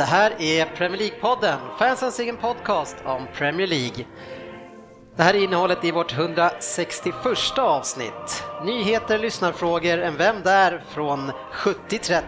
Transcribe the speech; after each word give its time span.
Det 0.00 0.06
här 0.06 0.42
är 0.42 0.64
Premier 0.64 0.98
League-podden, 0.98 1.58
fansens 1.78 2.18
egen 2.20 2.36
podcast 2.36 2.96
om 3.04 3.26
Premier 3.34 3.66
League. 3.66 4.04
Det 5.16 5.22
här 5.22 5.34
är 5.34 5.38
innehållet 5.38 5.84
i 5.84 5.90
vårt 5.90 6.12
161 6.12 7.14
avsnitt. 7.58 8.44
Nyheter, 8.64 9.18
lyssnarfrågor, 9.18 9.98
en 9.98 10.16
Vem 10.16 10.42
där? 10.42 10.82
från 10.88 11.32
70-30. 11.52 12.22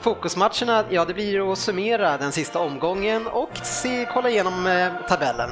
Fokusmatcherna, 0.00 0.84
ja 0.90 1.04
det 1.04 1.14
blir 1.14 1.52
att 1.52 1.58
summera 1.58 2.16
den 2.16 2.32
sista 2.32 2.58
omgången 2.58 3.26
och 3.26 3.50
se, 3.62 4.08
kolla 4.12 4.30
igenom 4.30 4.66
eh, 4.66 4.92
tabellen. 5.08 5.50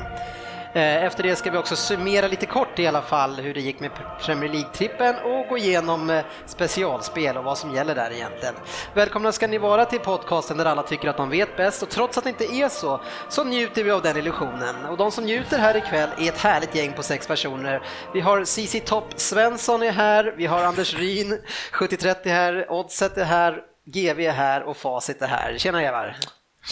Eh, 0.74 1.04
Efter 1.04 1.22
det 1.22 1.36
ska 1.36 1.50
vi 1.50 1.58
också 1.58 1.76
summera 1.76 2.28
lite 2.28 2.46
kort 2.46 2.78
i 2.78 2.86
alla 2.86 3.02
fall 3.02 3.34
hur 3.40 3.54
det 3.54 3.60
gick 3.60 3.80
med 3.80 3.90
Premier 4.20 4.50
League-trippen 4.52 5.14
och 5.22 5.46
gå 5.48 5.58
igenom 5.58 6.10
eh, 6.10 6.24
specialspel 6.46 7.37
och 7.37 7.45
vad 7.45 7.59
som 7.59 7.74
gäller 7.74 7.95
där 7.95 8.10
egentligen. 8.12 8.54
Välkomna 8.95 9.32
ska 9.32 9.46
ni 9.46 9.59
vara 9.59 9.84
till 9.84 9.98
podcasten 10.01 10.56
där 10.56 10.64
alla 10.64 10.82
tycker 10.82 11.09
att 11.09 11.16
de 11.16 11.30
vet 11.30 11.56
bäst 11.56 11.82
och 11.82 11.88
trots 11.88 12.18
att 12.18 12.24
det 12.24 12.30
inte 12.30 12.54
är 12.54 12.68
så, 12.68 13.01
så 13.29 13.45
njuter 13.45 13.84
vi 13.84 13.90
av 13.90 14.02
den 14.02 14.16
illusionen. 14.16 14.84
Och 14.84 14.96
de 14.96 15.10
som 15.12 15.24
njuter 15.24 15.59
här 15.59 15.76
ikväll 15.76 16.09
är 16.18 16.29
ett 16.29 16.38
härligt 16.38 16.74
gäng 16.74 16.92
på 16.92 17.02
sex 17.02 17.26
personer. 17.26 17.82
Vi 18.14 18.20
har 18.20 18.45
CC 18.45 18.80
Topp 18.84 19.07
Svensson 19.16 19.82
är 19.82 19.92
här, 19.92 20.34
vi 20.36 20.46
har 20.46 20.64
Anders 20.64 20.95
Ryn, 20.95 21.38
7030 21.73 22.32
här, 22.32 22.73
Oddset 22.73 23.18
är 23.18 23.24
här, 23.24 23.60
GV 23.84 24.20
är 24.20 24.32
här 24.32 24.62
och 24.62 24.76
Facit 24.76 25.23
är 25.23 25.26
här. 25.26 25.59
Tjena 25.59 25.82
grabbar! 25.82 26.16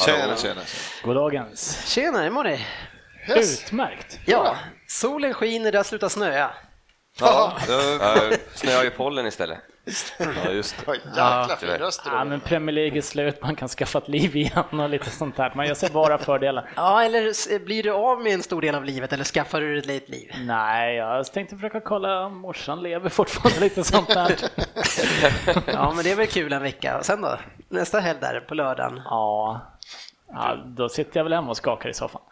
Tjena, 0.06 0.36
tjena. 0.36 0.60
Goddagens. 1.04 1.86
Tjena, 1.86 2.22
hur 2.22 2.30
mår 2.30 2.44
ni? 2.44 2.66
Utmärkt. 3.28 4.18
Ja, 4.24 4.56
solen 4.86 5.34
skiner, 5.34 5.72
det 5.72 5.78
har 5.78 5.84
slutat 5.84 6.12
snöa. 6.12 6.50
Ja, 7.20 7.52
det- 7.66 7.98
Ja, 8.00 8.14
snöar 8.54 8.84
ju 8.84 8.90
pollen 8.90 9.26
istället. 9.26 9.58
ja, 10.18 10.50
just 10.50 10.86
det. 10.86 10.92
Jäkla 10.94 11.56
fin 11.60 11.68
röst 11.68 12.04
du 12.04 12.10
Ja, 12.10 12.24
men 12.24 12.40
Premier 12.40 12.74
League 12.74 12.98
är 12.98 13.02
slut, 13.02 13.42
man 13.42 13.56
kan 13.56 13.68
skaffa 13.68 13.98
ett 13.98 14.08
liv 14.08 14.36
igen 14.36 14.80
och 14.80 14.88
lite 14.90 15.10
sånt 15.10 15.36
där. 15.36 15.52
Men 15.56 15.66
jag 15.68 15.76
ser 15.76 15.88
bara 15.88 16.18
fördelar. 16.18 16.70
Ja, 16.76 17.02
eller 17.04 17.26
s- 17.30 17.48
blir 17.66 17.82
du 17.82 17.90
av 17.90 18.20
med 18.22 18.34
en 18.34 18.42
stor 18.42 18.60
del 18.62 18.74
av 18.74 18.84
livet 18.84 19.12
eller 19.12 19.24
skaffar 19.24 19.60
du 19.60 19.78
ett 19.78 19.86
litet 19.86 20.08
liv? 20.08 20.32
Nej, 20.38 20.96
jag 20.96 21.32
tänkte 21.32 21.56
försöka 21.56 21.80
kolla 21.80 22.26
om 22.26 22.38
morsan 22.38 22.82
lever 22.82 23.08
fortfarande, 23.08 23.60
lite 23.60 23.84
sånt 23.84 24.08
där. 24.08 24.34
Ja, 25.66 25.92
men 25.94 26.04
det 26.04 26.10
är 26.10 26.16
väl 26.16 26.26
kul 26.26 26.52
en 26.52 26.62
vecka. 26.62 26.98
Och 26.98 27.04
sen 27.04 27.20
då? 27.22 27.38
Nästa 27.68 28.00
helg 28.00 28.18
där 28.20 28.40
på 28.40 28.54
lördagen. 28.54 29.00
Ja, 29.04 29.60
ja 30.32 30.56
då 30.66 30.88
sitter 30.88 31.18
jag 31.20 31.24
väl 31.24 31.32
hemma 31.32 31.50
och 31.50 31.56
skakar 31.56 31.88
i 31.88 31.94
soffan. 31.94 32.22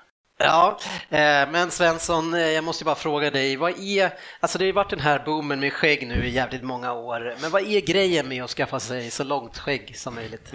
Ja, 0.41 0.79
eh, 1.11 1.51
men 1.51 1.71
Svensson, 1.71 2.35
eh, 2.35 2.41
jag 2.41 2.65
måste 2.65 2.85
bara 2.85 2.95
fråga 2.95 3.31
dig, 3.31 3.57
vad 3.57 3.79
är, 3.79 4.19
alltså 4.41 4.59
det 4.59 4.65
har 4.65 4.67
ju 4.67 4.73
varit 4.73 4.91
den 4.91 5.01
här 5.01 5.23
boomen 5.25 5.61
med 5.61 5.73
skägg 5.73 6.09
nu 6.09 6.27
i 6.27 6.31
jävligt 6.31 6.63
många 6.63 6.93
år, 6.93 7.37
men 7.41 7.51
vad 7.51 7.63
är 7.63 7.81
grejen 7.81 8.29
med 8.29 8.45
att 8.45 8.51
skaffa 8.51 8.81
sig 8.81 9.11
så 9.11 9.25
långt 9.25 9.59
skägg 9.59 9.99
som 9.99 10.15
möjligt? 10.15 10.53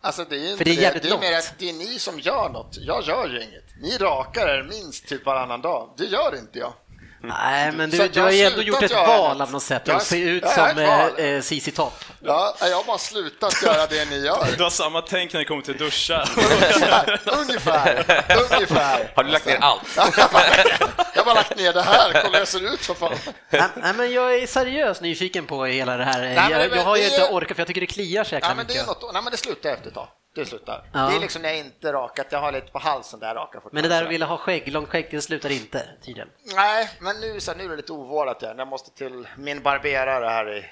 Alltså 0.00 0.24
det 0.24 0.36
är 0.36 0.52
inte 0.52 0.64
det 0.64 0.84
är 0.84 1.00
det, 1.00 1.08
är 1.08 1.20
mer 1.20 1.38
att 1.38 1.54
det 1.58 1.68
är 1.68 1.72
ni 1.72 1.98
som 1.98 2.18
gör 2.18 2.48
något. 2.48 2.76
Jag 2.80 3.04
gör 3.04 3.28
ju 3.28 3.42
inget. 3.42 3.64
Ni 3.82 3.96
rakar 3.98 4.48
er 4.48 4.62
minst 4.62 5.08
typ 5.08 5.26
varannan 5.26 5.60
dag. 5.60 5.94
Det 5.96 6.04
gör 6.04 6.38
inte 6.38 6.58
jag. 6.58 6.72
Nej, 7.22 7.72
men 7.72 7.90
du, 7.90 8.02
att 8.02 8.12
du 8.12 8.20
jag 8.20 8.26
har 8.26 8.32
ju 8.32 8.42
ändå 8.42 8.62
gjort 8.62 8.82
ett 8.82 8.92
val 8.92 9.42
av 9.42 9.52
något 9.52 9.62
sätt 9.62 9.88
och 9.88 10.02
se 10.02 10.20
ut 10.22 10.48
som 10.48 10.78
eh, 10.78 11.06
eh, 11.06 11.40
CC 11.42 11.72
Topp. 11.74 12.04
Ja, 12.20 12.56
jag 12.60 12.76
har 12.76 12.84
bara 12.84 12.98
slutat 12.98 13.62
göra 13.62 13.86
det 13.86 14.04
ni 14.10 14.18
gör. 14.18 14.46
Du 14.56 14.62
har 14.62 14.70
samma 14.70 15.02
tänk 15.02 15.32
när 15.32 15.40
det 15.40 15.44
kommer 15.44 15.62
till 15.62 15.76
duscha. 15.76 16.24
Ungefär, 16.36 17.20
ungefär, 17.38 18.04
ungefär. 18.52 19.12
Har 19.16 19.24
du 19.24 19.30
lagt 19.30 19.46
ner 19.46 19.58
allt? 19.60 19.82
Jag 19.96 21.22
har 21.22 21.24
bara 21.24 21.34
lagt 21.34 21.56
ner 21.56 21.72
det 21.72 21.82
här. 21.82 22.12
Kolla 22.12 22.28
hur 22.32 22.38
jag 22.38 22.48
ser 22.48 22.74
ut 22.74 22.80
för 22.80 22.94
fan. 22.94 23.12
Nej, 23.50 23.62
nej, 23.74 23.94
men 23.94 24.12
jag 24.12 24.34
är 24.34 24.46
seriöst 24.46 25.00
nyfiken 25.00 25.46
på 25.46 25.64
hela 25.64 25.96
det 25.96 26.04
här. 26.04 26.20
men 26.50 26.78
jag, 26.78 26.84
har 26.84 26.96
ju 26.96 27.04
inte 27.04 27.28
orkat 27.30 27.56
för 27.56 27.60
jag 27.60 27.66
tycker 27.66 27.80
det 27.80 27.86
kliar 27.86 28.24
så 28.24 28.34
jäkla 28.34 28.48
Ja, 28.48 28.54
men 28.54 28.66
det 28.66 28.72
mycket. 28.72 28.82
är 28.82 28.86
något, 28.86 29.12
nej, 29.12 29.22
men 29.22 29.30
det 29.30 29.36
slutar 29.36 29.70
efter 29.70 29.88
ett 29.88 29.94
tag. 29.94 30.08
Det 30.34 30.46
slutar. 30.46 30.84
Ja. 30.92 31.00
Det 31.00 31.16
är 31.16 31.20
liksom 31.20 31.42
när 31.42 31.48
jag 31.48 31.58
inte 31.58 31.92
rakat, 31.92 32.26
jag 32.30 32.38
har 32.38 32.52
lite 32.52 32.72
på 32.72 32.78
halsen 32.78 33.20
där 33.20 33.28
jag 33.28 33.36
rakar 33.36 33.62
Men 33.72 33.82
det 33.82 33.88
där 33.88 34.04
att 34.04 34.10
vilja 34.10 34.26
ha 34.26 34.36
skägg, 34.36 34.72
långt 34.72 34.88
skägg, 34.88 35.08
det 35.10 35.20
slutar 35.20 35.52
inte 35.52 35.86
tydligen. 36.04 36.28
Nej, 36.54 36.90
men 37.00 37.20
nu, 37.20 37.40
så 37.40 37.50
här, 37.50 37.58
nu 37.58 37.64
är 37.64 37.68
det 37.68 37.76
lite 37.76 37.92
ovårdat 37.92 38.42
igen. 38.42 38.58
Jag 38.58 38.68
måste 38.68 38.90
till 38.90 39.28
min 39.36 39.62
barberare 39.62 40.26
här 40.26 40.56
i 40.56 40.64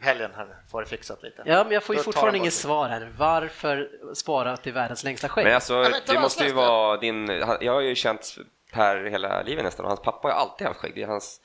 helgen 0.00 0.30
här, 0.36 0.56
få 0.70 0.80
det 0.80 0.86
fixat 0.86 1.22
lite. 1.22 1.42
Ja, 1.46 1.64
men 1.64 1.72
jag 1.72 1.82
får 1.82 1.94
ju 1.94 1.98
Då 1.98 2.04
fortfarande 2.04 2.32
de 2.32 2.38
inget 2.38 2.54
svar 2.54 2.88
här. 2.88 3.12
Varför 3.18 3.88
spara 4.14 4.56
till 4.56 4.72
världens 4.72 5.04
längsta 5.04 5.28
skägg? 5.28 5.44
Men 5.44 5.54
alltså, 5.54 5.74
men 5.74 5.92
det 6.06 6.20
måste 6.20 6.44
ju 6.44 6.52
vara 6.52 6.96
din... 6.96 7.28
Jag 7.60 7.72
har 7.72 7.80
ju 7.80 7.94
känt 7.94 8.36
Per 8.72 9.04
hela 9.04 9.42
livet 9.42 9.64
nästan 9.64 9.84
och 9.84 9.90
hans 9.90 10.00
pappa 10.02 10.28
har 10.28 10.34
alltid 10.34 10.66
haft 10.66 10.80
skägg. 10.80 10.92
Det 10.94 11.02
är 11.02 11.06
hans... 11.06 11.40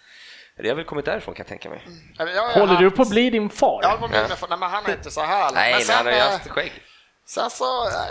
Det 0.58 0.70
har 0.70 0.76
väl 0.76 0.86
kommit 0.86 1.06
därifrån 1.06 1.34
kan 1.34 1.44
jag 1.44 1.48
tänka 1.48 1.70
mig. 1.70 1.82
det. 2.18 2.32
Jag 2.34 2.54
ju 2.54 2.60
Håller 2.60 2.76
du 2.76 2.86
haft- 2.86 2.96
på 2.96 3.02
att 3.02 3.10
bli 3.10 3.30
din 3.30 3.50
far? 3.50 3.80
Ja, 3.84 3.98
vad 4.02 4.10
menar 4.10 4.28
du? 4.28 4.36
Nej, 4.50 4.60
men 4.60 4.70
han 4.70 4.86
är 4.86 4.94
inte 4.94 5.12
så 5.12 5.22
här. 5.22 5.52
Nej, 5.54 5.74
men, 5.74 5.82
sen, 5.82 5.96
han 5.96 6.06
har 6.06 6.14
ju 6.14 6.20
eh, 6.20 6.24
haft 6.24 6.48
skägg. 6.48 6.72
Sen 7.28 7.50
så, 7.50 7.64
ja, 7.92 8.06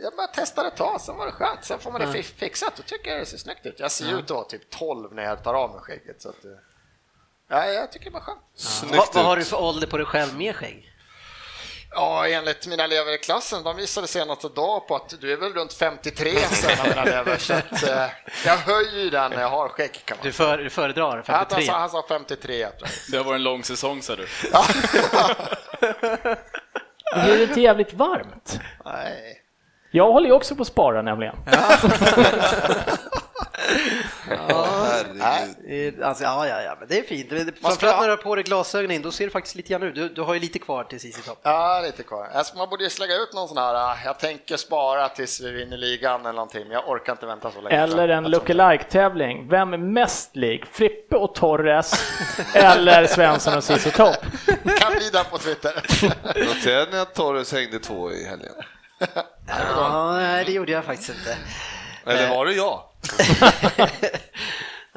jag 0.00 0.16
bara 0.16 0.26
testade 0.26 0.68
ett 0.68 0.76
tag, 0.76 1.00
sen 1.00 1.16
var 1.16 1.26
det 1.26 1.32
skönt. 1.32 1.64
Sen 1.64 1.78
får 1.78 1.90
man 1.92 2.00
det 2.00 2.12
fi- 2.12 2.22
fixat, 2.22 2.72
då 2.76 2.82
tycker 2.82 3.10
jag 3.10 3.20
det 3.20 3.26
ser 3.26 3.38
snyggt 3.38 3.66
ut. 3.66 3.80
Jag 3.80 3.90
ser 3.90 4.18
ut 4.18 4.24
att 4.24 4.30
vara 4.30 4.44
typ 4.44 4.70
12 4.70 5.14
när 5.14 5.22
jag 5.22 5.44
tar 5.44 5.54
av 5.54 5.70
mig 5.70 5.80
skägget. 5.80 6.22
Så 6.22 6.28
att, 6.28 6.44
eh, 6.44 6.50
ja, 7.48 7.66
jag 7.66 7.92
tycker 7.92 8.04
det 8.04 8.10
var 8.10 8.20
skönt. 8.20 8.38
vad, 8.52 8.60
Snyggt 8.62 9.14
vad 9.14 9.24
har 9.24 9.36
du 9.36 9.44
för 9.44 9.60
ålder 9.60 9.86
på 9.86 9.96
dig 9.96 10.06
själv 10.06 10.36
med 10.36 10.56
skägg? 10.56 10.92
Ja, 11.90 12.28
enligt 12.28 12.66
mina 12.66 12.84
elever 12.84 13.12
i 13.14 13.18
klassen, 13.18 13.62
de 13.62 13.76
visade 13.76 14.06
senaste 14.06 14.48
dag 14.48 14.88
på 14.88 14.96
att 14.96 15.14
du 15.20 15.32
är 15.32 15.36
väl 15.36 15.52
runt 15.52 15.72
53 15.72 16.30
sen 16.50 16.80
av 16.80 16.86
mina 16.88 17.02
elever. 17.02 17.38
Så 17.38 17.52
att, 17.54 17.82
eh, 17.82 18.06
jag 18.44 18.56
höjer 18.56 18.98
ju 19.04 19.10
den 19.10 19.30
när 19.30 19.40
jag 19.40 19.48
har 19.48 19.68
skägg 19.68 20.02
kan 20.04 20.16
man 20.16 20.26
Du, 20.26 20.32
för, 20.32 20.58
du 20.58 20.70
föredrar 20.70 21.16
Ja, 21.26 21.34
Han 21.34 21.46
53? 21.46 21.66
sa, 21.66 21.72
han 21.78 21.90
sa 21.90 22.04
53 22.08 22.56
jag 22.58 22.78
tror 22.78 22.88
Det 23.10 23.16
har 23.16 23.24
varit 23.24 23.36
en 23.36 23.42
lång 23.42 23.64
säsong 23.64 24.02
sa 24.02 24.16
du. 24.16 24.26
Det 27.16 27.22
blir 27.24 27.46
lite 27.46 27.60
jävligt 27.60 27.94
varmt. 27.94 28.60
Nej. 28.84 29.42
Jag 29.90 30.12
håller 30.12 30.26
ju 30.26 30.32
också 30.32 30.54
på 30.56 30.62
att 30.62 30.68
spara 30.68 31.02
nämligen. 31.02 31.34
Herregud. 34.28 36.00
Eh, 36.00 36.08
Alltså, 36.08 36.24
ja, 36.24 36.46
ja, 36.48 36.62
ja, 36.62 36.76
men 36.78 36.88
det 36.88 36.98
är 36.98 37.02
fint. 37.02 37.28
Ska 37.30 37.68
Framförallt 37.68 37.98
när 38.00 38.04
du 38.04 38.10
har 38.12 38.16
på 38.16 38.34
dig 38.34 38.44
glasögonen, 38.44 39.02
då 39.02 39.10
ser 39.12 39.24
du 39.24 39.30
faktiskt 39.30 39.56
lite 39.56 39.68
grann 39.72 39.82
ut. 39.82 39.94
Du, 39.94 40.08
du 40.08 40.22
har 40.22 40.34
ju 40.34 40.40
lite 40.40 40.58
kvar 40.58 40.84
till 40.84 41.00
CC 41.00 41.22
Topp. 41.26 41.38
Ja, 41.42 41.80
lite 41.84 42.02
kvar. 42.02 42.28
Alltså, 42.34 42.56
man 42.56 42.68
borde 42.68 42.84
ju 42.84 42.90
slänga 42.90 43.14
ut 43.14 43.32
någon 43.34 43.48
sån 43.48 43.56
här, 43.58 43.74
äh, 43.92 43.96
jag 44.04 44.18
tänker 44.18 44.56
spara 44.56 45.08
tills 45.08 45.40
vi 45.40 45.50
vinner 45.50 45.76
ligan 45.76 46.20
eller 46.20 46.32
någonting, 46.32 46.62
men 46.62 46.70
jag 46.72 46.88
orkar 46.88 47.12
inte 47.12 47.26
vänta 47.26 47.50
så 47.50 47.60
länge. 47.60 47.82
Eller 47.82 48.08
en 48.08 48.24
Att- 48.24 48.30
lookalike-tävling. 48.30 49.48
Vem 49.48 49.72
är 49.72 49.78
mest 49.78 50.36
lik? 50.36 50.66
Frippe 50.66 51.16
och 51.16 51.34
Torres 51.34 51.92
eller 52.54 53.06
Svensson 53.06 53.56
och 53.56 53.64
Cissi 53.64 53.90
Topp? 53.90 54.16
Kan 54.78 54.92
bli 54.92 55.10
där 55.12 55.24
på 55.30 55.38
Twitter. 55.38 55.72
Noterade 56.46 56.90
ni 56.92 56.98
att 56.98 57.14
Torres 57.14 57.52
hängde 57.52 57.78
två 57.78 58.12
i 58.12 58.24
helgen? 58.24 58.52
Ja, 59.76 60.12
nej, 60.16 60.44
det 60.44 60.52
gjorde 60.52 60.72
jag 60.72 60.84
faktiskt 60.84 61.08
inte. 61.08 61.36
Eller 62.06 62.28
var 62.30 62.46
det 62.46 62.52
jag? 62.52 62.82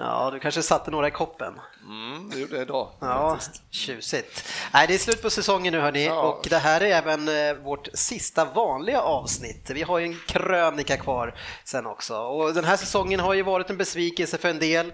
Ja, 0.01 0.29
du 0.33 0.39
kanske 0.39 0.63
satte 0.63 0.91
några 0.91 1.07
i 1.07 1.11
koppen. 1.11 1.59
Mm, 1.83 2.29
det 2.29 2.39
gjorde 2.39 2.55
jag 2.55 2.61
idag. 2.61 2.89
Ja, 2.99 3.37
tjusigt. 3.71 4.47
Nej, 4.73 4.87
det 4.87 4.93
är 4.93 4.97
slut 4.97 5.21
på 5.21 5.29
säsongen 5.29 5.73
nu 5.73 5.79
hörni 5.79 6.05
Ja. 6.05 6.21
och 6.21 6.47
det 6.49 6.57
här 6.57 6.81
är 6.81 6.85
även 6.85 7.27
eh, 7.27 7.53
vårt 7.63 7.87
sista 7.93 8.45
vanliga 8.45 9.01
avsnitt. 9.01 9.69
Vi 9.69 9.81
har 9.81 9.99
ju 9.99 10.05
en 10.05 10.19
krönika 10.27 10.97
kvar 10.97 11.35
sen 11.63 11.85
också 11.85 12.17
och 12.17 12.53
den 12.53 12.63
här 12.65 12.77
säsongen 12.77 13.19
har 13.19 13.33
ju 13.33 13.43
varit 13.43 13.69
en 13.69 13.77
besvikelse 13.77 14.37
för 14.37 14.49
en 14.49 14.59
del, 14.59 14.93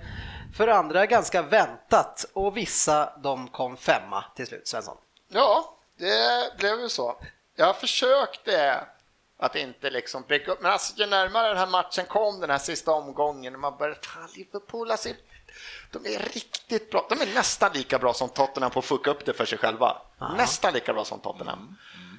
för 0.58 0.68
andra 0.68 1.06
ganska 1.06 1.42
väntat 1.42 2.26
och 2.34 2.58
vissa 2.58 3.14
de 3.24 3.48
kom 3.48 3.78
femma 3.78 4.24
till 4.36 4.48
slut, 4.48 4.68
Svensson. 4.68 4.98
Ja, 5.34 5.78
det 6.00 6.58
blev 6.58 6.80
ju 6.80 6.90
så. 6.90 7.18
Jag 7.56 7.78
försökte 7.80 8.80
att 9.40 9.56
inte 9.56 9.90
liksom 9.90 10.24
bygga 10.28 10.52
upp, 10.54 10.62
men 10.62 10.72
alltså 10.72 10.94
ju 10.98 11.06
närmare 11.06 11.48
den 11.48 11.58
här 11.58 11.68
matchen 11.68 12.06
kom, 12.06 12.40
den 12.40 12.50
här 12.50 12.58
sista 12.58 12.92
omgången, 12.92 13.54
och 13.54 13.60
man 13.60 13.78
började, 13.78 14.00
fan 14.02 14.30
Liverpool, 14.36 14.92
alltså, 14.92 15.10
de 15.92 16.06
är 16.16 16.20
riktigt 16.20 16.92
bra. 16.92 17.06
De 17.10 17.22
är 17.22 17.34
nästan 17.36 17.72
lika 17.74 18.00
bra 18.00 18.14
som 18.14 18.30
Tottenham 18.30 18.72
på 18.72 18.80
att 18.80 18.86
fucka 18.86 19.12
upp 19.12 19.26
det 19.26 19.34
för 19.34 19.46
sig 19.46 19.58
själva. 19.58 19.98
Nästan 20.38 20.74
lika 20.74 20.94
bra 20.94 21.06
som 21.06 21.20
Tottenham. 21.20 21.76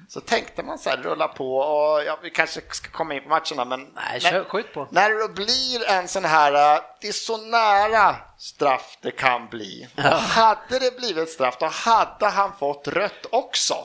Så 0.09 0.21
tänkte 0.21 0.63
man 0.63 0.79
så 0.79 0.89
här, 0.89 0.97
rulla 0.97 1.27
på 1.27 1.57
och 1.57 2.03
ja, 2.03 2.19
vi 2.23 2.29
kanske 2.29 2.61
ska 2.71 2.89
komma 2.91 3.13
in 3.13 3.23
på 3.23 3.29
matcherna, 3.29 3.65
men 3.65 3.91
Nej, 3.95 4.19
när- 4.23 4.43
skjut 4.43 4.73
på. 4.73 4.87
när 4.91 5.09
det 5.09 5.33
blir 5.33 5.89
en 5.89 6.07
sån 6.07 6.25
här, 6.25 6.75
äh, 6.75 6.81
det 7.01 7.07
är 7.07 7.11
så 7.11 7.37
nära 7.37 8.15
straff 8.37 8.97
det 9.01 9.11
kan 9.11 9.47
bli. 9.47 9.87
Och 9.97 10.03
hade 10.03 10.79
det 10.79 10.97
blivit 10.97 11.29
straff, 11.29 11.57
då 11.59 11.65
hade 11.65 12.27
han 12.27 12.57
fått 12.59 12.87
rött 12.87 13.25
också. 13.31 13.75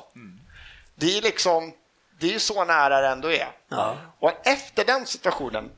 Det 0.95 1.19
är 1.19 1.23
liksom, 1.23 1.73
det 2.23 2.29
är 2.29 2.33
ju 2.33 2.39
så 2.39 2.65
nära 2.65 3.01
det 3.01 3.09
ändå 3.09 3.31
är. 3.33 3.49
Ja. 3.69 3.97
Och 4.21 4.33
efter 4.47 4.85
den 4.85 5.07
situationen, 5.07 5.71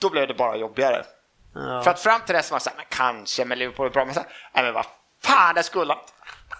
då 0.00 0.10
blev 0.10 0.28
det 0.28 0.34
bara 0.34 0.56
jobbigare. 0.56 1.04
Ja. 1.54 1.82
För 1.82 1.90
att 1.90 2.00
fram 2.00 2.20
till 2.20 2.34
dess 2.34 2.50
var 2.50 2.54
man 2.54 2.60
så 2.60 2.70
här, 2.70 2.76
men 2.76 2.86
kanske 2.88 3.44
med 3.44 3.58
Liverpool 3.58 3.86
är 3.86 3.90
bra, 3.90 4.04
men 4.04 4.14
så 4.14 4.20
här, 4.20 4.28
nej 4.54 4.64
men 4.64 4.74
vad 4.74 4.86
fan, 5.22 5.54
det 5.54 5.62
skulle 5.62 5.92
han. 5.92 6.02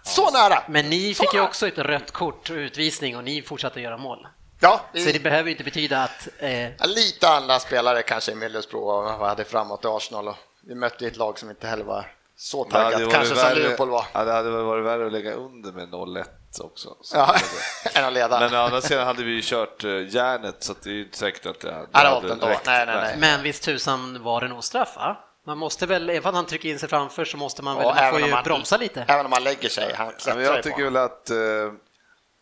Så 0.05 0.31
nära! 0.31 0.62
Men 0.69 0.90
ni 0.90 1.14
Så 1.14 1.23
fick 1.23 1.32
ju 1.34 1.38
nära. 1.38 1.49
också 1.49 1.69
ett 1.69 1.78
rött 1.78 2.11
kort 2.11 2.50
och 2.50 2.56
utvisning 2.56 3.17
och 3.17 3.25
ni 3.25 3.43
fortsatte 3.43 3.81
göra 3.81 3.96
mål. 3.96 4.26
Ja, 4.61 4.81
Så 4.93 5.12
det 5.12 5.23
behöver 5.23 5.44
ju 5.44 5.50
inte 5.50 5.64
betyda 5.64 6.02
att... 6.02 6.28
Eh, 6.38 6.70
Lite 6.87 7.28
andra 7.28 7.58
spelare 7.58 8.02
kanske 8.02 8.32
i 8.32 8.34
Middlesbrough 8.34 9.20
och 9.20 9.26
hade 9.28 9.44
framåt 9.44 9.84
i 9.84 9.88
Arsenal 9.88 10.28
och 10.28 10.37
vi 10.61 10.75
mötte 10.75 11.06
ett 11.06 11.17
lag 11.17 11.38
som 11.38 11.50
inte 11.50 11.67
heller 11.69 11.84
var 11.84 12.12
så 12.37 12.64
Det 12.64 12.70
taggat, 12.70 13.12
kanske 13.12 13.34
som 13.37 13.55
Liverpool 13.55 13.88
var. 13.90 14.05
Ja, 14.12 14.25
det 14.25 14.32
hade 14.32 14.50
väl 14.50 14.64
varit 14.64 14.84
värre 14.84 15.06
att 15.06 15.12
lägga 15.12 15.32
under 15.32 15.73
med 15.73 15.88
0-1 15.88 16.25
också. 16.64 16.97
Så 17.03 17.17
Ja, 17.17 17.37
än 17.94 18.05
att 18.05 18.12
leda. 18.12 18.41
Men 18.41 18.55
å 18.55 18.56
andra 18.56 18.81
sidan 18.81 19.06
hade 19.06 19.25
vi 19.25 19.31
ju 19.31 19.43
kört 19.43 19.85
eh, 19.85 19.91
järnet 19.91 20.56
så 20.58 20.75
det 20.82 20.91
är 20.91 20.94
ju 20.94 21.03
inte 21.05 21.19
säkert 21.19 21.47
att 21.47 21.61
det 21.61 21.73
hade, 21.93 22.11
det 22.11 22.17
inte 22.17 22.32
ändå. 22.32 22.47
Nej, 22.47 22.87
nej, 22.87 22.87
nej. 22.87 23.17
men 23.19 23.43
visst 23.43 23.62
tusan 23.62 24.23
var 24.23 24.41
det 24.41 24.49
nog 24.49 24.64
straff 24.64 24.97
va? 24.97 25.17
Man 25.47 25.58
måste 25.58 25.87
väl, 25.87 26.11
även 26.11 26.29
om 26.29 26.35
han 26.35 26.47
trycker 26.47 26.69
in 26.69 26.79
sig 26.79 26.88
framför 26.88 27.25
så 27.25 27.37
måste 27.37 27.62
man 27.62 27.76
väl, 27.76 27.87
Ja, 27.87 27.94
man 27.94 28.11
får 28.11 28.20
ju 28.20 28.31
man- 28.31 28.44
bromsa 28.44 28.76
lite. 28.76 29.05
Även 29.08 29.25
om 29.25 29.31
man 29.31 29.44
lägger 29.44 29.69
sig, 29.69 29.94
han 29.94 30.12
Ja, 30.26 30.41
jag 30.41 30.62
tycker 30.62 30.85
väl 30.85 30.97
att 30.97 31.31
eh, 31.31 31.37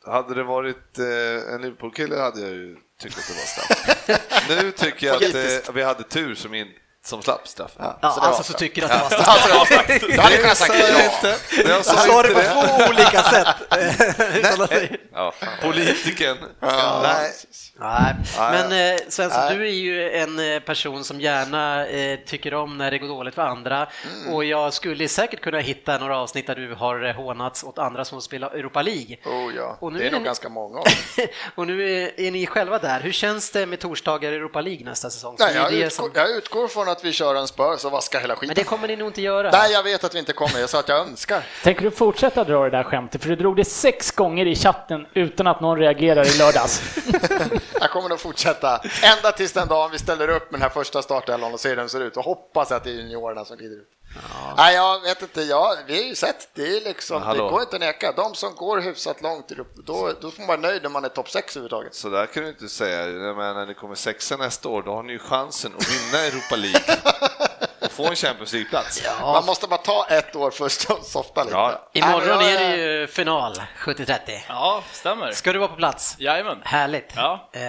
hade 0.07 0.35
det 0.35 0.43
varit 0.43 0.99
eh, 0.99 1.55
en 1.55 1.63
Liverpool-kille 1.63 2.17
hade 2.17 2.41
jag 2.41 2.51
ju 2.51 2.77
tyckt 3.01 3.19
att 3.19 3.29
det 3.29 3.35
var 3.35 3.41
straff. 3.41 4.49
nu 4.63 4.71
tycker 4.71 5.07
jag 5.07 5.17
att 5.17 5.69
eh, 5.69 5.75
vi 5.75 5.83
hade 5.83 6.03
tur 6.03 6.35
som, 6.35 6.55
in, 6.55 6.69
som 7.05 7.23
slapp 7.23 7.49
straffen. 7.49 7.77
Ja, 7.85 7.99
Ja, 8.03 8.11
så 8.11 8.21
alltså 8.21 8.43
så 8.43 8.53
tycker 8.59 8.81
du 8.81 8.87
att 8.87 8.93
det 8.93 9.17
var 9.17 9.23
straff. 9.23 9.29
Alltså, 9.29 9.49
det 9.53 9.59
var 9.59 9.65
straff. 9.65 10.01
Du 10.17 10.21
hade 10.21 10.37
kunnat 10.37 10.57
sagt 10.57 10.75
ja. 10.79 11.05
inte. 11.05 11.37
Jag 11.69 11.85
sa 11.85 12.23
det 12.23 12.29
på 12.35 12.41
två 12.41 12.85
olika 12.91 13.23
sätt. 13.23 13.47
Att- 14.61 14.73
Ja, 15.13 15.33
fan. 15.41 15.49
Politikern. 15.63 16.37
Ja. 16.61 17.01
Nej. 17.03 17.33
Nej, 17.81 18.15
men 18.39 18.73
eh, 18.95 19.01
Svensson, 19.09 19.41
Nej. 19.45 19.57
du 19.57 19.67
är 19.67 19.71
ju 19.73 20.11
en 20.11 20.53
eh, 20.55 20.61
person 20.61 21.05
som 21.05 21.21
gärna 21.21 21.87
eh, 21.87 22.19
tycker 22.27 22.55
om 22.55 22.79
när 22.79 22.91
det 22.91 22.99
går 22.99 23.09
dåligt 23.09 23.35
för 23.35 23.43
andra 23.43 23.87
Mm. 24.25 24.35
och 24.35 24.45
jag 24.45 24.73
skulle 24.75 25.09
säkert 25.09 25.41
kunna 25.41 25.59
hitta 25.59 25.99
några 25.99 26.19
avsnitt 26.19 26.47
där 26.47 26.55
du 26.55 26.75
har 26.75 27.13
hånats 27.13 27.65
åt 27.65 27.79
andra 27.79 28.05
som 28.05 28.21
spelar 28.23 28.49
Europa 28.51 28.83
League. 28.83 29.17
Oh, 29.25 29.55
ja. 29.57 29.77
Och 29.81 29.93
nu 29.93 29.99
det 29.99 30.05
är 30.05 30.09
är 30.09 30.13
nog 30.13 30.21
ni- 30.21 30.25
ganska 30.27 30.49
många. 30.49 30.79
och 31.55 31.67
nu 31.67 32.03
är, 32.03 32.21
är 32.21 32.31
ni 32.31 32.47
själva 32.47 32.79
där. 32.79 33.01
Hur 33.01 33.13
känns 33.13 33.51
det 33.51 33.67
med 33.67 33.81
torsdagar 33.81 34.33
i 34.33 34.35
Europa 34.37 34.61
League 34.61 34.85
nästa 34.85 35.11
säsong? 35.11 35.37
Nej, 35.39 35.53
det 35.53 35.59
är 35.59 35.63
jag, 35.63 35.73
det 35.73 35.77
utgår, 35.77 35.91
som... 35.91 36.11
jag 36.15 36.31
utgår 36.31 36.69
från 36.69 36.89
att 36.89 36.94
vi 37.03 37.13
kör 37.13 37.35
en 37.35 37.49
Spurs 37.49 37.85
och 37.85 37.93
vaskar 37.93 38.21
hela 38.21 38.33
Men 38.35 38.41
skiten. 38.41 38.55
det 38.55 38.65
kommer 38.65 38.89
ni 38.89 38.97
nog 38.97 39.09
inte 39.09 39.23
göra. 39.23 39.51
Nej, 39.51 39.73
jag 39.73 39.83
vet 39.83 40.05
att 40.05 40.15
vi 40.15 40.19
inte 40.19 40.33
kommer. 40.33 40.61
Jag 40.61 40.71
sa 40.71 40.79
att 40.79 40.89
jag 40.89 40.99
önskar. 40.99 41.43
Tänker 41.63 41.83
du 41.83 41.91
fortsätta 41.91 42.45
dra 42.45 42.65
det 42.65 42.71
där 42.71 42.83
skämtet? 42.85 43.23
För 43.23 43.29
du 43.29 43.37
drog 43.37 43.57
det 43.57 43.65
sex 43.65 44.11
gånger 44.11 44.47
i 44.47 44.57
chatten 44.57 45.07
utan 45.15 45.47
att 45.47 45.61
någon 45.61 45.79
reagerar 45.79 46.27
i 46.35 46.39
lördags. 46.39 46.83
Jag 47.81 47.91
kommer 47.91 48.09
nog 48.09 48.21
fortsätta 48.21 48.81
ända 49.03 49.33
tills 49.33 49.53
den 49.53 49.69
dagen 49.69 49.91
vi 49.91 49.99
ställer 49.99 50.29
upp 50.29 50.51
med 50.51 50.61
den 50.61 50.63
här 50.63 50.69
första 50.69 51.03
startelvan 51.03 51.53
och 51.55 51.61
ser 51.61 51.69
hur 51.69 51.77
den 51.77 51.89
ser 51.89 52.01
ut 52.01 52.17
och 52.17 52.25
hoppas 52.25 52.73
att 52.73 52.85
det 52.85 52.91
är 52.91 52.95
juniorerna 52.95 53.45
som 53.45 53.57
glider 53.57 53.77
ut. 53.77 53.89
Nej, 54.57 54.75
jag 54.75 55.01
vet 55.01 55.23
inte. 55.23 55.43
Ja, 55.43 55.77
vi 55.87 55.97
har 55.97 56.03
ju 56.03 56.15
sett. 56.15 56.49
Det 56.55 56.63
är 56.77 56.81
liksom, 56.81 57.23
Men 57.23 57.37
det 57.37 57.43
går 57.43 57.61
inte 57.61 57.77
att 57.77 57.81
neka. 57.81 58.13
De 58.13 58.35
som 58.35 58.55
går 58.55 58.81
hyfsat 58.81 59.23
långt, 59.23 59.53
upp, 59.53 59.75
då, 59.87 60.13
då 60.21 60.31
får 60.31 60.39
man 60.39 60.47
vara 60.47 60.61
nöjd 60.61 60.83
när 60.83 60.91
man 60.91 61.05
är 61.05 61.09
topp 61.09 61.31
6 61.31 61.57
överhuvudtaget. 61.57 61.95
Så 61.95 62.09
där 62.09 62.27
kan 62.27 62.43
du 62.43 62.49
inte 62.49 62.69
säga. 62.69 63.07
Jag 63.07 63.37
menar, 63.37 63.55
när 63.55 63.67
ni 63.67 63.75
kommer 63.75 63.95
sexa 63.95 64.37
nästa 64.37 64.69
år, 64.69 64.83
då 64.83 64.95
har 64.95 65.03
ni 65.03 65.13
ju 65.13 65.19
chansen 65.19 65.73
att 65.79 65.89
vinna 65.89 66.25
Europa 66.25 66.57
League 66.57 66.81
och 67.81 67.91
få 67.93 68.07
en 68.07 68.17
Champions 68.17 68.53
League-plats. 68.53 69.03
Man 69.21 69.45
måste 69.47 69.67
bara 69.67 69.77
ta 69.81 70.07
ett 70.11 70.37
år 70.37 70.51
först 70.51 70.91
och 70.91 70.99
softa 71.05 71.45
lite. 71.45 71.57
Ja. 71.57 71.91
Imorgon 71.93 72.39
Nej, 72.39 72.55
är 72.57 72.69
det 72.69 72.77
ju 72.77 73.07
final, 73.07 73.63
70-30. 73.79 74.19
Ja, 74.49 74.83
stämmer. 74.93 75.33
Ska 75.33 75.53
du 75.53 75.59
vara 75.59 75.69
på 75.69 75.77
plats? 75.77 76.17
Jajamän. 76.19 76.59
Härligt. 76.65 77.13
Ja. 77.17 77.51
Eh, 77.53 77.61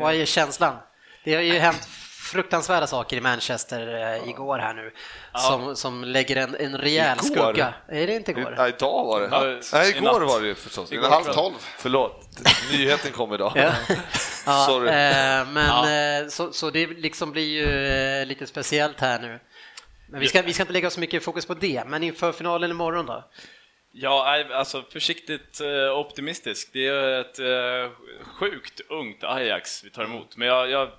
vad 0.00 0.14
är 0.14 0.24
känslan? 0.24 0.76
Det 1.24 1.34
har 1.34 1.42
ju 1.42 1.58
hänt 1.58 1.88
fruktansvärda 2.24 2.86
saker 2.86 3.16
i 3.16 3.20
Manchester 3.20 4.12
eh, 4.14 4.28
igår 4.28 4.58
här 4.58 4.74
nu 4.74 4.92
som, 5.34 5.76
som 5.76 6.04
lägger 6.04 6.36
en, 6.36 6.56
en 6.56 6.78
rejäl 6.78 7.18
Igår? 7.24 7.44
skugga. 7.44 7.74
Är 7.88 8.06
det 8.06 8.14
inte 8.16 8.30
igår? 8.30 8.54
Ja, 8.56 8.68
idag 8.68 9.04
var 9.04 9.20
det. 9.20 9.28
Ja, 9.32 9.60
Nej, 9.72 9.90
igår 9.96 10.20
natt. 10.20 10.28
var 10.28 10.40
det 10.40 10.46
ju 10.46 10.54
förstås. 10.54 10.92
Igår 10.92 11.08
Halv 11.08 11.24
tolv. 11.24 11.54
Förlåt, 11.78 12.28
nyheten 12.72 13.12
kom 13.12 13.34
idag. 13.34 13.52
Ja. 13.54 13.70
Ja, 14.46 14.66
Sorry. 14.68 14.88
eh, 14.88 15.48
men 15.48 16.22
eh, 16.22 16.28
så, 16.28 16.52
så 16.52 16.70
det 16.70 16.86
liksom 16.86 17.32
blir 17.32 17.48
ju 17.48 17.86
eh, 17.86 18.26
lite 18.26 18.46
speciellt 18.46 19.00
här 19.00 19.20
nu. 19.20 19.40
Men 20.08 20.20
vi 20.20 20.28
ska, 20.28 20.42
vi 20.42 20.52
ska 20.52 20.62
inte 20.62 20.72
lägga 20.72 20.90
så 20.90 21.00
mycket 21.00 21.24
fokus 21.24 21.46
på 21.46 21.54
det, 21.54 21.84
men 21.86 22.02
inför 22.02 22.32
finalen 22.32 22.70
imorgon 22.70 23.06
då? 23.06 23.24
Ja, 23.92 24.44
alltså 24.52 24.82
försiktigt 24.92 25.60
optimistisk. 25.94 26.70
Det 26.72 26.86
är 26.86 27.20
ett 27.20 27.38
sjukt 28.22 28.80
ungt 28.88 29.24
Ajax 29.24 29.84
vi 29.84 29.90
tar 29.90 30.04
emot, 30.04 30.36
men 30.36 30.48
jag, 30.48 30.70
jag 30.70 30.90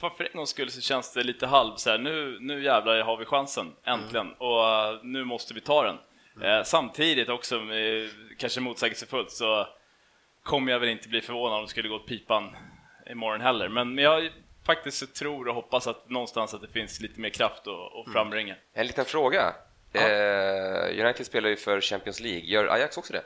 för 0.00 0.24
en 0.24 0.28
gångs 0.34 0.50
skull 0.50 0.70
så 0.70 0.80
känns 0.80 1.12
det 1.12 1.22
lite 1.22 1.46
halv 1.46 1.76
så 1.76 1.90
här, 1.90 1.98
nu, 1.98 2.38
nu 2.40 2.64
jävlar 2.64 3.00
har 3.00 3.16
vi 3.16 3.24
chansen, 3.24 3.72
äntligen, 3.84 4.32
och 4.32 4.68
eh, 4.68 4.98
nu 5.02 5.24
måste 5.24 5.54
vi 5.54 5.60
ta 5.60 5.84
den. 5.84 5.96
Eh, 6.42 6.64
samtidigt 6.64 7.28
också, 7.28 7.60
kanske 8.38 8.60
motsägelsefullt, 8.60 9.30
så 9.30 9.66
kommer 10.42 10.72
jag 10.72 10.80
väl 10.80 10.88
inte 10.88 11.08
bli 11.08 11.20
förvånad 11.20 11.56
om 11.56 11.62
det 11.62 11.68
skulle 11.68 11.88
gå 11.88 11.94
åt 11.94 12.06
pipan 12.06 12.56
imorgon 13.10 13.40
heller, 13.40 13.68
men 13.68 13.98
jag 13.98 14.30
faktiskt 14.66 15.14
tror 15.14 15.48
och 15.48 15.54
hoppas 15.54 15.86
att 15.86 16.10
någonstans 16.10 16.54
att 16.54 16.60
det 16.60 16.68
finns 16.68 17.00
lite 17.00 17.20
mer 17.20 17.30
kraft 17.30 17.66
och, 17.66 17.98
och 17.98 18.12
frambringa. 18.12 18.56
En 18.72 18.86
liten 18.86 19.04
fråga. 19.04 19.54
Eh, 19.92 21.04
United 21.04 21.26
spelar 21.26 21.48
ju 21.48 21.56
för 21.56 21.80
Champions 21.80 22.20
League. 22.20 22.40
Gör 22.40 22.66
Ajax 22.66 22.98
också 22.98 23.12
det? 23.12 23.24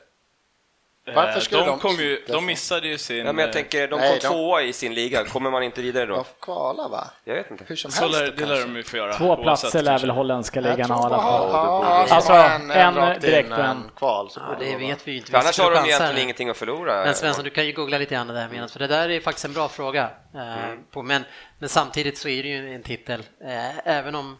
Varför 1.06 1.32
Eh, 1.36 1.38
skulle 1.40 1.60
de, 1.60 1.66
de 1.68 1.78
kom 1.78 1.96
ju, 1.96 2.24
de 2.28 2.46
missade 2.46 2.88
ju 2.88 2.98
sin... 2.98 3.16
Ja, 3.16 3.24
men 3.24 3.38
jag 3.38 3.48
eh, 3.48 3.52
tänker, 3.52 3.88
de 3.88 4.00
Nej, 4.00 4.08
kom 4.10 4.18
de- 4.18 4.26
tvåa 4.28 4.62
i 4.62 4.72
sin 4.72 4.94
liga. 4.94 5.24
Kommer 5.24 5.50
man 5.50 5.62
inte 5.62 5.82
vidare 5.82 6.06
då? 6.06 6.14
De 6.14 6.24
får 6.24 6.34
kvala, 6.40 6.88
va? 6.88 7.10
Jag 7.24 7.34
vet 7.34 7.50
inte. 7.50 7.64
Hur 7.68 7.76
som 7.76 7.90
Så 7.90 8.02
helst. 8.04 8.20
lär, 8.20 8.30
det 8.36 8.46
lär 8.46 8.60
de 8.60 8.76
ju 8.76 8.82
få 8.82 8.96
göra. 8.96 9.12
Två 9.14 9.36
platser 9.42 9.82
lär 9.82 9.98
väl 9.98 10.10
holländska 10.10 10.60
ligan 10.60 10.90
ha 10.90 11.02
i 11.02 11.04
alla 11.06 11.22
fall. 11.22 11.84
Alltså, 11.84 12.14
Alltså, 12.14 12.32
en, 12.32 13.20
direkt 13.20 13.50
och 13.52 13.58
en 13.58 13.90
kval. 13.96 14.30
Så 14.30 14.40
Ja, 14.40 14.56
det 14.58 14.66
vara. 14.70 14.78
vet 14.78 15.08
vi 15.08 15.12
ju 15.12 15.18
inte. 15.18 15.30
För 15.30 15.38
annars 15.38 15.58
har 15.58 15.70
de 15.74 15.84
egentligen 15.84 16.18
ingenting 16.18 16.48
att 16.48 16.56
förlora. 16.56 17.04
Men 17.04 17.14
Svensson, 17.14 17.44
du 17.44 17.50
kan 17.50 17.66
ju 17.66 17.72
googla 17.72 17.98
lite 17.98 18.14
grann 18.14 18.26
där 18.26 18.48
medan, 18.52 18.68
för 18.68 18.78
det 18.78 18.86
där 18.86 19.08
är 19.10 19.20
faktiskt 19.20 19.44
en 19.44 19.52
bra 19.52 19.68
fråga. 19.68 20.10
eh, 20.34 20.64
Mm. 20.64 20.78
På, 20.90 21.02
men, 21.02 21.24
men 21.58 21.68
samtidigt 21.68 22.18
så 22.18 22.28
är 22.28 22.42
det 22.42 22.48
ju 22.48 22.74
en 22.74 22.82
titel, 22.82 23.20
eh, 23.44 23.88
även 23.88 24.14
om, 24.14 24.38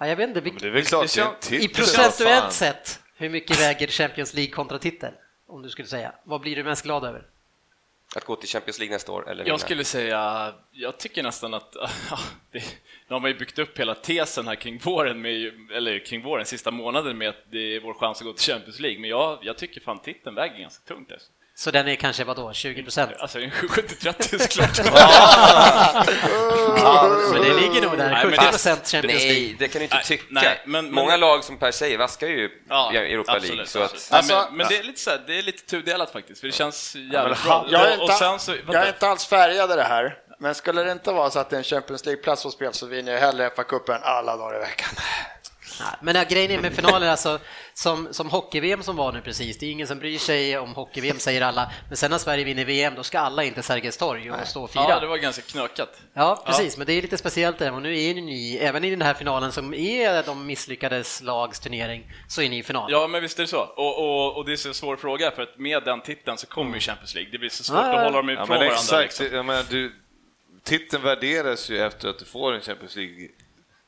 ja, 0.00 0.06
jag 0.06 0.16
vet 0.16 0.28
inte, 0.28 0.40
det 0.40 0.66
är 0.66 0.70
väl 0.70 0.84
klart 0.84 1.14
det 1.14 1.20
är 1.20 1.24
en 1.24 1.30
titel. 1.40 1.64
i 1.64 1.68
procentuellt 1.68 2.52
sett, 2.52 3.00
hur 3.16 3.28
mycket 3.28 3.60
väger 3.60 3.86
Champions 3.86 4.34
League 4.34 4.52
kontra 4.52 4.78
titel? 4.78 5.12
Om 5.46 5.62
du 5.62 5.70
skulle 5.70 5.88
säga. 5.88 6.12
Vad 6.24 6.40
blir 6.40 6.56
du 6.56 6.64
mest 6.64 6.84
glad 6.84 7.04
över? 7.04 7.26
Att 8.16 8.24
gå 8.24 8.36
till 8.36 8.48
Champions 8.48 8.78
League 8.78 8.94
nästa 8.94 9.12
år 9.12 9.28
eller 9.28 9.44
vinna. 9.44 9.52
Jag 9.52 9.60
skulle 9.60 9.84
säga, 9.84 10.54
jag 10.72 10.98
tycker 10.98 11.22
nästan 11.22 11.54
att, 11.54 11.72
det, 12.50 12.58
nu 13.08 13.14
har 13.14 13.20
man 13.20 13.30
ju 13.30 13.38
byggt 13.38 13.58
upp 13.58 13.78
hela 13.78 13.94
tesen 13.94 14.48
här 14.48 14.54
kring 14.54 14.78
våren, 14.78 15.22
med, 15.22 15.52
eller 15.72 16.06
kring 16.06 16.22
våren, 16.22 16.46
sista 16.46 16.70
månaden 16.70 17.18
med 17.18 17.28
att 17.28 17.44
det 17.50 17.76
är 17.76 17.80
vår 17.80 17.94
chans 17.94 18.20
att 18.20 18.26
gå 18.26 18.32
till 18.32 18.52
Champions 18.52 18.80
League, 18.80 19.00
men 19.00 19.10
jag, 19.10 19.38
jag 19.42 19.58
tycker 19.58 19.80
fan 19.80 19.98
titeln 19.98 20.34
väger 20.34 20.58
ganska 20.58 20.94
tungt. 20.94 21.12
Alltså, 21.12 21.32
Så 21.58 21.70
den 21.70 21.88
är 21.88 21.94
kanske 21.94 22.24
vadå, 22.24 22.52
20 22.52 22.82
procent? 22.82 23.10
alltså 23.18 23.38
70-30 23.38 24.38
såklart. 24.38 24.78
Men 27.32 27.42
det 27.42 27.54
ligger 27.54 27.82
nog 27.82 27.98
där, 27.98 28.10
Nej, 28.10 28.24
men 28.24 28.32
70 28.32 28.44
det- 28.44 28.50
procent 28.50 28.88
Champions 28.88 29.22
League. 29.22 29.40
Nej, 29.42 29.56
det 29.58 29.68
kan 29.68 29.78
du 29.78 29.82
inte 29.84 29.96
Nej, 29.96 30.04
tycka. 30.04 30.24
nej, 30.30 30.60
men- 30.64 30.84
men- 30.84 30.94
Många 30.94 31.16
lag 31.16 31.44
som 31.44 31.58
Per 31.58 31.70
säger 31.70 31.98
vaskar 31.98 32.26
ju 32.26 32.50
Ja, 32.68 32.92
Europa 32.92 33.32
absolut, 33.32 33.50
League. 33.56 33.66
Så 33.66 33.78
att, 33.78 33.84
absolut. 33.92 34.12
Alltså- 34.12 34.46
men, 34.50 34.56
men 34.56 34.66
det 34.68 34.78
är 34.78 34.82
lite 34.82 35.00
så 35.00 35.10
här, 35.10 35.20
det 35.26 35.38
är 35.38 35.42
lite 35.42 35.62
tudelat 35.66 36.12
faktiskt, 36.12 36.40
för 36.40 36.46
det 36.46 36.52
känns 36.52 36.96
jävligt 37.12 37.44
bra. 37.44 37.66
Jag 37.70 37.80
är, 37.88 37.92
inte, 37.92 38.04
och 38.04 38.10
sen 38.12 38.38
så, 38.38 38.54
jag 38.66 38.74
är 38.74 38.88
inte 38.88 39.08
alls 39.08 39.26
färgad 39.26 39.70
i 39.70 39.74
det 39.74 39.84
här, 39.84 40.16
men 40.38 40.54
skulle 40.54 40.82
det 40.82 40.92
inte 40.92 41.12
vara 41.12 41.30
så 41.30 41.38
att 41.38 41.50
det 41.50 41.56
är 41.56 41.58
en 41.58 41.64
Champions 41.64 42.06
League-plats 42.06 42.42
på 42.42 42.50
spel 42.50 42.72
så 42.74 42.86
vinner 42.86 43.12
jag 43.12 43.20
hellre 43.20 43.48
FA-cupen 43.48 43.98
alla 44.02 44.36
dagar 44.36 44.56
i 44.56 44.60
veckan. 44.60 44.88
Nej, 45.80 45.88
Men 46.02 46.14
ja, 46.16 46.24
grejen 46.28 46.50
är 46.50 46.58
med 46.60 46.72
finaler, 46.74 47.08
alltså, 47.08 47.38
som, 47.74 48.08
som 48.10 48.30
hockey-VM 48.30 48.82
som 48.82 48.96
var 48.96 49.12
nu 49.12 49.20
precis, 49.20 49.58
det 49.58 49.66
är 49.66 49.70
ingen 49.70 49.86
som 49.86 49.98
bryr 49.98 50.18
sig 50.18 50.58
om 50.58 50.74
hockey-VM 50.74 51.18
säger 51.18 51.42
alla, 51.42 51.72
men 51.88 51.96
sen 51.96 52.10
när 52.10 52.18
Sverige 52.18 52.44
vinner 52.44 52.64
VM 52.64 52.94
då 52.96 53.02
ska 53.02 53.18
alla 53.18 53.44
in 53.44 53.54
till 53.54 53.62
Sergels 53.62 53.96
torg 53.96 54.30
och 54.30 54.46
stå 54.46 54.62
och 54.64 54.70
fira. 54.70 54.86
Ja, 54.88 55.00
det 55.00 55.06
var 55.06 55.16
ganska 55.16 55.42
knökat. 55.42 56.00
Ja, 56.14 56.42
precis, 56.46 56.76
men 56.76 56.86
det 56.86 56.92
är 56.92 57.02
lite 57.02 57.18
speciellt 57.18 57.58
där 57.58 57.72
och 57.74 57.82
nu 57.82 58.00
är 58.02 58.14
ni, 58.14 58.56
även 58.56 58.84
i 58.84 58.90
den 58.90 59.02
här 59.02 59.14
finalen 59.14 59.52
som 59.52 59.74
är 59.74 60.22
de 60.22 60.46
misslyckades 60.46 61.22
lags 61.22 61.60
turnering, 61.60 62.12
så 62.28 62.42
är 62.42 62.48
ni 62.48 62.58
i 62.58 62.62
final. 62.62 62.92
Ja, 62.92 63.06
men 63.06 63.22
visst 63.22 63.38
är 63.38 63.42
det 63.42 63.48
så. 63.48 63.60
Och, 63.60 63.98
och, 63.98 64.36
och 64.36 64.44
det 64.44 64.52
är 64.52 64.56
så 64.56 64.74
svår 64.74 64.96
fråga, 64.96 65.30
för 65.30 65.42
att 65.42 65.58
med 65.58 65.82
den 65.84 66.00
titeln 66.00 66.38
så 66.38 66.46
kommer 66.46 66.74
ju 66.74 66.80
Champions 66.80 67.14
League. 67.14 67.32
Det 67.32 67.38
blir 67.38 67.48
så 67.50 67.64
svårt 67.64 67.76
Ja, 67.76 67.86
ja. 67.92 67.96
att 67.98 68.04
hålla 68.04 68.16
dem 68.16 68.28
Ja, 68.28 68.34
ifrån 68.34 68.48
men 68.48 68.58
varandra. 68.58 68.74
exakt. 68.74 69.20
Liksom. 69.20 69.36
Jag 69.36 69.44
menar, 69.44 69.64
du, 69.70 69.92
titeln 70.64 71.02
värderas 71.02 71.70
ju 71.70 71.78
efter 71.86 72.08
att 72.08 72.18
du 72.18 72.24
får 72.24 72.52
en 72.54 72.60
Champions 72.60 72.96
League. 72.96 73.28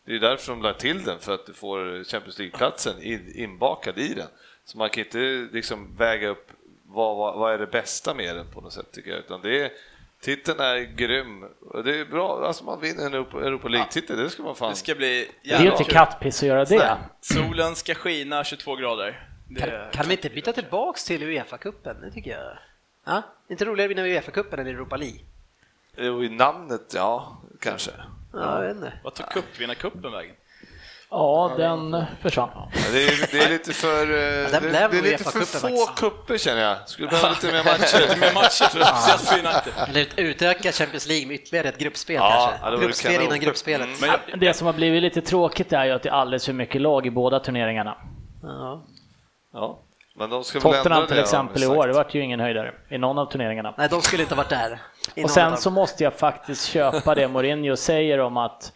Det 0.08 0.14
är 0.14 0.20
därför 0.20 0.52
de 0.52 0.62
lade 0.62 0.78
till 0.78 1.04
den, 1.04 1.18
för 1.18 1.34
att 1.34 1.46
du 1.46 1.52
får 1.52 2.04
Champions 2.04 2.38
League-platsen 2.38 3.02
in, 3.02 3.32
inbakad 3.34 3.98
i 3.98 4.14
den. 4.14 4.26
Så 4.64 4.78
man 4.78 4.90
kan 4.90 5.04
inte 5.04 5.48
liksom 5.52 5.96
väga 5.96 6.28
upp 6.28 6.50
vad, 6.86 7.16
vad, 7.16 7.38
vad 7.38 7.54
är 7.54 7.58
det 7.58 7.66
bästa 7.66 8.14
med 8.14 8.36
den 8.36 8.46
på 8.46 8.60
något 8.60 8.72
sätt, 8.72 8.92
tycker 8.92 9.10
jag. 9.10 9.18
Utan 9.18 9.42
det 9.42 9.64
är, 9.64 9.72
titeln 10.20 10.60
är 10.60 10.78
grym. 10.78 11.44
Och 11.60 11.84
det 11.84 12.00
är 12.00 12.04
bra, 12.04 12.46
alltså 12.46 12.64
man 12.64 12.80
vinner 12.80 13.06
en 13.06 13.14
Europa, 13.14 13.68
League-titel, 13.68 14.16
det 14.16 14.30
ska 14.30 14.42
man 14.42 14.56
fan... 14.56 14.70
Det 14.70 14.76
ska 14.76 14.94
bli 14.94 15.30
Det 15.44 15.50
är 15.50 15.70
inte 15.70 15.84
kattpiss 15.84 16.42
att 16.42 16.48
göra 16.48 16.64
det. 16.64 16.98
Solen 17.20 17.74
ska 17.74 17.94
skina 17.94 18.44
22 18.44 18.76
grader. 18.76 19.28
Det... 19.48 19.60
Kan, 19.60 19.70
kan 19.92 20.06
de 20.08 20.12
inte 20.12 20.30
byta 20.30 20.52
tillbaks 20.52 21.04
till 21.04 21.22
Uefa-cupen? 21.22 22.00
Det 22.00 22.10
tycker 22.10 22.30
jag. 22.30 22.58
Ja, 23.06 23.22
inte 23.50 23.64
roligare 23.64 23.92
att 23.92 23.96
vinna 23.96 24.20
Uefa-cupen 24.20 24.60
än 24.60 24.66
Europa 24.66 24.96
League? 24.96 25.20
Jo, 25.96 26.24
i 26.24 26.28
namnet, 26.28 26.92
ja, 26.94 27.42
kanske. 27.60 27.90
Ja, 28.32 28.54
jag 28.54 28.68
vet 28.68 28.76
inte. 28.76 28.92
Vad 29.04 29.14
tog 29.14 29.28
cupvinnarcupen 29.28 30.12
vägen? 30.12 30.34
Ja, 31.10 31.54
den 31.56 32.04
försvann. 32.22 32.50
Det 32.92 33.04
är, 33.04 33.32
det 33.32 33.38
är 33.44 33.48
lite 33.48 33.72
för, 33.72 34.02
eh, 34.02 34.50
den 34.50 34.52
det, 34.52 34.60
blev 34.60 34.90
det 34.90 34.98
är 34.98 35.02
lite 35.02 35.24
för 35.24 35.40
få 35.60 35.86
kupper 35.96 36.38
känner 36.38 36.62
jag. 36.62 36.88
Skulle 36.88 37.08
behöva 37.08 37.28
lite 37.30 37.46
mer 37.52 37.64
matcher. 37.64 38.20
Med 38.20 38.34
matcher 38.34 38.64
för. 38.64 39.90
Eller 39.90 40.00
ut- 40.00 40.14
utöka 40.16 40.72
Champions 40.72 41.06
League 41.06 41.26
med 41.26 41.34
ytterligare 41.34 41.68
ett 41.68 41.78
gruppspel 41.78 42.16
Ja, 42.16 42.52
kanske. 42.60 42.84
Gruppspel 42.86 43.22
innan 43.22 43.40
gruppspelet. 43.40 43.86
Mm. 43.86 43.98
Men 44.00 44.10
jag, 44.30 44.40
Det 44.40 44.54
som 44.54 44.66
har 44.66 44.74
blivit 44.74 45.02
lite 45.02 45.20
tråkigt 45.20 45.72
är 45.72 45.84
ju 45.84 45.92
att 45.92 46.02
det 46.02 46.08
är 46.08 46.12
alldeles 46.12 46.46
för 46.46 46.52
mycket 46.52 46.80
lag 46.80 47.06
i 47.06 47.10
båda 47.10 47.40
turneringarna. 47.40 47.96
Ja. 48.42 48.86
Ja, 49.52 49.78
men 50.16 50.30
de 50.30 50.44
ska 50.44 50.60
Tottenham 50.60 51.06
till 51.06 51.18
exempel 51.18 51.62
i 51.62 51.66
år, 51.66 51.86
det 51.86 51.92
vart 51.92 52.14
ju 52.14 52.20
ingen 52.22 52.40
höjdare 52.40 52.74
i 52.90 52.98
någon 52.98 53.18
av 53.18 53.26
turneringarna. 53.26 53.74
Nej, 53.78 53.88
de 53.90 54.02
skulle 54.02 54.22
inte 54.22 54.34
ha 54.34 54.42
varit 54.42 54.50
där. 54.50 54.80
Och 55.22 55.30
sen 55.30 55.56
så 55.56 55.70
måste 55.70 56.04
jag 56.04 56.14
faktiskt 56.14 56.66
köpa 56.66 57.14
det 57.14 57.28
Mourinho 57.28 57.76
säger 57.76 58.18
om 58.18 58.36
att 58.36 58.72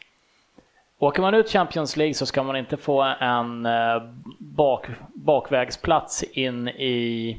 åker 0.98 1.22
man 1.22 1.34
ut 1.34 1.48
Champions 1.50 1.96
League 1.96 2.14
så 2.14 2.26
ska 2.26 2.42
man 2.42 2.56
inte 2.56 2.76
få 2.76 3.02
en 3.20 3.66
eh, 3.66 4.02
bak, 4.38 4.86
bakvägsplats 5.14 6.22
in 6.22 6.68
i 6.68 7.38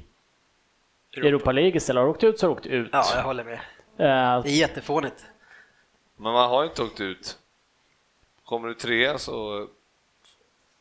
Europa 1.17 1.51
League 1.51 1.75
istället. 1.77 1.99
Har 1.99 2.05
du 2.05 2.11
åkt 2.11 2.23
ut 2.23 2.39
så 2.39 2.45
har 2.47 2.49
du 2.49 2.57
åkt 2.59 2.65
ut. 2.65 2.89
Ja, 2.91 3.03
jag 3.15 3.23
håller 3.23 3.43
med. 3.43 3.53
Eh, 3.53 4.43
Det 4.43 4.49
är 4.49 4.59
jättefånigt. 4.59 5.25
Men 6.17 6.33
man 6.33 6.49
har 6.49 6.63
ju 6.63 6.69
inte 6.69 6.83
åkt 6.83 7.01
ut. 7.01 7.37
Kommer 8.45 8.67
du 8.67 8.73
trea 8.73 9.17
så 9.17 9.67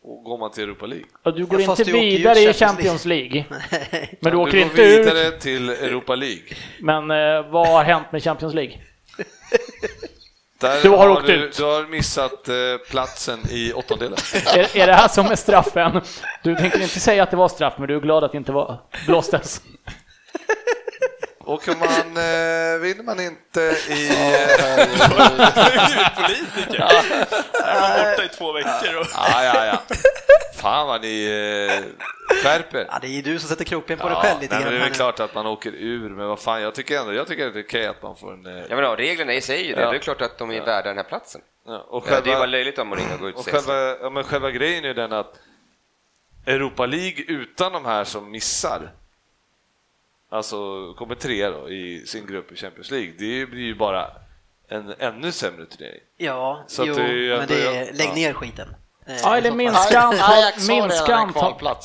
och 0.05 0.25
går 0.25 0.39
man 0.39 0.51
till 0.51 0.65
Europa 0.65 0.87
League. 0.87 1.07
och 1.23 1.35
du 1.37 1.47
går 1.47 1.61
Ja, 1.61 1.71
inte 1.71 1.85
du 1.85 1.93
vidare 1.93 2.39
i 2.39 2.53
Champions 2.53 2.59
Champions 2.59 3.05
League. 3.05 3.45
Men 4.21 4.33
du 4.33 4.39
åker 4.39 4.53
du 4.53 4.59
går 4.59 4.71
inte 4.71 4.83
ut. 4.83 5.07
vidare 5.07 5.31
till 5.31 5.69
Europa 5.71 6.15
League. 6.15 6.43
Men 6.81 7.11
eh, 7.11 7.51
vad 7.51 7.69
har 7.69 7.85
hänt 7.85 8.13
med 8.13 8.23
Champions 8.23 8.55
League? 8.55 8.79
Där 10.61 10.83
Du 10.83 10.89
har 10.89 11.09
åkt 11.09 11.27
du, 11.27 11.33
ut. 11.33 11.57
Du 11.57 11.65
har 11.65 11.87
missat 11.87 12.49
eh, 12.49 12.55
platsen 12.91 13.41
i 13.51 13.73
åttondelen. 13.73 14.19
Är, 14.57 14.77
är 14.77 14.87
det 14.87 14.93
här 14.95 15.09
som 15.09 15.27
är 15.27 15.37
straffen? 15.37 16.01
Du 16.43 16.57
tänker 16.57 16.81
inte 16.83 17.01
säga 17.01 17.23
att 17.23 17.31
det 17.31 17.37
var 17.37 17.49
straff, 17.49 17.75
men 17.79 17.89
du 17.89 17.97
är 17.97 18.01
glad 18.01 18.25
att 18.25 18.33
det 18.33 18.39
inte 18.39 18.53
var 18.53 18.81
blåstes. 19.07 19.63
Åker 21.53 21.77
man, 21.77 21.89
eh, 22.17 22.79
vinner 22.81 23.03
man 23.05 23.21
inte 23.21 23.61
i... 23.89 24.09
politiker. 26.17 26.87
Jag 27.65 27.81
var 27.81 28.11
borta 28.11 28.25
i 28.25 28.29
två 28.29 28.53
veckor. 28.53 28.97
Och... 29.01 29.07
Ja, 29.15 29.45
ja, 29.45 29.67
ja. 29.67 29.83
Fan 30.55 30.87
vad 30.87 31.03
ni 31.03 31.25
eh, 31.25 31.85
skärper. 32.43 32.87
Ja, 32.91 32.99
det 33.01 33.07
är 33.07 33.11
ju 33.11 33.23
du 33.23 33.39
som 33.39 33.49
sätter 33.49 33.65
krokben 33.65 33.99
på 33.99 34.09
dig 34.09 34.17
Ja, 34.17 34.23
själv 34.23 34.41
lite 34.41 34.55
nej, 34.55 34.65
men 34.65 34.67
grann. 34.73 34.73
det 34.73 34.77
är 34.77 34.81
här 34.81 34.85
väl 34.85 34.93
nu. 34.93 34.97
klart 34.97 35.21
att 35.21 35.35
man 35.35 35.47
åker 35.47 35.73
ur, 35.73 36.11
men 36.11 36.27
vad 36.29 36.41
fan, 36.41 36.63
jag 36.63 36.75
tycker 36.75 37.01
ändå 37.01 37.15
jag 37.15 37.27
tycker 37.27 37.47
att 37.47 37.55
det 37.55 37.61
är 37.61 37.65
okej 37.65 37.87
att 37.87 38.03
man 38.03 38.17
får 38.17 38.33
en... 38.33 38.47
Eh, 38.47 38.53
Ja, 38.69 38.77
men 38.77 38.85
ja, 38.85 38.95
reglerna 38.99 39.33
i 39.35 39.41
sig 39.41 39.61
är 39.61 39.65
ju 39.69 39.75
det. 39.75 39.81
Ja. 39.81 39.91
Det 39.91 39.97
är 39.97 40.01
klart 40.01 40.21
att 40.23 40.39
de 40.39 40.51
är 40.51 40.61
värda 40.61 40.89
den 40.89 40.97
här 40.97 41.05
platsen. 41.05 41.41
ja, 41.67 41.87
och 41.89 42.05
Ja, 42.11 42.21
det 42.21 42.31
är 42.31 42.33
ju 42.33 42.37
bara 42.39 42.47
löjligt 42.47 42.79
om 42.79 42.89
Mourinho 42.89 43.17
går 43.17 43.29
ut 43.29 43.35
och 43.35 43.39
och 43.39 43.45
säger 43.45 43.59
så. 43.59 43.65
själva, 43.67 43.97
ja, 44.03 44.11
men 44.11 44.25
själva 44.25 44.51
grejen 44.51 44.85
är 44.85 44.89
ju 44.89 44.95
den 44.95 45.13
att 45.13 45.35
Europa 46.47 46.87
League 46.87 47.25
utan 47.29 47.73
de 47.73 47.85
här 47.85 48.05
som 48.05 48.31
missar, 48.31 48.91
alltså 50.33 50.93
kommer 50.95 51.15
trea 51.15 51.51
då 51.51 51.71
i 51.71 52.07
sin 52.07 52.27
grupp 52.27 52.53
i 52.53 52.57
Champions 52.57 52.91
League, 52.91 53.13
det 53.19 53.47
blir 53.47 53.63
ju 53.63 53.75
bara 53.75 54.07
en 54.69 54.95
ännu 54.99 55.33
sämre 55.33 55.67
turnering. 55.67 56.01
Ja, 56.17 56.65
Så 56.67 56.83
att 56.83 56.89
jo, 56.89 56.95
det 56.95 57.09
ju 57.09 57.37
men 57.39 57.49
det 57.49 57.67
är, 57.67 57.93
lägg 57.93 58.09
ja. 58.09 58.15
ner 58.15 58.33
skiten. 58.33 58.69
Eh, 59.07 59.17
Ja, 59.23 59.35
i 59.35 59.39
eller 59.39 59.53
minska 59.53 60.01
antal, 60.01 60.43
minska 60.69 61.15
antal, 61.15 61.77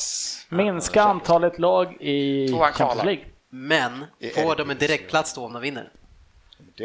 minska 0.50 1.04
antalet 1.04 1.60
lag 1.60 2.02
i 2.02 2.48
Champions. 2.74 3.04
League. 3.04 3.26
Men 3.50 4.06
får 4.36 4.56
de 4.56 4.70
en 4.70 4.78
direktplats 4.78 5.34
då 5.34 5.46
om 5.46 5.54
de 5.54 5.62
vinner? 5.62 5.92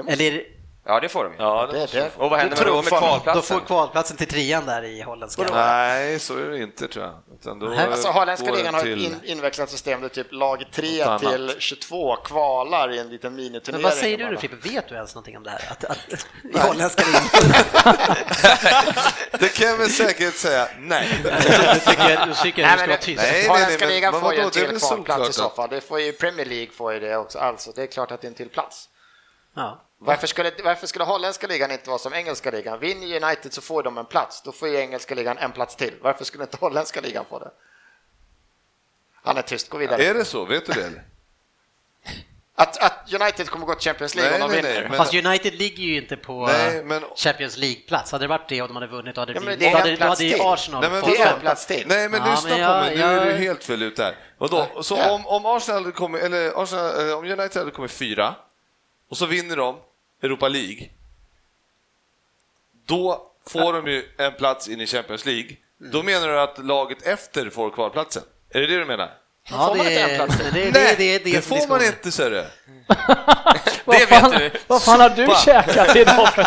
Eller 0.09 0.43
Ja, 0.87 1.01
det 1.01 1.09
får 1.09 1.25
de 1.25 1.33
ju. 1.33 1.39
Ja, 1.39 1.69
det, 1.73 1.93
det. 1.93 2.11
Och 2.17 2.31
vad 2.31 2.39
händer 2.39 2.57
då 2.57 2.63
tror 2.63 2.77
med 2.77 2.85
fan- 2.85 3.01
då 3.03 3.07
kvalplatsen? 3.09 3.59
får 3.61 3.67
kvalplatsen 3.67 4.17
till 4.17 4.27
trean 4.29 4.67
där 4.67 4.83
i 4.85 5.03
holländska. 5.03 5.43
Nej, 5.53 6.19
så 6.19 6.37
är 6.39 6.45
det 6.51 6.59
inte 6.59 6.89
tror 6.89 7.05
jag. 7.05 7.15
Utan 7.41 7.59
då 7.59 7.67
Nej. 7.67 7.87
Alltså 7.87 8.09
holländska 8.09 8.51
ligan 8.53 8.75
har 8.75 8.81
ett 8.81 8.87
in, 8.99 9.21
invecklat 9.25 9.71
system 9.71 10.01
där 10.01 10.09
typ 10.09 10.27
lag 10.31 10.65
3 10.73 10.99
Något 10.99 11.07
annat. 11.09 11.21
till 11.21 11.55
22 11.59 12.17
kvalar 12.17 12.93
i 12.93 12.99
en 12.99 13.09
liten 13.11 13.35
Men 13.35 13.45
miniturnering. 13.45 13.83
vad 13.85 13.93
säger 13.95 14.19
du 14.19 14.29
då 14.35 14.37
Frippe, 14.41 14.69
vet 14.69 14.89
du 14.89 14.95
ens 14.95 15.15
någonting 15.15 15.37
om 15.37 15.43
det 15.43 15.51
här? 15.51 15.61
Att, 15.71 15.85
att, 15.85 15.99
I 16.55 16.59
holländska 16.59 17.03
ligan? 17.07 17.55
Det 19.39 19.49
kan 19.49 19.69
jag 19.69 19.79
med 19.79 19.91
säkerhet 19.91 20.35
säga 20.37 20.69
nej. 20.79 21.09
Du 21.23 21.31
tycker, 21.31 21.47
du 21.77 21.81
tycker 21.81 22.17
att 22.17 22.29
du 22.29 22.35
ska 22.35 22.53
Nej, 22.63 22.77
men 22.77 22.79
vara 22.79 22.87
det- 22.87 22.97
tyst? 22.97 23.23
Nej, 23.23 23.33
nej, 23.33 23.49
Holländska 23.49 23.79
men- 23.87 23.89
ligan 23.95 24.13
men 24.13 24.21
får 24.23 24.35
ju 24.35 24.41
en 24.41 24.51
till 24.51 24.67
väl 24.67 24.79
kvalplats 24.81 25.31
i 25.31 25.33
så 25.33 25.51
fall. 25.51 25.69
Det 25.71 25.81
får 25.81 26.01
ju 26.01 26.13
Premier 26.13 26.47
League 26.47 26.71
får 26.73 26.93
ju 26.93 27.01
det 27.01 27.17
också. 27.17 27.39
Alltså, 27.39 27.73
det 27.75 27.83
är 27.83 27.87
klart 27.87 28.11
att 28.11 28.21
det 28.21 28.27
är 28.27 28.29
en 28.29 28.35
till 28.35 28.49
plats. 28.49 28.89
Ja. 29.57 29.83
Varför 30.05 30.27
skulle, 30.27 30.51
varför 30.65 30.87
skulle 30.87 31.05
holländska 31.05 31.47
ligan 31.47 31.71
inte 31.71 31.89
vara 31.91 31.99
som 31.99 32.15
engelska 32.15 32.51
ligan? 32.51 32.79
Vinner 32.79 33.25
United 33.25 33.53
så 33.53 33.61
får 33.61 33.83
de 33.83 33.99
en 33.99 34.05
plats, 34.07 34.43
då 34.43 34.53
får 34.53 34.69
ju 34.69 34.77
engelska 34.77 35.15
ligan 35.15 35.39
en 35.39 35.53
plats 35.53 35.77
till. 35.77 35.95
Varför 36.01 36.25
skulle 36.25 36.45
inte 36.45 36.57
holländska 36.61 37.01
ligan 37.01 37.25
få 37.31 37.39
det? 37.39 37.51
Han 39.23 39.37
är 39.37 39.43
tyst, 39.43 39.69
gå 39.69 39.79
vidare. 39.79 40.05
Är 40.05 40.15
det 40.15 40.25
så? 40.25 40.45
Vet 40.45 40.67
du 40.67 40.73
det? 40.73 40.91
Att, 42.55 42.83
att 42.83 43.13
United 43.13 43.49
kommer 43.51 43.67
gå 43.67 43.75
till 43.75 43.85
Champions 43.91 44.15
League 44.15 44.33
Nej, 44.33 44.43
om 44.43 44.51
de 44.51 44.55
nej, 44.57 44.63
vinner. 44.63 44.81
nej, 44.81 44.89
men- 44.89 44.99
Fast 44.99 45.15
United 45.15 45.55
ligger 45.55 45.83
ju 45.85 45.97
inte 45.97 46.17
på 46.17 46.47
Nej, 46.47 46.85
men- 46.85 47.05
Champions 47.17 47.57
League-plats. 47.57 48.13
Hade 48.13 48.25
det 48.25 48.29
varit 48.29 48.49
det 48.49 48.63
och 48.63 48.69
de 48.69 48.75
hade 48.77 48.87
vunnit, 48.87 49.15
då 49.15 49.21
hade 49.21 49.33
det 49.33 49.37
Ja, 49.37 49.41
men 49.41 49.47
blivit... 49.59 49.61
det 49.61 49.67
är 49.67 49.73
då 49.73 49.79
hade, 49.79 49.97
då 49.97 50.07
hade 50.07 50.25
ju. 50.25 50.37
Arsenal 50.43 50.81
Nej, 50.81 50.91
men 50.91 51.01
fått 51.01 51.11
Det 51.11 51.23
är 51.23 51.35
en 51.35 51.41
plats 51.41 51.67
till. 51.67 51.85
Nej, 51.89 52.09
men 52.09 52.21
Ja, 52.21 52.31
lyssna 52.31 52.49
men 52.49 52.57
på 52.59 52.63
jag- 52.63 52.81
mig, 52.85 52.97
nu 52.97 53.03
är 53.03 53.13
jag- 53.17 53.27
du 53.27 53.33
helt 53.33 53.65
fel 53.65 53.83
ute 53.83 54.03
här. 54.05 54.17
Vadå? 54.39 54.83
Så 54.83 54.97
Ja. 54.97 55.11
om, 55.11 55.27
om 55.27 55.47
Arsenal 55.47 55.83
hade 55.83 55.93
kommit, 55.93 56.23
eller 56.23 56.63
Arsenal, 56.63 57.09
eh, 57.11 57.19
om 57.19 57.25
United 57.25 57.57
hade 57.57 57.71
kommit 57.71 57.93
fyra 57.93 58.35
och 59.09 59.17
så 59.17 59.27
vinner 59.27 59.57
de 59.57 59.79
Europa 60.23 60.49
League, 60.49 60.89
då 62.87 63.31
får 63.49 63.73
de 63.73 63.87
ju 63.87 64.05
en 64.19 64.33
plats 64.33 64.69
in 64.69 64.81
i 64.81 64.87
Champions 64.87 65.27
League. 65.27 65.57
Då 65.79 66.03
menar 66.03 66.29
du 66.29 66.41
att 66.41 66.59
laget 66.65 67.03
efter 67.03 67.51
får 67.51 67.71
kvalplatsen? 67.71 68.23
Är 68.51 68.61
det 68.61 68.67
det 68.67 68.79
du 68.79 68.85
menar? 68.85 69.11
Ja, 69.51 69.67
får 69.69 69.77
man 69.77 69.87
det, 69.87 69.93
inte 69.93 70.03
en 70.03 70.17
plats 70.17 70.39
det, 70.39 70.53
Nej, 70.53 70.73
det, 70.73 71.19
det, 71.19 71.19
det 71.33 71.43
får 71.43 71.69
man 71.69 71.85
inte, 71.85 72.13
ser 72.13 72.31
du. 72.31 72.45
Vad 73.85 73.97
Det 73.97 74.07
fan, 74.07 74.31
vet 74.31 74.53
du. 74.53 74.59
vad 74.67 74.83
fan 74.83 75.01
har 75.01 75.11
du 75.11 75.29
käkat 75.45 75.97
idag? 75.97 76.29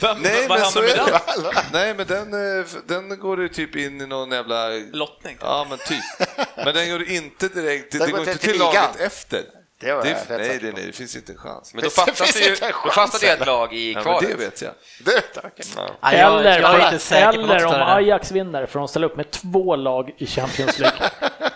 Vem, 0.00 0.18
Nej, 0.22 0.48
vad 0.48 0.58
men 0.60 0.70
så 0.70 0.82
händer 0.82 1.04
med 1.04 1.08
är 1.08 1.44
den? 1.44 1.54
det. 1.54 1.64
Nej, 1.72 1.94
men 1.94 2.06
den, 2.06 2.58
eh, 2.60 2.66
den 2.86 3.18
går 3.18 3.42
ju 3.42 3.48
typ 3.48 3.76
in 3.76 4.00
i 4.00 4.06
någon 4.06 4.30
jävla... 4.30 4.68
Lottning? 4.92 5.36
Ja, 5.40 5.66
men 5.70 5.78
typ. 5.78 6.04
Men 6.56 6.74
den 6.74 6.90
går 6.90 7.08
inte 7.10 7.48
direkt, 7.48 7.92
det 7.92 8.10
går 8.10 8.20
inte 8.20 8.38
till 8.38 8.58
laget 8.58 9.00
efter. 9.00 9.44
Det 9.80 9.92
var 9.92 10.02
Det, 10.02 10.08
jag 10.08 10.16
rätt 10.18 10.28
nej, 10.28 10.58
det, 10.62 10.70
på. 10.70 10.76
nej, 10.76 10.86
det 10.86 10.92
finns 10.92 11.16
inte 11.16 11.32
en 11.32 11.38
chans. 11.38 11.74
Men 11.74 11.84
då 11.84 11.90
fattas 11.90 12.32
det 12.34 12.40
ju, 12.40 12.56
då 12.84 12.90
fattas 12.90 13.20
det 13.20 13.28
ett 13.28 13.46
lag 13.46 13.72
i 13.74 13.92
Ja, 13.92 14.02
kvalet. 14.02 14.30
det 14.30 14.44
vet 14.44 14.62
jag. 14.62 14.72
Det, 15.04 15.22
okej. 15.36 15.66
Ja. 15.76 15.88
Ja, 16.00 16.08
Eller, 16.08 16.60
jag 16.60 16.74
är 16.80 16.84
inte 16.84 16.98
säker 16.98 17.28
eller 17.38 17.66
om. 17.66 17.72
Ajax 17.74 18.30
vinner 18.30 18.66
får 18.66 18.78
de 18.78 18.88
ställa 18.88 19.06
upp 19.06 19.16
med 19.16 19.30
två 19.30 19.76
lag 19.76 20.10
i 20.18 20.26
Champions 20.26 20.78
League. 20.78 20.98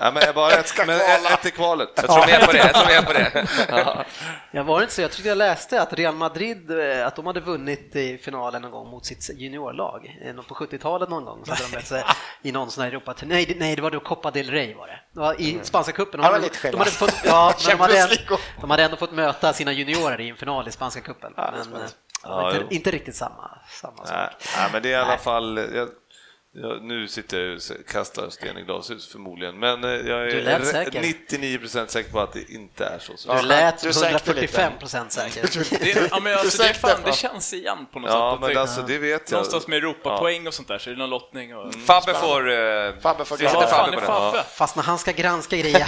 Ja, 0.01 0.11
men 0.11 0.23
bara 0.35 0.53
ett, 0.53 0.73
men 0.87 1.01
ett 1.01 1.47
i 1.47 1.51
kvalet. 1.51 1.89
Jag 1.95 2.05
tror 2.11 2.27
mer 2.27 2.47
på 2.47 2.53
det. 2.53 2.59
Jag 2.59 2.75
tror 2.75 2.87
mer 2.87 3.03
på 3.03 3.13
det. 3.13 3.47
Ja. 3.69 4.05
Jag 4.51 4.65
var 4.65 4.83
inte 4.83 4.95
så, 4.95 5.03
jag 5.03 5.11
tyckte 5.11 5.29
jag 5.29 5.39
läste 5.39 5.83
att 5.83 5.93
Real 5.93 6.15
Madrid, 6.15 6.71
eh, 6.71 7.07
att 7.07 7.17
de 7.17 7.27
hade 7.27 7.41
vunnit 7.41 7.97
i 7.97 8.19
finalen 8.19 8.63
någon 8.63 8.71
gång 8.71 8.91
mot 8.91 9.07
sitt 9.07 9.31
juniorlag, 9.39 10.17
eh, 10.27 10.35
någon 10.35 10.45
på 10.45 10.55
70-talet 10.55 11.09
någon 11.09 11.25
gång, 11.25 11.43
så 11.47 11.51
hade 11.51 11.63
de 11.63 11.95
väl, 11.95 12.01
eh, 12.05 12.11
i 12.43 12.53
någon 12.53 12.71
sån 12.71 12.85
här 12.85 12.91
Europa 12.91 13.15
nej, 13.23 13.47
det- 13.47 13.55
nej, 13.59 13.77
det 13.77 13.83
var 13.83 13.91
då 13.91 14.01
Copa 14.01 14.31
del 14.31 14.51
Rey 14.51 14.75
var 14.75 14.87
det. 14.87 15.01
I 15.39 15.59
spanska 15.63 15.93
cupen. 15.93 16.21
De, 16.21 16.27
de, 16.71 16.79
hade 16.79 16.91
fått, 16.91 17.15
ja, 17.25 17.55
de, 17.67 17.75
hade, 17.81 18.09
de 18.61 18.71
hade 18.71 18.83
ändå 18.83 18.97
fått 18.97 19.13
möta 19.13 19.53
sina 19.53 19.73
juniorer 19.73 20.21
i 20.21 20.29
en 20.29 20.37
final 20.37 20.69
i 20.69 20.73
spanska 20.73 21.01
cupen. 21.01 21.33
Men, 21.37 21.83
eh, 21.83 21.89
Ja, 22.23 22.57
inte, 22.57 22.75
inte 22.75 22.91
riktigt 22.91 23.17
samma, 23.17 23.59
samma 23.69 24.07
sak. 24.07 24.17
Nej, 24.57 24.69
men 24.73 24.83
det 24.83 24.89
är 24.89 24.93
i 24.93 25.03
alla 25.03 25.19
fall... 25.19 25.57
Jag, 25.75 25.89
jag, 26.53 26.83
nu 26.83 27.09
sitter 27.09 27.41
jag 27.41 27.57
och 27.57 27.87
kastar 27.89 28.31
sten 28.31 28.59
i 28.59 28.63
glashus 28.63 29.13
förmodligen, 29.13 29.59
men 29.59 29.85
eh, 29.85 29.91
jag 29.91 30.31
är 30.31 30.43
lät 30.43 30.63
re- 30.63 30.65
säker. 30.65 31.03
99% 31.03 31.87
säker 31.87 32.11
på 32.11 32.21
att 32.21 32.33
det 32.33 32.51
inte 32.53 32.85
är 32.85 32.99
så. 32.99 33.17
så. 33.17 33.35
Du 33.35 33.43
lät 33.43 33.83
du 33.83 33.93
sänkte 33.93 34.31
145 34.31 34.73
procent 34.79 35.13
säker. 35.13 35.43
Det, 35.81 36.09
ja, 36.11 36.21
men 36.21 36.39
alltså, 36.39 36.63
det, 36.63 36.75
fan, 36.75 37.01
det 37.05 37.13
känns 37.13 37.53
igen 37.53 37.87
på 37.93 37.99
något 37.99 38.11
Ja, 38.11 38.39
sätt. 38.41 38.49
men 38.49 38.59
alltså 38.59 38.83
det 38.83 38.99
vet 38.99 39.31
jag. 39.31 39.37
Någonstans 39.37 39.67
med 39.67 39.79
Europapoäng 39.79 40.47
och 40.47 40.55
sånt 40.55 40.69
där 40.69 40.79
så 40.79 40.91
är 40.91 40.95
det 40.95 40.99
någon 40.99 41.11
lottning. 41.11 41.57
Och... 41.57 41.75
Fabbe 41.87 42.15
får... 42.15 42.49
Uh, 42.49 42.95
Fabbe 43.01 43.25
får 43.25 43.37
fan 43.37 43.69
Fabbe 43.69 43.93
på 43.93 44.01
den. 44.01 44.07
Fabbe? 44.07 44.45
Fast 44.55 44.77
när 44.77 44.83
han 44.83 44.99
ska 44.99 45.13
granska 45.13 45.57
grejer, 45.57 45.87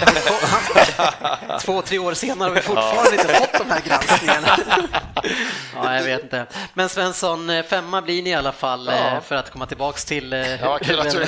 han, 1.47 1.59
två, 1.59 1.81
tre 1.81 1.99
år 1.99 2.13
senare 2.13 2.47
har 2.49 2.55
vi 2.55 2.61
fortfarande 2.61 3.11
inte 3.11 3.33
fått 3.33 3.53
de 3.57 3.71
här 3.71 3.81
granskningarna. 3.87 4.57
Ja, 5.75 5.95
jag 5.95 6.03
vet 6.03 6.23
inte. 6.23 6.45
Men 6.73 6.89
Svensson, 6.89 7.49
eh, 7.49 7.63
femma 7.63 8.01
blir 8.01 8.23
ni 8.23 8.29
i 8.29 8.33
alla 8.33 8.51
fall 8.51 8.87
eh, 8.87 9.21
för 9.25 9.35
att 9.35 9.51
komma 9.51 9.65
tillbaks 9.65 10.05
till... 10.05 10.52
eh, 10.53 10.61
Ja, 10.61 10.77
kul 10.81 10.99
att 10.99 11.11
du... 11.11 11.19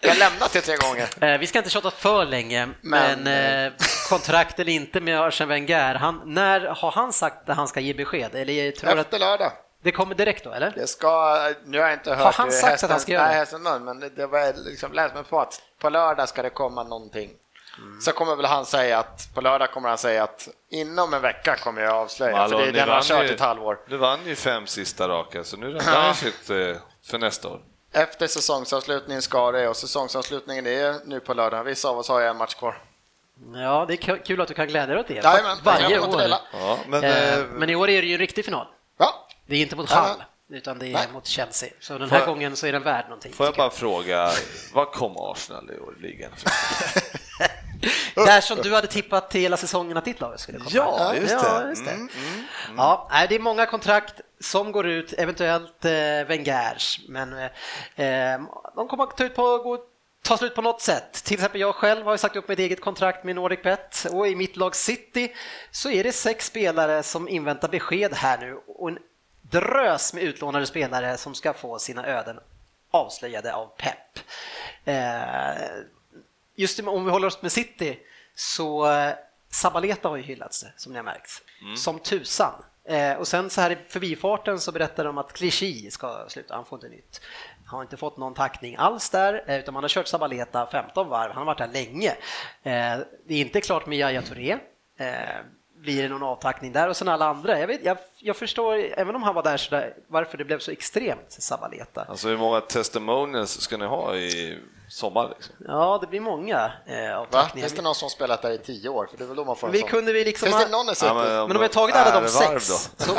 Jag 0.00 0.10
har 0.10 0.18
lämnat 0.18 0.52
det 0.52 0.60
tre 0.60 0.76
gånger. 0.76 1.08
Eh, 1.34 1.38
Vi 1.38 1.46
ska 1.46 1.58
inte 1.58 1.70
tjata 1.70 1.90
för 1.90 2.24
länge, 2.24 2.68
men, 2.80 3.22
Men, 3.22 3.66
eh, 3.66 3.72
kontrakt 4.08 4.58
eller 4.60 4.72
inte 4.72 5.00
med 5.00 5.20
Arsene 5.20 5.48
Wenger, 5.48 5.94
han, 5.94 6.20
när 6.24 6.60
har 6.60 6.90
han 6.90 7.12
sagt 7.12 7.48
att 7.48 7.56
han 7.56 7.68
ska 7.68 7.80
ge 7.80 7.94
besked? 7.94 8.34
Eller 8.34 8.70
tror 8.72 8.86
du 8.94 9.00
att 9.00 9.06
Efter 9.06 9.18
lördag. 9.18 9.52
det 9.82 9.92
kommer 9.92 10.14
direkt 10.14 10.44
då, 10.44 10.52
eller? 10.52 10.70
Det 10.76 10.86
ska, 10.86 11.38
nu 11.64 11.78
har 11.78 11.84
jag 11.86 11.94
inte 11.94 12.14
hört 12.14 12.34
han 12.34 12.46
hur 12.48 12.52
sagt 12.52 12.84
att 12.84 12.90
han 12.90 13.00
ska 13.00 13.12
göra 13.12 13.22
det? 13.22 13.28
nej, 13.28 13.38
hästen 13.38 13.84
men 13.84 14.00
det, 14.00 14.08
det 14.08 14.26
var 14.26 14.64
liksom 14.70 14.92
läst 14.92 15.14
mig 15.14 15.24
på 15.24 15.40
att 15.40 15.62
på 15.80 15.88
lördag 15.88 16.28
ska 16.28 16.42
det 16.42 16.50
komma 16.50 16.82
någonting. 16.82 17.30
Så 18.00 18.12
kommer 18.12 18.36
väl 18.36 18.44
han 18.44 18.66
säga 18.66 18.98
att 18.98 19.28
på 19.34 19.40
lördag 19.40 19.70
kommer 19.72 19.88
han 19.88 19.98
säga 19.98 20.22
att 20.24 20.48
inom 20.70 21.14
en 21.14 21.22
vecka 21.22 21.56
kommer 21.56 21.82
jag 21.82 21.94
avslöja, 21.94 22.36
Hallå, 22.36 22.58
för 22.58 22.64
det 22.64 22.68
är 22.70 22.72
den 22.72 22.80
han 22.88 22.96
har 22.96 23.02
kört 23.02 23.24
ju- 23.24 23.34
ett 23.34 23.40
halvår. 23.40 23.78
Du 23.88 23.96
vann 23.96 24.18
ju 24.26 24.34
fem 24.34 24.66
sista 24.66 25.08
raka, 25.08 25.44
så 25.44 25.56
nu 25.56 25.70
räddar 25.72 26.02
han 26.02 26.14
sitt 26.14 26.50
eh, 26.50 26.56
för 27.10 27.18
nästa 27.18 27.48
år. 27.48 27.60
Efter 27.94 28.26
säsongsavslutningen 28.26 29.22
ska 29.22 29.52
det 29.52 29.68
och 29.68 29.76
säsongsavslutningen 29.76 30.66
är 30.66 30.96
nu 31.04 31.20
på 31.20 31.34
lördag. 31.34 31.64
Vissa 31.64 31.88
av 31.88 31.98
oss 31.98 32.08
har 32.08 32.20
ju 32.20 32.26
en 32.26 32.36
match 32.36 32.54
kvar. 32.54 32.82
Ja, 33.54 33.84
det 33.88 33.94
är 33.94 34.16
kul- 34.24 34.40
att 34.40 34.48
du 34.48 34.54
kan 34.54 34.66
glädja 34.68 34.86
dig 34.86 34.98
åt 35.00 35.08
det. 35.08 35.14
Jajamän, 35.14 35.56
Varje 35.64 35.90
jag 35.90 36.08
år. 36.08 36.22
Ja, 36.52 36.78
men, 36.88 37.04
Eh, 37.04 37.34
eh, 37.38 37.44
Men 37.52 37.70
i 37.70 37.74
år 37.74 37.90
är 37.90 38.02
det 38.02 38.06
ju 38.08 38.12
en 38.14 38.18
riktig 38.18 38.44
final. 38.44 38.66
Ja, 38.98 39.28
Det 39.46 39.56
är 39.56 39.60
inte 39.60 39.76
mot 39.76 39.90
Ja, 39.90 40.16
Hull, 40.48 40.56
utan 40.58 40.78
det 40.78 40.86
är 40.86 40.92
Nej. 40.92 41.06
mot 41.12 41.26
Chelsea. 41.26 41.68
Så 41.80 41.98
den 41.98 42.10
här 42.10 42.18
jag- 42.18 42.26
gången 42.28 42.56
så 42.56 42.66
är 42.66 42.72
den 42.72 42.82
värd 42.82 43.04
någonting. 43.04 43.32
får 43.32 43.46
jag 43.46 43.54
bara 43.54 43.70
fråga, 43.70 44.30
vad 44.72 44.92
kom 44.92 45.16
Arsenal 45.16 45.70
i 45.70 45.78
år 45.80 45.94
i 45.98 46.02
ligan? 46.02 46.30
Där 48.14 48.40
som 48.40 48.58
du 48.62 48.74
hade 48.74 48.86
tippat 48.86 49.30
till 49.30 49.40
hela 49.40 49.56
säsongen 49.56 49.96
att 49.96 50.04
ditt 50.04 50.20
lag 50.20 50.40
skulle 50.40 50.58
komma. 50.58 50.70
Ja, 50.72 51.14
just 51.14 51.28
det. 51.28 51.46
Ja, 51.46 51.68
just 51.68 51.84
det. 51.84 51.98
Ja, 52.76 53.08
nej, 53.10 53.26
det 53.28 53.34
är 53.34 53.40
många 53.40 53.66
kontrakt 53.66 54.20
som 54.40 54.72
går 54.72 54.86
ut, 54.86 55.12
eventuellt 55.12 55.84
eh, 55.84 55.90
Wengers, 56.28 57.00
men 57.08 57.32
eh, 57.32 58.34
eh, 58.34 58.40
de 58.76 58.88
kommer 58.88 59.04
att 59.04 59.16
ta, 59.16 59.24
ut 59.24 59.34
på, 59.34 59.58
gå, 59.58 59.78
ta 60.22 60.36
slut 60.36 60.54
på 60.54 60.62
något 60.62 60.80
sätt. 60.80 61.12
Till 61.12 61.34
exempel 61.34 61.60
jag 61.60 61.74
själv 61.74 62.04
har 62.04 62.12
ju 62.12 62.18
sagt 62.18 62.36
upp 62.36 62.48
mitt 62.48 62.58
eget 62.58 62.80
kontrakt 62.80 63.24
med 63.24 63.34
Nordic 63.34 63.62
Bet 63.62 64.06
och 64.12 64.28
i 64.28 64.34
mitt 64.34 64.56
lag 64.56 64.76
City 64.76 65.34
så 65.70 65.90
är 65.90 66.04
det 66.04 66.12
sex 66.12 66.46
spelare 66.46 67.02
som 67.02 67.28
inväntar 67.28 67.68
besked 67.68 68.14
här 68.14 68.38
nu 68.38 68.60
och 68.66 68.88
en 68.88 68.98
drös 69.50 70.14
med 70.14 70.22
utlånade 70.22 70.66
spelare 70.66 71.16
som 71.16 71.34
ska 71.34 71.52
få 71.52 71.78
sina 71.78 72.06
öden 72.06 72.40
avslöjade 72.90 73.54
av 73.54 73.66
Pep. 73.66 74.18
Eh, 74.84 75.64
just 76.54 76.80
om 76.80 77.04
vi 77.04 77.10
håller 77.10 77.26
oss 77.26 77.42
med 77.42 77.52
City 77.52 77.98
så 78.34 78.90
eh, 78.92 79.12
Sabaleta 79.50 80.08
har 80.08 80.16
ju 80.16 80.22
hyllats 80.22 80.64
som 80.76 80.92
ni 80.92 80.98
har 80.98 81.04
märkt, 81.04 81.42
som 81.76 81.98
tusan. 81.98 82.52
Eh, 82.88 83.12
och 83.12 83.28
sen 83.28 83.50
så 83.50 83.60
här 83.60 83.70
i 83.70 83.76
förbifarten 83.88 84.60
så 84.60 84.72
berättar 84.72 85.04
de 85.04 85.18
att 85.18 85.32
Clichy 85.32 85.90
ska 85.90 86.24
sluta, 86.28 86.54
han 86.54 86.64
får 86.64 86.76
inte 86.76 86.88
nytt. 86.88 87.20
Han 87.66 87.76
har 87.76 87.82
inte 87.82 87.96
fått 87.96 88.16
någon 88.16 88.34
tackning 88.34 88.76
alls 88.76 89.10
där, 89.10 89.44
eh, 89.46 89.58
utan 89.58 89.74
man 89.74 89.84
har 89.84 89.88
kört 89.88 90.08
Sabaleta 90.08 90.66
15 90.66 91.08
varv, 91.08 91.32
han 91.32 91.36
har 91.36 91.44
varit 91.44 91.58
där 91.58 91.84
länge. 91.84 92.10
Eh, 92.62 93.06
det 93.26 93.34
är 93.34 93.40
inte 93.40 93.60
klart 93.60 93.86
med 93.86 93.98
Yahya 93.98 94.22
Touré. 94.22 94.58
Eh, 94.96 95.08
blir 95.76 96.02
det 96.02 96.08
någon 96.08 96.22
avtackning 96.22 96.72
där 96.72 96.88
och 96.88 96.96
sen 96.96 97.08
alla 97.08 97.26
andra. 97.26 97.60
Jag, 97.60 97.66
vet, 97.66 97.84
jag, 97.84 97.98
jag 98.24 98.36
förstår, 98.36 98.74
även 98.96 99.16
om 99.16 99.22
han 99.22 99.34
var 99.34 99.42
där, 99.42 99.56
så 99.56 99.70
där 99.70 99.94
varför 100.08 100.38
det 100.38 100.44
blev 100.44 100.58
så 100.58 100.70
extremt 100.70 101.26
Sabaleta. 101.28 102.04
Alltså 102.08 102.28
hur 102.28 102.36
många 102.36 102.60
testimonials 102.60 103.60
ska 103.60 103.76
ni 103.76 103.86
ha 103.86 104.14
i 104.16 104.58
sommar? 104.88 105.28
Liksom? 105.34 105.54
Ja, 105.68 105.98
det 106.00 106.06
blir 106.06 106.20
många 106.20 106.72
eh, 106.86 106.94
va? 107.10 107.16
avtackningar. 107.16 107.68
Finns 107.68 107.76
det 107.78 107.82
någon 107.82 107.94
som 107.94 108.10
spelat 108.10 108.42
där 108.42 108.50
i 108.50 108.58
tio 108.58 108.88
år? 108.88 109.06
För 109.10 109.18
det 109.18 109.24
är 109.24 109.28
väl 109.28 109.36
då 109.36 109.44
man 109.44 109.56
får 109.56 109.68
Vi 109.68 109.82
kunde 109.82 110.12
vi 110.12 110.24
liksom 110.24 110.48
Finns 110.48 110.64
det 110.64 110.70
någon? 110.70 110.86
Ja, 111.02 111.14
men- 111.14 111.24
Men 111.28 111.40
om 111.40 111.48
vi 111.52 111.58
har 111.58 111.68
tagit 111.68 111.96
alla 111.96 112.20
de 112.20 112.28
sex, 112.28 112.68
då? 112.68 113.04
så, 113.04 113.10
om 113.12 113.16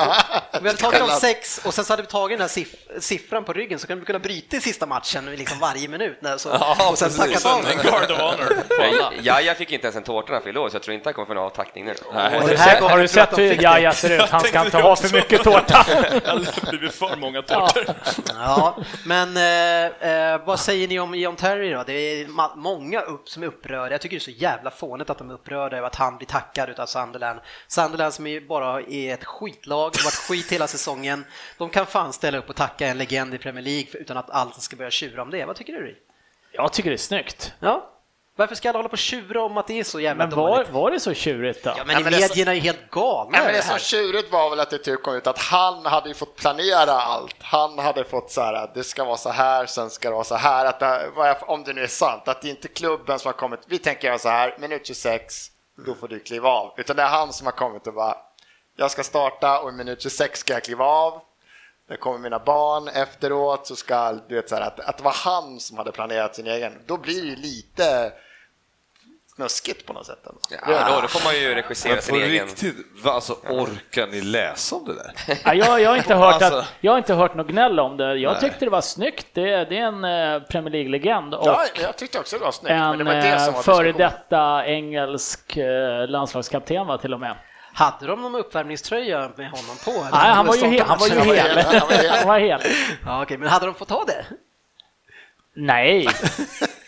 vi 0.61 0.67
hade 0.69 0.79
tagit 0.81 0.99
de 0.99 1.09
sex 1.09 1.61
och 1.65 1.73
sen 1.73 1.85
så 1.85 1.93
hade 1.93 2.01
vi 2.03 2.07
tagit 2.07 2.37
den 2.37 2.41
här 2.49 2.55
siff- 2.63 2.99
siffran 2.99 3.43
på 3.43 3.53
ryggen 3.53 3.79
så 3.79 3.87
kan 3.87 3.99
vi 3.99 4.05
kunna 4.05 4.19
bryta 4.19 4.57
i 4.57 4.61
sista 4.61 4.85
matchen 4.85 5.25
liksom 5.35 5.59
varje 5.59 5.87
minut. 5.87 6.17
När, 6.21 6.37
så, 6.37 6.49
Ja, 6.49 6.89
och 6.91 6.97
sen 6.97 7.09
tackat 7.11 7.45
av. 7.45 7.65
En 7.65 7.77
guard 7.77 8.11
of 8.11 8.19
honor. 8.19 8.63
Ja, 9.21 9.41
jag 9.41 9.57
fick 9.57 9.71
inte 9.71 9.85
ens 9.87 9.95
en 9.95 10.03
tårta 10.03 10.27
när 10.27 10.33
han 10.33 10.43
fyllde 10.43 10.59
år, 10.59 10.69
så 10.69 10.75
jag 10.75 10.83
tror 10.83 10.93
inte 10.95 11.07
han 11.09 11.13
kommer 11.13 11.25
få 11.27 11.33
någon 11.33 11.43
avtackning 11.45 11.85
nu. 11.85 11.93
Den 12.11 12.13
här 12.13 12.39
har 12.81 12.97
du 12.97 13.03
jag 13.03 13.09
sett 13.09 13.37
hur. 13.37 13.61
Jaja 13.63 13.91
ser 13.93 14.23
ut? 14.23 14.29
Han 14.29 14.41
ska 14.43 14.65
inte 14.65 14.77
ha 14.77 14.94
för 14.95 15.15
mycket 15.15 15.43
tårta. 15.43 15.85
Det 15.87 16.27
har 16.27 16.69
blivit 16.69 16.93
för 16.93 17.15
många 17.15 17.41
tårtor. 17.41 17.85
Ja, 18.27 18.77
men 19.05 19.37
eh, 19.37 20.09
eh, 20.11 20.45
vad 20.45 20.59
säger 20.59 20.87
ni 20.87 20.99
om 20.99 21.15
John 21.15 21.35
Terry 21.35 21.71
då? 21.71 21.83
Det 21.83 21.93
är 21.93 22.27
många 22.57 23.01
upp 23.01 23.29
som 23.29 23.43
är 23.43 23.47
upprörda. 23.47 23.93
Jag 23.93 24.01
tycker 24.01 24.15
det 24.15 24.19
är 24.19 24.33
så 24.33 24.41
jävla 24.41 24.71
fånigt 24.71 25.09
att 25.09 25.17
de 25.17 25.29
är 25.29 25.33
upprörda 25.33 25.77
över 25.77 25.87
att 25.87 25.95
han 25.95 26.17
blir 26.17 26.27
tackad 26.27 26.69
utav 26.69 26.85
Sunderland. 26.85 27.39
Sunderland 27.67 28.13
som 28.13 28.27
ju 28.27 28.47
bara 28.47 28.81
är 28.81 29.13
ett 29.13 29.25
skitlag, 29.25 29.85
varit 29.85 30.27
skit 30.27 30.51
hela 30.51 30.67
säsongen. 30.67 31.25
De 31.57 31.69
kan 31.69 31.85
fan 31.85 32.13
ställa 32.13 32.37
upp 32.37 32.49
och 32.49 32.55
tacka 32.55 32.87
en 32.87 32.97
legend 32.97 33.33
i 33.33 33.37
Premier 33.37 33.63
League 33.63 33.87
utan 33.93 34.17
att 34.17 34.29
allt 34.29 34.61
ska 34.61 34.75
börja 34.75 34.91
tjura 34.91 35.21
om 35.21 35.29
det. 35.29 35.45
Vad 35.45 35.55
tycker 35.55 35.73
du? 35.73 36.01
Jag 36.51 36.73
tycker 36.73 36.89
det 36.89 36.95
är 36.95 36.97
snyggt. 36.97 37.53
Ja, 37.59 37.91
varför 38.35 38.55
ska 38.55 38.69
alla 38.69 38.77
hålla 38.79 38.89
på 38.89 38.93
och 38.93 38.97
tjura 38.97 39.43
om 39.43 39.57
att 39.57 39.67
det 39.67 39.79
är 39.79 39.83
så 39.83 39.99
jävla 39.99 40.27
Men 40.27 40.35
var, 40.37 40.49
dåligt? 40.55 40.69
var 40.69 40.91
det 40.91 40.99
så 40.99 41.13
tjurigt 41.13 41.63
då? 41.63 41.73
Ja, 41.77 41.83
men 41.85 41.95
Ja, 41.95 41.99
men 42.03 42.11
det 42.11 42.17
är 42.17 42.21
så- 42.21 42.27
medierna 42.33 42.55
är 42.55 42.59
helt 42.59 42.91
galna 42.91 43.29
Nej, 43.31 43.41
men 43.41 43.51
det 43.53 43.59
det 43.59 43.63
som 43.63 43.79
tjurigt 43.79 44.31
var 44.31 44.49
väl 44.49 44.59
att 44.59 44.69
det 44.69 44.77
typ 44.77 45.03
kom 45.03 45.15
ut 45.15 45.27
att 45.27 45.39
han 45.39 45.85
hade 45.85 46.07
ju 46.09 46.15
fått 46.15 46.35
planera 46.35 46.91
allt. 46.91 47.35
Han 47.39 47.79
hade 47.79 48.03
fått 48.03 48.31
så 48.31 48.41
här 48.41 48.53
att 48.53 48.73
det 48.73 48.83
ska 48.83 49.03
vara 49.03 49.17
så 49.17 49.29
här, 49.29 49.65
sen 49.65 49.89
ska 49.89 50.09
det 50.09 50.13
vara 50.15 50.23
så 50.23 50.35
här. 50.35 50.65
Att 50.65 50.79
det, 50.79 51.37
om 51.41 51.63
det 51.63 51.73
nu 51.73 51.83
är 51.83 51.87
sant, 51.87 52.27
att 52.27 52.41
det 52.41 52.47
är 52.47 52.49
inte 52.49 52.67
klubben 52.67 53.19
som 53.19 53.27
har 53.29 53.33
kommit. 53.33 53.59
Vi 53.67 53.77
tänker 53.77 54.07
göra 54.07 54.17
så 54.19 54.29
här, 54.29 54.55
minut 54.59 54.87
26, 54.87 55.51
då 55.85 55.95
får 55.95 56.07
du 56.07 56.19
kliva 56.19 56.49
av. 56.49 56.73
Utan 56.77 56.95
det 56.95 57.03
är 57.03 57.07
han 57.07 57.33
som 57.33 57.47
har 57.47 57.51
kommit 57.51 57.87
och 57.87 57.93
bara, 57.93 58.17
jag 58.77 58.91
ska 58.91 59.03
starta 59.03 59.59
och 59.59 59.69
i 59.69 59.71
minut 59.71 60.01
26 60.01 60.39
ska 60.39 60.53
jag 60.53 60.63
kliva 60.63 60.85
av. 60.85 61.21
Det 61.89 61.97
kommer 61.97 62.17
mina 62.19 62.39
barn 62.39 62.87
efteråt 62.87 63.67
så 63.67 63.75
ska, 63.75 64.13
du 64.27 64.35
vet 64.35 64.49
så 64.49 64.55
här, 64.55 64.61
att, 64.61 64.79
att 64.79 64.97
det 64.97 65.03
var 65.03 65.11
han 65.11 65.59
som 65.59 65.77
hade 65.77 65.91
planerat 65.91 66.35
sin 66.35 66.47
egen. 66.47 66.73
Då 66.85 66.97
blir 66.97 67.21
det 67.21 67.27
ju 67.27 67.35
lite 67.35 68.13
snuskigt 69.35 69.85
på 69.85 69.93
något 69.93 70.05
sätt. 70.05 70.19
ändå. 70.27 70.39
Ja, 70.67 70.89
då, 70.95 71.01
då 71.01 71.07
får 71.07 71.23
man 71.23 71.35
ju 71.39 71.55
regissera 71.55 72.01
sin 72.01 72.15
på 72.15 72.21
egen. 72.21 72.45
riktigt, 72.47 72.75
alltså 73.05 73.33
orkar 73.33 74.07
ni 74.07 74.21
läsa 74.21 74.75
om 74.75 74.85
det 74.85 74.93
där? 74.93 75.13
Ja, 75.45 75.53
jag, 75.53 75.81
jag, 75.81 75.89
har 75.89 75.97
inte 75.97 76.15
hört 76.15 76.33
Alltså- 76.33 76.59
att, 76.59 76.73
jag 76.81 76.91
har 76.91 76.97
inte 76.97 77.13
hört 77.13 77.35
något 77.35 77.47
gnäll 77.47 77.79
om 77.79 77.97
det. 77.97 78.15
Jag 78.15 78.31
Nej. 78.31 78.41
tyckte 78.41 78.65
det 78.65 78.71
var 78.71 78.81
snyggt. 78.81 79.27
Det, 79.33 79.41
det 79.65 79.77
är 79.77 79.81
en 79.87 80.03
eh, 80.03 80.39
Premier 80.47 80.71
League-legend 80.71 81.33
och 81.33 81.47
Ja, 81.47 81.65
jag 81.81 81.97
tyckte 81.97 82.19
också 82.19 82.37
det 82.37 82.43
var 82.45 82.51
snyggt. 82.51 82.69
men 82.75 82.97
det 82.97 83.01
en 83.01 83.05
var 83.05 83.13
det 83.15 83.39
som 83.39 83.49
eh, 83.49 83.55
var 83.55 83.63
före 83.63 83.91
detta 83.91 84.65
engelsk 84.65 85.57
eh, 85.57 86.07
landslagskapten 86.07 86.87
var 86.87 86.97
till 86.97 87.13
och 87.13 87.19
med. 87.19 87.35
Hade 87.73 88.07
de 88.07 88.21
någon 88.21 88.35
uppvärmningströja 88.35 89.31
med 89.35 89.49
honom 89.49 89.75
på? 89.85 89.91
eller? 89.91 90.01
Nej, 90.11 90.31
han 90.31 90.45
var 90.45 90.55
ju, 90.55 90.65
he, 90.67 90.83
han 90.83 90.97
var 90.99 91.07
ju 91.07 91.13
hel. 91.19 91.35
hel, 91.35 91.65
han 91.65 91.87
var 91.87 91.95
hel. 91.97 92.09
Han 92.09 92.27
var 92.27 92.39
hel. 92.39 92.61
Ja, 93.05 93.23
okej, 93.23 93.37
men 93.37 93.49
hade 93.49 93.65
de 93.65 93.75
fått 93.75 93.87
ta 93.87 94.03
det? 94.07 94.25
Nej, 95.55 96.07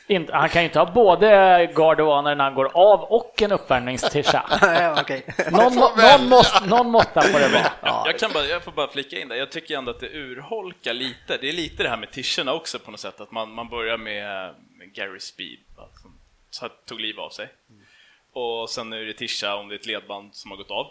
inte, 0.08 0.34
han 0.34 0.50
kan 0.50 0.62
ju 0.62 0.66
inte 0.68 0.80
ha 0.80 0.92
både 0.92 1.72
Guard 1.76 2.00
of 2.00 2.08
Honor 2.08 2.36
när 2.36 2.44
han 2.44 2.54
går 2.54 2.72
av 2.74 3.04
och 3.04 3.42
en 3.42 3.52
uppvärmningstisha. 3.52 4.46
Ja. 4.62 5.06
Någon, 5.52 5.76
någon, 5.76 6.30
måste, 6.30 6.66
någon 6.66 6.92
måtta 6.92 7.22
får 7.22 7.40
det 7.40 7.48
vara. 7.48 7.72
Jag, 7.82 8.08
jag, 8.08 8.20
kan 8.20 8.32
bara, 8.34 8.46
jag 8.46 8.64
får 8.64 8.72
bara 8.72 8.88
flika 8.88 9.20
in 9.20 9.28
där, 9.28 9.36
jag 9.36 9.52
tycker 9.52 9.78
ändå 9.78 9.92
att 9.92 10.00
det 10.00 10.10
urholkar 10.10 10.94
lite. 10.94 11.38
Det 11.38 11.50
är 11.50 11.54
lite 11.54 11.84
det 11.84 11.90
här 11.90 11.98
med 11.98 12.12
tischerna 12.12 12.54
också 12.54 12.80
på 12.80 12.92
något 12.92 13.00
sätt, 13.00 13.22
att 13.22 13.32
man, 13.32 13.52
man 13.52 13.70
börjar 13.70 13.98
med, 13.98 14.54
Gary 14.94 15.20
Speed, 15.20 15.60
som 16.50 16.70
tog 16.86 17.00
liv 17.00 17.20
av 17.20 17.30
sig. 17.30 17.50
Och 18.34 18.70
sen 18.70 18.94
är 18.94 19.00
det 19.00 19.14
tisha 19.14 19.56
om 19.56 19.68
det 19.68 19.76
är 19.76 19.80
ett 19.80 19.86
ledband 19.86 20.36
som 20.36 20.52
har 20.52 20.58
gått 20.58 20.72
av. 20.72 20.88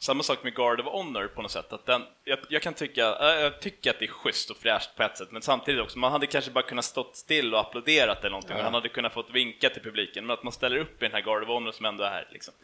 Samma 0.00 0.22
sak 0.22 0.42
med 0.42 0.54
Guard 0.54 0.80
of 0.80 0.86
Honor 0.86 1.26
på 1.26 1.42
något 1.42 1.50
sätt. 1.50 1.72
Att 1.72 1.86
den, 1.86 2.02
jag, 2.24 2.38
jag 2.48 2.62
kan 2.62 2.74
tycka, 2.74 3.02
äh, 3.02 3.42
jag 3.42 3.60
tycker 3.60 3.90
att 3.90 3.98
det 3.98 4.04
är 4.04 4.08
schysst 4.08 4.50
och 4.50 4.56
fräscht 4.56 4.96
på 4.96 5.02
ett 5.02 5.18
sätt, 5.18 5.28
men 5.30 5.42
samtidigt 5.42 5.82
också, 5.82 5.98
man 5.98 6.12
hade 6.12 6.26
kanske 6.26 6.50
bara 6.50 6.64
kunnat 6.64 6.84
stått 6.84 7.16
still 7.16 7.54
och 7.54 7.60
applåderat 7.60 8.20
eller 8.20 8.30
någonting, 8.30 8.56
och 8.56 8.62
han 8.62 8.74
hade 8.74 8.88
kunnat 8.88 9.12
fått 9.12 9.30
vinka 9.30 9.68
till 9.70 9.82
publiken, 9.82 10.26
men 10.26 10.34
att 10.34 10.42
man 10.42 10.52
ställer 10.52 10.76
upp 10.76 11.02
i 11.02 11.04
den 11.04 11.12
här 11.12 11.20
Guard 11.20 11.42
of 11.42 11.48
Honor 11.48 11.72
som 11.72 11.86
ändå 11.86 12.04
är 12.04 12.10
här. 12.10 12.28
Liksom. 12.32 12.54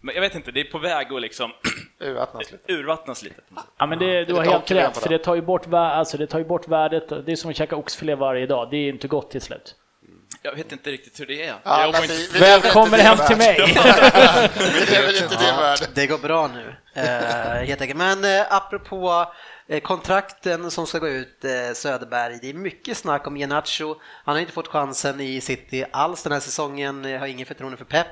Men 0.00 0.14
jag 0.14 0.22
vet 0.22 0.34
inte, 0.34 0.52
det 0.52 0.60
är 0.60 0.64
på 0.64 0.78
väg 0.78 1.12
att 1.12 1.20
liksom 1.20 1.52
Urvattnas 2.00 2.52
lite. 2.52 2.72
urvattnas 2.72 3.22
lite. 3.22 3.42
Ja, 3.78 3.86
men 3.86 3.98
det, 3.98 4.24
du 4.24 4.34
har 4.34 4.44
helt 4.44 4.70
rätt, 4.70 4.96
för 4.96 5.08
det. 5.08 5.18
tar 5.18 5.34
ju 5.34 5.42
bort, 5.42 5.66
alltså, 5.72 6.16
det 6.16 6.26
tar 6.26 6.38
ju 6.38 6.44
bort 6.44 6.68
värdet. 6.68 7.08
Det 7.08 7.32
är 7.32 7.36
som 7.36 7.50
att 7.50 7.56
käka 7.56 7.76
oxfilé 7.76 8.14
varje 8.14 8.46
dag. 8.46 8.70
Det 8.70 8.76
är 8.76 8.88
inte 8.88 9.08
gott 9.08 9.30
till 9.30 9.40
slut. 9.40 9.76
Jag 10.42 10.54
vet 10.54 10.72
inte 10.72 10.90
riktigt 10.90 11.20
hur 11.20 11.26
det 11.26 11.42
är. 11.42 11.54
Ja, 11.64 11.80
jag 11.92 12.00
vi- 12.00 12.28
vi 12.32 12.38
Välkommen 12.38 13.00
hem 13.00 13.18
till 13.26 13.36
mig! 13.36 13.56
Vi 14.56 14.86
lever 14.94 15.22
inte 15.22 15.36
det 15.94 16.06
går 16.06 16.18
bra 16.18 16.48
nu, 16.48 16.74
eh, 16.94 17.66
helt 17.66 17.80
enkelt. 17.80 17.98
Men 17.98 18.24
eh, 18.24 18.46
apropå 18.50 19.32
eh, 19.68 19.80
kontrakten 19.80 20.70
som 20.70 20.86
ska 20.86 20.98
gå 20.98 21.08
ut, 21.08 21.44
eh, 21.44 21.72
Söderberg, 21.74 22.38
det 22.42 22.50
är 22.50 22.54
mycket 22.54 22.96
snack 22.96 23.26
om 23.26 23.36
Iheanacho. 23.36 23.94
Han 24.24 24.34
har 24.34 24.40
inte 24.40 24.52
fått 24.52 24.68
chansen 24.68 25.20
i 25.20 25.40
City 25.40 25.84
alls 25.92 26.22
den 26.22 26.32
här 26.32 26.40
säsongen, 26.40 27.04
eh, 27.04 27.18
har 27.20 27.26
ingen 27.26 27.46
förtroende 27.46 27.76
för 27.76 27.84
Pep. 27.84 28.06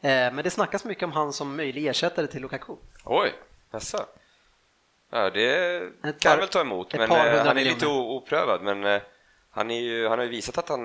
Eh, 0.00 0.10
men 0.10 0.36
det 0.36 0.50
snackas 0.50 0.84
mycket 0.84 1.04
om 1.04 1.12
han 1.12 1.32
som 1.32 1.56
möjlig 1.56 1.86
ersättare 1.86 2.26
till 2.26 2.42
Lukaku. 2.42 2.72
Oj, 3.04 3.32
jaså? 3.72 3.98
Ja, 5.12 5.30
det 5.30 5.80
kan 6.20 6.30
jag 6.32 6.38
väl 6.38 6.48
ta 6.48 6.60
emot, 6.60 6.92
men 6.94 7.10
eh, 7.10 7.16
han 7.46 7.48
är 7.48 7.54
lite 7.54 7.74
miljoner. 7.86 7.98
o- 7.98 8.16
oprövad. 8.16 8.62
Men 8.62 8.84
eh, 8.84 9.00
han, 9.50 9.70
är 9.70 9.80
ju, 9.80 10.08
han 10.08 10.18
har 10.18 10.24
ju 10.24 10.30
visat 10.30 10.58
att 10.58 10.68
han, 10.68 10.80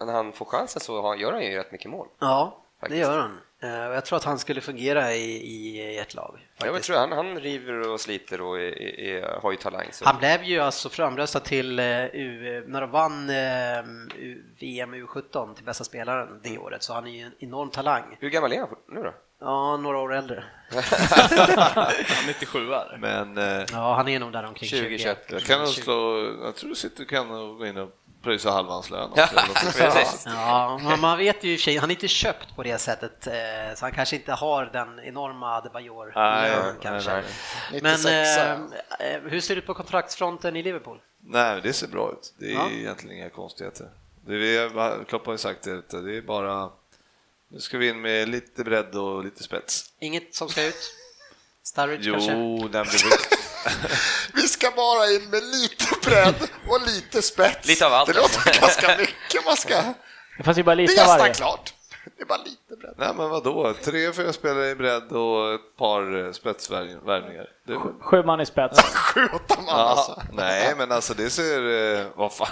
när 0.00 0.12
han 0.12 0.32
får 0.32 0.44
chansen 0.44 0.80
så 0.80 1.14
gör 1.18 1.32
han 1.32 1.42
ju 1.44 1.56
rätt 1.56 1.72
mycket 1.72 1.90
mål. 1.90 2.08
Ja, 2.18 2.62
det 2.80 2.80
Faktiskt. 2.80 3.00
gör 3.00 3.18
han. 3.18 3.38
Eh, 3.62 3.70
jag 3.94 4.04
tror 4.04 4.16
att 4.16 4.24
han 4.24 4.38
skulle 4.38 4.60
fungera 4.60 5.12
i, 5.14 5.30
i 5.32 5.98
ett 5.98 6.14
lag. 6.14 6.34
Ja, 6.58 6.66
jag 6.66 6.74
faktiskt. 6.74 6.86
tror 6.86 6.96
han, 6.98 7.12
han 7.12 7.40
river 7.40 7.88
och 7.92 8.00
sliter 8.00 8.40
och 8.40 8.58
är, 8.58 8.82
är, 8.82 9.24
är, 9.24 9.40
har 9.40 9.50
ju 9.50 9.56
talang. 9.56 9.86
Så. 9.92 10.04
Han 10.04 10.18
blev 10.18 10.42
ju 10.42 10.60
alltså 10.60 10.88
framröstad 10.88 11.40
till 11.40 11.78
eh, 11.78 12.04
U, 12.04 12.64
när 12.68 12.80
de 12.80 12.90
vann 12.90 13.30
eh, 13.30 14.18
U, 14.18 14.44
VM 14.60 14.94
U17 14.94 15.54
till 15.54 15.64
bästa 15.64 15.84
spelaren 15.84 16.40
det 16.42 16.58
året, 16.58 16.82
så 16.82 16.92
han 16.94 17.06
är 17.06 17.10
ju 17.10 17.20
en 17.20 17.34
enorm 17.38 17.70
talang. 17.70 18.16
Hur 18.20 18.30
gammal 18.30 18.52
är 18.52 18.58
han 18.58 18.68
nu 18.88 19.02
då? 19.02 19.14
Ja, 19.40 19.76
några 19.76 19.98
år 19.98 20.14
äldre. 20.14 20.44
Han 21.74 21.92
97 22.26 22.72
är. 22.72 22.96
Men 23.00 23.36
Ja, 23.72 23.94
han 23.94 24.08
är 24.08 24.20
nog 24.20 24.32
där 24.32 24.44
omkring 24.44 24.68
20, 24.68 24.78
20. 24.78 24.98
21. 24.98 25.18
jag 25.32 25.42
kan 25.42 25.58
nog 25.58 25.68
slå, 25.68 26.26
jag 26.44 26.56
tror 26.56 26.74
City 26.74 27.06
kan 27.06 27.28
nog 27.28 27.58
gå 27.58 27.66
in 27.66 27.76
och 27.78 27.90
pröjsa 28.22 28.50
halva 28.50 28.72
hans 28.72 28.90
lön. 28.90 29.10
Ja, 30.24 30.80
men 30.82 31.00
man 31.00 31.18
vet 31.18 31.44
ju 31.44 31.52
i 31.52 31.56
och 31.56 31.60
för 31.60 31.64
sig, 31.64 31.76
han 31.76 31.90
är 31.90 31.94
inte 31.94 32.08
köpt 32.08 32.56
på 32.56 32.62
det 32.62 32.78
sättet, 32.78 33.26
eh, 33.26 33.32
så 33.76 33.84
han 33.84 33.92
kanske 33.92 34.16
inte 34.16 34.32
har 34.32 34.64
den 34.66 35.00
enorma 35.00 35.56
Adebayor 35.56 36.12
Nej, 36.14 36.50
lön 36.50 36.64
nej, 36.64 36.74
kanske. 36.82 37.10
nej. 37.12 37.22
Men 37.82 37.92
96, 37.92 38.08
eh, 38.08 38.52
eh, 39.14 39.20
hur 39.22 39.40
ser 39.40 39.54
det 39.54 39.58
ut 39.60 39.66
på 39.66 39.74
kontraktsfronten 39.74 40.56
i 40.56 40.62
Liverpool? 40.62 40.98
Nej, 41.24 41.60
det 41.62 41.72
ser 41.72 41.86
bra 41.88 42.12
ut. 42.12 42.34
Det 42.38 42.46
är 42.46 42.54
Ja. 42.54 42.70
egentligen 42.70 43.16
inga 43.16 43.30
konstigheter. 43.30 43.88
Det 44.26 44.34
är, 44.56 45.04
Klopp 45.04 45.26
har 45.26 45.32
ju 45.32 45.38
sagt 45.38 45.62
det, 45.62 45.82
det 46.02 46.16
är 46.16 46.22
bara... 46.22 46.70
Nu 47.52 47.60
ska 47.60 47.78
vi 47.78 47.88
in 47.88 48.00
med 48.00 48.28
lite 48.28 48.64
bredd 48.64 48.94
och 48.94 49.24
lite 49.24 49.42
spets. 49.42 49.84
Inget 49.98 50.34
som 50.34 50.48
ska 50.48 50.64
ut? 50.66 50.94
Sturridge 51.62 52.02
Jo, 52.08 52.12
kanske? 52.14 52.32
nej, 52.34 52.70
men 52.72 52.84
det 52.84 52.88
Vi 54.34 54.42
ska 54.48 54.70
bara 54.70 55.06
in 55.10 55.30
med 55.30 55.42
lite 55.42 55.86
bredd 56.08 56.48
och 56.68 56.80
lite 56.86 57.22
spets. 57.22 57.68
Lite 57.68 57.86
av 57.86 57.92
allt. 57.92 58.06
Det 58.08 58.20
låter 58.20 58.60
ganska 58.60 58.96
mycket 58.98 59.44
man 59.46 59.56
ska... 59.56 59.82
Det 60.38 60.44
fanns 60.44 60.58
ju 60.58 60.62
bara 60.62 60.76
Det 60.76 60.82
lite 60.82 60.92
är 61.00 61.04
av 61.04 61.06
nästan 61.06 61.18
varje. 61.18 61.34
klart. 61.34 61.74
Det 62.16 62.22
är 62.22 62.26
bara 62.26 62.38
lite 62.38 62.76
bredd. 62.80 62.94
nej, 62.98 63.08
men 63.16 63.28
vadå? 63.30 63.74
Tre, 63.84 64.12
fyra 64.12 64.32
spelare 64.32 64.68
i 64.70 64.74
bredd 64.74 65.12
och 65.12 65.54
ett 65.54 65.76
par 65.78 66.26
eh, 66.26 66.32
spetsvärvningar. 66.32 67.46
Det, 67.66 67.76
Sju 68.00 68.22
man 68.22 68.40
i 68.40 68.46
spets. 68.46 68.82
Sju, 68.94 69.28
åtta 69.34 69.54
man 69.56 69.64
ja, 69.66 69.72
alltså. 69.74 70.22
nej, 70.32 70.74
men 70.76 70.92
alltså 70.92 71.14
det 71.14 71.30
ser... 71.30 71.96
eh, 72.00 72.06
Vad 72.16 72.32
fan? 72.34 72.48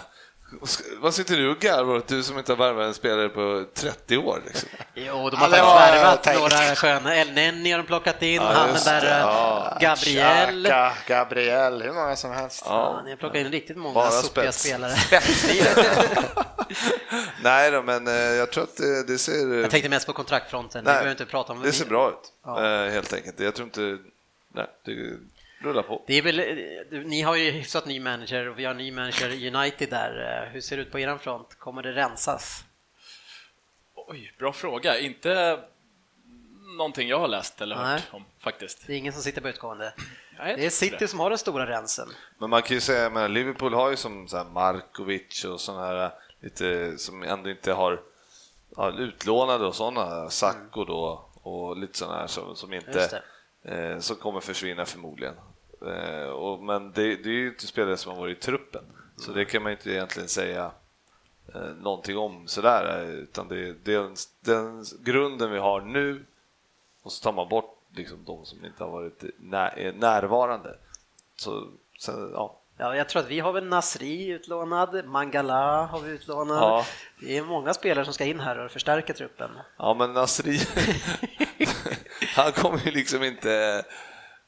Vad 1.00 1.14
sitter 1.14 1.36
du 1.36 1.50
och 1.50 1.58
garvar 1.58 1.94
åt, 1.96 2.08
du 2.08 2.22
som 2.22 2.38
inte 2.38 2.52
har 2.52 2.56
värvat 2.56 2.86
en 2.86 2.94
spelare 2.94 3.28
på 3.28 3.64
30 3.74 4.16
år? 4.16 4.42
Liksom. 4.46 4.68
Jo, 4.94 5.30
de 5.30 5.36
har 5.36 5.48
det 5.48 5.56
faktiskt 5.56 6.34
värvat 6.34 6.52
några 6.52 6.74
sköna. 6.76 7.16
El 7.16 7.32
Nenni 7.32 7.70
har 7.70 7.78
de 7.78 7.86
plockat 7.86 8.22
in, 8.22 8.34
Ja, 8.34 8.42
han 8.52 8.68
den 8.74 8.84
där 8.84 9.00
det, 9.00 9.10
eh, 9.10 9.18
ja. 9.18 9.78
Gabriel. 9.80 10.64
Xhaka, 10.64 10.94
Gabriel, 11.06 11.82
hur 11.82 11.92
många 11.92 12.16
som 12.16 12.30
helst. 12.30 12.62
Ja, 12.66 13.00
ni 13.04 13.10
har 13.10 13.16
plockat 13.16 13.36
in 13.36 13.50
riktigt 13.52 13.76
många 13.76 13.94
Bara 13.94 14.10
sopiga 14.10 14.52
spets. 14.52 14.62
spelare. 14.64 14.94
Nej 17.42 17.70
då, 17.70 17.82
men 17.82 18.06
eh, 18.06 18.12
jag 18.14 18.50
tror 18.50 18.64
att 18.64 18.76
det, 18.76 19.06
det 19.06 19.18
ser... 19.18 19.54
Jag 19.60 19.70
tänkte 19.70 19.88
mest 19.90 20.06
på 20.06 20.12
kontraktfronten, 20.12 20.84
vi 20.84 20.84
Nej, 20.84 20.92
behöver 20.94 21.10
inte 21.10 21.26
prata 21.26 21.52
om 21.52 21.62
Det 21.62 21.72
ser 21.72 21.86
bra 21.86 22.08
ut, 22.08 22.32
Ja. 22.44 22.64
eh, 22.84 22.90
helt 22.90 23.12
enkelt. 23.12 23.40
Jag 23.40 23.54
tror 23.54 23.66
inte... 23.66 23.98
Nej, 24.54 24.66
det 24.84 24.92
rullar 25.58 25.82
på. 25.82 26.02
Det 26.06 26.14
är 26.14 26.22
väl, 26.22 26.38
eh, 26.38 27.00
ni 27.04 27.22
har 27.22 27.36
ju 27.36 27.50
hyfsat 27.50 27.86
ny 27.86 28.00
manager 28.00 28.48
och 28.48 28.58
vi 28.58 28.64
har 28.64 28.74
ny 28.74 28.92
manager 28.92 29.28
i 29.30 29.50
United 29.54 29.90
där. 29.90 30.42
Eh, 30.46 30.52
Hur 30.52 30.60
ser 30.60 30.76
det 30.76 30.82
ut 30.82 30.90
på 30.92 30.98
eran 30.98 31.18
front? 31.18 31.54
Kommer 31.58 31.82
det 31.82 31.92
rensas? 31.92 32.64
Oj, 33.94 34.32
bra 34.38 34.52
fråga. 34.52 34.98
Inte 34.98 35.60
någonting 36.76 37.08
jag 37.08 37.18
har 37.18 37.28
läst 37.28 37.60
eller 37.60 37.76
hört 37.76 37.86
Nej. 37.86 38.02
om 38.10 38.24
faktiskt. 38.40 38.86
Det 38.86 38.92
är 38.92 38.96
ingen 38.96 39.12
som 39.12 39.22
sitter 39.22 39.40
på 39.40 39.48
utgående. 39.48 39.94
Det 40.36 40.66
är 40.66 40.70
City 40.70 41.08
som 41.08 41.20
har 41.20 41.30
den 41.30 41.38
stora 41.38 41.66
rensen. 41.66 42.08
Men 42.38 42.50
man 42.50 42.62
kan 42.62 42.74
ju 42.74 42.80
säga, 42.80 43.10
men 43.10 43.32
Liverpool 43.32 43.74
har 43.74 43.90
ju 43.90 43.96
som 43.96 44.28
så 44.28 44.36
här 44.36 44.44
Markovic 44.44 45.44
och 45.44 45.60
sådana 45.60 45.86
här 45.86 46.04
eh, 46.04 46.10
lite 46.40 46.98
som 46.98 47.22
ändå 47.22 47.50
inte 47.50 47.72
har 47.72 48.00
ja, 48.76 48.92
utlånade 48.98 49.66
och 49.66 49.74
sådana, 49.74 50.30
Sacco 50.30 50.84
då 50.84 51.28
och 51.42 51.76
lite 51.76 51.98
sådana 51.98 52.18
här 52.18 52.26
som, 52.26 52.56
som 52.56 52.72
inte 52.72 53.22
eh, 53.62 53.98
som 53.98 54.16
kommer 54.16 54.40
försvinna 54.40 54.84
förmodligen. 54.84 55.34
Eh, 55.86 56.28
och, 56.28 56.62
men 56.62 56.92
det, 56.92 57.16
det 57.16 57.28
är 57.28 57.34
ju 57.34 57.48
inte 57.48 57.66
spelare 57.66 57.96
som 57.96 58.12
har 58.12 58.20
varit 58.20 58.38
i 58.38 58.40
truppen, 58.40 58.84
så 59.16 59.32
det 59.32 59.44
kan 59.44 59.62
man 59.62 59.72
inte 59.72 59.90
egentligen 59.90 60.28
säga 60.28 60.70
eh, 61.54 61.70
någonting 61.80 62.18
om 62.18 62.48
sådär, 62.48 63.02
eh, 63.02 63.10
utan 63.10 63.48
det, 63.48 63.74
det 63.84 63.94
är 63.94 64.00
den, 64.00 64.16
den 64.40 64.84
grunden 65.00 65.50
vi 65.50 65.58
har 65.58 65.80
nu 65.80 66.24
och 67.02 67.12
så 67.12 67.22
tar 67.22 67.32
man 67.32 67.48
bort 67.48 67.74
liksom 67.96 68.24
de 68.24 68.44
som 68.44 68.64
inte 68.64 68.84
har 68.84 68.90
varit 68.90 69.24
när, 69.38 69.78
är 69.78 69.92
närvarande. 69.92 70.78
Så, 71.36 71.68
sen, 71.98 72.30
ja, 72.34 72.58
Ja, 72.80 72.96
jag 72.96 73.08
tror 73.08 73.22
att 73.22 73.28
vi 73.28 73.40
har 73.40 73.52
väl 73.52 73.66
Nasri 73.66 74.28
utlånad, 74.28 75.04
Mangala 75.04 75.86
har 75.86 76.00
vi 76.00 76.10
utlånad. 76.10 76.62
Ja. 76.62 76.84
Det 77.20 77.36
är 77.36 77.42
många 77.42 77.74
spelare 77.74 78.04
som 78.04 78.14
ska 78.14 78.24
in 78.24 78.40
här 78.40 78.58
och 78.58 78.70
förstärka 78.70 79.14
truppen. 79.14 79.50
Ja, 79.78 79.94
men 79.94 80.12
Nasri, 80.12 80.60
han 82.36 82.52
kommer 82.52 82.86
ju 82.86 82.90
liksom 82.90 83.24
inte... 83.24 83.84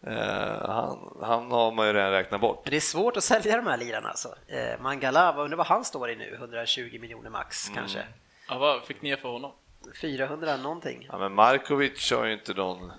Eh, 0.07 0.69
han, 0.71 1.17
han 1.23 1.51
har 1.51 1.73
man 1.73 1.87
ju 1.87 1.93
redan 1.93 2.11
räknat 2.11 2.41
bort. 2.41 2.63
Det 2.71 2.77
är 2.77 2.81
svårt 2.81 3.17
att 3.17 3.25
sälja 3.25 3.57
de 3.57 3.67
här 3.67 3.77
lirarna 3.77 4.09
alltså. 4.09 4.35
Eh, 4.47 4.81
Mangala, 4.81 5.33
vad 5.33 5.45
undrar 5.45 5.57
vad 5.57 5.67
han 5.67 5.85
står 5.85 6.11
i 6.11 6.17
nu? 6.17 6.35
120 6.35 6.99
miljoner 7.01 7.31
max 7.31 7.69
Mm. 7.69 7.79
kanske? 7.81 8.05
Ja, 8.49 8.59
vad 8.59 8.83
fick 8.83 9.03
ni 9.03 9.17
för 9.17 9.29
honom? 9.29 9.53
400 10.01 10.57
någonting. 10.57 11.07
Ja, 11.13 11.19
men 11.19 11.35
Markovic 11.35 12.13
har 12.13 12.25
ju 12.27 12.33
inte 12.33 12.55
någon... 12.55 12.93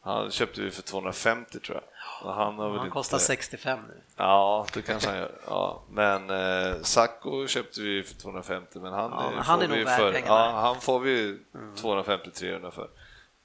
Han 0.00 0.30
köpte 0.30 0.60
vi 0.60 0.70
för 0.70 0.82
250 0.82 1.60
tror 1.60 1.76
jag. 1.76 1.84
Och 2.28 2.34
han 2.34 2.58
har 2.58 2.68
väl 2.68 2.76
Han 2.78 2.86
inte... 2.86 2.94
kostar 2.94 3.18
65 3.18 3.78
nu. 3.88 4.00
Ja, 4.16 4.66
det 4.74 4.82
kanske 4.82 5.08
han 5.08 5.18
gör. 5.18 5.32
Ja, 5.46 5.82
men 5.90 6.30
eh, 6.30 6.80
Sacco 6.82 7.46
köpte 7.46 7.80
vi 7.80 8.02
för 8.02 8.14
250, 8.14 8.78
men 8.78 8.92
han, 8.92 9.10
Ja, 9.10 9.30
men 9.30 9.38
han 9.44 9.58
får 9.58 9.64
är 9.64 9.68
nog 9.68 9.76
vi 9.78 9.84
värd 9.84 9.98
för, 10.00 10.12
pengarna. 10.12 10.34
Ja, 10.34 10.50
han 10.60 10.80
får 10.80 11.00
vi 11.00 11.38
250-300 11.76 12.70
för. 12.70 12.88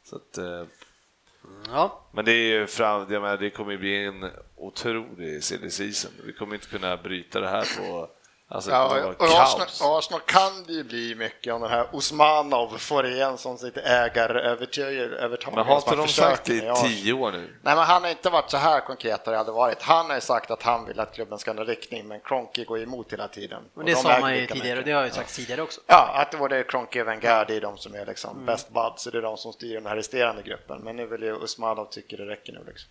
Så 0.04 0.16
att, 0.16 0.38
eh, 0.38 0.64
Ja, 1.68 2.10
Men 2.12 2.26
det, 2.26 2.32
är 2.32 2.60
ju 2.60 2.68
fram, 2.68 3.02
menar, 3.22 3.38
det 3.38 3.50
kommer 3.50 3.72
ju 3.72 3.78
bli 3.78 4.06
en 4.06 4.30
otrolig 4.56 5.44
silly 5.44 5.70
season. 5.70 6.12
Vi 6.26 6.34
kommer 6.34 6.56
inte 6.56 6.68
kunna 6.68 6.98
bryta 6.98 7.40
det 7.40 7.48
här 7.48 7.78
på... 7.78 8.10
Alltså, 8.54 8.72
Ja, 8.72 9.14
och 9.18 9.24
Arsenal. 9.26 9.98
Arsenal 9.98 10.22
kan 10.26 10.64
det 10.68 10.74
ju 10.74 10.84
bli 10.84 11.16
mycket 11.16 11.54
om 11.54 11.62
den 11.62 11.70
här 11.70 11.88
Osmanov 11.92 12.78
får 12.78 13.06
igen 13.08 13.38
som 13.38 13.58
sitt 13.58 13.78
ägarövertagande. 13.78 15.56
Men 15.56 15.66
har 15.66 15.76
inte 15.78 15.96
de 15.96 16.08
sagt 16.08 16.46
det 16.46 16.54
i 16.56 16.72
tio 16.84 17.14
år 17.14 17.32
nu? 17.32 17.38
Nej, 17.62 17.76
men 17.76 17.78
han 17.78 18.04
har 18.04 18.10
inte 18.10 18.30
varit 18.30 18.52
så 18.52 18.58
här 18.58 18.80
konkret 18.82 19.26
har 19.26 19.34
det 19.34 19.40
aldrig 19.40 19.56
varit. 19.56 19.82
Han 19.82 20.06
har 20.06 20.16
ju 20.16 20.22
sagt 20.22 20.52
att 20.52 20.64
han 20.64 20.86
vill 20.86 21.00
att 21.00 21.14
klubben 21.16 21.40
ska 21.40 21.52
ändra 21.52 21.64
riktning, 21.64 22.08
men 22.08 22.20
Kroenke 22.20 22.64
går 22.64 22.80
emot 22.82 23.14
hela 23.14 23.28
tiden. 23.28 23.64
men 23.74 23.86
det 23.86 23.92
de 23.92 23.96
sa 24.02 24.20
man 24.20 24.36
ju 24.38 24.48
tidigare 24.48 24.80
och 24.80 24.86
det 24.86 24.92
har 24.92 25.00
jag 25.00 25.08
ju 25.08 25.14
sagt 25.14 25.36
tidigare 25.36 25.62
också. 25.62 25.82
Ja, 25.88 26.12
att 26.16 26.32
det 26.32 26.38
var 26.38 26.50
det 26.50 26.64
Kroenke 26.64 27.02
och 27.02 27.08
Wenger, 27.08 27.46
det 27.46 27.56
är 27.56 27.62
de 27.62 27.78
som 27.78 27.96
är 27.96 28.06
liksom 28.06 28.32
Mm. 28.34 28.46
best 28.46 28.70
buds, 28.74 29.04
så 29.04 29.10
det 29.10 29.18
är 29.18 29.22
de 29.22 29.38
som 29.38 29.54
styr 29.54 29.74
den 29.74 29.86
här 29.86 29.96
resterande 29.96 30.42
gruppen. 30.42 30.82
Men 30.84 30.96
nu 30.96 31.06
vill 31.06 31.22
ju 31.24 31.36
Usmanov 31.44 31.86
tycker 31.86 32.18
det 32.18 32.26
räcker 32.26 32.54
nu 32.54 32.64
liksom. 32.68 32.90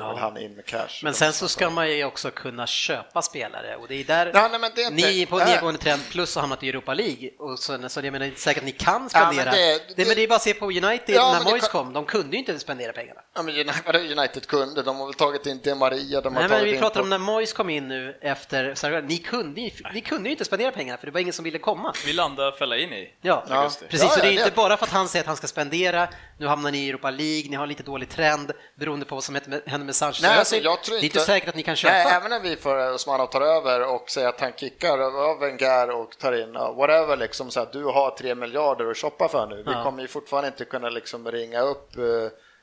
Ja. 0.00 0.16
han 0.20 0.36
in 0.38 0.54
med 0.54 0.64
cash. 0.66 1.00
Men 1.02 1.14
sen 1.14 1.32
så 1.32 1.48
ska 1.48 1.70
man 1.70 1.90
ju 1.90 2.04
också 2.04 2.30
kunna 2.30 2.66
köpa 2.66 3.22
spelare 3.22 3.76
och 3.76 3.88
det 3.88 3.94
är 3.94 4.04
där 4.04 4.30
Ja, 4.34 4.48
nej, 4.50 4.60
men 4.60 4.70
det 4.74 4.82
är 4.82 4.90
inte- 4.90 5.06
ni 5.06 5.22
är 5.22 5.26
på 5.26 5.40
äh. 5.40 5.46
nedgående 5.46 5.80
trend 5.80 6.02
plus 6.10 6.34
har 6.34 6.40
hamnat 6.42 6.62
i 6.62 6.68
Europa 6.68 6.94
League. 6.94 7.30
Och 7.38 7.58
så, 7.58 7.88
så 7.88 8.00
jag 8.00 8.12
menar, 8.12 8.26
det 8.26 8.32
är 8.32 8.36
säkert 8.36 8.60
att 8.62 8.66
ni 8.66 8.72
kan 8.72 9.10
spendera. 9.10 9.44
men 9.44 9.54
det- 9.54 9.80
det, 9.96 10.06
men 10.06 10.16
det 10.16 10.22
är 10.22 10.28
bara 10.28 10.34
att 10.36 10.42
se 10.42 10.54
på 10.54 10.66
United 10.66 11.14
Ja, 11.14 11.32
när 11.32 11.38
det 11.44 11.50
Moyes 11.50 11.68
kan- 11.68 11.84
kom, 11.84 11.92
de 11.92 12.04
kunde 12.04 12.32
ju 12.36 12.38
inte 12.38 12.58
spendera 12.58 12.92
pengarna. 12.92 13.20
Ja, 13.34 13.42
men 13.42 13.54
United, 13.54 14.18
United 14.18 14.46
kunde, 14.46 14.82
de 14.82 14.96
har 14.96 15.06
väl 15.06 15.14
tagit 15.14 15.46
in 15.46 15.60
Di 15.60 15.74
Maria, 15.74 16.20
de 16.20 16.34
har 16.34 16.40
Nej, 16.42 16.50
men 16.50 16.64
vi 16.64 16.72
in 16.74 16.78
pratar 16.80 16.94
på- 17.00 17.02
om 17.02 17.08
när 17.10 17.18
Moyes 17.18 17.52
kom 17.52 17.70
in 17.70 17.88
nu 17.88 18.18
efter, 18.20 18.74
så 18.74 18.86
här, 18.86 19.02
ni 19.02 19.16
kunde, 19.18 19.60
ju, 19.60 19.70
ni 19.94 20.00
kunde 20.00 20.28
ju 20.28 20.32
inte 20.32 20.44
spendera 20.44 20.70
pengarna 20.70 20.98
för 20.98 21.06
det 21.06 21.12
var 21.12 21.20
ingen 21.20 21.32
som 21.32 21.44
ville 21.44 21.58
komma. 21.58 21.94
Vi 22.06 22.12
landade 22.12 22.52
Fellaini. 22.56 23.08
Ja, 23.20 23.44
Ja. 23.48 23.62
precis. 23.88 24.02
Ja, 24.02 24.08
så 24.08 24.20
det 24.20 24.26
är 24.26 24.26
ja, 24.26 24.32
inte 24.32 24.44
det- 24.44 24.56
bara 24.56 24.76
för 24.76 24.86
att 24.86 24.92
han 24.92 25.08
säger 25.08 25.22
att 25.22 25.26
han 25.26 25.36
ska 25.36 25.46
spendera, 25.46 26.08
nu 26.38 26.46
hamnar 26.46 26.70
ni 26.70 26.78
i 26.78 26.88
Europa 26.88 27.10
League, 27.10 27.50
ni 27.50 27.56
har 27.56 27.66
lite 27.66 27.82
dålig 27.82 28.08
trend 28.08 28.52
beroende 28.78 29.06
på 29.06 29.14
vad 29.14 29.24
som 29.24 29.34
händer 29.66 29.81
med 29.86 29.94
Sanchez. 29.94 30.22
Nej, 30.22 30.38
alltså, 30.38 30.56
jag 30.56 30.82
tror 30.82 30.94
Det 30.96 31.00
är 31.02 31.04
inte 31.04 31.20
säkert 31.20 31.48
att 31.48 31.54
ni 31.54 31.62
kan 31.62 31.76
köpa. 31.76 31.92
Nej, 31.94 32.06
även 32.16 32.30
när 32.30 32.40
vi 32.40 32.56
får 32.56 32.92
Osmanov 32.94 33.26
tar 33.26 33.40
över 33.40 33.94
och 33.94 34.10
säger 34.10 34.28
att 34.28 34.40
han 34.40 34.52
kickar 34.52 34.98
av 34.98 35.38
Wenger 35.38 35.90
och 35.90 36.18
tar 36.18 36.32
in 36.42 36.50
ja, 36.54 36.72
whatever, 36.72 37.16
liksom 37.16 37.50
så 37.50 37.60
att 37.60 37.72
du 37.72 37.84
har 37.84 38.10
tre 38.10 38.34
miljarder 38.34 38.90
att 38.90 38.96
shoppa 38.96 39.28
för 39.28 39.46
nu. 39.46 39.56
Vi 39.56 39.72
Ja. 39.72 39.84
kommer 39.84 40.02
ju 40.02 40.08
fortfarande 40.08 40.48
inte 40.48 40.64
kunna 40.64 40.88
liksom 40.88 41.30
ringa 41.30 41.60
upp 41.60 41.96
eh, 41.96 42.04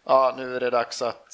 Ja, 0.05 0.33
nu 0.37 0.55
är 0.55 0.59
det 0.59 0.69
dags 0.69 1.01
att, 1.01 1.27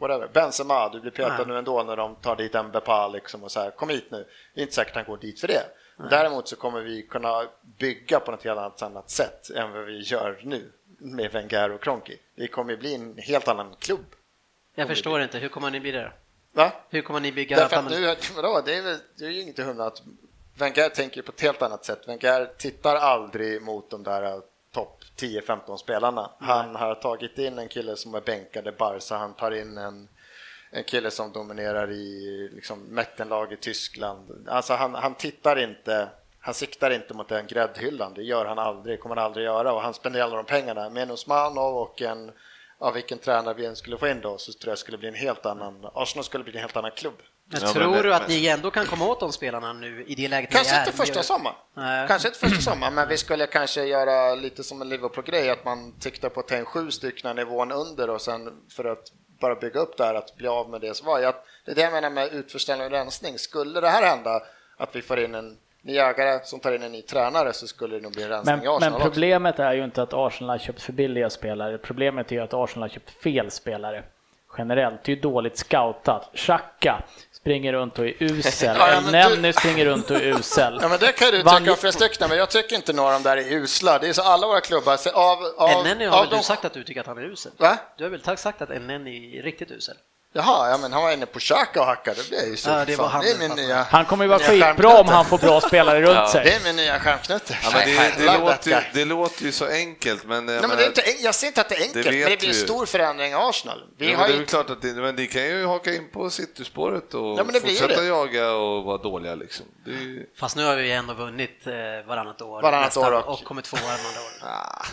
whatever, 0.00 0.28
Benzema, 0.32 0.88
du 0.88 1.00
blir 1.00 1.10
petad 1.10 1.36
Nej. 1.36 1.46
nu 1.46 1.58
ändå 1.58 1.82
när 1.82 1.96
de 1.96 2.14
tar 2.16 2.36
dit 2.36 2.54
Mbappé 2.64 3.08
liksom 3.12 3.44
och 3.44 3.52
så 3.52 3.60
här, 3.60 3.70
kom 3.70 3.88
hit 3.88 4.06
nu. 4.10 4.26
Det 4.54 4.60
är 4.60 4.62
inte 4.62 4.74
säkert 4.74 4.90
att 4.90 4.96
han 4.96 5.14
går 5.14 5.16
dit 5.20 5.40
för 5.40 5.48
det. 5.48 5.62
Däremot 6.10 6.48
så 6.48 6.56
kommer 6.56 6.80
vi 6.80 7.02
kunna 7.02 7.44
bygga 7.78 8.20
på 8.20 8.30
något 8.30 8.44
helt 8.44 8.82
annat, 8.82 9.10
sätt 9.10 9.50
än 9.50 9.72
vad 9.72 9.84
vi 9.84 10.00
gör 10.00 10.40
nu 10.44 10.72
med 10.98 11.32
Wenger 11.32 11.72
och 11.72 11.82
Kroenke. 11.82 12.12
Det 12.36 12.48
kommer 12.48 12.70
ju 12.72 12.76
bli 12.76 12.94
en 12.94 13.18
helt 13.18 13.48
annan 13.48 13.74
klubb. 13.78 14.06
Jag 14.74 14.88
förstår 14.88 15.22
inte, 15.22 15.38
hur 15.38 15.48
kommer 15.48 15.70
ni 15.70 15.80
bli 15.80 15.90
det? 15.90 16.12
Va? 16.52 16.72
Hur 16.90 17.02
kommer 17.02 17.20
ni 17.20 17.32
bygga? 17.32 17.56
Därför 17.56 17.76
att 17.76 17.90
nu, 17.90 18.16
vadå, 18.36 18.62
det 18.64 18.74
är, 18.74 18.82
väl, 18.82 18.98
det 19.18 19.24
är 19.24 19.30
ju 19.30 19.40
inget 19.40 19.58
hundra 19.58 19.86
att 19.86 20.02
Wenger 20.58 20.88
tänker 20.88 21.22
på 21.22 21.32
ett 21.32 21.40
helt 21.40 21.62
annat 21.62 21.84
sätt. 21.84 22.08
Wenger 22.08 22.50
tittar 22.58 22.96
aldrig 22.96 23.62
mot 23.62 23.90
de 23.90 24.02
där 24.02 24.22
eh, 24.22 24.40
topp 24.72 25.02
10-15 25.16 25.76
spelarna. 25.76 26.30
Han 26.38 26.76
har 26.76 26.94
tagit 26.94 27.38
in 27.38 27.58
en 27.58 27.68
kille 27.68 27.96
som 27.96 28.14
är 28.14 28.20
bänkad 28.20 28.68
i 28.68 28.72
Barca, 28.72 29.16
han 29.16 29.34
tar 29.34 29.50
in 29.50 29.78
en, 29.78 30.08
en 30.70 30.84
kille 30.84 31.10
som 31.10 31.32
dominerar 31.32 31.90
i 31.90 32.48
liksom, 32.52 32.80
Mettenlag 32.80 33.52
i 33.52 33.56
Tyskland. 33.56 34.48
Alltså 34.48 34.74
han, 34.74 34.94
han 34.94 35.14
tittar 35.14 35.58
inte 35.58 36.08
han 36.40 36.54
siktar 36.54 36.90
inte 36.90 37.14
mot 37.14 37.28
den 37.28 37.46
gräddhyllan, 37.46 38.14
det 38.14 38.22
gör 38.22 38.44
han 38.44 38.58
aldrig, 38.58 39.00
kommer 39.00 39.16
han 39.16 39.24
aldrig 39.24 39.44
göra 39.44 39.72
och 39.72 39.82
han 39.82 39.94
spenderar 39.94 40.24
alla 40.24 40.36
de 40.36 40.44
pengarna. 40.44 40.90
Med 40.90 41.02
en 41.02 41.10
Osmanov 41.10 41.76
och 41.76 42.02
en, 42.02 42.32
ja, 42.80 42.90
vilken 42.90 43.18
tränare 43.18 43.54
vi 43.54 43.66
än 43.66 43.76
skulle 43.76 43.98
få 43.98 44.08
in 44.08 44.20
då, 44.20 44.38
så 44.38 44.52
tror 44.52 44.70
jag 44.70 44.78
skulle 44.78 44.98
bli 44.98 45.08
en 45.08 45.14
helt 45.14 45.46
annan, 45.46 45.86
Arsenal 45.94 46.24
skulle 46.24 46.44
bli 46.44 46.52
en 46.52 46.60
helt 46.60 46.76
annan 46.76 46.90
klubb. 46.90 47.14
Men 47.50 47.60
Ja, 47.60 47.66
men 47.66 47.74
tror 47.82 47.94
det- 47.96 48.02
du 48.02 48.14
att 48.14 48.22
men- 48.22 48.30
ni 48.30 48.46
ändå 48.46 48.70
kan 48.70 48.86
komma 48.86 49.06
åt 49.06 49.20
de 49.20 49.32
spelarna 49.32 49.72
nu 49.72 50.04
i 50.08 50.14
det 50.14 50.28
läget 50.28 50.50
Kanske 50.50 50.78
inte 50.80 50.92
första 50.92 51.22
sommaren. 51.22 51.56
Kanske 52.08 52.28
inte 52.28 52.40
första 52.40 52.60
sommaren, 52.70 52.94
men 52.94 53.08
vi 53.08 53.16
skulle 53.16 53.46
kanske 53.46 53.84
göra 53.84 54.34
lite 54.34 54.64
som 54.64 54.82
en 54.82 54.88
Liverpool-grej, 54.88 55.50
att 55.50 55.64
man 55.64 55.94
siktar 56.00 56.28
på 56.28 56.40
att 56.40 56.48
ta 56.48 56.56
in 56.56 56.64
sju 56.64 56.90
stycken 56.90 57.36
nivån 57.36 57.72
under 57.72 58.10
och 58.10 58.20
sen 58.20 58.52
för 58.76 58.84
att 58.84 59.12
bara 59.40 59.54
bygga 59.54 59.80
upp 59.80 59.96
det 59.96 60.04
här, 60.04 60.14
att 60.14 60.36
bli 60.36 60.48
av 60.48 60.70
med 60.70 60.80
det 60.80 60.94
som 60.94 61.06
var. 61.06 61.18
Jag, 61.20 61.34
det 61.64 61.70
är 61.70 61.74
det 61.74 61.82
jag 61.82 61.92
menar 61.92 62.10
med 62.10 62.32
utförsäljning 62.32 62.86
och 62.86 62.92
rensning. 62.92 63.38
Skulle 63.38 63.80
det 63.80 63.88
här 63.88 64.02
hända, 64.02 64.42
att 64.76 64.96
vi 64.96 65.02
får 65.02 65.18
in 65.20 65.34
en 65.34 65.58
ny 65.84 65.96
ägare 65.98 66.40
som 66.44 66.60
tar 66.60 66.72
in 66.72 66.82
en 66.82 66.92
ny 66.92 67.02
tränare 67.02 67.52
så 67.52 67.66
skulle 67.66 67.96
det 67.96 68.02
nog 68.02 68.12
bli 68.12 68.22
en 68.22 68.28
rensning 68.28 68.56
Men, 68.56 68.64
i 68.64 68.68
Arsenal 68.68 68.80
men 68.80 68.92
också. 68.92 69.04
problemet 69.04 69.58
är 69.58 69.72
ju 69.72 69.84
inte 69.84 70.02
att 70.02 70.12
Arsenal 70.14 70.50
har 70.50 70.58
köpt 70.58 70.82
för 70.82 70.92
billiga 70.92 71.30
spelare. 71.30 71.78
Problemet 71.78 72.32
är 72.32 72.36
ju 72.36 72.42
att 72.42 72.54
Arsenal 72.54 72.88
har 72.88 72.94
köpt 72.94 73.10
fel 73.22 73.50
spelare. 73.50 74.04
Generellt, 74.58 75.04
det 75.04 75.12
är 75.12 75.16
ju 75.16 75.22
dåligt 75.22 75.56
scoutat. 75.58 76.30
Xhaka 76.34 77.02
springer 77.32 77.72
runt 77.72 77.98
och 77.98 78.04
är 78.06 78.14
usel. 78.22 78.76
Ja, 78.78 78.90
ja, 78.92 79.00
men 79.00 79.14
El 79.14 79.30
du- 79.30 79.36
Nenny 79.36 79.52
springer 79.52 79.84
runt 79.84 80.10
och 80.10 80.16
är 80.16 80.38
usel. 80.38 80.78
Ja, 80.82 80.88
men 80.88 80.98
det 80.98 81.12
kan 81.18 81.30
du 81.30 81.42
Vann- 81.42 81.58
tycka 81.64 81.86
om 81.86 81.92
stycken, 81.92 82.28
men 82.28 82.38
jag 82.38 82.50
tycker 82.50 82.76
inte 82.76 82.92
några 82.92 83.08
av 83.08 83.12
dem 83.14 83.22
där 83.22 83.36
är 83.36 83.52
usla. 83.52 83.98
Det 83.98 84.08
är 84.08 84.12
så 84.12 84.22
alla 84.22 84.46
våra 84.46 84.60
klubbar, 84.60 84.96
så 84.96 85.10
av, 85.10 85.38
av, 85.56 85.70
Elneny 85.70 86.04
har 86.06 86.16
av 86.16 86.22
väl 86.24 86.30
de- 86.30 86.36
du 86.36 86.42
sagt 86.42 86.64
att 86.64 86.72
du 86.72 86.84
tycker 86.84 87.00
att 87.00 87.06
han 87.06 87.18
är 87.18 87.22
usel? 87.22 87.52
Va? 87.56 87.78
Du 87.96 88.04
har 88.04 88.10
väl 88.10 88.36
sagt 88.36 88.62
att 88.62 88.70
Elneny 88.70 89.38
är 89.38 89.42
riktigt 89.42 89.70
usel? 89.70 89.96
Jaha, 90.36 90.70
ja, 90.70 90.78
men 90.78 90.92
han 90.92 91.02
var 91.02 91.12
inne 91.12 91.26
på 91.26 91.38
Xhaka 91.40 91.80
och 91.80 91.86
hackade, 91.86 92.22
det 92.22 92.28
blir 92.28 92.46
ju 92.50 92.56
så. 92.56 92.70
Ja, 92.70 92.84
det 92.84 92.96
var 92.96 93.08
han 93.08 93.24
det 93.24 93.30
är 93.30 93.38
min 93.38 93.48
fast- 93.50 93.62
nya... 93.62 93.82
Han 93.90 94.04
kommer 94.04 94.24
ju 94.24 94.28
vara 94.28 94.38
skitbra 94.38 95.00
om 95.00 95.08
han 95.08 95.24
får 95.24 95.38
bra 95.38 95.60
spelare 95.60 96.02
runt 96.02 96.14
Ja. 96.14 96.28
sig. 96.28 96.44
Det 96.44 96.54
är 96.54 96.60
min 96.64 96.76
nya 96.76 97.00
stjärnknutte. 97.00 97.58
Ja, 97.62 97.70
det, 97.84 98.12
det, 98.18 98.26
that 98.26 98.40
låter, 98.40 98.70
ju, 98.70 98.76
det 98.94 99.04
låter 99.04 99.42
ju 99.42 99.52
så 99.52 99.66
enkelt, 99.66 100.24
men, 100.26 100.48
jag 100.48 100.60
Nej, 100.60 100.68
men 100.68 100.76
det 100.76 100.82
är 100.84 100.86
inte, 100.86 101.02
jag 101.22 101.34
ser 101.34 101.46
inte 101.46 101.60
att 101.60 101.68
det 101.68 101.74
är 101.74 101.82
enkelt, 101.82 102.04
Det 102.04 102.10
men 102.10 102.30
det 102.30 102.36
blir 102.38 102.48
en 102.48 102.54
ju. 102.54 102.60
stor 102.60 102.86
förändring 102.86 103.30
i 103.30 103.34
Arsenal. 103.34 103.82
Vi 103.98 104.10
ja, 104.10 104.16
har 104.16 104.22
men 104.22 104.30
det 104.30 104.36
är 104.36 104.40
ju, 104.40 104.46
klart 104.46 104.70
att 104.70 104.82
det, 104.82 104.88
men 104.92 105.16
de 105.16 105.26
kan 105.26 105.42
ju 105.42 105.66
haka 105.66 105.94
in 105.94 106.10
på 106.12 106.30
City-spåret 106.30 107.14
och 107.14 107.20
Ja, 107.38 107.44
men 107.44 107.52
det 107.52 107.60
blir 107.60 107.60
fortsätta 107.74 108.00
det. 108.00 108.06
jaga 108.06 108.50
och 108.52 108.84
vara 108.84 108.98
dåliga 108.98 109.34
liksom. 109.34 109.66
Det 109.84 109.90
är, 109.90 109.94
ju- 109.94 110.26
Fast 110.40 110.56
nu 110.56 110.64
har 110.64 110.76
vi 110.76 110.92
ändå 110.92 111.14
vunnit 111.14 111.66
eh, 111.66 111.72
varannat 112.08 112.42
år. 112.42 112.62
Varannat 112.62 112.86
nästan, 112.86 113.04
år 113.04 113.12
och- 113.12 113.28
och 113.28 113.44
kommit 113.44 113.64
tvåa 113.64 113.80
andra 113.80 114.20
åren. 114.20 114.54
ah, 114.54 114.86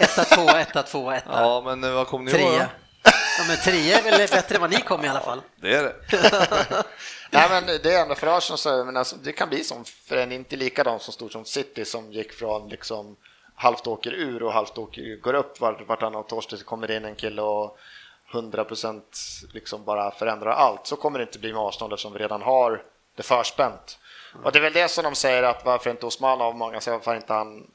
Etta, 0.00 0.24
tvåa, 0.24 0.60
etta, 0.60 0.82
tvåa, 0.82 1.16
etta. 1.16 1.30
ja, 1.32 1.62
men 1.64 1.94
vad 1.94 2.06
kom 2.06 2.24
ni 2.24 2.30
Trea. 2.32 2.68
Ja, 3.38 3.44
men 3.48 3.56
trea 3.56 3.98
är 3.98 4.02
väl 4.02 4.28
bättre 4.30 4.54
än 4.54 4.60
vad 4.60 4.70
ni 4.70 4.80
kom 4.80 5.04
i 5.04 5.08
alla 5.08 5.20
fall. 5.20 5.42
Det 5.56 5.74
är 5.74 5.82
det. 5.82 5.94
Nej, 7.30 7.46
men 7.50 7.66
det 7.66 7.92
är 7.92 8.02
ändå 8.02 8.14
för 8.14 8.26
Arsenal 8.38 8.58
så, 8.58 8.84
men 8.84 8.96
alltså, 8.96 9.16
det 9.16 9.32
kan 9.32 9.48
bli 9.48 9.64
som 9.64 9.84
för 9.84 10.16
en 10.16 10.32
inte 10.32 10.56
likadant 10.56 11.02
så 11.02 11.12
stort 11.12 11.32
som 11.32 11.44
City 11.44 11.84
som 11.84 12.12
gick 12.12 12.32
från 12.32 12.68
liksom 12.68 13.16
halvt 13.54 13.86
åker 13.86 14.12
ur 14.12 14.42
och 14.42 14.52
halvt 14.52 14.78
åker 14.78 15.16
går 15.16 15.34
upp 15.34 15.60
vart, 15.60 15.88
vartannat 15.88 16.32
år 16.32 16.40
så 16.40 16.64
kommer 16.64 16.88
det 16.88 16.96
in 16.96 17.04
en 17.04 17.14
kille 17.14 17.42
och 17.42 17.78
100% 18.32 19.02
liksom 19.52 19.84
bara 19.84 20.10
förändrar 20.10 20.50
allt. 20.50 20.86
Så 20.86 20.96
kommer 20.96 21.18
det 21.18 21.22
inte 21.22 21.38
bli 21.38 21.52
med 21.52 21.62
Arsenal 21.62 21.92
eftersom 21.92 22.12
vi 22.12 22.18
redan 22.18 22.42
har 22.42 22.82
det 23.16 23.22
förspänt. 23.22 23.98
Och 24.44 24.52
det 24.52 24.58
är 24.58 24.62
väl 24.62 24.72
det 24.72 24.88
som 24.88 25.04
de 25.04 25.14
säger 25.14 25.42
att 25.42 25.64
varför 25.64 25.90
inte 25.90 26.06
Osman 26.06 26.40
av 26.40 26.56
många 26.56 26.80
säger 26.80 26.98
varför 26.98 27.14
inte 27.14 27.32
han 27.32 27.66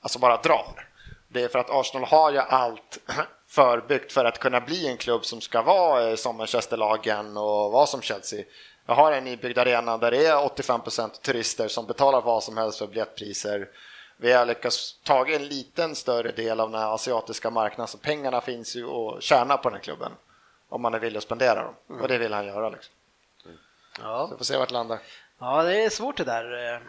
alltså 0.00 0.18
bara 0.18 0.36
drar. 0.36 0.88
Det 1.28 1.42
är 1.42 1.48
för 1.48 1.58
att 1.58 1.70
Arsenal 1.70 2.08
har 2.08 2.32
ju 2.32 2.38
allt 2.38 2.98
förbyggt 3.58 4.12
för 4.12 4.24
att 4.24 4.38
kunna 4.38 4.60
bli 4.60 4.86
en 4.88 4.96
klubb 4.96 5.24
som 5.24 5.40
ska 5.40 5.62
vara 5.62 6.08
eh, 6.08 6.14
som 6.16 6.36
Manchesterlagen 6.36 7.36
och 7.36 7.72
vara 7.72 7.86
som 7.86 8.02
Chelsea. 8.02 8.44
Jag 8.86 8.94
har 8.94 9.12
en 9.12 9.24
nybyggd 9.24 9.58
arena 9.58 9.98
där 9.98 10.10
det 10.10 10.26
är 10.26 10.34
85% 10.36 11.20
turister 11.22 11.68
som 11.68 11.86
betalar 11.86 12.20
vad 12.22 12.42
som 12.44 12.56
helst 12.56 12.78
för 12.78 12.86
biljettpriser. 12.86 13.68
Vi 14.16 14.32
har 14.32 14.46
lyckats 14.46 14.98
ta 15.04 15.26
en 15.26 15.46
liten 15.48 15.94
större 15.94 16.32
del 16.32 16.60
av 16.60 16.70
den 16.70 16.80
asiatiska 16.82 17.50
marknaden 17.50 17.88
så 17.88 17.98
pengarna 17.98 18.40
finns 18.40 18.76
ju 18.76 18.86
att 18.90 19.22
tjäna 19.22 19.56
på 19.56 19.68
den 19.68 19.76
här 19.76 19.82
klubben 19.82 20.12
om 20.68 20.82
man 20.82 20.94
är 20.94 20.98
villig 20.98 21.18
att 21.18 21.24
spendera 21.24 21.64
dem. 21.64 21.74
Och 22.00 22.08
det 22.08 22.18
vill 22.18 22.32
han 22.32 22.46
göra. 22.46 22.68
Liksom. 22.68 22.92
Ja. 24.02 24.26
Så 24.28 24.34
vi 24.34 24.38
får 24.38 24.44
se 24.44 24.56
vart 24.56 24.68
det 24.68 24.74
landar. 24.74 24.98
ja, 25.38 25.62
det 25.62 25.84
är 25.84 25.90
svårt 25.90 26.16
det 26.16 26.24
där. 26.24 26.74
eh, 26.74 26.80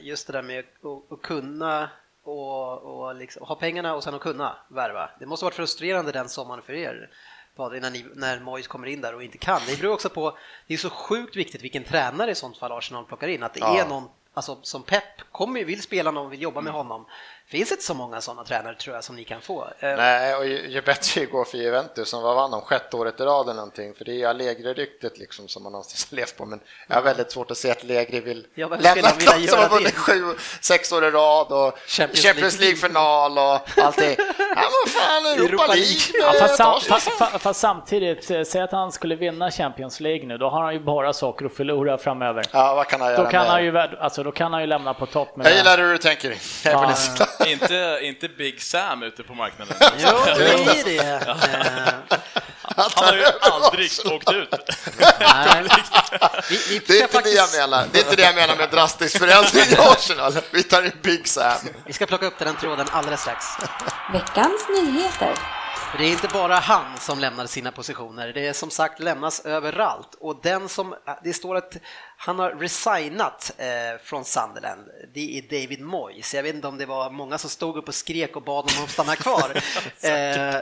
Just 0.00 0.26
det 0.26 0.32
där 0.32 0.42
med 0.42 0.64
att 1.10 1.22
kunna 1.22 1.90
och, 2.28 2.78
och 3.06 3.14
liksom, 3.14 3.46
ha 3.46 3.54
pengarna 3.54 3.94
och 3.94 4.04
sen 4.04 4.14
att 4.14 4.20
kunna 4.20 4.56
värva. 4.68 5.10
Det 5.20 5.26
måste 5.26 5.44
varit 5.44 5.54
frustrerande 5.54 6.12
den 6.12 6.28
sommaren 6.28 6.62
för 6.62 6.72
er. 6.72 7.10
När, 7.56 7.90
ni, 7.90 8.06
när 8.14 8.40
Moyes 8.40 8.66
kommer 8.66 8.86
in 8.86 9.00
där 9.00 9.14
och 9.14 9.22
inte 9.22 9.38
kan. 9.38 9.60
Det 9.66 9.80
beror 9.80 9.92
också 9.94 10.08
på, 10.08 10.38
det 10.66 10.74
är 10.74 10.78
så 10.78 10.90
sjukt 10.90 11.36
viktigt 11.36 11.62
vilken 11.62 11.84
tränare 11.84 12.30
i 12.30 12.34
sånt 12.34 12.58
fall 12.58 12.72
Arsenal 12.72 13.04
plockar 13.04 13.28
in. 13.28 13.42
Att 13.42 13.54
det 13.54 13.60
Ja. 13.60 13.80
är 13.80 13.88
någon, 13.88 14.08
alltså 14.34 14.58
som 14.62 14.82
Pep, 14.82 15.32
kommer, 15.32 15.64
vill 15.64 15.82
spela 15.82 16.10
någon, 16.10 16.30
vill 16.30 16.42
jobba 16.42 16.60
med 16.60 16.72
honom. 16.72 17.06
Finns 17.50 17.72
inte 17.72 17.84
så 17.84 17.94
många 17.94 18.20
sådana 18.20 18.44
tränare 18.44 18.74
tror 18.74 18.94
jag 18.94 19.04
som 19.04 19.16
ni 19.16 19.24
kan 19.24 19.40
få. 19.40 19.62
Eh, 19.80 19.96
Nej, 19.96 20.34
och 20.34 20.46
ju, 20.46 20.68
ju 20.68 20.80
bättre 20.82 21.20
det 21.20 21.26
går 21.26 21.44
för 21.44 21.58
Juventus 21.58 22.08
som 22.08 22.22
var 22.22 22.34
vann 22.34 22.54
om 22.54 22.60
sjätte 22.60 22.96
året 22.96 23.20
i 23.20 23.22
rad 23.22 23.44
eller 23.46 23.54
någonting, 23.54 23.94
för 23.94 24.04
det 24.04 24.22
är 24.22 24.28
Allegri-ryktet 24.28 25.18
liksom 25.18 25.48
som 25.48 25.62
man 25.62 25.72
någonstans 25.72 26.06
har 26.10 26.16
levt 26.16 26.36
på, 26.36 26.46
men 26.46 26.60
jag 26.88 26.94
har 26.96 27.02
väldigt 27.02 27.32
svårt 27.32 27.50
att 27.50 27.56
se 27.58 27.70
att 27.70 27.82
Allegri 27.84 28.20
vill 28.20 28.46
Ja, 28.54 28.68
lämna 28.68 29.08
ett 29.08 29.26
lag 29.26 29.48
som 29.48 29.58
har 29.58 29.68
vunnit 29.68 29.86
det? 29.86 29.92
sju, 30.00 30.24
sex 30.60 30.92
år 30.92 31.04
i 31.04 31.10
rad 31.10 31.46
och 31.52 31.78
Champions 31.86 32.22
Champions, 32.26 32.58
League. 32.60 32.74
League-final 32.74 33.38
och 33.38 33.84
allting. 33.84 34.14
Ja, 34.18 34.24
men 34.56 34.92
fan, 34.92 35.26
Europa, 35.26 35.44
Europa 35.44 35.66
League. 35.66 35.96
Ja, 36.20 36.32
med 36.32 36.40
fast, 36.40 36.56
sam, 36.56 36.80
fast, 36.80 37.42
fast, 37.42 37.60
samtidigt, 37.60 38.30
eh, 38.30 38.42
säg 38.42 38.60
att 38.62 38.72
han 38.72 38.92
skulle 38.92 39.16
vinna 39.16 39.50
Champions 39.50 40.00
League 40.00 40.26
nu, 40.26 40.38
då 40.38 40.48
har 40.48 40.62
han 40.62 40.72
ju 40.74 40.80
bara 40.80 41.12
saker 41.12 41.46
att 41.46 41.54
förlora 41.56 41.98
framöver. 41.98 42.44
Ja, 42.52 42.74
vad 42.74 42.86
kan 42.88 43.00
han 43.00 43.10
göra 43.12 43.24
Då 43.24 43.30
kan, 43.30 43.40
med- 43.42 43.50
han 43.50 43.64
ju, 43.64 43.78
alltså, 43.78 44.22
då 44.22 44.32
kan 44.32 44.52
han 44.52 44.60
ju 44.62 44.66
lämna 44.66 44.94
på 44.94 45.06
topp 45.06 45.36
med 45.36 45.46
Jag 45.46 45.56
gillar 45.56 45.78
hur 45.78 45.92
du 45.92 45.98
tänker. 45.98 46.36
Jag 46.64 46.72
är 46.74 46.78
på 46.86 46.92
Ja. 47.18 47.37
Inte, 47.46 47.98
inte 48.02 48.28
Big 48.28 48.62
Sam 48.62 49.02
ute 49.02 49.22
på 49.22 49.34
marknaden. 49.34 49.76
Jo, 49.98 50.08
det 50.24 50.52
är 50.52 50.84
det. 50.84 50.98
Eh, 50.98 52.18
Han 52.76 52.90
har 52.94 53.12
ju 53.16 53.24
aldrig 53.40 53.90
åkt 54.12 54.32
ut. 54.32 54.54
nej. 55.20 55.64
Vi, 56.50 56.56
vi 56.68 56.78
Det 56.78 56.92
är 56.92 56.92
inte 56.92 56.92
det 56.92 56.98
jag 56.98 57.10
faktiskt, 57.10 57.58
menar. 57.58 57.84
Det 57.92 57.98
är 57.98 58.02
inte 58.04 58.16
det 58.16 58.22
jag 58.22 58.34
menar 58.34 58.56
med 58.56 58.70
drastisk 58.70 59.18
förändring 59.18 59.62
i 59.70 59.76
Arsenal. 59.78 60.32
Vi 60.50 60.62
tar 60.62 60.82
in 60.82 60.92
Big 61.02 61.28
Sam. 61.28 61.58
vi 61.86 61.92
ska 61.92 62.06
plocka 62.06 62.26
upp 62.26 62.38
den 62.38 62.56
tråden 62.56 62.86
alldeles 62.92 63.20
strax. 63.20 63.46
Veckans 64.12 64.68
nyheter. 64.68 65.34
Det 65.98 66.04
är 66.04 66.08
inte 66.10 66.28
bara 66.28 66.54
han 66.54 66.84
som 67.00 67.18
lämnar 67.18 67.46
sina 67.46 67.72
positioner, 67.72 68.32
det 68.32 68.46
är 68.46 68.52
som 68.52 68.70
sagt 68.70 69.00
lämnas 69.00 69.40
överallt. 69.46 70.08
Och 70.20 70.40
den 70.42 70.68
som, 70.68 70.94
det 71.24 71.32
står 71.32 71.56
att 71.56 71.76
han 72.20 72.38
har 72.38 72.50
resignat 72.50 73.52
eh, 73.58 73.66
från 74.04 74.24
Sunderland, 74.24 74.88
det 75.14 75.38
är 75.38 75.42
David 75.42 75.80
Moyes. 75.80 76.34
Jag 76.34 76.42
vet 76.42 76.54
inte 76.54 76.68
om 76.68 76.78
det 76.78 76.86
var 76.86 77.10
många 77.10 77.38
som 77.38 77.50
stod 77.50 77.76
upp 77.76 77.88
och 77.88 77.94
skrek 77.94 78.36
och 78.36 78.42
bad 78.42 78.70
honom 78.70 78.84
att 78.84 78.90
stanna 78.90 79.16
kvar. 79.16 79.62
eh, 80.00 80.56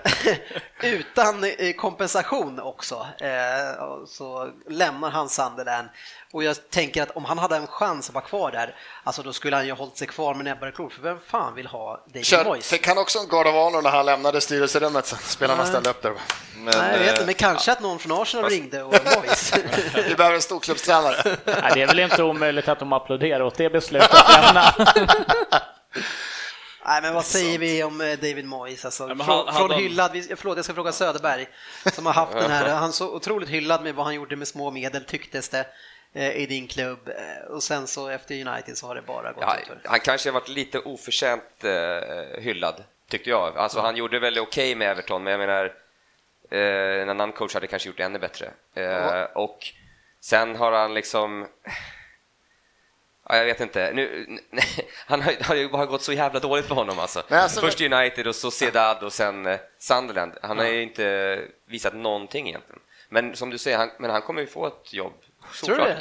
utan 0.83 1.45
eh, 1.45 1.73
kompensation 1.73 2.61
också. 2.61 3.07
Eh, 3.21 4.05
så 4.07 4.51
lämnar 4.69 5.11
han 5.11 5.29
Sunderland. 5.29 5.89
Och 6.33 6.45
jag 6.45 6.71
tänker 6.71 7.03
att 7.03 7.11
om 7.11 7.25
han 7.25 7.39
hade 7.39 7.57
en 7.57 7.67
chans 7.67 8.09
att 8.09 8.15
vara 8.15 8.25
kvar 8.25 8.51
där, 8.51 8.77
alltså 9.05 9.23
då 9.23 9.33
skulle 9.33 9.57
han 9.57 9.67
ju 9.67 9.73
ha 9.73 9.79
hållit 9.79 9.97
sig 9.97 10.07
kvar 10.07 10.35
med 10.35 10.45
näbbar 10.45 10.69
och 10.69 10.75
klor. 10.75 10.91
För 10.91 11.03
vem 11.03 11.19
fan 11.27 11.55
vill 11.55 11.67
ha 11.67 12.05
David 12.07 12.25
Kör, 12.25 12.45
Moyes? 12.45 12.71
fick 12.71 12.87
han 12.87 12.99
också 12.99 13.19
en 13.19 13.29
Guard 13.29 13.47
of 13.47 13.55
Honor 13.55 13.83
när 13.83 13.91
han 13.91 14.07
lämnade 14.07 14.41
styrelserummet 14.41 15.07
sen 15.07 15.19
spelarna 15.19 15.63
Nej. 15.63 15.73
ställde 15.73 15.91
upp 15.91 16.03
där. 16.03 16.13
Men, 16.57 16.79
Nej, 16.79 16.93
jag 16.93 16.99
vet 16.99 17.13
inte, 17.13 17.27
men 17.27 17.35
kanske 17.35 17.73
att 17.73 17.81
någon 17.81 17.99
från 17.99 18.23
Arsenal 18.23 18.51
ringde 18.51 18.83
och 18.83 18.95
Moyes. 19.17 19.53
Vi 19.95 20.15
behöver 20.15 20.35
en 20.35 20.43
storklubbstränare. 20.43 21.37
Nej, 21.47 21.71
det 21.75 21.83
är 21.83 21.87
väl 21.87 21.99
inte 21.99 22.23
omöjligt 22.23 22.69
att 22.69 22.79
de 22.79 22.93
applåderar 22.93 23.41
åt 23.43 23.55
det 23.55 23.71
beslutet. 23.71 24.11
Nej, 26.89 27.03
men 27.03 27.15
vad 27.15 27.25
säger 27.25 27.59
vi 27.59 27.83
om 27.83 28.01
eh, 28.01 28.07
David 28.13 28.45
Moyes? 28.45 28.85
Alltså, 28.85 29.07
men 29.07 29.19
från, 29.19 29.47
han- 29.47 29.57
från 29.57 29.71
han- 29.71 29.81
hyllad, 29.81 30.11
förlåt 30.37 30.57
jag 30.57 30.65
ska 30.65 30.75
fråga 30.75 30.93
Söderberg, 30.93 31.47
som 31.93 32.07
har 32.07 32.13
haft 32.13 32.33
den 32.33 32.51
här, 32.51 32.69
han 32.75 32.93
så 32.93 33.15
otroligt 33.15 33.49
hyllad 33.49 33.83
med 33.83 33.95
vad 33.95 34.07
han 34.07 34.15
gjorde 34.15 34.37
med 34.37 34.49
små 34.49 34.71
medel 34.71 35.05
tycktes 35.05 35.49
det 35.49 35.67
eh, 36.15 36.31
i 36.37 36.47
din 36.47 36.67
klubb 36.69 37.09
eh, 37.09 37.47
och 37.55 37.63
sen 37.63 37.87
så 37.87 38.09
efter 38.09 38.35
United 38.49 38.77
så 38.79 38.87
har 38.87 38.95
det 38.95 39.03
bara 39.03 39.33
gått 39.33 39.43
Ja, 39.47 39.57
utför. 39.61 39.79
han 39.85 40.01
kanske 40.01 40.29
har 40.29 40.35
varit 40.35 40.49
lite 40.49 40.79
oförtjänt 40.79 41.65
eh, 41.65 42.41
hyllad, 42.43 42.85
tyckte 43.09 43.31
jag. 43.31 43.57
Alltså, 43.59 43.81
Han 43.81 43.97
gjorde 43.97 44.19
väl 44.19 44.39
okej 44.39 44.75
med 44.75 44.91
Everton, 44.91 45.23
men 45.23 45.31
jag 45.31 45.39
menar, 45.41 45.73
eh, 46.51 47.03
en 47.03 47.11
annan 47.11 47.33
coach 47.33 47.55
hade 47.55 47.67
kanske 47.67 47.89
gjort 47.89 47.97
det 47.99 48.05
ännu 48.05 48.19
bättre. 48.19 48.51
Eh, 48.75 49.23
och 49.23 49.59
sen 50.27 50.57
har 50.57 50.73
han 50.73 50.95
liksom... 50.95 51.47
Ja, 53.29 53.37
jag 53.37 53.45
vet 53.45 53.61
inte. 53.61 53.93
Nu, 53.95 54.27
han 55.07 55.23
har, 55.23 55.45
har 55.45 55.55
ju 55.55 55.69
bara 55.69 55.87
gått 55.87 56.03
så 56.03 56.13
jävla 56.13 56.41
dåligt 56.41 56.67
för 56.67 56.75
honom 56.75 56.99
alltså. 56.99 57.23
Men 57.29 57.39
alltså- 57.39 57.61
Först 57.61 57.81
United 57.81 58.27
och 58.27 58.35
så 58.35 58.51
Sociedad 58.51 59.03
och 59.03 59.13
sen 59.13 59.47
eh, 59.47 59.59
Sunderland. 59.79 60.33
Han 60.43 60.59
har 60.59 60.65
ju 60.67 60.83
inte 60.83 61.39
visat 61.67 61.95
någonting 61.95 62.49
egentligen. 62.49 62.81
Men 63.09 63.37
som 63.37 63.51
du 63.51 63.59
säger, 63.59 63.79
han, 63.79 63.91
men 63.99 64.11
han 64.11 64.23
kommer 64.23 64.41
ju 64.41 64.47
få 64.47 64.67
ett 64.67 64.93
jobb. 64.93 65.13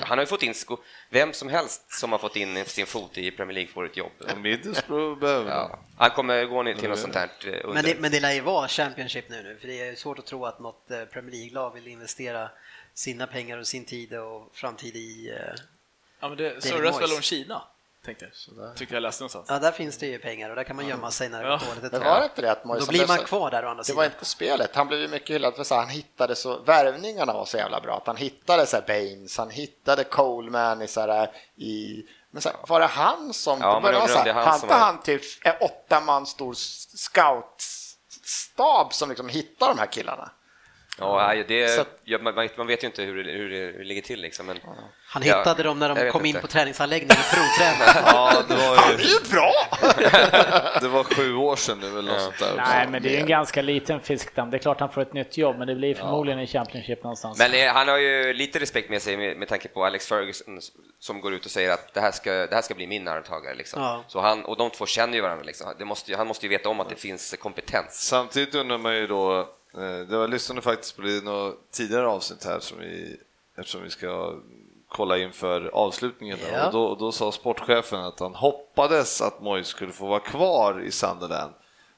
Han 0.03 0.17
har 0.17 0.23
ju 0.23 0.25
fått 0.25 0.43
in, 0.43 0.53
sko- 0.53 0.77
vem 1.09 1.33
som 1.33 1.49
helst 1.49 1.93
som 1.93 2.11
har 2.11 2.19
fått 2.19 2.35
in 2.35 2.65
sin 2.65 2.85
fot 2.85 3.17
i 3.17 3.31
Premier 3.31 3.53
League 3.53 3.71
får 3.71 3.85
ett 3.85 3.97
jobb. 3.97 4.11
Middlesbrough 4.37 5.19
behöver. 5.19 5.51
Ja. 5.51 5.79
Han 5.97 6.09
kommer 6.09 6.45
gå 6.45 6.63
ner 6.63 6.73
till 6.73 6.89
något 6.89 6.99
sånt 6.99 7.15
här 7.15 7.29
eh, 7.45 7.51
under. 7.53 7.73
Men 7.73 7.83
det, 7.83 7.99
men 7.99 8.11
det 8.11 8.19
lär 8.19 8.31
ju 8.31 8.41
vara 8.41 8.67
Championship 8.67 9.29
nu, 9.29 9.43
nu 9.43 9.57
för 9.61 9.67
det 9.67 9.87
är 9.87 9.95
svårt 9.95 10.19
att 10.19 10.25
tro 10.25 10.45
att 10.45 10.59
något 10.59 10.91
eh, 10.91 11.05
Premier 11.05 11.31
League-lag 11.31 11.73
vill 11.73 11.87
investera 11.87 12.49
sina 12.95 13.27
pengar 13.27 13.57
och 13.57 13.67
sin 13.67 13.85
tid 13.85 14.13
och 14.13 14.49
framtid 14.53 14.95
i... 14.95 15.29
eh, 15.29 15.37
Ja, 16.19 16.27
men 16.29 16.37
det 16.37 16.63
surras 16.63 17.01
väl 17.01 17.11
om 17.13 17.21
Kina, 17.21 17.61
tänkte 18.05 18.25
jag. 18.25 18.75
Tyckte 18.75 18.95
jag 18.95 19.01
läste 19.01 19.21
någonstans. 19.23 19.45
Ja, 19.49 19.59
där 19.59 19.71
finns 19.71 19.97
det 19.97 20.05
ju 20.07 20.19
pengar 20.19 20.49
och 20.49 20.55
där 20.55 20.63
kan 20.63 20.75
man 20.75 20.87
gömma 20.87 21.11
sig 21.11 21.29
när 21.29 21.43
det 21.43 21.49
går 21.49 21.57
dåligt 21.67 21.83
ett 21.83 21.93
var 22.03 22.19
det 22.19 22.25
inte 22.25 22.41
det 22.41 22.59
Då 22.79 22.85
blir 22.85 23.07
man 23.07 23.17
kvar 23.17 23.51
där 23.51 23.65
å 23.65 23.69
andra 23.69 23.81
Det 23.81 23.85
sidan. 23.85 23.97
var 23.97 24.05
inte 24.05 24.25
spelet. 24.25 24.75
Han 24.75 24.87
blev 24.87 24.99
ju 24.99 25.07
mycket 25.07 25.35
hyllad 25.35 25.53
för 25.55 25.61
att 25.61 25.69
han 25.69 25.89
hittade 25.89 26.35
så, 26.35 26.57
värvningarna 26.59 27.33
var 27.33 27.45
så 27.45 27.57
jävla 27.57 27.81
bra. 27.81 27.97
Att 27.97 28.07
han 28.07 28.17
hittade 28.17 28.65
så 28.65 28.75
här 28.77 28.83
Baines, 28.87 29.37
han 29.37 29.49
hittade 29.49 30.03
Coleman 30.03 30.81
i 30.81 30.87
så 30.87 31.01
här, 31.01 31.31
i 31.55 32.03
men 32.31 32.41
så 32.41 32.49
här, 32.49 32.57
var 32.67 32.79
det 32.79 32.85
han 32.85 33.33
som, 33.33 33.59
Ja, 33.61 33.79
men 33.79 33.93
undrar 33.95 34.07
så 34.07 34.13
det 34.13 34.19
här, 34.19 34.27
är 34.29 34.33
han 34.33 34.43
hade 34.45 34.59
som 34.59 34.69
är- 34.69 34.73
han 34.73 35.01
typ 35.01 35.21
en 35.45 35.55
åtta 35.61 36.01
man 36.01 36.25
stor 36.25 36.53
scoutstab 37.55 38.93
som 38.93 39.09
liksom 39.09 39.29
hittar 39.29 39.67
de 39.67 39.77
här 39.79 39.85
killarna? 39.91 40.31
Ja, 40.99 41.43
det, 41.47 41.69
Så 41.69 41.83
ja, 42.03 42.17
man, 42.21 42.49
man 42.57 42.67
vet 42.67 42.83
ju 42.83 42.87
inte 42.87 43.01
hur 43.01 43.23
det, 43.23 43.31
hur 43.31 43.49
det, 43.49 43.83
ligger 43.83 44.01
till 44.01 44.21
liksom, 44.21 44.45
men 44.45 44.59
Han 45.07 45.23
Ja, 45.25 45.37
hittade 45.37 45.63
dem 45.63 45.79
när 45.79 45.95
de 45.95 46.11
kom 46.11 46.21
in 46.21 46.29
inte. 46.29 46.41
på 46.41 46.47
träningsanläggningen 46.47 47.17
och 47.19 47.35
provtränade. 47.35 48.01
Ja, 48.15 48.43
det 48.47 48.55
var 48.55 48.97
Det 48.97 49.03
är 49.03 49.07
ju 49.07 49.15
ju 49.15 49.31
bra! 49.31 49.53
det 50.81 50.87
var 50.87 51.03
sju 51.03 51.35
år 51.35 51.55
sedan 51.55 51.79
nu 51.79 51.87
eller 51.87 52.13
något 52.13 52.21
sånt 52.21 52.39
där. 52.39 52.53
Nej, 52.57 52.87
men 52.87 53.03
det 53.03 53.09
är 53.09 53.11
ju 53.13 53.19
en 53.19 53.27
ganska 53.27 53.61
liten 53.61 53.99
fiskdamm. 53.99 54.49
Det 54.51 54.57
är 54.57 54.59
klart 54.59 54.79
han 54.79 54.91
får 54.91 55.01
ett 55.01 55.13
nytt 55.13 55.37
jobb, 55.37 55.57
men 55.57 55.67
det 55.67 55.75
blir 55.75 55.95
förmodligen 55.95 56.39
i 56.39 56.47
Championship 56.47 57.03
någonstans. 57.03 57.37
Men 57.37 57.53
eh, 57.53 57.73
han 57.73 57.87
har 57.87 57.97
ju 57.97 58.33
lite 58.33 58.59
respekt 58.59 58.89
med 58.89 59.01
sig 59.01 59.17
med, 59.17 59.37
med 59.37 59.47
tanke 59.47 59.67
på 59.67 59.85
Alex 59.85 60.07
Ferguson 60.07 60.59
som 60.99 61.21
går 61.21 61.33
ut 61.33 61.45
och 61.45 61.51
säger 61.51 61.71
att 61.71 61.93
det 61.93 62.01
här 62.01 62.11
ska, 62.11 62.31
det 62.31 62.55
här 62.55 62.61
ska 62.61 62.73
bli 62.73 62.87
min 62.87 63.07
arvtagare. 63.07 63.55
Liksom. 63.55 63.81
Ja. 63.81 64.03
Så 64.07 64.21
han, 64.21 64.45
och 64.45 64.57
de 64.57 64.69
två 64.69 64.85
känner 64.85 65.13
ju 65.13 65.21
varandra. 65.21 65.43
Liksom. 65.43 65.73
Det 65.79 65.85
måste, 65.85 66.15
han 66.15 66.27
måste 66.27 66.45
ju 66.45 66.49
veta 66.49 66.69
om 66.69 66.79
att 66.79 66.89
det 66.89 66.95
finns 66.95 67.35
kompetens. 67.39 68.07
Samtidigt 68.07 68.55
undrar 68.55 68.77
man 68.77 68.95
ju 68.95 69.07
då, 69.07 69.49
eh, 69.77 70.07
det 70.07 70.17
var, 70.17 70.27
lyssnade 70.27 70.61
faktiskt 70.61 70.95
på 70.95 71.01
något 71.01 71.71
tidigare 71.71 72.07
avsnitt 72.07 72.45
här 72.45 72.59
som 72.59 72.79
vi, 72.79 73.17
eftersom 73.57 73.83
vi 73.83 73.89
ska 73.89 74.33
kolla 74.87 75.17
inför 75.17 75.69
avslutningen 75.73 76.37
Ja. 76.53 76.65
och 76.67 76.71
då, 76.73 76.95
då 76.95 77.11
sa 77.11 77.31
sportchefen 77.31 77.99
att 77.99 78.19
han 78.19 78.35
hoppades 78.35 79.21
att 79.21 79.41
Moyes 79.41 79.67
skulle 79.67 79.91
få 79.91 80.05
vara 80.07 80.19
kvar 80.19 80.81
i 80.81 80.91
Sunderland 80.91 81.53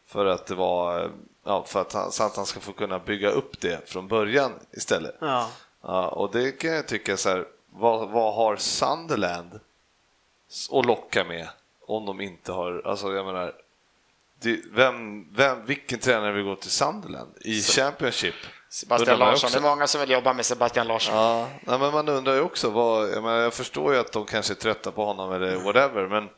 för 0.05 0.25
att 0.25 0.45
det 0.45 0.55
var, 0.55 1.03
eh, 1.03 1.09
ja, 1.45 1.63
för 1.63 1.81
att 1.81 1.93
han, 1.93 2.11
så 2.11 2.23
att 2.23 2.35
han 2.35 2.45
ska 2.45 2.59
få 2.59 2.73
kunna 2.73 2.99
bygga 2.99 3.29
upp 3.29 3.59
det 3.61 3.89
från 3.89 4.07
början 4.07 4.51
istället. 4.71 5.15
Ja. 5.19 5.49
Ja, 5.81 6.07
och 6.07 6.31
det 6.31 6.51
kan 6.51 6.71
jag 6.71 6.87
tycka 6.87 7.17
så 7.17 7.29
här, 7.29 7.45
vad, 7.69 8.09
vad 8.09 8.33
har 8.33 8.55
Sunderland 8.55 9.59
att 10.71 10.85
locka 10.85 11.23
med 11.23 11.47
om 11.87 12.05
de 12.05 12.21
inte 12.21 12.51
har, 12.51 12.81
alltså 12.85 13.13
jag 13.13 13.25
menar, 13.25 13.53
vem, 14.71 15.27
vem, 15.33 15.65
vilken 15.65 15.99
tränare 15.99 16.31
vill 16.31 16.43
gå 16.43 16.55
till 16.55 16.71
Sunderland 16.71 17.33
i 17.41 17.61
Championship? 17.61 18.35
Sebastian 18.69 19.19
Larsson, 19.19 19.49
det 19.53 19.57
är 19.57 19.75
många 19.75 19.87
som 19.87 20.01
vill 20.01 20.11
jobba 20.11 20.33
med 20.33 20.45
Sebastian 20.45 20.87
Larsson. 20.87 21.15
Ja, 21.15 21.47
nej, 21.61 21.79
men 21.79 21.91
man 21.91 22.09
undrar 22.09 22.33
ju 22.33 22.41
också, 22.41 22.69
vad, 22.69 23.09
jag, 23.09 23.23
menar, 23.23 23.37
jag 23.37 23.53
förstår 23.53 23.93
ju 23.93 23.99
att 23.99 24.11
de 24.11 24.25
kanske 24.25 24.53
är 24.53 24.55
trötta 24.55 24.91
på 24.91 25.05
honom 25.05 25.31
eller 25.33 25.55
whatever, 25.55 26.07
men 26.07 26.29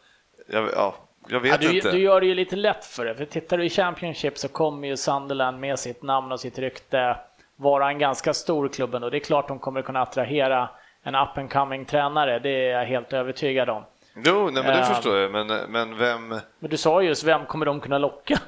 jag, 0.47 0.69
ja, 0.75 0.95
jag 1.27 1.35
Ja, 1.35 1.39
vet 1.39 1.61
du, 1.61 1.75
inte. 1.75 1.91
du 1.91 1.99
gör 1.99 2.21
det 2.21 2.27
ju 2.27 2.35
lite 2.35 2.55
lätt 2.55 2.85
för 2.85 3.05
det, 3.05 3.15
för 3.15 3.25
tittar 3.25 3.57
du 3.57 3.65
i 3.65 3.69
Championship 3.69 4.37
så 4.37 4.47
kommer 4.47 4.87
ju 4.87 4.97
Sunderland 4.97 5.59
med 5.59 5.79
sitt 5.79 6.03
namn 6.03 6.31
och 6.31 6.39
sitt 6.39 6.59
rykte 6.59 7.17
vara 7.55 7.89
en 7.89 7.99
ganska 7.99 8.33
stor 8.33 8.67
klubb 8.67 8.95
och 8.95 9.11
det 9.11 9.17
är 9.17 9.19
klart 9.19 9.47
de 9.47 9.59
kommer 9.59 9.81
kunna 9.81 10.01
attrahera 10.01 10.69
en 11.03 11.15
up 11.15 11.37
and 11.37 11.51
coming 11.51 11.85
tränare, 11.85 12.39
det 12.39 12.49
är 12.49 12.79
jag 12.79 12.85
helt 12.85 13.13
övertygad 13.13 13.69
om. 13.69 13.83
Jo, 14.25 14.43
nej, 14.49 14.63
men 14.63 14.65
det 14.65 14.71
Ehm. 14.83 14.93
förstår 14.95 15.17
jag, 15.17 15.31
men, 15.31 15.47
men 15.47 15.97
vem 15.97 16.27
Men 16.59 16.69
du 16.69 16.77
sa 16.77 17.01
just, 17.01 17.23
vem 17.23 17.45
kommer 17.45 17.65
de 17.65 17.79
kunna 17.79 17.97
locka? 17.97 18.39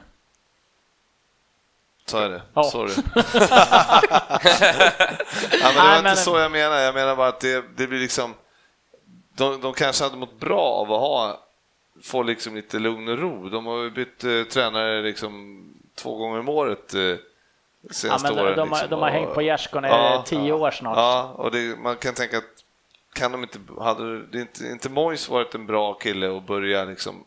sa 2.05 2.21
jag 2.21 2.31
det? 2.31 2.41
Ja. 2.53 2.63
Sorry. 2.63 2.91
ja, 3.15 3.21
men 5.63 5.73
det 5.73 5.75
var 5.75 5.83
Nej, 5.83 5.97
inte 5.97 6.03
men- 6.03 6.17
så 6.17 6.37
jag 6.39 6.51
menar, 6.51 6.77
jag 6.77 6.93
menar 6.95 7.15
bara 7.15 7.27
att 7.27 7.39
det, 7.39 7.65
det 7.77 7.87
blir 7.87 7.99
liksom 7.99 8.33
de, 9.37 9.61
de 9.61 9.73
kanske 9.73 10.03
hade 10.03 10.17
mått 10.17 10.39
bra 10.39 10.61
av 10.61 10.91
att 10.93 10.99
ha 10.99 11.39
få 12.03 12.23
liksom 12.23 12.55
lite 12.55 12.79
lugn 12.79 13.07
och 13.07 13.17
ro. 13.19 13.49
De 13.49 13.65
har 13.65 13.77
ju 13.83 13.89
bytt 13.91 14.23
eh, 14.23 14.43
tränare 14.43 15.01
liksom 15.01 15.63
två 15.95 16.15
gånger 16.17 16.39
om 16.39 16.49
året 16.49 16.93
eh, 16.93 17.01
Ja, 17.01 17.17
senaste 17.91 18.27
men 18.27 18.35
de, 18.37 18.41
åren. 18.43 18.55
de, 18.57 18.59
har- 18.61 18.67
liksom. 18.77 18.89
de 18.89 18.99
har 19.01 19.07
Och- 19.09 19.13
hängt 19.13 19.33
på 19.33 19.41
gärdsgården 19.41 19.85
i 19.89 19.93
Ja, 19.93 20.23
tio 20.27 20.47
ja. 20.49 20.55
år 20.55 20.71
snart. 20.71 20.97
Ja, 20.97 21.33
och 21.37 21.51
det, 21.51 21.79
man 21.79 21.95
kan 21.97 22.13
tänka 22.13 22.37
att 22.37 22.50
kan 23.13 23.31
de 23.31 23.43
inte, 23.43 23.59
hade 23.79 24.25
det 24.25 24.41
inte, 24.41 24.67
inte 24.67 24.89
Moyes 24.89 25.29
varit 25.29 25.55
en 25.55 25.65
bra 25.65 25.93
kille 25.93 26.37
att 26.37 26.47
börja 26.47 26.85
liksom 26.85 27.25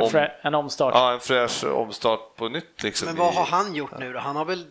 En, 0.00 0.10
frä, 0.10 0.32
en 0.42 0.54
omstart. 0.54 0.94
Ja, 0.94 1.12
en 1.12 1.20
fräsch 1.20 1.64
omstart 1.64 2.36
på 2.36 2.48
nytt 2.48 2.82
liksom. 2.82 3.06
Men 3.06 3.16
vad 3.16 3.34
har 3.34 3.44
han 3.44 3.74
gjort 3.74 3.98
nu 3.98 4.12
då? 4.12 4.18
Han 4.18 4.36
har 4.36 4.44
väl 4.44 4.66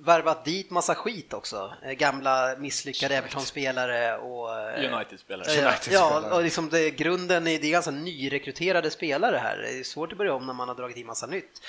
värvat 0.00 0.44
dit 0.44 0.70
massa 0.70 0.94
skit 0.94 1.34
också? 1.34 1.72
Eh, 1.82 1.92
Gamla 1.92 2.54
misslyckade 2.58 3.16
Everton-spelare 3.16 4.16
och... 4.16 4.58
eh, 4.58 4.94
United-spelare. 4.94 5.52
Ja, 5.52 5.72
ja, 5.90 6.36
och 6.36 6.42
liksom 6.42 6.68
det, 6.68 6.90
grunden 6.90 7.46
är, 7.46 7.58
det 7.58 7.66
är 7.66 7.70
ganska 7.70 7.90
nyrekryterade 7.90 8.90
spelare 8.90 9.36
här. 9.36 9.58
Det 9.58 9.78
är 9.78 9.82
svårt 9.82 10.12
att 10.12 10.18
börja 10.18 10.34
om 10.34 10.46
när 10.46 10.54
man 10.54 10.68
har 10.68 10.74
dragit 10.74 10.96
in 10.96 11.06
massa 11.06 11.26
nytt. 11.26 11.60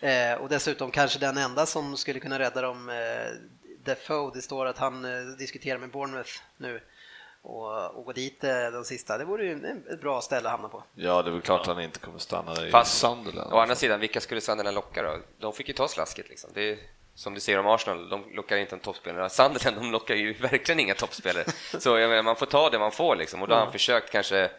Eh, 0.00 0.34
och 0.34 0.48
dessutom 0.48 0.90
kanske 0.90 1.18
den 1.18 1.36
enda 1.38 1.66
som 1.66 1.96
skulle 1.96 2.20
kunna 2.20 2.38
rädda 2.38 2.62
dem, 2.62 2.88
eh, 2.88 2.94
Defoe, 3.84 4.30
det 4.34 4.42
står 4.42 4.66
att 4.66 4.78
han 4.78 5.04
eh, 5.04 5.10
diskuterar 5.38 5.78
med 5.78 5.90
Bournemouth 5.90 6.30
nu. 6.56 6.80
Och, 7.42 7.96
och 7.96 8.04
gå 8.04 8.12
dit 8.12 8.44
eh, 8.44 8.50
den 8.50 8.84
sista, 8.84 9.18
det 9.18 9.24
vore 9.24 9.44
ju 9.44 9.82
ett 9.92 10.00
bra 10.00 10.20
ställe 10.20 10.46
att 10.48 10.52
hamna 10.52 10.68
på. 10.68 10.84
Ja, 10.94 11.22
det 11.22 11.30
är 11.30 11.32
väl 11.32 11.40
klart 11.40 11.66
han 11.66 11.80
inte 11.80 11.98
kommer 11.98 12.18
stanna 12.18 12.54
där 12.54 12.66
i 12.66 12.70
Fast- 12.70 12.98
Sunderland. 12.98 13.52
Å 13.52 13.58
andra 13.58 13.74
sidan, 13.74 14.00
vilka 14.00 14.20
skulle 14.20 14.40
Sunderland 14.40 14.74
locka 14.74 15.02
då? 15.02 15.16
De 15.38 15.52
fick 15.52 15.68
ju 15.68 15.74
ta 15.74 15.88
slasket 15.88 16.28
liksom. 16.28 16.50
Det 16.54 16.70
är, 16.70 16.78
som 17.14 17.34
du 17.34 17.40
ser 17.40 17.58
om 17.58 17.66
Arsenal, 17.66 18.08
de 18.08 18.24
lockar 18.34 18.56
inte 18.56 18.74
en 18.74 18.80
toppspelare. 18.80 19.30
Sunderland, 19.30 19.76
de 19.76 19.90
lockar 19.92 20.14
ju 20.14 20.32
verkligen 20.40 20.80
inga 20.80 20.94
toppspelare. 20.94 21.44
Så 21.78 21.98
jag 21.98 22.08
menar, 22.08 22.22
man 22.22 22.36
får 22.36 22.46
ta 22.46 22.70
det 22.70 22.78
man 22.78 22.92
får 22.92 23.16
liksom. 23.16 23.42
Och 23.42 23.48
då 23.48 23.54
har 23.54 23.60
han 23.62 23.72
försökt 23.72 24.10
kanske 24.12 24.50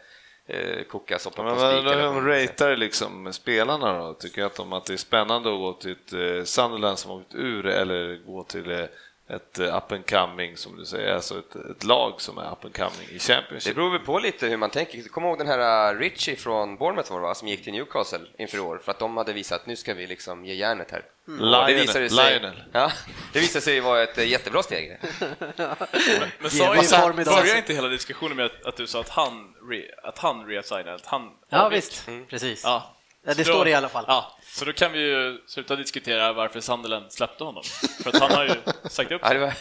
eh, 0.46 0.82
koka 0.90 1.18
soppa 1.18 1.42
Men 1.42 1.54
på 1.54 1.60
spik. 1.60 1.64
vad 1.70 1.78
eller 1.78 1.96
de 1.96 2.02
vad 2.04 2.14
man 2.14 2.24
säger. 2.32 2.46
ratear 2.48 2.76
liksom 2.76 3.32
spelarna 3.32 3.98
då? 3.98 4.14
Tycker 4.14 4.40
jag 4.40 4.46
att, 4.46 4.56
de, 4.56 4.72
att 4.72 4.84
det 4.84 4.92
är 4.92 4.96
spännande 4.96 5.52
att 5.52 5.58
gå 5.58 5.72
till 5.72 5.92
ett 5.92 6.12
eh, 6.12 6.44
Sunderland 6.44 6.98
som 6.98 7.10
har 7.10 7.18
åkt 7.18 7.34
ur 7.34 7.66
eller 7.66 8.16
gå 8.26 8.42
till 8.44 8.70
eh, 8.70 8.84
ett 9.32 9.58
eh, 9.58 9.76
up 9.76 9.92
and 9.92 10.10
coming 10.10 10.56
som 10.56 10.76
du 10.76 10.84
säger, 10.84 11.14
alltså 11.14 11.38
ett, 11.38 11.54
ett 11.70 11.84
lag 11.84 12.20
som 12.20 12.38
är 12.38 12.52
up 12.52 12.64
and 12.64 12.76
coming 12.76 13.08
i 13.10 13.12
Det 13.12 13.18
Championship. 13.18 13.74
beror 13.74 13.90
väl 13.90 14.00
på 14.00 14.18
lite 14.18 14.46
hur 14.46 14.56
man 14.56 14.70
tänker. 14.70 15.02
Kom 15.02 15.24
ihåg 15.24 15.38
den 15.38 15.46
här 15.46 15.92
uh, 15.94 15.98
Richie 15.98 16.36
från 16.36 16.76
Bournemouth 16.76 17.12
var 17.12 17.28
det, 17.28 17.34
som 17.34 17.48
gick 17.48 17.64
till 17.64 17.72
Newcastle 17.72 18.20
inför 18.38 18.58
år 18.60 18.80
för 18.84 18.90
att 18.92 18.98
de 18.98 19.16
hade 19.16 19.32
visat 19.32 19.60
att 19.60 19.66
nu 19.66 19.76
ska 19.76 19.94
vi 19.94 20.06
liksom 20.06 20.44
ge 20.44 20.54
järnet 20.54 20.90
här. 20.90 21.02
Och 21.26 21.32
Lionel, 21.32 21.74
visade 21.74 22.10
sig, 22.10 22.32
Lionel. 22.40 22.62
Ja, 22.72 22.92
det 23.32 23.40
visade 23.40 23.62
sig 23.64 23.80
vara 23.80 24.02
ett 24.02 24.18
eh, 24.18 24.28
jättebra 24.28 24.62
steg. 24.62 24.98
Men 25.56 26.50
Ge 26.50 26.50
sa 26.50 26.74
idag. 26.76 27.14
började 27.14 27.58
inte 27.58 27.74
hela 27.74 27.88
diskussionen 27.88 28.36
med 28.36 28.46
att, 28.46 28.64
att 28.64 28.76
du 28.76 28.86
sa 28.86 29.00
att 29.00 29.08
han, 29.08 29.54
re, 29.70 29.82
att 30.02 30.18
han 30.18 30.46
reasignade, 30.46 30.94
att 30.94 31.06
han 31.06 31.30
Ja 31.48 31.62
avgick? 31.62 31.78
visst, 31.84 32.06
precis. 32.28 32.64
Ja. 32.64 32.94
Ja, 33.24 33.34
det 33.34 33.44
står 33.44 33.64
det 33.64 33.70
i 33.70 33.74
alla 33.74 33.88
fall. 33.88 34.04
Ja, 34.08 34.38
så 34.52 34.64
då 34.64 34.72
kan 34.72 34.92
vi 34.92 34.98
ju 34.98 35.38
sluta 35.46 35.76
diskutera 35.76 36.32
varför 36.32 36.60
Sunderland 36.60 37.12
släppte 37.12 37.44
honom. 37.44 37.62
För 38.02 38.10
att 38.10 38.20
han 38.20 38.30
har 38.30 38.44
ju 38.44 38.54
sagt 38.90 39.12
upp 39.12 39.20
Ja, 39.22 39.28
sig. 39.28 39.38
det 39.38 39.44
var... 39.44 39.54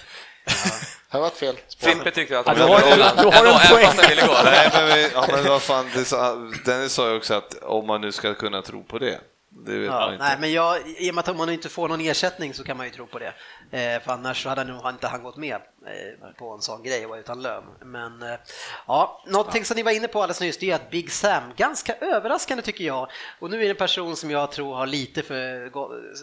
Det 1.11 1.17
var 1.19 1.27
ett 1.27 1.37
fel. 1.37 1.55
Fimpe 1.79 2.11
tyckte 2.11 2.39
att 2.39 2.47
Ja, 2.47 2.53
de 2.53 2.59
du 2.59 2.65
har- 2.65 2.79
du 2.81 2.87
en 3.03 3.69
poäng. 3.71 3.85
fast 3.85 4.01
han 4.01 4.09
ville 4.09 4.27
gå. 4.27 4.37
Nej, 4.43 4.69
men, 4.73 4.87
vi, 4.87 5.09
ja, 5.13 5.25
men 5.31 5.43
vad 5.47 5.61
fan, 5.61 5.89
det 5.93 6.05
sa, 6.05 6.35
Dennis 6.65 6.93
sa 6.93 7.09
ju 7.09 7.15
också 7.17 7.33
att 7.33 7.53
om 7.63 7.87
man 7.87 8.01
nu 8.01 8.11
ska 8.11 8.33
kunna 8.33 8.61
tro 8.61 8.83
på 8.83 8.99
det, 8.99 9.19
det 9.65 9.77
vet 9.77 9.89
man 9.89 10.01
Ja, 10.01 10.13
inte. 10.13 10.23
nej, 10.25 10.37
men 10.39 10.51
jag, 10.53 10.77
i 10.97 11.11
och 11.11 11.15
med 11.15 11.29
att 11.29 11.37
man 11.37 11.49
inte 11.49 11.69
får 11.69 11.87
någon 11.87 12.01
ersättning 12.01 12.53
så 12.53 12.63
kan 12.63 12.77
man 12.77 12.85
ju 12.85 12.91
tro 12.91 13.07
på 13.07 13.19
det. 13.19 13.33
Eh, 13.73 14.01
för 14.01 14.11
annars 14.11 14.45
hade 14.45 14.63
nog 14.63 14.89
inte 14.89 15.07
han 15.07 15.23
gått 15.23 15.37
med 15.37 15.55
eh, 15.85 16.31
på 16.37 16.53
en 16.53 16.61
sån 16.61 16.83
grej 16.83 17.05
och 17.05 17.15
utan 17.15 17.41
lön. 17.41 17.63
Men 17.79 18.21
eh, 18.21 18.39
ja, 18.87 19.23
någonting 19.27 19.65
som 19.65 19.75
ni 19.75 19.83
var 19.83 19.91
inne 19.91 20.07
på 20.07 20.21
alldeles 20.21 20.41
nyss, 20.41 20.57
det 20.57 20.71
är 20.71 20.75
att 20.75 20.89
Big 20.89 21.11
Sam, 21.11 21.43
ganska 21.55 21.95
överraskande 21.95 22.63
tycker 22.63 22.83
jag, 22.83 23.11
och 23.39 23.49
nu 23.49 23.57
är 23.57 23.63
det 23.63 23.69
en 23.69 23.75
person 23.75 24.15
som 24.15 24.31
jag 24.31 24.51
tror 24.51 24.75
har 24.75 24.87
lite 24.87 25.23
för 25.23 25.71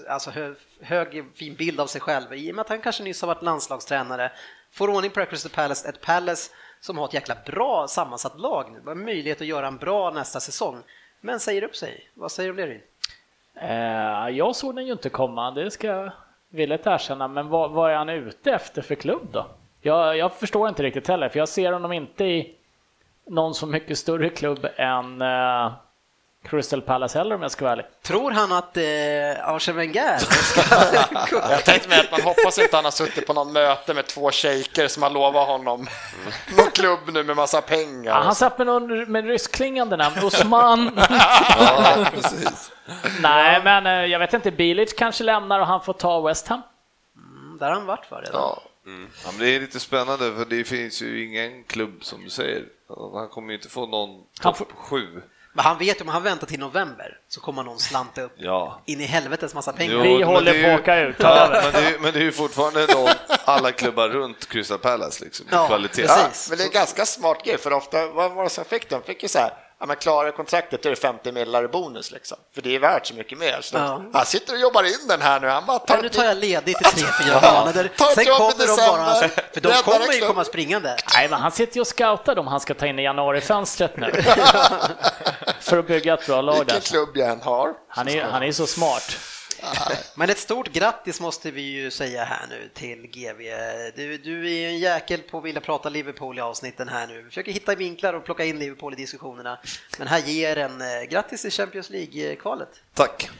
alltså 0.08 0.30
hö, 0.30 0.54
hög 0.80 1.24
fin 1.34 1.54
bild 1.54 1.80
av 1.80 1.87
sig 1.87 2.00
själv, 2.00 2.34
i 2.34 2.50
och 2.50 2.54
med 2.54 2.62
att 2.62 2.68
han 2.68 2.80
kanske 2.80 3.02
nyss 3.02 3.22
har 3.22 3.28
varit 3.28 3.42
landslagstränare, 3.42 4.32
får 4.72 4.90
ordning 4.90 5.11
på 5.11 5.24
Crystal 5.24 5.52
Palace, 5.52 5.88
ett 5.88 6.00
Palace 6.00 6.50
som 6.80 6.98
har 6.98 7.04
ett 7.04 7.14
jäkla 7.14 7.37
bra 7.46 7.88
sammansatt 7.88 8.40
lag 8.40 8.72
nu, 8.72 8.82
har 8.87 8.94
möjlighet 8.94 9.40
att 9.40 9.46
göra 9.46 9.66
en 9.66 9.76
bra 9.76 10.11
nästa 10.11 10.40
säsong, 10.40 10.82
men 11.20 11.40
säger 11.40 11.62
upp 11.62 11.76
sig. 11.76 12.11
Vad 12.14 12.32
säger 12.32 12.52
du 12.52 12.62
om 12.62 12.68
det 12.68 12.74
Ryn? 12.74 12.82
Eh, 13.61 14.37
jag 14.37 14.56
såg 14.56 14.76
den 14.76 14.87
ju 14.87 14.92
inte 14.92 15.08
komma, 15.08 15.50
det 15.50 15.70
ska 15.70 16.11
villigt 16.50 16.87
erkänna, 16.87 17.28
men 17.28 17.48
vad, 17.48 17.70
vad 17.70 17.90
är 17.90 17.96
han 17.96 18.08
ute 18.08 18.52
efter 18.52 18.82
för 18.82 18.94
klubb 18.94 19.28
då? 19.32 19.46
Jag, 19.80 20.16
jag 20.16 20.32
förstår 20.32 20.68
inte 20.68 20.82
riktigt 20.82 21.08
heller, 21.08 21.28
för 21.28 21.38
jag 21.38 21.48
ser 21.48 21.72
honom 21.72 21.92
inte 21.92 22.24
i 22.24 22.54
någon 23.26 23.54
så 23.54 23.66
mycket 23.66 23.98
större 23.98 24.28
klubb 24.28 24.66
än 24.76 25.22
eh, 25.22 25.72
Crystal 26.44 26.83
Palace 26.83 27.18
heller 27.18 27.35
om 27.35 27.42
jag 27.42 27.51
ska 27.51 27.64
vara 27.64 27.72
ärlig. 27.72 27.87
Tror 28.03 28.31
han 28.31 28.53
att 28.53 28.77
eh, 28.77 28.83
Arsene 29.55 29.77
Wenger 29.77 30.18
ska... 30.18 30.61
Jag 31.51 31.64
tänkte 31.64 31.88
mig 31.88 32.01
att 32.01 32.11
man 32.11 32.20
hoppas 32.22 32.59
inte 32.59 32.77
han 32.77 32.85
har 32.85 32.92
suttit 32.92 33.27
på 33.27 33.33
någon 33.33 33.53
möte 33.53 33.94
med 33.94 34.07
två 34.07 34.31
shejker 34.31 34.88
som 34.88 35.03
har 35.03 35.11
lovat 35.11 35.48
honom 35.48 35.87
någon 36.56 36.71
klubb 36.71 36.98
nu 37.12 37.25
med 37.25 37.37
massa 37.37 37.60
pengar. 37.60 38.10
Ja, 38.10 38.21
han 38.21 38.35
satt 38.35 38.58
med 38.58 38.67
någon 38.67 39.12
med 39.12 39.25
ryskklingande 39.27 39.96
namn, 39.96 40.17
Osman. 40.25 40.90
Ja, 41.58 42.06
precis. 42.15 42.73
Nej, 43.21 43.60
men 43.65 43.87
eh, 43.87 43.92
jag 43.92 44.19
vet 44.19 44.35
inte, 44.35 44.50
Bilic 44.50 44.92
kanske 44.92 45.25
lämnar 45.25 45.60
och 45.60 45.67
han 45.67 45.81
får 45.81 45.92
ta 45.92 46.21
West 46.21 46.48
Ham. 46.48 46.62
Där 47.58 47.67
har 47.67 47.75
han 47.75 47.87
varit 47.87 48.10
va, 48.10 48.19
redan. 48.21 48.33
Ja. 48.40 48.62
Ja, 49.25 49.31
men 49.31 49.38
det 49.38 49.48
är 49.56 49.60
lite 49.60 49.81
spännande 49.81 50.33
för 50.35 50.44
det 50.44 50.65
finns 50.65 51.02
ju 51.02 51.25
ingen 51.27 51.65
klubb 51.65 52.04
som 52.04 52.25
du 52.25 52.31
säger. 52.31 52.65
Han 53.15 53.29
kommer 53.29 53.48
ju 53.48 53.54
inte 53.54 53.69
få 53.69 53.87
någon 53.87 54.23
topp 54.40 54.73
sju. 54.75 55.23
Men 55.59 55.65
han 55.65 55.79
vet 55.79 56.00
ju 56.00 56.02
om 56.02 56.09
han 56.09 56.23
väntar 56.23 56.46
till 56.46 56.61
november 56.61 57.19
så 57.29 57.40
kommer 57.40 57.63
någon 57.63 57.79
slanta 57.79 58.23
upp 58.23 58.33
Ja. 58.37 58.83
in 58.87 59.00
i 59.00 59.04
helvetes 59.04 59.54
massa 59.54 59.73
pengar. 59.73 59.94
Jo, 59.94 60.02
Vi 60.02 60.23
håller 60.23 60.63
på 60.65 60.71
att 60.75 60.81
åka 60.81 61.00
ut, 61.00 61.17
Ja, 61.19 61.48
men, 61.52 61.73
det 61.73 61.88
är, 61.88 61.98
men 61.98 62.13
det 62.13 62.19
är 62.19 62.23
ju 62.23 62.33
fortfarande 62.33 62.87
de, 62.87 63.09
alla 63.44 63.73
klubbar 63.73 64.09
runt 64.09 64.48
Crystal 64.48 64.79
Palace 64.79 65.25
liksom, 65.25 65.46
Ja, 65.50 65.67
kvalitet. 65.67 66.02
precis. 66.02 66.46
Ja, 66.46 66.50
men 66.50 66.59
det 66.59 66.65
är 66.65 66.67
en 66.67 66.73
ganska 66.73 67.06
smart 67.06 67.44
grej, 67.44 67.59
för 67.59 67.73
ofta, 67.73 68.06
vad 68.06 68.33
var 68.33 68.44
det 68.44 68.50
som 68.50 68.65
fick 68.65 68.90
dem? 68.90 69.02
Fick 69.06 69.23
ju 69.23 69.29
så 69.29 69.38
här, 69.38 69.50
ja, 69.81 69.87
men 69.87 69.96
klarar 69.96 70.31
kontraktet 70.31 70.87
är 70.87 70.90
det 70.90 70.96
50 70.96 71.33
millar 71.33 71.64
i 71.64 71.68
bonus 71.68 72.10
liksom. 72.10 72.38
För 72.54 72.62
det 72.62 72.74
är 72.74 72.79
värt 72.79 73.06
så 73.06 73.14
mycket 73.14 73.38
mer. 73.38 73.58
Så 73.60 73.76
Ja. 73.76 74.02
Han 74.12 74.26
sitter 74.26 74.52
och 74.54 74.58
jobbar 74.60 74.83
in 74.83 75.08
den 75.08 75.20
här 75.22 75.40
nu. 75.40 75.48
Han 75.48 75.66
bara 75.66 75.79
tar 75.79 75.94
Men 75.94 76.02
nu 76.04 76.08
tar 76.08 76.24
jag 76.24 76.37
ledigt 76.37 76.81
i 76.81 76.85
tre, 76.85 77.06
fyra 77.24 77.38
Ja. 77.42 77.52
månader. 77.60 77.90
Sen 78.14 78.24
kommer 78.24 78.66
de 78.66 78.76
bara, 78.76 79.14
för 79.52 79.60
de 79.60 79.72
kommer 79.72 80.12
ju 80.14 80.20
komma 80.20 80.44
springande. 80.44 80.96
Nej, 81.14 81.29
men 81.29 81.40
han 81.40 81.52
sitter 81.52 81.74
ju 81.76 81.81
och 81.81 81.87
scoutar 81.87 82.35
dem 82.35 82.46
han 82.46 82.60
ska 82.60 82.74
ta 82.74 82.87
in 82.87 82.98
i 82.98 83.02
januarifönstret 83.02 83.96
nu. 83.96 84.12
För 85.60 85.79
att 85.79 85.87
bygga 85.87 86.14
ett 86.14 86.26
bra 86.26 86.40
lag 86.40 86.58
vilken 86.58 86.81
klubb 86.81 87.08
jag 87.14 87.29
än 87.31 87.40
har. 87.40 87.74
Han 87.88 88.08
är, 88.08 88.22
han 88.24 88.42
är 88.42 88.52
så 88.52 88.66
smart. 88.66 89.16
Men 90.15 90.31
ett 90.31 90.38
stort 90.38 90.69
grattis 90.73 91.21
måste 91.21 91.50
vi 91.50 91.61
ju 91.63 91.90
säga 91.90 92.25
här 92.25 92.46
nu 92.50 92.71
till 92.75 93.06
GV. 93.06 93.38
Du, 93.96 94.19
du 94.19 94.46
är 94.46 94.59
ju 94.61 94.67
en 94.69 94.79
jäkel 94.79 95.21
på 95.23 95.38
att 95.38 95.44
vilja 95.44 95.61
prata 95.61 95.88
Liverpool 95.88 96.38
i 96.38 96.40
avsnitten 96.40 96.88
här 96.88 97.06
nu. 97.06 97.23
Vi 97.23 97.29
försöker 97.29 97.52
hitta 97.52 97.75
vinklar 97.75 98.15
och 98.15 98.25
plocka 98.25 98.44
in 98.44 98.59
Liverpool 98.59 98.92
i 98.92 98.96
diskussionerna. 98.96 99.59
Men 99.98 100.09
här 100.09 100.19
ger 100.19 100.59
en 100.59 100.81
eh, 100.81 101.02
grattis 101.09 101.42
till 101.42 101.50
Champions 101.52 101.90
League-kvalet. 101.90 102.69
Tack. 102.94 103.31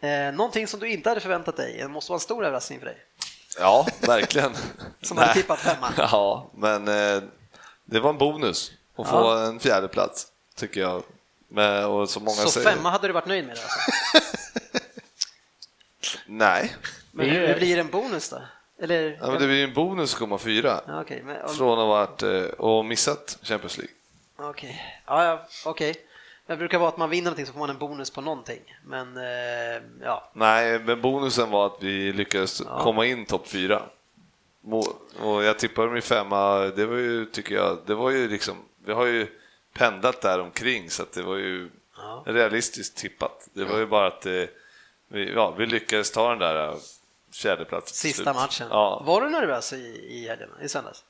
Eh, 0.00 0.32
någonting 0.34 0.66
som 0.66 0.80
du 0.80 0.88
inte 0.92 1.08
hade 1.08 1.20
förväntat 1.20 1.56
dig. 1.56 1.76
Det 1.78 1.88
måste 1.88 2.12
vara 2.12 2.16
en 2.16 2.20
stor 2.20 2.44
överraskning 2.44 2.78
för 2.78 2.86
dig. 2.86 2.96
Ja, 3.58 3.86
verkligen. 4.00 4.52
Som 5.02 5.18
hade 5.18 5.34
tippat 5.34 5.58
femma. 5.58 5.92
Ja, 5.96 6.50
men 6.54 6.88
eh, 6.88 7.22
det 7.84 8.00
var 8.00 8.10
en 8.10 8.18
bonus 8.18 8.72
att 8.96 9.08
få 9.08 9.16
Ja. 9.16 9.44
en 9.46 9.60
fjärde 9.60 9.88
plats 9.88 10.26
tycker 10.56 10.80
jag. 10.80 11.02
Men, 11.48 11.84
och 11.84 12.10
så 12.10 12.20
många 12.20 12.36
Så 12.36 12.48
säger, 12.50 12.70
femma 12.70 12.90
hade 12.90 13.06
du 13.06 13.12
varit 13.12 13.26
nöjd 13.26 13.46
med 13.46 13.56
det 13.56 13.62
alltså. 13.62 13.80
Nej, 16.26 16.76
Men 17.12 17.26
Det 17.28 17.34
ju- 17.34 17.46
hur 17.46 17.54
blir 17.54 17.74
det 17.76 17.80
en 17.80 17.90
bonus 17.90 18.28
då? 18.30 18.42
Eller? 18.82 19.18
ja, 19.20 19.26
men 19.26 19.40
det 19.40 19.46
blir 19.46 19.56
ju 19.56 19.64
en 19.64 19.74
bonus 19.74 20.12
att 20.14 20.18
komma 20.18 20.38
fyra 20.38 20.80
Ja, 20.86 21.00
okej, 21.00 21.22
men, 21.24 21.48
från 21.48 21.70
att 21.72 21.76
ha 21.78 21.86
varit 21.86 22.22
eh, 22.22 22.42
och 22.58 22.84
missat 22.84 23.38
Champions 23.42 23.78
League. 23.78 23.94
Okej, 24.36 25.02
ja, 25.06 25.24
ja, 25.24 25.46
okej. 25.64 25.94
Det 26.46 26.56
brukar 26.56 26.78
vara 26.78 26.88
att 26.88 26.96
man 26.98 27.10
vinner 27.10 27.24
någonting 27.24 27.46
så 27.46 27.52
får 27.52 27.58
man 27.58 27.70
en 27.70 27.78
bonus 27.78 28.10
på 28.10 28.20
någonting. 28.20 28.60
Men 28.86 29.16
eh, 29.16 29.82
ja, 30.02 30.30
Nej, 30.32 30.78
men 30.78 31.00
bonusen 31.00 31.50
var 31.50 31.66
att 31.66 31.76
vi 31.80 32.12
lyckades 32.12 32.60
komma 32.80 33.06
in 33.06 33.26
topp 33.26 33.48
fyra. 33.48 33.82
Och 35.20 35.42
jag 35.44 35.58
tippade 35.58 35.86
dem 35.88 35.96
i 35.96 36.00
femma, 36.00 36.58
det 36.58 36.86
var 36.86 36.96
ju, 36.96 37.24
tycker 37.26 37.54
jag, 37.54 37.78
det 37.86 37.94
var 37.94 38.10
ju 38.10 38.28
liksom, 38.28 38.56
vi 38.84 38.92
har 38.92 39.06
ju 39.06 39.26
pendlat 39.74 40.20
där 40.20 40.38
omkring 40.40 40.90
så 40.90 41.02
att 41.02 41.12
det 41.12 41.22
var 41.22 41.36
ju 41.36 41.70
Ja. 41.96 42.22
realistiskt 42.26 42.96
tippat. 42.96 43.48
Det 43.54 43.64
var 43.64 43.78
ju 43.78 43.86
bara 43.86 44.06
att 44.06 44.26
eh, 44.26 44.32
vi, 45.12 45.32
ja, 45.32 45.54
vi 45.58 45.66
lyckades 45.66 46.10
ta 46.10 46.28
den 46.30 46.38
där 46.38 46.68
eh, 46.68 46.74
fjärdeplatsen 47.32 47.94
sista 47.94 48.22
slut. 48.22 48.36
matchen. 48.36 48.66
Ja. 48.70 49.02
Var 49.06 49.20
du 49.20 49.30
nervös 49.30 49.72
i, 49.72 50.06
i 50.10 50.28
helgen, 50.28 50.50
i 50.62 50.68
söndags? 50.68 51.04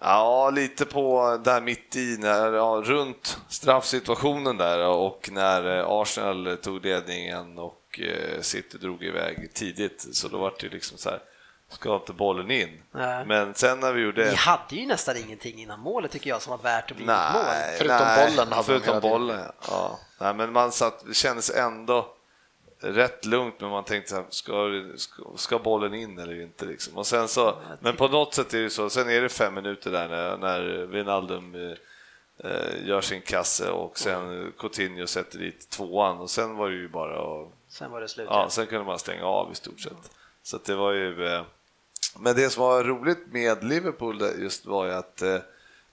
ja, 0.00 0.50
lite 0.50 0.84
på 0.84 1.36
där 1.44 1.60
mitt 1.60 1.96
i, 1.96 2.16
när, 2.20 2.52
ja, 2.52 2.82
runt 2.84 3.38
straffsituationen 3.48 4.56
där 4.56 4.88
och 4.88 5.28
när 5.32 5.78
eh, 5.78 5.84
Arsenal 5.88 6.56
tog 6.62 6.84
ledningen 6.84 7.58
och 7.58 8.00
eh, 8.00 8.40
City 8.40 8.78
drog 8.78 9.04
iväg 9.04 9.54
tidigt 9.54 10.06
så 10.12 10.28
då 10.28 10.38
var 10.38 10.54
det 10.60 10.68
liksom 10.68 10.98
så 10.98 11.10
här, 11.10 11.22
ska 11.68 11.96
inte 11.96 12.12
bollen 12.12 12.50
in? 12.50 12.82
Nej. 12.90 13.26
Men 13.26 13.54
sen 13.54 13.80
när 13.80 13.92
vi 13.92 14.02
gjorde... 14.02 14.30
Ni 14.30 14.34
hade 14.34 14.76
ju 14.76 14.86
nästan 14.86 15.16
ingenting 15.16 15.58
innan 15.58 15.80
målet 15.80 16.10
tycker 16.10 16.30
jag 16.30 16.42
som 16.42 16.50
var 16.50 16.58
värt 16.58 16.90
att 16.90 16.96
bli 16.96 17.06
ett 17.06 17.10
mål. 17.10 17.42
Nej, 17.44 17.74
Förutom 17.78 17.96
nej, 17.98 18.26
bollen 18.26 18.52
hade 18.52 18.72
de 18.72 18.80
Förutom 18.80 19.00
bollen, 19.00 19.40
ja. 19.40 19.52
ja. 19.68 19.98
Nej, 20.20 20.34
men 20.34 20.52
man 20.52 20.72
satt, 20.72 21.04
det 21.06 21.14
kändes 21.14 21.50
ändå 21.50 22.12
rätt 22.80 23.24
lugnt, 23.24 23.60
men 23.60 23.70
man 23.70 23.84
tänkte 23.84 24.10
så 24.10 24.16
här, 24.16 24.24
ska, 24.30 24.82
ska, 24.96 25.22
ska 25.36 25.58
bollen 25.58 25.94
in 25.94 26.18
eller 26.18 26.42
inte? 26.42 26.64
Liksom. 26.64 26.98
Och 26.98 27.06
sen 27.06 27.28
så, 27.28 27.54
men 27.80 27.96
på 27.96 28.08
något 28.08 28.34
sätt 28.34 28.54
är 28.54 28.62
det 28.62 28.70
så, 28.70 28.90
sen 28.90 29.10
är 29.10 29.20
det 29.20 29.28
fem 29.28 29.54
minuter 29.54 29.90
där 29.90 30.08
när, 30.08 30.36
när 30.36 30.86
Wijnaldum 30.86 31.54
eh, 31.54 32.50
eh, 32.50 32.86
gör 32.86 33.00
sin 33.00 33.20
kasse 33.22 33.70
och 33.70 33.98
sen 33.98 34.52
Coutinho 34.58 35.06
sätter 35.06 35.38
dit 35.38 35.70
tvåan 35.70 36.18
och 36.18 36.30
sen 36.30 36.56
var 36.56 36.68
det 36.70 36.76
ju 36.76 36.88
bara 36.88 37.42
att 37.42 37.48
Sen 37.68 37.90
var 37.90 38.00
det 38.00 38.08
slut. 38.08 38.26
Ja, 38.30 38.46
sen 38.50 38.66
kunde 38.66 38.84
man 38.84 38.98
stänga 38.98 39.24
av 39.24 39.52
i 39.52 39.54
stort 39.54 39.80
sett. 39.80 40.10
Så 40.42 40.56
att 40.56 40.64
det 40.64 40.74
var 40.74 40.92
ju... 40.92 41.26
eh, 41.26 41.42
Men 42.18 42.36
det 42.36 42.50
som 42.50 42.62
var 42.62 42.84
roligt 42.84 43.26
med 43.26 43.64
Liverpool 43.64 44.22
just 44.38 44.66
var 44.66 44.86
ju 44.86 44.92
att 44.92 45.22
eh, 45.22 45.38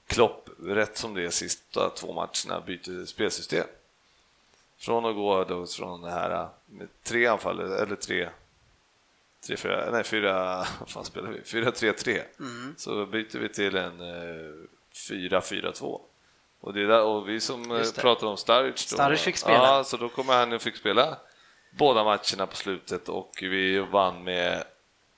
Klopp, 0.07 0.49
rätt 0.65 0.97
som 0.97 1.13
det 1.13 1.23
är 1.23 1.29
sista 1.29 1.89
två 1.89 2.13
matcherna, 2.13 2.63
byter 2.65 3.05
spelsystem. 3.05 3.65
Från 4.77 5.05
att 5.05 5.15
gå 5.15 5.43
då 5.43 5.65
från 5.65 6.01
det 6.01 6.11
här 6.11 6.31
eh, 6.31 6.47
med 6.65 6.87
tre 7.03 7.27
anfall, 7.27 7.59
eller 7.59 7.95
tre, 7.95 8.29
tre 9.47 9.57
fyra, 9.57 9.91
nej 9.91 10.03
fyra, 10.03 10.57
vad 10.79 10.89
fan 10.89 11.05
spelar 11.05 11.29
vi? 11.29 11.41
Fyra, 11.41 11.71
tre, 11.71 11.93
tre. 11.93 12.21
Så 12.77 13.05
byter 13.05 13.39
vi 13.39 13.49
till 13.49 13.75
en 13.75 14.01
eh, 14.01 14.53
fyra, 15.09 15.41
fyra, 15.41 15.71
två. 15.71 16.01
Och, 16.59 16.73
det 16.73 16.81
är 16.81 16.87
där, 16.87 17.03
och 17.03 17.29
vi 17.29 17.39
som 17.39 17.71
eh, 17.71 17.91
pratade 17.95 18.31
om 18.31 18.37
Sturridge 18.37 18.71
då, 18.71 18.95
Sturridge 18.95 19.23
fick 19.23 19.37
spela. 19.37 19.77
Ja, 19.77 19.83
så 19.83 19.97
då 19.97 20.09
kommer 20.09 20.33
han 20.33 20.53
och 20.53 20.61
fick 20.61 20.75
spela 20.75 21.17
båda 21.71 22.03
matcherna 22.03 22.47
på 22.49 22.55
slutet 22.55 23.09
och 23.09 23.39
vi 23.41 23.79
vann 23.79 24.23
med 24.23 24.63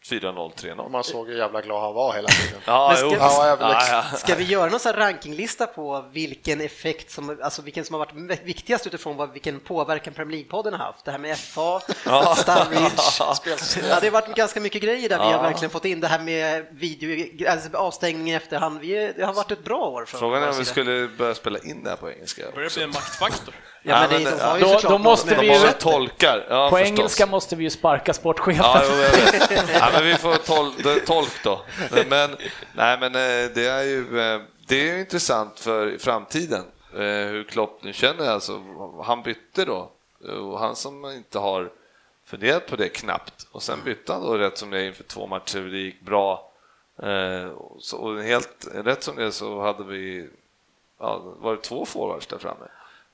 4-0, 0.09 0.53
3-0. 0.55 0.79
Och 0.79 0.91
man 0.91 1.03
såg 1.03 1.27
hur 1.27 1.37
jävla 1.37 1.61
glad 1.61 1.81
han 1.81 1.93
var 1.93 2.13
hela 2.13 2.27
tiden. 2.27 2.61
Ja, 2.65 2.93
ska- 2.95 3.05
jo. 3.05 3.15
Ja, 3.19 3.57
ja, 3.59 3.85
ja. 4.11 4.17
Ska 4.17 4.35
vi 4.35 4.43
göra 4.43 4.69
någon 4.69 4.79
sån 4.79 4.93
här 4.93 4.99
rankinglista 4.99 5.67
på 5.67 6.05
vilken 6.11 6.61
effekt 6.61 7.11
som, 7.11 7.39
alltså 7.43 7.61
vilken 7.61 7.85
som 7.85 7.93
har 7.93 7.99
varit 7.99 8.41
viktigast 8.43 8.87
utifrån 8.87 9.17
vad, 9.17 9.31
vilken 9.33 9.59
påverkan 9.59 10.13
Premier 10.13 10.37
League-podden 10.43 10.71
har 10.71 10.77
haft? 10.85 11.05
Det 11.05 11.11
här 11.11 11.17
med 11.19 11.37
FA, 11.37 11.79
spelsystem. 13.35 13.85
Ja, 13.89 13.97
det 14.01 14.07
har 14.07 14.11
varit 14.11 14.35
ganska 14.35 14.59
mycket 14.59 14.81
grejer 14.81 15.09
där 15.09 15.17
vi 15.17 15.23
har 15.33 15.43
verkligen 15.43 15.69
fått 15.69 15.85
in 15.85 15.99
det 15.99 16.07
här 16.07 16.19
med 16.19 16.65
video, 16.71 17.49
alltså 17.49 17.77
avstängning 17.77 18.29
i 18.29 18.33
efterhand. 18.35 18.79
Vi, 18.79 19.13
det 19.17 19.25
har 19.25 19.33
varit 19.33 19.51
ett 19.51 19.63
bra 19.63 19.77
år. 19.87 20.05
Frågan 20.05 20.43
är 20.43 20.49
om 20.49 20.57
vi 20.57 20.65
skulle 20.65 21.07
börja 21.17 21.35
spela 21.35 21.59
in 21.59 21.83
det 21.83 21.89
här 21.89 21.97
på 21.97 22.11
engelska. 22.11 22.45
Det 22.45 22.51
börjar 22.55 22.69
bli 22.75 22.83
en 22.83 22.89
maktfaktor. 22.89 23.53
Ja, 23.87 24.07
men 24.11 24.21
Ja, 24.23 24.29
det, 24.29 24.37
de 24.37 24.41
har 24.41 24.57
ju 24.57 24.63
då- 24.63 24.69
såklart 24.69 24.91
då 24.91 24.97
måste 24.97 25.35
vi 25.35 25.47
De 25.47 25.53
ju- 25.53 25.71
tolkar. 25.79 26.45
Ja, 26.49 26.69
På 26.69 26.75
förstås. 26.75 26.89
engelska 26.99 27.25
måste 27.25 27.55
vi 27.55 27.63
ju 27.63 27.69
sparka 27.69 28.13
sportchefen. 28.13 28.55
Ja, 28.63 28.81
jo, 28.89 28.95
jag 28.95 29.11
vet. 29.11 29.69
ja, 29.79 29.89
men 29.93 30.05
vi 30.05 30.15
får 30.15 30.35
tol 30.35 30.71
det- 30.83 30.99
tolk 30.99 31.43
då. 31.43 31.61
Men, 32.09 32.35
nej, 32.73 32.97
men 32.99 33.15
eh, 33.15 33.51
det 33.55 33.67
är 33.67 33.83
ju 33.83 34.19
eh, 34.19 34.41
det 34.67 34.89
är 34.89 34.99
intressant 34.99 35.59
för 35.59 35.97
framtiden 35.97 36.63
eh, 36.93 36.99
hur 37.01 37.43
Klopp 37.43 37.79
nu 37.83 37.93
känner. 37.93 38.29
Alltså, 38.29 38.61
han 39.03 39.21
bytte 39.23 39.65
då 39.65 39.91
och 40.41 40.59
han 40.59 40.75
som 40.75 41.05
inte 41.05 41.39
har 41.39 41.69
funderat 42.25 42.67
på 42.67 42.75
det 42.75 42.89
knappt 42.89 43.47
och 43.51 43.63
sen 43.63 43.79
bytte 43.85 44.13
han 44.13 44.21
då 44.23 44.37
rätt 44.37 44.57
som 44.57 44.69
det 44.69 44.79
är 44.81 44.85
inför 44.87 45.03
två 45.03 45.27
matcher. 45.27 45.59
Det 45.59 45.77
gick 45.77 46.01
bra. 46.01 46.51
Och 47.93 48.21
helt 48.23 48.67
rätt 48.73 49.03
som 49.03 49.15
det 49.15 49.25
är 49.25 49.31
så 49.31 49.61
hade 49.61 49.83
vi 49.83 50.29
ja, 50.99 51.21
var 51.39 51.55
det 51.55 51.61
två 51.61 51.85
forwards 51.85 52.27
där 52.27 52.37
framme. 52.37 52.65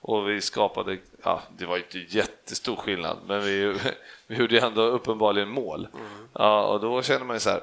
Och 0.02 0.30
vi 0.30 0.42
skapade, 0.42 0.98
ja, 1.24 1.42
det 1.58 1.66
var 1.66 1.78
inte 1.78 1.98
jättestor 2.00 2.76
skillnad, 2.76 3.18
men 3.28 3.42
vi, 3.42 3.76
vi 4.28 4.36
gjorde 4.36 4.60
ändå 4.60 4.82
uppenbarligen 4.82 5.50
mål. 5.50 5.88
Ja, 6.34 6.64
och 6.64 6.80
då 6.80 7.02
känner 7.02 7.26
man 7.26 7.36
ju 7.36 7.40
så 7.40 7.50
här, 7.50 7.62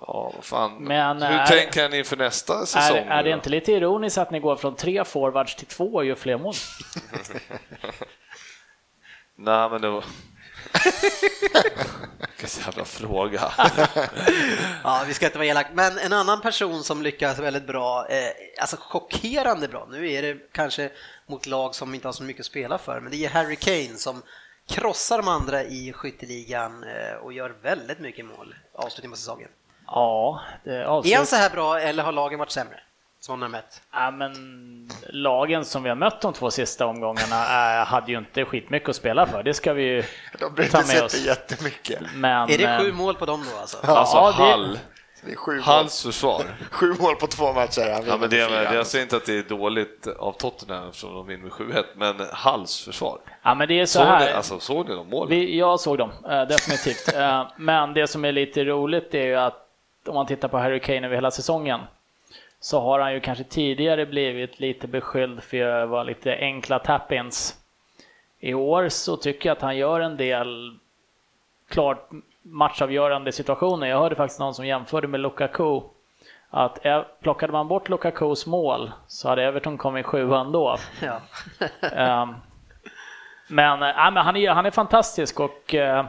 ja, 0.00 0.32
vad 0.34 0.44
fan, 0.44 0.76
Men 0.84 1.22
hur 1.22 1.38
är- 1.38 1.46
tänker 1.46 1.88
ni 1.88 1.98
inför 1.98 2.16
nästa 2.16 2.66
säsong? 2.66 2.96
Är, 2.96 3.06
är 3.10 3.22
det 3.22 3.30
då? 3.30 3.36
inte 3.36 3.50
lite 3.50 3.72
ironiskt 3.72 4.18
att 4.18 4.30
ni 4.30 4.40
går 4.40 4.56
från 4.56 4.76
tre 4.76 5.04
forwards 5.04 5.54
till 5.54 5.66
två 5.66 5.94
och 5.94 6.04
gör 6.04 6.14
fler 6.14 6.38
mål? 6.38 6.54
Nej, 9.36 9.70
men 9.70 9.80
det 9.80 9.88
var... 9.90 10.04
Vilken 12.40 12.62
jävla 12.64 12.84
fråga. 12.84 13.52
Ja, 14.84 15.04
vi 15.06 15.14
ska 15.14 15.26
inte 15.26 15.38
vara 15.38 15.48
elak, 15.48 15.66
men 15.72 15.98
en 15.98 16.12
annan 16.12 16.40
person 16.40 16.82
som 16.84 17.02
lyckas 17.02 17.38
väldigt 17.38 17.66
bra, 17.66 18.06
eh, 18.08 18.30
alltså 18.60 18.76
chockerande 18.80 19.68
bra, 19.68 19.88
nu 19.90 20.12
är 20.12 20.22
det 20.22 20.36
kanske 20.52 20.90
mot 21.30 21.46
lag 21.46 21.74
som 21.74 21.94
inte 21.94 22.08
har 22.08 22.12
så 22.12 22.22
mycket 22.22 22.40
att 22.40 22.46
spela 22.46 22.78
för, 22.78 23.00
men 23.00 23.10
det 23.12 23.24
är 23.24 23.28
Harry 23.30 23.56
Kane 23.56 23.96
som 23.98 24.22
krossar 24.68 25.16
de 25.16 25.28
andra 25.28 25.62
i 25.62 25.92
skytteligan 25.92 26.84
eh, 26.84 27.16
och 27.22 27.32
gör 27.32 27.54
väldigt 27.62 27.98
mycket 27.98 28.24
mål 28.24 28.54
avslutning 28.74 29.10
på 29.10 29.16
säsongen. 29.16 29.48
Ja, 29.86 30.40
det 30.64 30.70
Är 30.76 30.84
avslut... 30.84 31.16
han 31.16 31.26
så 31.26 31.36
här 31.36 31.50
bra 31.50 31.80
eller 31.80 32.02
har 32.02 32.12
lagen 32.12 32.38
varit 32.38 32.50
sämre? 32.50 32.80
Som 33.20 33.32
han 33.32 33.42
har 33.42 33.48
mött? 33.48 33.82
ja, 33.92 34.10
men 34.10 34.32
lagen 35.08 35.64
som 35.64 35.82
vi 35.82 35.88
har 35.88 35.96
mött 35.96 36.20
de 36.20 36.32
två 36.32 36.50
sista 36.50 36.86
omgångarna 36.86 37.36
äh, 37.80 37.86
hade 37.86 38.12
ju 38.12 38.18
inte 38.18 38.44
skitmycket 38.44 38.88
att 38.88 38.96
spela 38.96 39.26
för. 39.26 39.42
Det 39.42 39.54
ska 39.54 39.72
vi 39.72 39.82
ju 39.82 40.02
De 40.56 40.68
ta 40.68 40.82
med 40.86 41.02
oss. 41.02 41.26
jättemycket. 41.26 42.00
Men, 42.14 42.50
Är 42.50 42.58
det 42.58 42.64
eh, 42.64 42.78
sju 42.80 42.92
mål 42.92 43.14
på 43.14 43.26
dem 43.26 43.44
då 43.54 43.60
alltså? 43.60 43.78
Alltså, 43.86 44.16
Ja, 44.16 44.56
det- 44.56 44.78
Hall, 45.22 45.28
Det 45.28 45.32
är 45.32 45.36
sju 45.36 45.60
mål, 45.66 45.88
försvar. 45.88 46.44
sju 46.70 46.94
mål 47.00 47.16
på 47.16 47.26
två 47.26 47.52
matcher. 47.52 47.92
Han 47.92 48.02
Ja, 48.06 48.16
men 48.16 48.30
det, 48.30 48.46
fyra. 48.48 48.74
jag 48.74 48.86
säger 48.86 49.02
inte 49.02 49.16
att 49.16 49.26
det 49.26 49.38
är 49.38 49.42
dåligt 49.42 50.06
av 50.06 50.32
Tottenham 50.32 50.88
eftersom 50.88 51.14
de 51.14 51.26
vinner 51.26 51.42
med 51.42 51.52
7-1, 51.52 51.84
men 51.94 52.14
Halls 52.32 52.84
försvar. 52.84 53.18
Ja, 53.42 53.54
men 53.54 53.68
det 53.68 53.80
är 53.80 53.86
så 53.86 53.98
Såg 53.98 54.06
ni, 54.06 54.12
här. 54.12 54.34
alltså, 54.34 54.60
såg 54.60 54.88
ni 54.88 54.94
de 54.94 55.08
målen? 55.08 55.30
Vi, 55.30 55.58
jag 55.58 55.80
såg 55.80 55.98
dem, 55.98 56.10
eh, 56.30 56.42
definitivt. 56.42 57.14
Eh, 57.16 57.46
men 57.56 57.94
det 57.94 58.06
som 58.06 58.24
är 58.24 58.32
lite 58.32 58.64
roligt 58.64 59.14
är 59.14 59.24
ju 59.24 59.36
att 59.36 59.66
om 60.06 60.14
man 60.14 60.26
tittar 60.26 60.48
på 60.48 60.58
Harry 60.58 60.80
Kane 60.80 61.06
över 61.06 61.14
hela 61.14 61.30
säsongen 61.30 61.80
så 62.60 62.80
har 62.80 63.00
han 63.00 63.12
ju 63.12 63.20
kanske 63.20 63.44
tidigare 63.44 64.06
blivit 64.06 64.60
lite 64.60 64.86
beskylld 64.88 65.42
för 65.42 65.62
att 65.82 65.88
vara 65.88 66.02
lite 66.02 66.36
enkla 66.36 66.78
tap-ins. 66.78 67.54
I 68.40 68.54
år 68.54 68.88
så 68.88 69.16
tycker 69.16 69.48
jag 69.48 69.56
att 69.56 69.62
han 69.62 69.76
gör 69.76 70.00
en 70.00 70.16
del 70.16 70.76
klart 71.68 72.08
matchavgörande 72.42 73.32
situationer. 73.32 73.86
Jag 73.86 73.98
hörde 73.98 74.14
faktiskt 74.14 74.40
någon 74.40 74.54
som 74.54 74.66
jämförde 74.66 75.08
med 75.08 75.20
Lukaku. 75.20 75.80
att 76.50 76.78
plockade 77.22 77.52
man 77.52 77.68
bort 77.68 77.88
Lukakos 77.88 78.46
mål 78.46 78.92
så 79.06 79.28
hade 79.28 79.44
Everton 79.44 79.78
kommit 79.78 80.06
sjuan 80.06 80.52
då. 80.52 80.76
Ja. 81.00 81.20
Ehm, 81.88 82.34
men, 83.48 83.82
äh, 83.82 84.10
men 84.12 84.16
han, 84.16 84.36
är, 84.36 84.50
han 84.50 84.66
är 84.66 84.70
fantastisk 84.70 85.40
och 85.40 85.74
eh, 85.74 86.06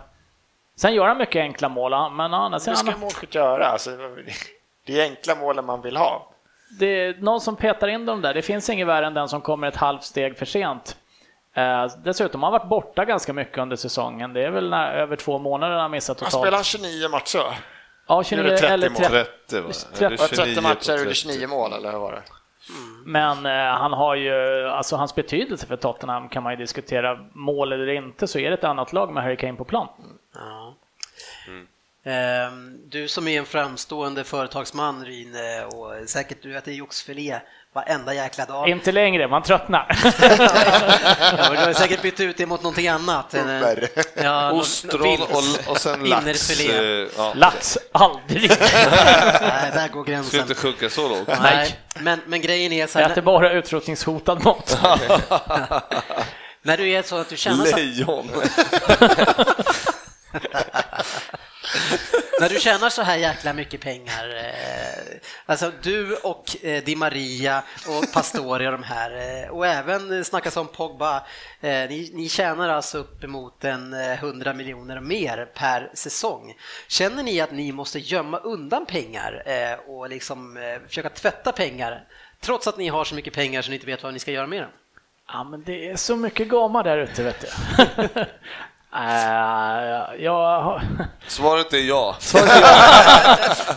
sen 0.75 0.93
gör 0.93 1.07
han 1.07 1.17
mycket 1.17 1.39
enkla 1.39 1.69
mål. 1.69 2.11
Men 2.11 2.33
Hur 2.33 2.59
sidan, 2.59 2.75
ska 2.75 2.97
målskytt 2.97 3.35
göra? 3.35 3.67
Alltså, 3.67 3.89
det 4.85 5.01
är 5.01 5.03
enkla 5.03 5.35
målen 5.35 5.65
man 5.65 5.81
vill 5.81 5.97
ha. 5.97 6.27
det 6.79 6.85
är 6.85 7.13
någon 7.19 7.41
som 7.41 7.55
petar 7.55 7.87
in 7.87 8.05
dem 8.05 8.21
där. 8.21 8.33
Det 8.33 8.41
finns 8.41 8.69
inget 8.69 8.87
värre 8.87 9.05
än 9.07 9.13
den 9.13 9.29
som 9.29 9.41
kommer 9.41 9.67
ett 9.67 9.75
halvt 9.75 10.03
steg 10.03 10.37
för 10.37 10.45
sent. 10.45 10.97
Eh, 11.53 11.87
dessutom 12.03 12.43
har 12.43 12.51
han 12.51 12.59
varit 12.59 12.69
borta 12.69 13.05
ganska 13.05 13.33
mycket 13.33 13.57
under 13.57 13.75
säsongen. 13.75 14.33
Det 14.33 14.41
är 14.45 14.49
väl 14.49 14.69
när, 14.69 14.93
över 14.93 15.15
två 15.15 15.37
månader 15.39 15.73
han 15.73 15.81
har 15.81 15.89
missat 15.89 16.19
Han 16.19 16.29
totalt. 16.29 16.43
spelar 16.47 16.63
29 16.63 17.09
matcher. 17.09 17.57
ja, 18.07 18.23
29 18.23 18.43
Nu 18.43 18.49
är 18.49 18.51
det 18.51 18.57
30 18.59 18.73
eller 18.73 18.89
mål. 18.89 18.97
30. 19.01 19.31
30 19.49 19.61
va? 19.61 19.69
Trettio- 19.69 20.05
Eller 20.05 20.17
Var 20.17 20.27
det 20.27 20.35
30 20.35 20.35
29 20.53 20.61
matcher 20.61 20.97
30. 20.97 21.13
29 21.13 21.47
mål, 21.47 21.73
eller 21.73 21.91
hur 21.91 21.99
var 21.99 22.11
det? 22.11 22.21
Men 23.05 23.45
eh, 23.45 23.51
han 23.77 23.93
har 23.93 24.15
ju, 24.15 24.67
alltså 24.69 24.95
hans 24.95 25.15
betydelse 25.15 25.67
för 25.67 25.75
Tottenham 25.75 26.29
kan 26.29 26.43
man 26.43 26.53
ju 26.53 26.57
diskutera. 26.57 27.19
Mål 27.33 27.71
eller 27.73 27.87
inte 27.89 28.27
så 28.27 28.39
är 28.39 28.49
det 28.49 28.53
ett 28.57 28.63
annat 28.63 28.93
lag 28.93 29.13
med 29.13 29.23
Harry 29.23 29.37
Kane 29.37 29.53
på 29.53 29.63
plan. 29.63 29.87
Ja. 30.35 30.75
Ehm, 31.47 31.67
Du 32.91 33.07
som 33.07 33.27
är 33.27 33.39
en 33.39 33.45
framstående 33.45 34.23
företagsman 34.23 35.05
Ryn 35.05 35.35
eh, 35.35 35.63
och 35.77 36.09
säkert 36.09 36.43
du 36.43 36.57
äter 36.57 36.73
joxfilé 36.73 37.39
varenda 37.73 38.13
jäkla 38.13 38.45
dag. 38.45 38.69
Inte 38.69 38.91
längre, 38.91 39.27
man 39.27 39.43
tröttnar. 39.43 39.87
Ja, 41.37 41.49
du 41.49 41.57
har 41.57 41.73
säkert 41.73 42.01
bytt 42.01 42.19
ut 42.19 42.37
det 42.37 42.45
mot 42.45 42.63
någonting 42.63 42.87
annat. 42.87 43.33
Eh. 43.33 43.73
Ja, 44.23 44.51
Ostron 44.51 45.21
och, 45.21 45.71
och 45.71 45.77
sen 45.77 46.03
lax. 46.09 46.59
Eh, 46.59 47.07
Ja. 47.17 47.33
Lax, 47.35 47.77
aldrig. 47.91 48.49
Nej, 49.41 49.71
där 49.73 49.87
går 49.87 50.03
Ska 50.03 50.11
gränsen. 50.11 50.39
inte 50.39 50.55
sjunka 50.55 50.89
så 50.89 51.09
lågt. 51.09 51.27
Nej, 51.41 51.79
men, 51.99 52.19
men 52.25 52.41
grejen 52.41 52.71
är 52.71 52.87
så 52.87 52.99
Jag 52.99 53.03
här, 53.03 53.11
äter 53.11 53.21
bara 53.21 53.51
utrotningshotad 53.51 54.43
mat. 54.43 54.79
när 56.61 56.77
du 56.77 56.89
är 56.89 57.01
så 57.01 57.17
att 57.17 57.29
du 57.29 57.37
känner 57.37 57.65
så, 57.65 57.75
Lejon. 57.77 58.29
När 62.41 62.49
du 62.49 62.59
tjänar 62.59 62.89
så 62.89 63.01
här 63.01 63.17
jäkla 63.17 63.53
mycket 63.53 63.81
pengar, 63.81 64.29
eh, 64.29 65.17
alltså 65.45 65.71
du 65.81 66.15
och 66.15 66.65
eh, 66.65 66.83
Di 66.83 66.95
Maria 66.95 67.63
och 67.87 68.13
Pastore 68.13 68.65
och 68.65 68.71
de 68.71 68.83
här, 68.83 69.43
eh, 69.43 69.49
och 69.49 69.67
även 69.67 70.17
eh, 70.17 70.23
snackas 70.23 70.57
om 70.57 70.67
Pogba, 70.67 71.15
eh, 71.61 71.89
ni, 71.89 72.11
ni 72.13 72.29
tjänar 72.29 72.69
alltså 72.69 72.97
uppemot 72.97 73.63
en 73.63 73.93
eh, 73.93 74.23
100 74.23 74.53
miljoner 74.53 74.99
mer 74.99 75.45
per 75.53 75.91
säsong. 75.93 76.53
Känner 76.87 77.23
ni 77.23 77.41
att 77.41 77.51
ni 77.51 77.71
måste 77.71 77.99
gömma 77.99 78.37
undan 78.37 78.85
pengar 78.85 79.43
eh, 79.45 79.89
och 79.89 80.09
liksom 80.09 80.57
eh, 80.57 80.87
försöka 80.87 81.09
tvätta 81.09 81.51
pengar, 81.51 82.03
trots 82.39 82.67
att 82.67 82.77
ni 82.77 82.87
har 82.87 83.03
så 83.03 83.15
mycket 83.15 83.33
pengar 83.33 83.61
så 83.61 83.69
ni 83.69 83.75
inte 83.75 83.87
vet 83.87 84.03
vad 84.03 84.13
ni 84.13 84.19
ska 84.19 84.31
göra 84.31 84.47
med 84.47 84.61
dem? 84.61 84.71
Ja, 85.27 85.43
men 85.43 85.63
det 85.63 85.89
är 85.89 85.95
så 85.95 86.15
mycket 86.15 86.47
gamar 86.47 86.83
där 86.83 86.97
ute, 86.97 87.23
vet 87.23 87.41
du. 87.41 87.47
Äh, 88.93 90.23
jag, 90.23 90.61
har- 90.61 90.81
Svaret 91.27 91.73
är 91.73 91.77
ja. 91.77 92.15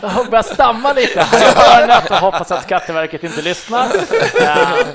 jag 0.02 0.08
har 0.08 0.24
börjat 0.30 0.46
stamma 0.46 0.92
lite 0.92 1.20
här 1.22 2.02
och 2.10 2.16
hoppas 2.16 2.50
att 2.50 2.62
Skatteverket 2.62 3.24
inte 3.24 3.42
lyssnar. 3.42 3.84
Äh, 4.42 4.86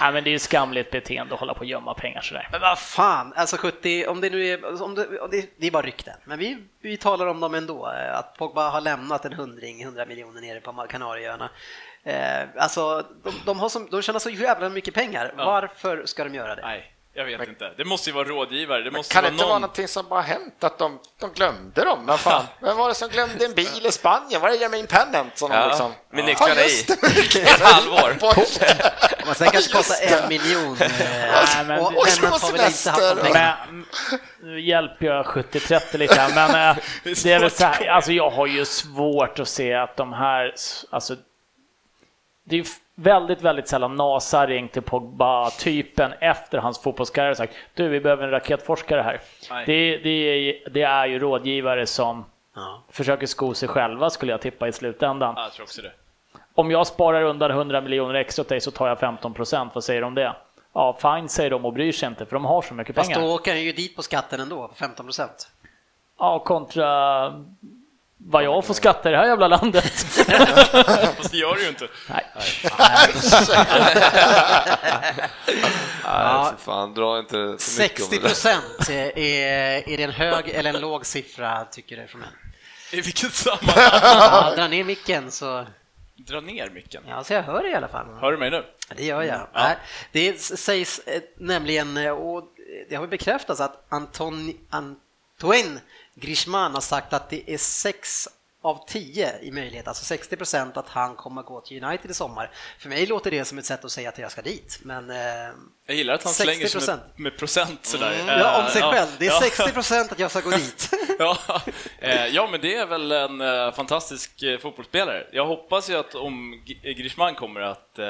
nej, 0.00 0.12
men 0.12 0.24
det 0.24 0.30
är 0.30 0.32
ju 0.32 0.38
skamligt 0.38 0.90
beteende 0.90 1.34
att 1.34 1.40
hålla 1.40 1.54
på 1.54 1.60
och 1.60 1.66
gömma 1.66 1.94
pengar 1.94 2.20
sådär. 2.20 2.48
Men 2.52 2.60
vad 2.60 2.78
fan, 2.78 3.32
alltså 3.36 3.56
70, 3.56 4.06
om 4.08 4.20
det 4.20 4.30
nu 4.30 4.46
är, 4.46 4.82
om 4.82 4.94
det, 4.94 5.20
om 5.20 5.30
det, 5.30 5.46
det 5.60 5.66
är 5.66 5.70
bara 5.70 5.82
rykten, 5.82 6.14
men 6.24 6.38
vi, 6.38 6.58
vi 6.82 6.96
talar 6.96 7.26
om 7.26 7.40
dem 7.40 7.54
ändå, 7.54 7.86
eh, 7.92 8.18
att 8.18 8.36
Pogba 8.38 8.70
har 8.70 8.80
lämnat 8.80 9.24
en 9.24 9.32
hundring, 9.32 9.82
100 9.82 10.06
miljoner 10.06 10.40
nere 10.40 10.60
på 10.60 10.72
Kanarieöarna. 10.90 11.50
Eh, 12.04 12.42
alltså, 12.58 13.04
de, 13.24 13.32
de, 13.46 13.60
har 13.60 13.68
som, 13.68 13.88
de 13.90 14.02
tjänar 14.02 14.20
så 14.20 14.30
jävla 14.30 14.68
mycket 14.68 14.94
pengar, 14.94 15.32
Ja. 15.38 15.44
varför 15.44 16.02
ska 16.06 16.24
de 16.24 16.34
göra 16.34 16.54
det? 16.54 16.62
Nej, 16.62 16.92
jag 17.14 17.24
vet 17.24 17.48
inte. 17.48 17.72
Det 17.76 17.84
måste 17.84 18.10
ju 18.10 18.14
vara 18.14 18.28
rådgivare. 18.28 18.82
Det 18.82 18.90
måste 18.90 19.14
Kan 19.14 19.22
det 19.24 19.28
vara 19.28 19.32
inte 19.34 19.44
vara 19.44 19.52
någon... 19.54 19.62
någonting 19.62 19.88
som 19.88 20.08
bara 20.08 20.20
hänt, 20.20 20.64
att 20.64 20.78
de, 20.78 20.98
de 21.20 21.32
glömde 21.32 21.84
dem? 21.84 22.06
Vad 22.06 22.20
fan? 22.20 22.44
Vem 22.60 22.76
var 22.76 22.88
det 22.88 22.94
som 22.94 23.08
glömde 23.08 23.44
en 23.44 23.54
bil 23.54 23.86
i 23.86 23.92
Spanien? 23.92 24.40
Var 24.40 24.48
det 24.50 24.56
Jermaine 24.56 24.86
Pennant 24.86 25.38
som 25.38 25.50
de 25.50 25.56
Ja, 25.56 25.66
liksom... 25.66 25.92
med 26.10 26.22
Ja, 26.22 26.26
nycklarna 26.26 26.60
i. 26.60 26.80
Ett 27.42 27.60
halvår. 27.60 28.16
Men 29.26 29.34
sen 29.34 29.50
kanske 29.50 29.72
kostar 29.72 30.22
en 30.22 30.28
miljon. 30.28 30.76
Eh, 30.80 30.90
Nej, 31.00 31.64
men 31.66 31.80
och 31.80 31.96
Och 31.96 32.08
så 32.08 32.22
Lennart 32.22 32.42
har 32.42 32.52
väl 32.52 32.66
inte 32.66 32.90
haft. 32.90 33.32
Men, 33.32 33.86
nu 34.42 34.60
hjälper 34.60 35.06
jag 35.06 35.26
70-30 35.26 35.96
lite 35.98 36.14
här, 36.20 36.34
men 36.34 36.70
eh, 36.70 36.82
det 37.22 37.32
är 37.32 37.40
väl 37.40 37.50
så 37.50 37.64
här, 37.64 37.86
alltså 37.86 38.12
jag 38.12 38.30
har 38.30 38.46
ju 38.46 38.64
svårt 38.64 39.38
att 39.38 39.48
se 39.48 39.74
att 39.74 39.96
de 39.96 40.12
här, 40.12 40.54
alltså 40.90 41.16
det 42.44 42.54
är 42.54 42.58
ju 42.58 42.64
väldigt, 43.02 43.42
väldigt 43.42 43.68
sällan 43.68 43.94
NASA 43.96 44.46
ringt 44.46 44.72
till 44.72 44.82
Pogba-typen 44.82 46.12
efter 46.20 46.58
hans 46.58 46.82
fotbollskarriär 46.82 47.30
och 47.30 47.36
sagt 47.36 47.54
du, 47.74 47.88
vi 47.88 48.00
behöver 48.00 48.24
en 48.24 48.30
raketforskare 48.30 49.00
här. 49.02 49.20
Det, 49.66 49.96
det, 49.96 50.10
är, 50.10 50.70
det 50.70 50.82
är 50.82 51.06
ju 51.06 51.18
rådgivare 51.18 51.86
som 51.86 52.24
Ja. 52.54 52.82
försöker 52.90 53.26
sko 53.26 53.54
sig 53.54 53.68
själva 53.68 54.10
skulle 54.10 54.32
jag 54.32 54.40
tippa 54.40 54.68
i 54.68 54.72
slutändan. 54.72 55.34
Ja, 55.36 55.50
jag. 55.58 55.92
Om 56.54 56.70
jag 56.70 56.86
sparar 56.86 57.22
undan 57.22 57.50
100 57.50 57.80
miljoner 57.80 58.14
extra 58.14 58.42
åt 58.42 58.48
dig 58.48 58.60
så 58.60 58.70
tar 58.70 58.88
jag 58.88 58.98
15 58.98 59.34
procent, 59.34 59.74
vad 59.74 59.84
säger 59.84 60.00
de 60.00 60.06
om 60.06 60.14
det? 60.14 60.36
Ja, 60.72 60.98
fine 61.02 61.28
säger 61.28 61.50
de 61.50 61.64
och 61.64 61.72
bryr 61.72 61.92
sig 61.92 62.06
inte 62.08 62.26
för 62.26 62.32
de 62.36 62.44
har 62.44 62.62
så 62.62 62.74
mycket 62.74 62.96
Fast 62.96 63.12
pengar. 63.12 63.26
då 63.28 63.34
åker 63.34 63.50
han 63.50 63.60
ju 63.62 63.72
dit 63.72 63.96
på 63.96 64.02
skatten 64.02 64.40
ändå, 64.40 64.68
på 64.68 64.74
15 64.74 65.06
procent. 65.06 65.48
Ja, 66.18 66.38
kontra 66.38 66.86
vad 68.26 68.44
jag 68.44 68.64
får 68.64 68.74
skatta 68.74 69.08
i 69.08 69.12
det 69.12 69.18
här 69.18 69.26
jävla 69.26 69.48
landet. 69.48 69.84
Fast 71.16 71.30
det 71.30 71.36
gör 71.36 71.54
det 71.54 71.62
ju 71.62 71.68
inte. 71.68 71.88
Nej. 72.08 72.26
Nej, 76.04 76.52
fan, 76.58 76.94
dra 76.94 77.18
inte 77.18 77.30
för 77.36 77.48
mycket 77.48 77.60
60 77.60 78.02
om 78.02 78.08
det 78.10 78.16
där. 78.16 78.28
procent, 78.28 78.88
är, 78.88 79.18
är 79.88 79.96
det 79.96 80.02
en 80.02 80.10
hög 80.10 80.48
eller 80.48 80.74
en 80.74 80.80
låg 80.80 81.06
siffra 81.06 81.64
tycker 81.64 81.96
du 81.96 82.06
från 82.06 82.20
män? 82.20 82.30
I 82.92 83.00
vilket 83.00 83.32
sammanhang? 83.32 84.00
Ja, 84.02 84.52
dra 84.56 84.68
ner 84.68 84.84
micken 84.84 85.30
så, 85.30 85.66
Dra 86.16 86.40
ner 86.40 86.70
micken. 86.70 87.02
ja, 87.08 87.24
så 87.24 87.32
jag 87.32 87.42
hör 87.42 87.62
det 87.62 87.68
i 87.70 87.74
alla 87.74 87.88
fall. 87.88 88.06
Hör 88.20 88.32
du 88.32 88.38
mig 88.38 88.50
nu? 88.50 88.64
Det 88.96 89.04
gör 89.04 89.22
jag. 89.22 89.40
Nej, 89.54 89.76
Det 90.12 90.40
sägs 90.40 90.98
eh, 90.98 91.20
nämligen, 91.38 91.96
eh, 91.96 92.10
och 92.10 92.44
det 92.90 92.96
har 92.96 93.06
bekräftats 93.06 93.60
att 93.60 93.86
Anton, 93.88 94.52
Antoine 95.44 95.80
Griezmann 96.14 96.74
har 96.74 96.80
sagt 96.80 97.12
att 97.12 97.30
det 97.30 97.50
är 97.50 97.58
6 97.58 98.28
av 98.62 98.84
10 98.88 99.38
i 99.42 99.50
möjlighet, 99.50 99.88
alltså 99.88 100.04
60 100.04 100.36
procent 100.36 100.76
att 100.76 100.88
han 100.88 101.16
kommer 101.16 101.42
gå 101.42 101.60
till 101.60 101.84
United 101.84 102.10
i 102.10 102.14
sommar. 102.14 102.50
För 102.78 102.88
mig 102.88 103.06
låter 103.06 103.30
det 103.30 103.44
som 103.44 103.58
ett 103.58 103.64
sätt 103.64 103.84
att 103.84 103.92
säga 103.92 104.08
att 104.08 104.18
jag 104.18 104.30
ska 104.32 104.42
dit, 104.42 104.78
men... 104.82 105.10
eh, 105.10 105.16
Jag 105.86 105.96
gillar 105.96 106.14
att 106.14 106.22
han 106.24 106.32
slänger 106.32 106.66
sig 106.66 106.80
60%. 106.80 106.86
med, 106.96 107.00
med 107.16 107.38
procent 107.38 107.86
sådär. 107.86 108.24
Ja, 108.26 108.64
om 108.64 108.70
sig 108.70 108.82
Eh, 108.82 108.90
själv. 108.92 109.08
Det 109.18 109.26
är 109.26 109.30
ja. 109.30 109.40
60 109.40 109.72
procent 109.72 110.12
att 110.12 110.18
jag 110.18 110.30
ska 110.30 110.40
gå 110.40 110.50
dit. 110.56 110.90
Ja, 111.18 111.38
eh, 111.98 112.26
ja, 112.26 112.48
men 112.50 112.60
det 112.60 112.74
är 112.74 112.86
väl 112.86 113.12
en 113.12 113.40
eh, 113.40 113.72
fantastisk 113.72 114.30
fotbollsspelare. 114.62 115.26
Jag 115.32 115.46
hoppas 115.46 115.90
ju 115.90 115.94
att 115.96 116.14
om 116.14 116.62
G- 116.66 116.92
Griezmann 116.94 117.34
kommer 117.34 117.60
att... 117.60 117.98
eh, 117.98 118.06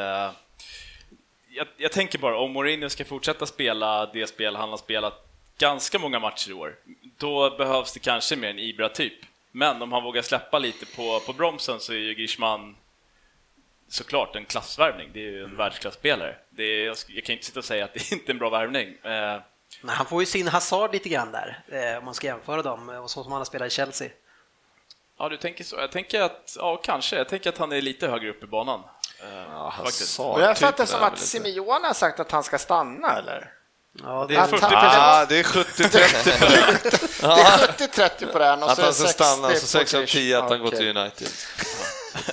Jag, 1.52 1.66
jag 1.76 1.92
tänker 1.92 2.18
bara, 2.18 2.38
om 2.38 2.52
Mourinho 2.52 2.88
ska 2.88 3.04
fortsätta 3.04 3.46
spela 3.46 4.06
det 4.06 4.26
spel 4.26 4.56
han 4.56 4.68
har 4.70 4.76
spelat 4.76 5.26
ganska 5.60 5.98
många 5.98 6.18
matcher 6.18 6.50
i 6.50 6.52
år, 6.52 6.76
då 7.18 7.50
behövs 7.56 7.92
det 7.92 8.00
kanske 8.00 8.36
mer 8.36 8.50
en 8.50 8.58
Ibra-typ. 8.58 9.12
Men 9.52 9.82
om 9.82 9.92
han 9.92 10.02
vågar 10.02 10.22
släppa 10.22 10.58
lite 10.58 10.86
på, 10.86 11.20
på 11.20 11.32
bromsen 11.32 11.80
så 11.80 11.92
är 11.92 11.96
ju 11.96 12.14
Griezmann 12.14 12.76
såklart 13.88 14.36
en 14.36 14.44
klassvärvning. 14.44 15.10
Det 15.12 15.18
är 15.20 15.30
ju 15.30 15.44
en 15.44 15.56
världsklasspelare. 15.56 16.36
Det 16.50 16.62
är, 16.62 16.86
jag, 16.86 16.96
jag 17.08 17.24
kan 17.24 17.32
inte 17.32 17.46
sitta 17.46 17.58
och 17.58 17.64
säga 17.64 17.84
att 17.84 17.94
det 17.94 18.12
inte 18.12 18.30
är 18.30 18.34
en 18.34 18.38
bra 18.38 18.50
värvning. 18.50 18.88
Eh, 18.88 19.40
Men 19.82 19.94
han 19.94 20.06
får 20.06 20.22
ju 20.22 20.26
sin 20.26 20.48
Hazard 20.48 20.92
lite 20.92 21.08
grann 21.08 21.32
där, 21.32 21.62
eh, 21.68 21.98
om 21.98 22.04
man 22.04 22.14
ska 22.14 22.26
jämföra 22.26 22.62
dem 22.62 22.88
och 22.88 23.10
så 23.10 23.22
som 23.22 23.32
han 23.32 23.40
har 23.40 23.44
spelat 23.44 23.66
i 23.66 23.70
Chelsea. 23.70 24.08
Ja, 25.18 25.28
du 25.28 25.36
tänker 25.36 25.64
så. 25.64 25.76
Jag 25.76 25.92
tänker 25.92 26.20
att, 26.20 26.56
ja, 26.58 26.76
kanske. 26.76 27.16
Jag 27.16 27.28
tänker 27.28 27.48
att 27.50 27.58
han 27.58 27.72
är 27.72 27.82
lite 27.82 28.08
högre 28.08 28.30
upp 28.30 28.42
i 28.42 28.46
banan. 28.46 28.80
Eh, 29.22 29.28
Ja, 29.50 29.74
faktiskt. 29.76 30.18
Hazard 30.18 30.34
Och 30.36 30.42
jag 30.42 30.58
fattar 30.58 30.72
typen 30.72 30.86
som 30.86 30.96
är 30.96 31.04
väl 31.04 31.12
att 31.12 31.18
Simeone 31.18 31.86
har 31.86 31.94
sagt 31.94 32.20
att 32.20 32.30
han 32.30 32.42
ska 32.42 32.58
stanna, 32.58 33.18
eller? 33.18 33.52
Ja, 34.02 34.26
Det 34.28 34.34
är 34.34 34.38
Att 34.40 34.50
40 34.50 34.64
han- 34.64 34.74
Ah, 35.00 35.24
det 35.28 35.38
är 35.38 35.42
70-30 35.42 36.40
på 36.40 36.46
det. 36.46 37.40
Är 37.40 37.58
70-30 37.58 38.32
på 38.32 38.38
den 38.38 38.62
och 38.62 38.70
Att 38.70 38.76
så 38.76 38.82
är 38.82 38.84
han 38.84 38.94
ska 38.94 39.04
60 39.06 39.24
stanna, 39.24 39.48
så 39.48 39.60
på 39.60 39.66
6 39.66 39.94
av 39.94 39.98
Trish. 39.98 40.12
10 40.12 40.38
att 40.38 40.50
han 40.50 40.60
går 40.60 40.70
till 40.70 40.96
United. 40.96 41.28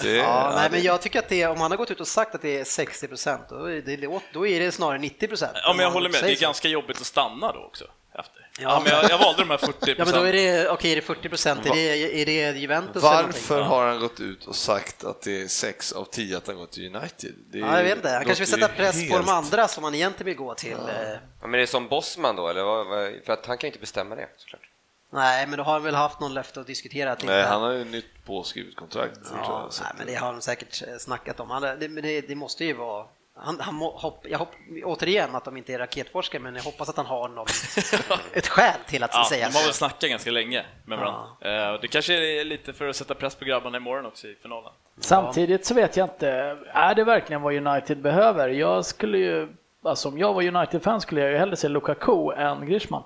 Det, 0.02 0.12
Ja, 0.18 0.52
nej, 0.56 0.70
men 0.72 0.84
jag 0.84 1.02
tycker 1.02 1.20
att 1.20 1.30
det, 1.30 1.46
om 1.48 1.62
han 1.62 1.72
har 1.72 1.78
gått 1.78 1.92
ut 1.92 2.00
och 2.00 2.08
sagt 2.08 2.36
att 2.36 2.42
det 2.42 2.60
är 2.60 2.64
60 2.64 3.08
procent, 3.08 3.42
då, 3.50 3.66
är 3.72 3.82
det- 3.82 4.20
då 4.34 4.48
är 4.48 4.60
det 4.60 4.72
snarare 4.72 4.98
90 5.00 5.28
procent. 5.28 5.52
Ja, 5.56 5.74
men 5.74 5.84
jag 5.84 5.92
håller 5.92 6.10
med. 6.10 6.24
Det 6.24 6.32
är 6.32 6.36
ganska 6.40 6.68
jobbigt 6.68 7.02
att 7.02 7.08
stanna 7.08 7.52
då 7.52 7.60
också. 7.60 7.86
Efter. 8.18 8.48
Ja. 8.60 8.64
Ja, 8.70 8.82
men 8.84 8.92
jag, 8.94 9.12
jag 9.12 9.18
valde 9.26 9.42
de 9.42 9.50
här 9.50 9.58
40 9.58 9.96
Ja, 9.98 10.06
men 10.06 10.14
då 10.14 10.22
är 10.22 10.34
det, 10.34 10.70
okej, 10.70 10.92
är 10.92 10.96
det 10.96 11.02
40 11.02 11.30
procent, 11.30 11.66
är 11.66 11.70
det, 11.74 12.22
är 12.22 12.26
det 12.26 12.60
Juventus? 12.60 13.04
Varför 13.04 13.62
har 13.62 13.88
han 13.88 14.00
gått 14.00 14.20
ut 14.20 14.46
och 14.48 14.56
sagt 14.56 15.04
att 15.04 15.22
det 15.22 15.42
är 15.42 15.48
6 15.48 15.92
av 15.92 16.06
10 16.06 16.38
att 16.38 16.48
han 16.48 16.56
går 16.58 16.66
till 16.66 16.96
United? 16.96 17.34
Det 17.52 17.60
Ja, 17.60 17.78
jag 17.78 17.84
vet 17.84 17.96
inte, 17.98 18.10
han 18.10 18.26
kanske 18.26 18.42
vill 18.44 18.52
sätta 18.54 18.68
press 18.68 18.96
på 18.96 19.00
de 19.08 19.14
helt- 19.14 19.30
andra 19.30 19.68
som 19.68 19.84
han 19.84 19.96
egentligen 19.96 20.26
vill 20.26 20.36
gå 20.36 20.54
till. 20.56 20.72
eh. 20.72 21.10
Ja, 21.42 21.48
men 21.48 21.52
det 21.52 21.62
är 21.62 21.66
som 21.66 21.88
Bosman 21.88 22.36
då, 22.36 22.48
eller 22.50 23.26
för 23.26 23.34
att 23.34 23.46
han 23.46 23.58
kan 23.58 23.68
ju 23.68 23.70
inte 23.70 23.80
bestämma 23.80 24.16
det 24.16 24.28
såklart. 24.38 24.62
Nej, 25.10 25.48
men 25.48 25.58
då 25.58 25.64
har 25.64 25.74
han 25.74 25.84
väl 25.84 25.96
haft 25.96 26.20
någon 26.20 26.34
löfte 26.34 26.60
att 26.60 26.68
diskutera. 26.68 27.12
att 27.12 27.24
Nej, 27.24 27.40
inte- 27.40 27.50
han 27.50 27.62
har 27.62 27.72
ju 27.72 27.86
nytt 27.86 28.26
påskrivet 28.26 28.76
kontrakt. 28.76 29.20
Ja, 29.34 29.70
nej, 29.82 29.92
men 29.98 30.08
det 30.08 30.16
har 30.16 30.32
de 30.32 30.42
säkert 30.42 30.84
eh, 30.88 30.98
snackat 31.00 31.40
om. 31.40 31.50
Han, 31.50 31.62
det, 31.62 31.88
det, 31.88 32.22
det 32.22 32.36
måste 32.36 32.66
ju 32.66 32.74
vara... 32.74 33.06
Han, 33.40 33.60
han, 33.60 33.76
hopp, 33.76 34.26
jag 34.30 34.40
hopp, 34.40 34.52
återigen 34.84 35.36
att 35.36 35.46
de 35.46 35.58
inte 35.58 35.74
är 35.74 35.80
raketforskare, 35.80 36.42
men 36.42 36.56
jag 36.56 36.64
hoppas 36.64 36.90
att 36.90 36.98
han 36.98 37.06
har 37.06 37.28
någon, 37.30 37.48
ett 38.34 38.48
skäl 38.48 38.74
till 38.88 39.04
att 39.04 39.12
Ja, 39.14 39.26
säga 39.30 39.48
de 39.48 39.54
har 39.56 39.62
väl 39.64 39.68
så. 39.72 39.78
snackat 39.78 40.10
ganska 40.10 40.32
länge 40.32 40.66
med 40.86 40.98
varandra. 40.98 41.28
Eh, 41.42 41.70
och 41.74 41.82
Det 41.82 41.88
kanske 41.88 42.14
är 42.14 42.46
lite 42.46 42.74
för 42.74 42.88
att 42.88 42.96
sätta 42.96 43.14
press 43.14 43.36
på 43.36 43.46
grabbarna 43.46 43.78
imorgon 43.78 44.06
också 44.06 44.28
i 44.28 44.36
finalen. 44.42 44.72
Samtidigt 45.00 45.66
så 45.66 45.74
vet 45.74 45.98
jag 45.98 46.06
inte, 46.06 46.58
är 46.74 46.96
det 46.96 47.04
verkligen 47.04 47.42
vad 47.42 47.54
United 47.68 48.02
behöver? 48.02 48.50
Jag 48.50 48.86
skulle 48.86 49.18
ju, 49.18 49.48
alltså 49.84 50.08
om 50.10 50.18
jag 50.18 50.34
var 50.34 50.44
United-fan 50.48 51.02
skulle 51.02 51.22
jag 51.22 51.32
ju 51.32 51.38
hellre 51.38 51.56
se 51.56 51.68
Lukaku 51.68 52.32
än 52.38 52.66
Griezmann. 52.68 53.04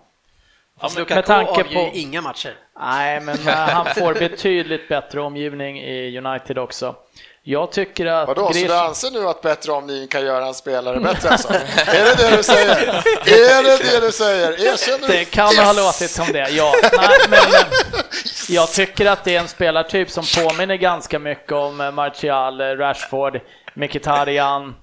Fast 0.80 0.96
med 0.98 1.02
Lukaku 1.02 1.22
tanke 1.28 1.52
avgör 1.52 1.64
på- 1.90 1.98
inga 1.98 2.22
matcher. 2.22 2.56
Nej, 2.80 3.22
men 3.22 3.36
eh, 3.48 3.54
han 3.54 3.86
får 3.86 4.14
betydligt 4.14 4.88
bättre 4.90 5.22
omgivning 5.22 5.80
i 5.82 6.18
United 6.18 6.58
också. 6.58 6.96
Jag 7.44 7.72
tycker 7.72 8.06
att 8.06 8.28
Vadå, 8.28 8.54
så 8.54 8.68
du 8.68 8.74
anser 8.74 9.12
nu 9.12 9.28
att 9.28 9.42
bättre 9.42 9.72
omgivning 9.72 10.08
kan 10.08 10.26
göra 10.26 10.46
en 10.48 10.54
spelare 10.54 11.00
bättre 11.00 11.30
alltså? 11.30 11.54
är 11.88 12.06
det 12.06 12.30
det 12.30 12.38
du 12.38 12.44
säger? 12.44 12.70
Är 13.26 13.64
det 13.64 13.78
det 14.00 14.06
du 14.06 14.12
säger? 14.12 14.52
Erkänner 14.52 15.08
du? 15.08 15.08
Det 15.08 15.26
kan 15.26 15.56
ha 15.58 15.74
låtit 15.74 16.10
som 16.12 16.26
det, 16.34 16.50
ja. 16.50 16.74
Nej, 16.98 17.10
men, 17.30 17.40
eh, 17.40 17.66
jag 18.50 18.72
tycker 18.72 19.06
att 19.06 19.24
det 19.24 19.36
är 19.36 19.40
en 19.40 19.48
spelartyp 19.48 20.10
som 20.10 20.24
påminner 20.44 20.76
ganska 20.76 21.20
mycket 21.20 21.52
om 21.52 21.82
eh, 21.82 21.92
Martial, 21.92 22.62
eh, 22.62 22.66
Rashford, 22.66 23.40
Mkhitaryan. 23.74 24.76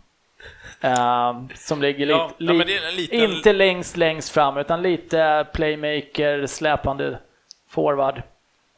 eh, 0.80 1.32
som 1.56 1.82
ligger 1.82 2.06
lite, 2.06 2.18
Ja, 2.18 2.30
ja, 2.38 2.52
är 2.52 2.86
en 2.88 2.94
liten- 2.96 3.18
inte 3.20 3.52
längst 3.52 3.96
längst 3.96 4.30
fram 4.30 4.56
utan 4.58 4.82
lite 4.82 5.46
playmaker, 5.52 6.46
släpande 6.46 7.18
forward. 7.70 8.22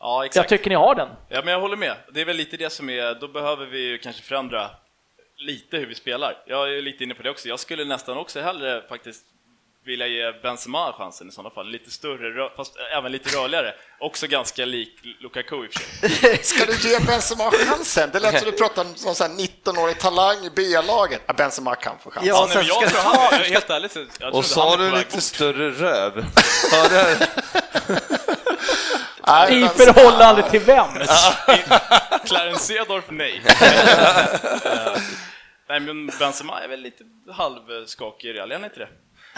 Ja, 0.01 0.25
exakt. 0.25 0.51
Jag 0.51 0.59
tycker 0.59 0.71
ni 0.71 0.77
har 0.77 0.95
den. 0.95 1.09
Ja, 1.29 1.41
men 1.45 1.53
jag 1.53 1.61
håller 1.61 1.77
med. 1.77 1.95
Det 2.13 2.21
är 2.21 2.25
väl 2.25 2.37
lite 2.37 2.57
det 2.57 2.71
som 2.71 2.91
är, 2.91 3.15
då 3.21 3.29
behöver 3.29 3.67
vi 3.67 3.79
ju 3.79 3.99
kanske 3.99 4.23
förändra 4.23 4.71
lite 5.39 5.77
hur 5.77 5.87
vi 5.87 5.95
spelar. 5.95 6.37
Jag 6.47 6.75
är 6.77 6.83
lite 6.83 7.05
inne 7.05 7.15
på 7.15 7.23
det 7.23 7.31
också. 7.31 7.49
Jag 7.49 7.61
skulle 7.61 7.85
nästan 7.85 8.17
också 8.17 8.41
hellre 8.41 8.83
faktiskt 8.89 9.25
vilja 9.85 10.07
ge 10.07 10.33
Benzema 10.33 10.93
chansen 10.93 11.29
i 11.29 11.33
sådana 11.33 11.51
fall. 11.51 11.69
Lite 11.69 11.91
större, 11.91 12.51
fast 12.57 12.77
även 12.97 13.13
lite 13.13 13.37
rörligare. 13.37 13.75
Också 14.01 14.27
ganska 14.27 14.65
lik 14.65 14.99
Lukaku 15.21 15.65
i 15.65 15.69
och 15.69 15.73
för 15.75 16.09
sig. 16.09 16.37
Ska 16.43 16.67
du 16.67 16.89
ge 16.89 16.99
Benzema 16.99 17.51
chansen? 17.51 18.11
Det 18.13 18.21
lät 18.21 18.39
som 18.43 18.51
du 18.51 18.57
pratade 18.57 18.89
om 18.91 18.95
här 19.21 19.29
19-årig 19.29 19.99
talang 19.99 20.37
i 20.45 20.51
B-laget. 20.57 21.23
Ja, 21.27 21.33
Benzema 21.35 21.75
kan 21.75 21.99
få 21.99 22.11
chansen. 22.11 22.29
Ja, 22.29 22.49
nej, 22.55 22.65
jag 22.69 22.91
tror 22.91 23.01
han, 23.31 23.41
helt 23.45 23.71
ärligt, 23.71 23.93
så- 23.93 23.99
jag 23.99 24.09
tror 24.19 24.33
Och 24.39 24.45
sa 24.45 24.77
du 24.77 24.91
lite 24.91 25.15
bort. 25.17 25.23
större 25.23 25.71
röv? 25.71 26.25
Ja, 29.31 29.47
det 29.47 29.55
Nej, 29.55 29.65
I 29.65 29.69
förhållande 29.69 30.51
till 30.51 30.61
vem? 30.61 30.87
Clarence 32.25 32.59
Seedorf, 32.65 33.05
nej. 33.09 33.43
Eh, 34.65 35.79
nej, 35.79 35.81
men 35.81 36.07
Benzema 36.19 36.61
är 36.61 36.69
väl 36.69 36.81
lite 36.81 37.05
halvskakig 37.33 38.29
i 38.29 38.33
Real, 38.33 38.51
är 38.51 38.55
han 38.55 38.65
inte 38.65 38.79
det? 38.79 38.89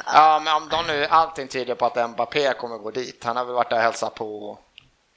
Ja, 0.07 0.40
men 0.45 0.55
om 0.57 0.68
de 0.68 0.86
nu, 0.86 1.07
allting 1.07 1.49
tyder 1.49 1.74
på 1.74 1.86
att 1.86 2.11
Mbappé 2.11 2.53
kommer 2.53 2.78
gå 2.78 2.90
dit. 2.90 3.24
Han 3.24 3.36
har 3.36 3.45
väl 3.45 3.55
varit 3.55 3.70
där 3.70 3.76
och 3.76 3.82
hälsat 3.82 4.14
på 4.14 4.59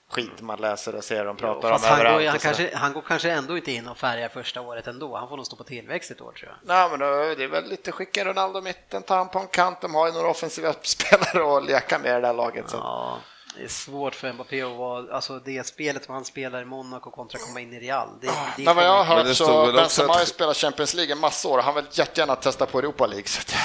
skit 0.09 0.41
man 0.41 0.59
läser 0.61 0.95
och 0.95 1.03
ser 1.03 1.27
och 1.27 1.37
pratar 1.37 1.69
Fast 1.69 1.85
om 1.85 1.89
han, 1.91 1.99
går, 1.99 2.05
överallt. 2.05 2.23
ju- 2.23 2.29
han, 2.29 2.39
kanske, 2.39 2.75
han 2.75 2.93
går 2.93 3.01
kanske 3.01 3.31
ändå 3.31 3.57
inte 3.57 3.71
in 3.71 3.87
och 3.87 3.97
färgar 3.97 4.29
första 4.29 4.61
året 4.61 4.87
ändå. 4.87 5.17
Han 5.17 5.29
får 5.29 5.37
nog 5.37 5.45
stå 5.45 5.55
på 5.55 5.63
tillväxt 5.63 6.11
ett 6.11 6.21
år 6.21 6.31
tror 6.31 6.49
jag. 6.51 6.75
Nej, 6.75 6.89
men 6.89 6.99
då, 6.99 7.05
det 7.35 7.43
är 7.43 7.47
väl 7.47 7.69
lite 7.69 7.91
skicka 7.91 8.25
Ronaldo 8.25 8.59
i 8.59 8.61
mitten, 8.61 9.03
ta 9.03 9.15
han 9.15 9.29
på 9.29 9.39
en 9.39 9.47
kant. 9.47 9.81
De 9.81 9.95
har 9.95 10.07
ju 10.07 10.13
några 10.13 10.27
offensiva 10.29 10.73
spelare 10.81 11.57
att 11.57 11.65
leka 11.65 11.99
med 11.99 12.09
i 12.11 12.13
det 12.13 12.19
där 12.21 12.33
laget. 12.33 12.69
Så. 12.69 12.77
Ja, 12.77 13.17
det 13.57 13.63
är 13.63 13.67
svårt 13.67 14.15
för 14.15 14.33
Mbappé 14.33 14.61
att 14.61 14.77
vara, 14.77 15.15
alltså 15.15 15.39
det 15.39 15.67
spelet 15.67 16.05
som 16.05 16.13
han 16.13 16.25
spelar 16.25 16.61
i 16.61 16.65
Monaco 16.65 17.11
kontra 17.11 17.39
komma 17.39 17.59
in 17.61 17.73
i 17.73 17.79
Real. 17.79 18.07
Det, 18.21 18.27
det 18.57 18.63
Men 18.63 18.75
vad 18.75 18.85
jag 18.85 19.03
har 19.03 19.15
hört 19.15 19.25
det 19.25 19.35
så 19.35 19.71
Benzema 19.71 20.07
att- 20.09 20.13
har 20.15 20.19
ju 20.19 20.25
spelat 20.25 20.57
Champions 20.57 20.93
League 20.93 21.11
en 21.13 21.19
massa 21.19 21.47
år. 21.47 21.59
Han 21.61 21.75
vill 21.75 21.85
jättegärna 21.91 22.35
testa 22.35 22.65
på 22.65 22.79
Europa 22.79 23.07
League. 23.07 23.27
Så 23.27 23.39
att... 23.41 23.55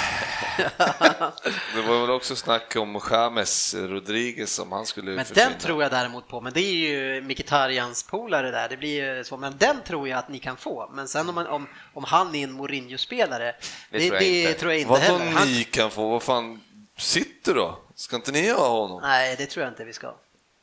Det 1.75 1.81
var 1.81 2.01
väl 2.01 2.09
också 2.09 2.35
snack 2.35 2.75
om 2.75 3.01
James 3.11 3.75
Rodriguez 3.75 4.53
som 4.53 4.71
han 4.71 4.85
skulle 4.85 5.11
Men 5.11 5.25
försvinna. 5.25 5.49
den 5.49 5.59
tror 5.59 5.83
jag 5.83 5.91
däremot 5.91 6.27
på, 6.27 6.41
men 6.41 6.53
det 6.53 6.59
är 6.61 6.73
ju 6.73 7.21
Mkhitarjans 7.21 8.03
polare 8.03 8.51
där, 8.51 8.69
det 8.69 8.77
blir 8.77 9.17
ju 9.17 9.23
så, 9.23 9.37
men 9.37 9.57
den 9.57 9.81
tror 9.87 10.07
jag 10.07 10.19
att 10.19 10.29
ni 10.29 10.39
kan 10.39 10.57
få. 10.57 10.89
Men 10.93 11.07
sen 11.07 11.29
om, 11.29 11.35
man, 11.35 11.47
om, 11.47 11.67
om 11.93 12.03
han 12.03 12.35
är 12.35 12.43
en 12.43 12.51
Mourinho-spelare, 12.51 13.55
det, 13.91 13.99
Det 13.99 14.09
det, 14.09 14.09
tror 14.09 14.21
jag 14.21 14.23
inte. 14.39 14.53
tror 14.59 14.71
jag 14.71 14.79
inte 14.81 14.89
Vadå 14.91 15.01
heller. 15.03 15.31
Han, 15.31 15.47
ni 15.47 15.63
kan 15.63 15.91
få? 15.91 16.09
Vad 16.09 16.23
fan, 16.23 16.61
sitter 16.97 17.53
då? 17.55 17.79
Ska 18.01 18.15
inte 18.15 18.31
ni 18.31 18.49
ha 18.49 18.67
honom? 18.67 19.01
nej, 19.01 19.35
det 19.37 19.45
tror 19.45 19.63
jag 19.63 19.71
inte 19.71 19.83
vi 19.83 19.93
ska. 19.93 20.13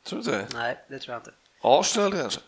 Tror 0.03 0.21
du 0.21 0.31
det? 0.31 0.47
Nej, 0.53 0.77
det 0.87 0.99
tror 0.99 1.13
jag 1.13 1.19
inte. 1.19 1.31
Arsenal 1.61 2.13
kanske? 2.13 2.39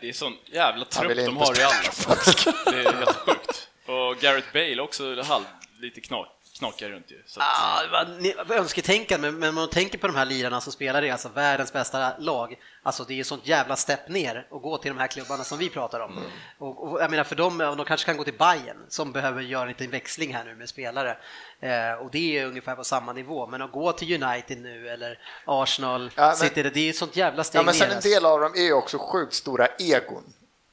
Det 0.00 0.08
är 0.08 0.12
sån 0.12 0.36
jävla 0.46 0.84
trupp 0.84 1.16
de 1.16 1.36
har 1.36 1.60
i 1.60 1.62
alla. 1.62 1.74
Alltså. 2.08 2.52
Det 2.64 2.80
är 2.80 2.92
helt 2.92 3.16
sjukt. 3.16 3.68
Och 3.86 4.16
Gareth 4.20 4.52
Bale 4.52 4.82
också 4.82 5.22
halv, 5.22 5.44
lite 5.78 6.00
knak, 6.00 6.28
knakar 6.60 6.88
runt 6.88 7.10
ju. 7.10 7.22
Så 7.26 7.40
att, 7.40 7.46
Ah, 7.46 8.54
önsketänkande, 8.54 9.30
men, 9.30 9.40
men 9.40 9.48
om 9.48 9.54
man 9.54 9.70
tänker 9.70 9.98
på 9.98 10.06
de 10.06 10.16
här 10.16 10.24
lirarna 10.24 10.60
som 10.60 10.72
spelar 10.72 11.04
i 11.04 11.10
alltså 11.10 11.28
världens 11.28 11.72
bästa 11.72 12.18
lag, 12.18 12.54
alltså 12.82 13.04
det 13.04 13.12
är 13.12 13.16
ju 13.16 13.24
sånt 13.24 13.46
jävla 13.46 13.76
stepp 13.76 14.08
ner 14.08 14.46
och 14.50 14.62
gå 14.62 14.78
till 14.78 14.90
de 14.92 14.98
här 14.98 15.06
klubbarna 15.06 15.44
som 15.44 15.58
vi 15.58 15.68
pratar 15.68 16.00
om. 16.00 16.18
Och, 16.58 16.90
och 16.92 17.00
jag 17.02 17.10
menar 17.10 17.24
för 17.24 17.36
dem, 17.36 17.58
de 17.58 17.84
kanske 17.84 18.06
kan 18.06 18.16
gå 18.16 18.24
till 18.24 18.38
Bayern 18.38 18.76
som 18.88 19.12
behöver 19.12 19.42
göra 19.42 19.62
en 19.62 19.68
liten 19.68 19.90
växling 19.90 20.34
här 20.34 20.44
nu 20.44 20.54
med 20.54 20.68
spelare. 20.68 21.16
Eh, 21.60 21.92
och 22.04 22.10
det 22.10 22.38
är 22.38 22.46
ungefär 22.46 22.76
på 22.76 22.84
samma 22.84 23.12
nivå, 23.12 23.46
men 23.46 23.62
att 23.62 23.72
gå 23.72 23.92
till 23.92 24.22
United 24.22 24.60
nu 24.60 24.88
eller 24.88 25.18
Arsenal, 25.44 26.10
Ja, 26.16 26.26
men- 26.26 26.36
City, 26.36 26.62
det 26.62 26.80
är 26.80 26.84
ju 26.84 26.92
sånt 26.92 27.16
jävla 27.16 27.44
steg 27.44 27.58
Ja, 27.58 27.62
men 27.64 27.74
sen 27.74 27.80
ner. 27.86 27.90
en 27.90 27.96
alltså. 27.96 28.08
del 28.08 28.24
av 28.26 28.40
dem 28.40 28.52
är 28.54 28.62
ju 28.62 28.72
också 28.72 28.98
sjukt 28.98 29.34
stora 29.34 29.66
egon. 29.66 30.22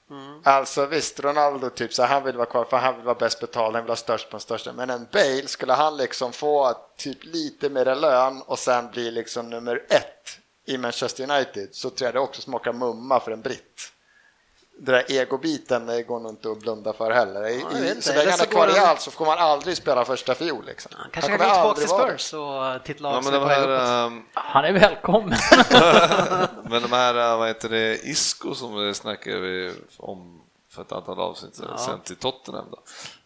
Mm. 0.10 0.41
Alltså 0.43 0.86
visst, 0.86 1.20
Ronaldo 1.20 1.70
typ 1.70 1.93
så 1.93 2.01
här, 2.01 2.10
han 2.10 2.24
vill 2.24 2.38
vara 2.38 2.45
kvar 2.45 2.66
för 2.66 2.78
han 2.78 2.95
vill 2.95 3.05
vara 3.05 3.16
bäst 3.16 3.39
betald, 3.39 3.76
han 3.76 3.84
vill 3.84 3.88
vara 3.88 3.95
störst 3.95 4.30
på 4.30 4.32
den 4.32 4.39
största. 4.39 4.74
Men 4.74 4.89
en 4.89 5.08
Bale, 5.12 5.47
skulle 5.47 5.74
han 5.74 5.97
liksom 5.97 6.34
få 6.34 6.74
typ 6.97 7.18
lite 7.24 7.70
mer 7.70 7.95
lön 7.95 8.41
och 8.41 8.60
sen 8.60 8.91
bli 8.91 9.12
liksom 9.12 9.49
nummer 9.49 9.86
ett 9.89 10.39
i 10.66 10.78
Manchester 10.78 11.32
United 11.32 11.70
så 11.72 11.89
tror 11.89 12.08
jag 12.08 12.14
det 12.14 12.20
också 12.20 12.41
smakar 12.41 12.74
mumma 12.74 13.20
för 13.20 13.32
en 13.32 13.41
britt. 13.41 13.91
Det 14.80 14.92
där 14.92 15.12
egobiten 15.12 15.90
eh, 15.90 16.00
går 16.00 16.20
nog 16.20 16.32
inte 16.32 16.52
att 16.52 16.60
blunda 16.60 16.94
för 16.94 17.12
heller. 17.12 17.48
I, 17.48 17.64
vet 17.82 17.98
i, 17.98 18.02
så 18.02 18.14
länge 18.14 18.30
han 18.30 18.38
så 18.38 18.44
är 18.44 18.48
kvar 18.48 18.68
i 18.76 18.80
allt 18.80 19.02
så 19.02 19.12
får 19.12 19.26
man 19.26 19.38
aldrig 19.38 19.78
spela 19.78 20.06
första 20.06 20.36
fiol. 20.36 20.66
Liksom. 20.66 20.92
Han 20.96 21.10
kanske 21.12 21.32
Han 21.32 21.40
kan 21.40 21.48
gå 21.50 21.54
kommer 21.54 21.76
tillbaka 21.76 22.04
till 22.04 22.08
det. 22.08 22.18
Spurs 22.20 22.34
och 22.34 22.90
ett 22.90 23.00
lag 23.00 23.12
Ja, 23.12 23.16
men 23.16 23.24
som 23.24 23.34
de 23.34 23.48
här, 23.50 24.06
um, 24.06 24.26
Han 24.34 24.66
är 24.66 24.74
välkommen. 24.74 25.38
men 26.70 26.82
de 26.82 26.92
här, 26.92 27.38
vad 27.38 27.48
heter 27.48 27.70
det, 27.70 27.96
Isco 28.08 28.54
som 28.56 28.76
vi 28.76 28.94
snackade 28.94 29.40
vi 29.40 29.74
om 29.98 30.42
för 30.72 30.82
ett 30.82 30.92
antal 30.92 31.20
avsnitt 31.20 31.60
Ja. 31.70 31.78
sen 31.78 32.00
till 32.02 32.16
Tottenham 32.16 32.66
då. 32.72 32.80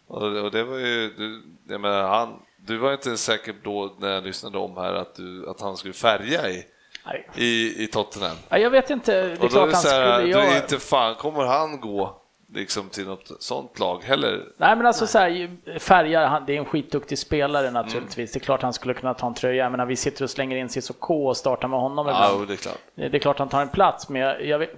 Och, 0.06 0.22
och 0.22 0.50
det 0.50 0.64
var 0.64 0.76
ju, 0.78 1.14
du, 1.16 1.42
jag 1.68 1.80
menar, 1.80 2.02
han, 2.02 2.38
du 2.56 2.78
var 2.78 2.92
inte 2.92 3.16
säker 3.16 3.54
då 3.64 3.94
när 3.98 4.08
jag 4.14 4.24
lyssnade 4.24 4.58
om 4.58 4.76
här 4.76 4.92
att, 4.94 5.14
du, 5.14 5.50
att 5.50 5.60
han 5.60 5.76
skulle 5.76 5.94
färga 5.94 6.48
i, 6.48 6.66
Nej. 7.06 7.28
i, 7.34 7.82
i 7.84 7.86
Tottenham. 7.86 8.36
Ja, 8.48 8.58
Jag 8.58 8.70
vet 8.70 8.90
inte, 8.90 9.12
det 9.12 9.32
är 9.32 9.42
Och 9.42 9.50
då 9.50 9.60
är 9.62 9.66
det 9.66 9.72
han 9.72 9.82
så 9.82 9.88
här, 9.88 10.18
skulle 10.18 10.32
du 10.32 10.38
är 10.40 10.44
göra... 10.48 10.56
inte 10.56 10.78
fan 10.78 11.14
kommer 11.14 11.44
han 11.44 11.80
gå 11.80 12.18
liksom 12.54 12.88
till 12.88 13.06
något 13.06 13.42
sånt 13.42 13.78
lag 13.78 14.02
heller? 14.04 14.44
Nej 14.56 14.76
men 14.76 14.86
alltså 14.86 15.06
så 15.06 15.18
här, 15.18 15.50
färgar, 15.78 16.26
han, 16.26 16.46
det 16.46 16.52
är 16.54 16.58
en 16.58 16.64
skitduktig 16.64 17.18
spelare 17.18 17.70
naturligtvis. 17.70 18.18
Mm. 18.18 18.32
Det 18.32 18.36
är 18.36 18.44
klart 18.44 18.62
han 18.62 18.72
skulle 18.72 18.94
kunna 18.94 19.14
ta 19.14 19.26
en 19.26 19.34
tröja. 19.34 19.62
Jag 19.62 19.70
menar 19.70 19.86
vi 19.86 19.96
sitter 19.96 20.24
och 20.24 20.30
slänger 20.30 20.56
in 20.56 20.68
Cissoko 20.68 21.26
och 21.26 21.36
startar 21.36 21.68
med 21.68 21.80
honom 21.80 22.06
Ja, 22.06 22.12
ibland. 22.30 22.48
det 22.48 22.54
är 22.54 22.56
klart. 22.56 22.78
Det 22.94 23.14
är 23.14 23.18
klart 23.18 23.38
han 23.38 23.48
tar 23.48 23.62
en 23.62 23.68
plats, 23.68 24.08
men 24.08 24.22
jag, 24.22 24.44
jag, 24.44 24.58
vet, 24.58 24.70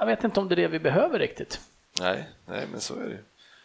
jag 0.00 0.06
vet 0.06 0.24
inte 0.24 0.40
om 0.40 0.48
det 0.48 0.54
är 0.54 0.56
det 0.56 0.68
vi 0.68 0.78
behöver 0.78 1.18
riktigt. 1.18 1.60
Nej, 2.00 2.28
nej, 2.46 2.66
men 2.70 2.80
så 2.80 2.94
är 2.94 3.00
det 3.04 3.10
ju. 3.10 3.18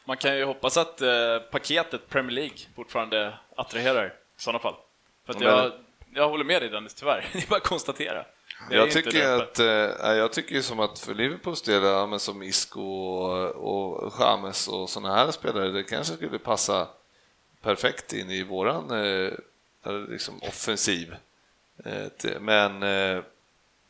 Man 0.07 0.17
kan 0.17 0.37
ju 0.37 0.45
hoppas 0.45 0.77
att 0.77 1.01
eh, 1.01 1.07
paketet 1.51 2.09
Premier 2.09 2.31
League 2.31 2.57
fortfarande 2.75 3.33
attraherar 3.55 4.05
i 4.07 4.11
sådana 4.37 4.59
fall. 4.59 4.75
För 5.25 5.43
jag, 5.43 5.71
jag 6.15 6.29
håller 6.29 6.43
med 6.45 6.61
dig 6.61 6.69
Dennis, 6.69 6.93
tyvärr. 6.93 7.29
Det 7.33 7.39
är 7.43 7.47
bara 7.49 7.57
att 7.57 7.63
konstatera. 7.67 8.25
Det 8.69 8.75
är 8.75 8.79
Jag 8.79 8.87
inte 8.87 9.01
tycker, 9.01 9.27
det 9.27 9.35
att, 9.35 9.59
eh, 10.05 10.13
jag 10.17 10.33
tycker 10.33 10.55
ju 10.55 10.61
som 10.61 10.79
att 10.79 10.99
för 10.99 11.13
Liverpools 11.13 11.61
del, 11.61 11.83
ja, 11.83 12.05
men 12.05 12.19
som 12.19 12.43
Isco 12.43 12.81
och, 12.81 14.03
och 14.03 14.13
James 14.19 14.67
och 14.67 14.89
sådana 14.89 15.15
här 15.15 15.31
spelare, 15.31 15.69
det 15.71 15.83
kanske 15.83 16.13
skulle 16.15 16.39
passa 16.39 16.87
perfekt 17.61 18.13
in 18.13 18.29
i 18.31 18.43
våran 18.43 18.91
eh, 18.91 19.31
liksom 20.09 20.39
offensiv. 20.41 21.15
Eh, 21.85 22.31
Men 22.39 22.83
eh, 22.83 23.23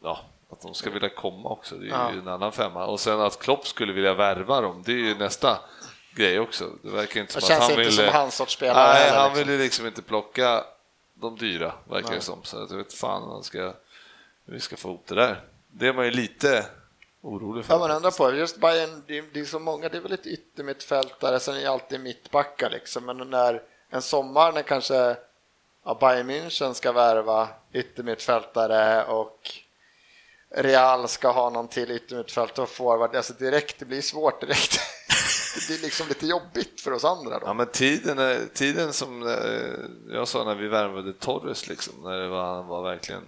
ja, 0.04 0.20
att 0.50 0.62
de 0.62 0.74
ska 0.74 0.90
vilja 0.90 1.10
komma 1.10 1.50
också, 1.50 1.76
det 1.76 1.86
är 1.88 1.90
Ja. 1.90 2.12
ju 2.14 2.20
en 2.20 2.28
annan 2.28 2.52
femma. 2.52 2.86
Och 2.86 3.00
sen 3.00 3.22
att 3.22 3.40
Klopp 3.40 3.68
skulle 3.68 3.94
vilja 3.94 4.14
värva 4.14 4.62
dem, 4.62 4.84
det 4.86 4.92
är 4.92 4.96
ju 4.98 5.16
nästa 5.16 5.60
grej 6.16 6.40
också. 6.40 6.66
Det 6.84 6.90
verkar 6.90 7.22
inte 7.22 7.34
Det 7.38 7.42
som 7.42 7.56
att 7.56 7.60
känns 7.60 7.62
han 7.62 7.72
inte 7.72 7.84
vill... 7.84 7.94
som 7.94 8.08
hans 8.08 8.36
sorts 8.36 8.54
spelare 8.54 8.94
Nej, 8.94 9.04
heller, 9.04 9.18
han 9.20 9.30
liksom. 9.30 9.48
vill 9.48 9.58
ju 9.58 9.64
liksom 9.64 9.88
inte 9.88 10.02
plocka 10.02 10.64
de 11.16 11.38
dyra, 11.38 11.74
verkar 11.90 12.16
det 12.16 12.22
som. 12.22 12.44
Så 12.44 12.68
jag 12.70 12.78
vet 12.78 12.94
fan 12.94 13.30
han 13.30 13.44
ska, 13.44 13.60
hur 14.46 14.54
vi 14.54 14.60
ska 14.60 14.78
få 14.78 14.88
ihop 14.88 15.08
det 15.08 15.16
där. 15.16 15.42
Det 15.68 15.88
är 15.88 15.94
man 15.94 16.06
ju 16.06 16.12
lite 16.12 16.66
orolig 17.22 17.66
för. 17.66 17.74
Ja, 17.74 17.80
man 17.80 17.92
undrar 17.92 18.12
på 18.12 18.34
just 18.34 18.58
Bayern, 18.58 19.04
det, 19.08 19.22
det 19.34 19.40
är 19.40 19.46
så 19.46 19.60
många, 19.60 19.90
det 19.90 19.98
är 19.98 20.02
väl 20.02 20.12
ett 20.12 20.28
yttermittfältare, 20.28 21.40
sen 21.40 21.56
är 21.56 21.62
det 21.62 21.70
alltid 21.70 22.00
mittbackar 22.00 22.70
liksom, 22.70 23.06
men 23.06 23.18
när 23.18 23.62
en 23.90 24.02
sommar 24.02 24.52
när 24.52 24.62
kanske 24.62 25.18
ja, 25.86 25.98
Bayern 26.00 26.30
München 26.30 26.74
ska 26.74 26.92
värva 26.92 27.48
yttermittfältare 27.74 29.06
och 29.06 29.52
Real 30.50 31.08
ska 31.08 31.32
ha 31.32 31.50
någon 31.50 31.68
till 31.68 31.92
yttermittfältare 31.92 32.64
och 32.64 32.70
forward. 32.70 33.16
Alltså 33.16 33.34
direkt, 33.34 33.80
det 33.80 33.86
blir 33.86 34.02
svårt 34.02 34.42
direkt. 34.42 34.80
det 35.56 35.68
blir 35.68 35.82
liksom 35.82 36.08
lite 36.08 36.28
jobbigt 36.28 36.82
för 36.82 36.92
oss 36.92 37.06
andra 37.06 37.40
då. 37.40 37.46
Ja, 37.46 37.54
men 37.54 37.68
tiden, 37.68 38.20
är, 38.20 38.46
tiden 38.54 38.94
som 38.94 39.28
eh, 39.28 40.16
jag 40.16 40.28
sa 40.28 40.44
när 40.44 40.56
vi 40.56 40.68
värvade 40.68 41.14
Torres, 41.14 41.68
liksom, 41.68 41.94
när 42.04 42.20
det 42.20 42.28
var, 42.28 42.56
han 42.56 42.68
var 42.68 42.84
verkligen 42.84 43.24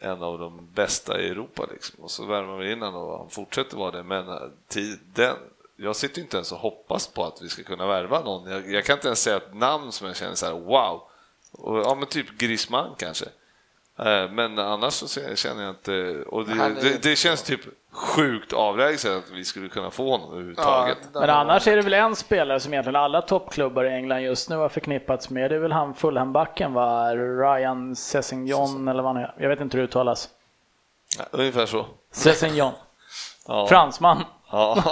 en 0.00 0.22
av 0.22 0.38
de 0.38 0.68
bästa 0.74 1.20
i 1.20 1.28
Europa. 1.28 1.66
Liksom. 1.72 2.04
Och 2.04 2.10
så 2.10 2.24
värmer 2.24 2.56
vi 2.56 2.72
in 2.72 2.82
honom 2.82 3.02
och 3.02 3.18
han 3.18 3.30
fortsätter 3.30 3.76
vara 3.76 3.90
det. 3.90 4.02
Men 4.02 4.28
eh, 4.28 4.38
tiden, 4.68 5.36
jag 5.76 5.96
sitter 5.96 6.22
inte 6.22 6.36
ens 6.36 6.52
och 6.52 6.58
hoppas 6.58 7.06
på 7.06 7.24
att 7.24 7.42
vi 7.42 7.48
ska 7.48 7.62
kunna 7.62 7.86
värva 7.86 8.20
någon. 8.20 8.50
Jag, 8.50 8.72
jag 8.72 8.84
kan 8.84 8.96
inte 8.96 9.08
ens 9.08 9.22
säga 9.22 9.36
ett 9.36 9.54
namn 9.54 9.92
som 9.92 10.06
jag 10.06 10.16
känner 10.16 10.34
så 10.34 10.46
här, 10.46 10.52
wow. 10.52 11.02
Och, 11.52 11.78
ja, 11.78 11.94
men 11.94 12.08
typ 12.08 12.38
Griezmann 12.38 12.94
kanske. 12.98 13.26
Eh, 13.98 14.30
Men 14.30 14.58
annars 14.58 14.92
så 14.94 15.20
känner 15.36 15.62
jag 15.62 15.70
inte, 15.70 16.22
och 16.26 16.44
det, 16.48 16.74
det, 16.82 17.02
det 17.02 17.16
känns 17.16 17.42
typ 17.42 17.60
sjukt 17.92 18.52
avlägset 18.52 19.12
att 19.12 19.30
vi 19.32 19.44
skulle 19.44 19.68
kunna 19.68 19.90
få 19.90 20.10
honom 20.10 20.32
överhuvudtaget. 20.32 20.98
Ja, 21.14 21.20
Men 21.20 21.30
annars 21.30 21.66
är 21.68 21.76
det 21.76 21.82
väl 21.82 21.94
en 21.94 22.16
spelare 22.16 22.60
som 22.60 22.72
egentligen 22.72 22.96
alla 22.96 23.22
toppklubbar 23.22 23.84
i 23.84 23.88
England 23.88 24.20
just 24.20 24.50
nu 24.50 24.56
har 24.56 24.68
förknippats 24.68 25.30
med. 25.30 25.50
Det 25.50 25.54
är 25.54 25.60
väl 25.60 25.72
han 25.72 25.94
Fulham-backen 25.94 26.72
va? 26.72 27.14
Ryan 27.16 27.96
Sessegnon 27.96 28.88
eller 28.88 29.02
vad 29.02 29.14
han 29.14 29.22
är. 29.22 29.34
Jag 29.38 29.48
vet 29.48 29.60
inte 29.60 29.76
hur 29.76 29.82
det 29.82 29.88
uttalas. 29.88 30.28
Ja, 31.18 31.24
Ungefär 31.30 31.66
så. 31.66 31.86
Sessegnon. 32.12 32.72
Ja. 33.46 33.66
Fransman. 33.66 34.24
Ja. 34.50 34.82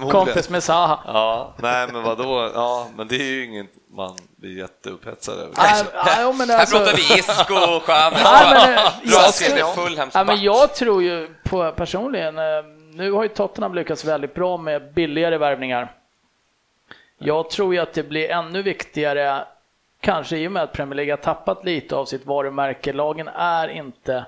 Kompis 0.10 0.50
med 0.50 0.62
Zaha. 0.62 0.98
Ja, 1.06 1.52
nej 1.58 1.88
men 1.92 2.02
vadå, 2.02 2.50
ja, 2.54 2.86
men 2.96 3.08
det 3.08 3.16
är 3.16 3.22
ju 3.24 3.44
inget 3.44 3.70
man 3.90 4.16
blir 4.44 4.58
jätteupphetsad 4.58 5.38
över. 5.38 5.52
Nej, 5.56 6.32
men 6.38 6.48
Här 6.50 6.58
alltså- 6.60 6.76
pratar 6.78 6.92
vi 6.96 7.18
Isco 7.18 7.54
och 7.76 7.82
Chamez. 7.82 8.20
Nej, 8.24 8.54
men, 8.54 8.74
eh, 8.74 8.84
Bra 9.10 9.58
jag- 9.58 10.08
Ja, 10.12 10.24
men 10.24 10.42
jag 10.42 10.74
tror 10.74 11.02
ju 11.02 11.28
på, 11.44 11.72
personligen, 11.72 12.38
eh, 12.38 12.44
nu 12.94 13.12
har 13.12 13.22
ju 13.22 13.28
Tottenham 13.28 13.74
lyckats 13.74 14.04
väldigt 14.04 14.34
bra 14.34 14.56
med 14.56 14.92
billigare 14.92 15.38
värvningar. 15.38 15.92
Jag 17.18 17.50
tror 17.50 17.74
ju 17.74 17.80
att 17.80 17.92
det 17.92 18.02
blir 18.02 18.30
ännu 18.30 18.62
viktigare, 18.62 19.44
kanske 20.00 20.36
i 20.36 20.48
och 20.48 20.52
med 20.52 20.62
att 20.62 20.72
Premier 20.72 20.94
League 20.96 21.12
har 21.12 21.16
tappat 21.16 21.64
lite 21.64 21.96
av 21.96 22.04
sitt 22.04 22.26
varumärke. 22.26 22.92
Lagen 22.92 23.28
är 23.28 23.68
inte 23.68 24.24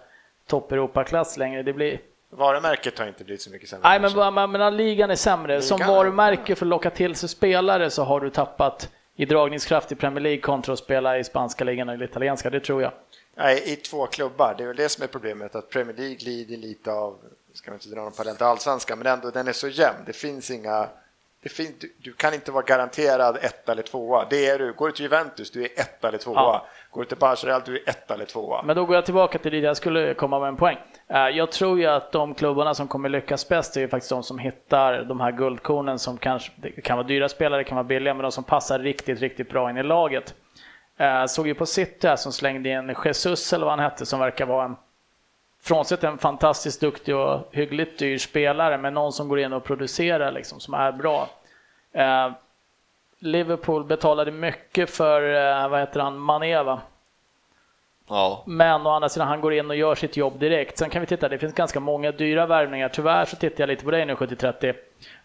topp 0.47 0.73
Europaklass 0.73 1.37
längre. 1.37 1.63
Det 1.63 1.73
blir, 1.73 1.99
Varumärket 2.31 2.99
har 2.99 3.07
inte 3.07 3.25
blivit 3.25 3.43
så 3.43 3.51
mycket 3.51 3.69
sämre. 3.69 3.89
nej, 3.89 4.01
men, 4.01 4.35
men, 4.35 4.51
men 4.51 4.77
ligan 4.77 5.11
är 5.11 5.15
sämre. 5.15 5.63
Som 5.63 5.79
Ligan 5.79 5.91
är- 5.91 5.97
varumärke 5.97 6.55
för 6.55 6.67
att 6.67 6.71
locka 6.71 6.91
till 6.91 7.15
sig 7.15 7.29
spelare 7.29 7.91
så 7.91 8.05
har 8.05 8.21
du 8.21 8.31
tappat 8.31 8.91
i 9.17 9.25
dragningskraft 9.25 9.93
i 9.93 9.95
Premier 9.95 10.21
League 10.21 10.41
kontra 10.41 10.73
att 10.73 10.79
spela 10.79 11.19
i 11.19 11.25
spanska 11.25 11.65
ligan 11.65 11.89
eller 11.89 12.05
italienska, 12.05 12.51
det 12.51 12.61
tror 12.61 12.83
jag. 12.83 12.93
Nej, 13.37 13.63
i 13.73 13.77
två 13.77 14.07
klubbar. 14.07 14.55
Det 14.59 14.63
är 14.65 14.67
väl 14.69 14.77
det 14.77 14.89
som 14.89 15.03
är 15.03 15.07
problemet, 15.07 15.55
att 15.55 15.71
Premier 15.71 15.97
League 15.97 16.19
lider 16.21 16.57
lite 16.57 16.93
av, 16.93 17.19
ska 17.53 17.71
man 17.71 17.77
inte 17.77 17.89
dra 17.89 18.03
någon 18.03 18.13
parallell 18.13 18.37
till 18.37 18.47
allsvenskan, 18.47 18.99
men 18.99 19.07
ändå 19.07 19.31
den 19.31 19.49
är 19.49 19.53
så 19.53 19.69
jämn. 19.69 19.99
Det 20.07 20.13
finns 20.13 20.51
inga, 20.51 20.89
det 21.49 21.53
fin, 21.53 21.75
du, 21.81 21.93
du 21.99 22.13
kan 22.13 22.35
inte 22.35 22.53
vara 22.53 22.65
garanterad 22.65 23.39
ett 23.43 23.69
eller 23.69 23.83
tvåa. 23.83 24.27
Det 24.31 24.47
är 24.47 24.59
du. 24.59 24.73
Går 24.73 24.87
du 24.87 24.93
till 24.93 25.03
Juventus, 25.03 25.51
du 25.51 25.63
är 25.63 25.69
ett 25.77 26.05
eller 26.05 26.19
tvåa. 26.19 26.35
Ja. 26.35 26.67
Går 26.91 27.01
du 27.05 27.09
till 27.09 27.49
Real, 27.49 27.63
du 27.65 27.77
är 27.77 27.89
ett 27.89 28.11
eller 28.11 28.25
tvåa. 28.25 28.63
Men 28.63 28.77
då 28.77 28.85
går 28.85 28.95
jag 28.95 29.05
tillbaka 29.05 29.39
till 29.39 29.53
det 29.53 29.59
jag 29.59 29.77
skulle 29.77 30.15
komma 30.15 30.39
med 30.41 30.49
en 30.49 30.57
poäng. 30.57 30.79
Eh, 31.09 31.29
Jag 31.29 31.53
tror 31.53 31.79
ju 31.79 31.87
att 31.87 32.13
de 32.13 32.35
klubbarna 32.35 32.75
som 32.75 32.89
kommer 32.89 33.09
lyckas 33.09 33.49
bäst 33.49 33.77
är 33.77 33.81
ju 33.81 33.89
faktiskt 33.89 34.11
de 34.11 34.23
som 34.23 34.39
hittar 34.39 35.03
de 35.03 35.21
här 35.21 35.33
guldkornen 35.33 35.99
som 35.99 36.19
kanske 36.19 36.53
det 36.57 36.71
kan 36.71 36.97
vara 36.97 37.07
dyra 37.07 37.29
spelare, 37.29 37.65
kan 37.65 37.77
vara 37.77 37.85
billiga, 37.85 38.15
men 38.15 38.23
de 38.23 38.33
som 38.33 38.45
passar 38.45 38.79
riktigt, 38.79 39.21
riktigt 39.21 39.51
bra 39.51 39.71
in 39.71 39.77
i 39.77 39.83
laget. 39.83 40.35
Jag 40.99 41.31
såg 41.31 41.47
ju 41.47 41.55
på 41.55 41.67
City 41.67 42.09
här 42.09 42.17
som 42.17 42.33
slängde 42.33 42.69
in 42.69 42.95
Jesus 43.05 43.53
eller 43.53 43.67
vad 43.67 43.73
han 43.79 43.85
hette 43.85 44.07
som 44.07 44.21
verkar 44.21 44.47
vara 44.47 44.65
en 44.65 44.77
Frånsett 45.67 46.05
en 46.05 46.19
fantastiskt 46.19 46.81
duktig 46.81 47.17
och 47.17 47.49
hyggligt 47.53 47.99
dyr 47.99 48.19
spelare, 48.19 48.79
men 48.79 48.95
någon 48.95 49.13
som 49.13 49.29
går 49.29 49.41
in 49.41 49.53
och 49.53 49.65
producerar 49.65 50.33
liksom, 50.33 50.61
som 50.61 50.75
är 50.75 50.93
bra. 50.93 51.29
Eh, 51.93 52.31
Liverpool 53.19 53.85
betalade 53.85 54.31
mycket 54.31 54.91
för, 54.91 55.35
eh, 55.35 55.69
vad 55.69 55.81
heter 55.81 56.01
han, 56.01 56.19
Mané 56.19 56.63
va? 56.63 56.81
Ja, 58.09 58.43
Men 58.47 58.87
å 58.87 58.91
andra 58.91 59.09
sidan, 59.09 59.29
han 59.29 59.41
går 59.41 59.55
in 59.55 59.71
och 59.71 59.77
gör 59.77 59.95
sitt 59.95 60.17
jobb 60.17 60.39
direkt. 60.39 60.79
Sen 60.79 60.91
kan 60.91 61.01
vi 61.01 61.07
titta, 61.07 61.29
det 61.29 61.39
finns 61.39 61.55
ganska 61.55 61.81
många 61.81 62.13
dyra 62.13 62.47
värvningar. 62.47 62.89
Tyvärr 62.89 63.25
så 63.25 63.37
tittar 63.37 63.63
jag 63.63 63.69
lite 63.69 63.85
på 63.85 63.91
dig 63.91 64.07
nu 64.07 64.15
70-30 64.15 64.75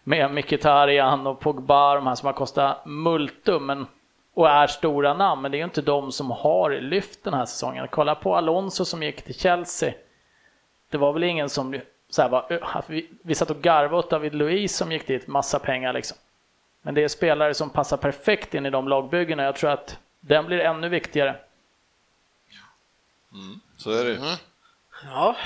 med 0.04 0.30
Mkhitaryan 0.30 1.26
och 1.26 1.40
Pogba, 1.40 1.94
de 1.94 2.06
här 2.06 2.14
som 2.14 2.26
har 2.26 2.32
kostat 2.32 2.86
multum 2.86 3.66
men, 3.66 3.86
och 4.34 4.48
är 4.48 4.66
stora 4.66 5.14
namn. 5.14 5.42
Men 5.42 5.50
det 5.50 5.56
är 5.56 5.58
ju 5.58 5.64
inte 5.64 5.82
de 5.82 6.12
som 6.12 6.30
har 6.30 6.70
lyft 6.70 7.24
den 7.24 7.34
här 7.34 7.46
säsongen. 7.46 7.88
Kolla 7.90 8.14
på 8.14 8.36
Alonso 8.36 8.84
som 8.84 9.02
gick 9.02 9.22
till 9.22 9.38
Chelsea. 9.38 9.92
Det 10.92 10.98
var 10.98 11.12
väl 11.12 11.24
ingen 11.24 11.48
som 11.48 11.80
så 12.10 12.22
här, 12.22 12.28
var, 12.28 12.84
vi, 12.86 13.08
vi 13.22 13.34
satt 13.34 13.50
och 13.50 13.62
garvade 13.62 13.96
åt 13.96 14.10
David 14.10 14.34
Luiz 14.34 14.76
som 14.76 14.92
gick 14.92 15.06
dit, 15.06 15.26
massa 15.26 15.58
pengar 15.58 15.92
liksom. 15.92 16.16
Men 16.82 16.94
det 16.94 17.04
är 17.04 17.08
spelare 17.08 17.54
som 17.54 17.70
passar 17.70 17.96
perfekt 17.96 18.54
in 18.54 18.66
i 18.66 18.70
de 18.70 18.88
lagbyggena. 18.88 19.42
Jag 19.42 19.56
tror 19.56 19.70
att 19.70 19.98
den 20.20 20.46
blir 20.46 20.60
ännu 20.60 20.88
viktigare. 20.88 21.36
så 23.76 23.90
är 23.90 24.04
det 24.04 24.10
ju. 24.10 24.18
Ja, 25.04 25.36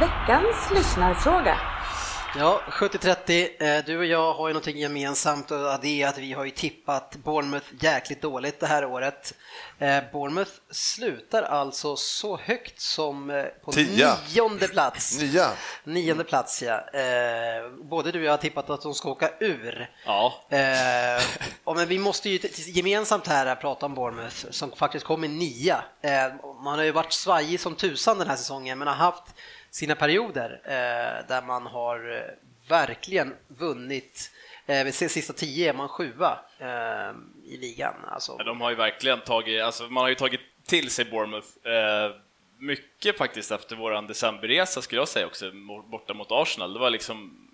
Veckans 0.00 0.70
lyssnarfråga. 0.74 1.77
Ja, 2.36 2.60
70-30. 2.70 3.48
Eh, 3.78 3.84
Du 3.84 3.98
och 3.98 4.04
jag 4.04 4.34
har 4.34 4.48
ju 4.48 4.54
någonting 4.54 4.78
gemensamt 4.78 5.50
och 5.50 5.58
det 5.82 6.02
är 6.02 6.08
att 6.08 6.18
vi 6.18 6.32
har 6.32 6.44
ju 6.44 6.50
tippat 6.50 7.16
Bournemouth 7.16 7.66
jäkligt 7.80 8.22
dåligt 8.22 8.60
det 8.60 8.66
här 8.66 8.84
året. 8.84 9.34
Eh, 9.78 9.98
Bournemouth 10.12 10.50
slutar 10.70 11.42
alltså 11.42 11.96
så 11.96 12.36
högt 12.36 12.80
som 12.80 13.30
eh, 13.30 13.44
på 13.44 13.72
Tia. 13.72 14.16
nionde 14.34 14.68
plats. 14.68 15.18
Nya. 15.20 15.50
Nionde 15.84 16.24
plats 16.24 16.62
ja. 16.62 16.80
Både 17.82 18.12
du 18.12 18.18
och 18.18 18.24
jag 18.24 18.32
har 18.32 18.36
tippat 18.38 18.70
att 18.70 18.82
de 18.82 18.94
ska 18.94 19.10
åka 19.10 19.30
ur. 19.40 19.90
Ja, 21.64 21.74
men 21.74 21.88
vi 21.88 21.98
måste 21.98 22.28
ju 22.30 22.38
gemensamt 22.66 23.26
här 23.26 23.54
prata 23.54 23.86
om 23.86 23.94
Bournemouth 23.94 24.46
som 24.50 24.72
faktiskt 24.72 25.04
kom 25.04 25.24
i 25.24 25.28
nia. 25.28 25.84
Man 26.64 26.78
har 26.78 26.84
ju 26.84 26.92
varit 26.92 27.12
svajig 27.12 27.60
som 27.60 27.74
tusan 27.74 28.18
den 28.18 28.28
här 28.28 28.36
säsongen 28.36 28.78
men 28.78 28.88
har 28.88 28.94
haft 28.94 29.24
sina 29.70 29.94
perioder 29.94 30.60
eh, 30.64 31.26
där 31.28 31.42
man 31.46 31.66
har 31.66 32.16
eh, 32.16 32.22
verkligen 32.68 33.34
vunnit. 33.48 34.30
Eh, 34.66 34.84
vid 34.84 34.94
sista 34.94 35.32
tio 35.32 35.68
är 35.68 35.74
man 35.74 35.88
sjua 35.88 36.38
eh, 36.58 37.14
i 37.44 37.56
ligan. 37.56 37.94
Alltså, 38.04 38.34
Ja, 38.38 38.44
de 38.44 38.60
har 38.60 38.70
ju 38.70 38.76
verkligen 38.76 39.20
tagit, 39.20 39.62
alltså 39.62 39.84
man 39.84 40.02
har 40.02 40.08
ju 40.08 40.14
tagit 40.14 40.40
till 40.66 40.90
sig 40.90 41.04
Bournemouth 41.04 41.48
eh, 41.64 42.16
mycket 42.58 43.18
faktiskt 43.18 43.50
efter 43.50 43.76
våran 43.76 44.06
decemberresa 44.06 44.82
skulle 44.82 45.00
jag 45.00 45.08
säga 45.08 45.26
också, 45.26 45.52
borta 45.90 46.14
mot 46.14 46.28
Arsenal. 46.30 46.72
Det 46.72 46.78
var 46.80 46.90
liksom, 46.90 47.48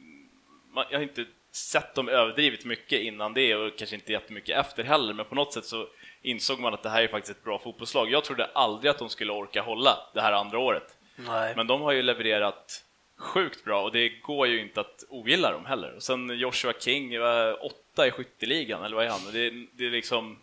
man, 0.75 0.85
jag 0.91 0.99
har 0.99 1.03
inte 1.03 1.25
sett 1.53 1.95
dem 1.95 2.09
överdrivet 2.09 2.65
mycket 2.65 3.01
innan 3.01 3.35
det 3.35 3.55
och 3.55 3.79
kanske 3.79 3.97
inte 3.97 4.13
jättemycket 4.13 4.59
efter 4.59 4.85
heller, 4.85 5.15
men 5.15 5.27
på 5.27 5.35
något 5.35 5.53
sätt 5.53 5.65
så 5.65 5.87
insåg 6.23 6.61
man 6.61 6.75
att 6.75 6.83
det 6.83 6.89
här 6.89 7.03
är 7.03 7.09
faktiskt 7.09 7.39
ett 7.39 7.45
bra 7.45 7.59
fotbollslag. 7.59 8.11
Jag 8.11 8.25
trodde 8.25 8.51
aldrig 8.55 8.91
att 8.91 8.99
de 8.99 9.09
skulle 9.09 9.33
orka 9.33 9.63
hålla 9.63 9.99
det 10.15 10.21
här 10.21 10.33
andra 10.33 10.59
året 10.59 10.97
nej. 11.17 11.53
Men 11.57 11.67
de 11.67 11.81
har 11.83 11.93
ju 11.93 12.03
levererat 12.03 12.85
sjukt 13.17 13.65
bra 13.65 13.83
och 13.83 13.93
det 13.93 14.09
går 14.09 14.47
ju 14.47 14.61
inte 14.61 14.81
att 14.81 15.05
ogilla 15.09 15.51
dem 15.53 15.67
heller. 15.67 15.95
Och 15.97 16.03
sen 16.03 16.29
Joshua 16.39 16.73
King 16.81 17.21
var 17.21 17.65
åtta 17.67 18.07
i 18.07 18.11
skytteligan, 18.11 18.85
eller 18.85 18.97
vad 18.97 19.05
är 19.05 19.11
han? 19.11 19.21
Det, 19.33 19.47
är- 19.47 19.67
det 19.73 19.87
är 19.87 19.91
liksom, 19.91 20.39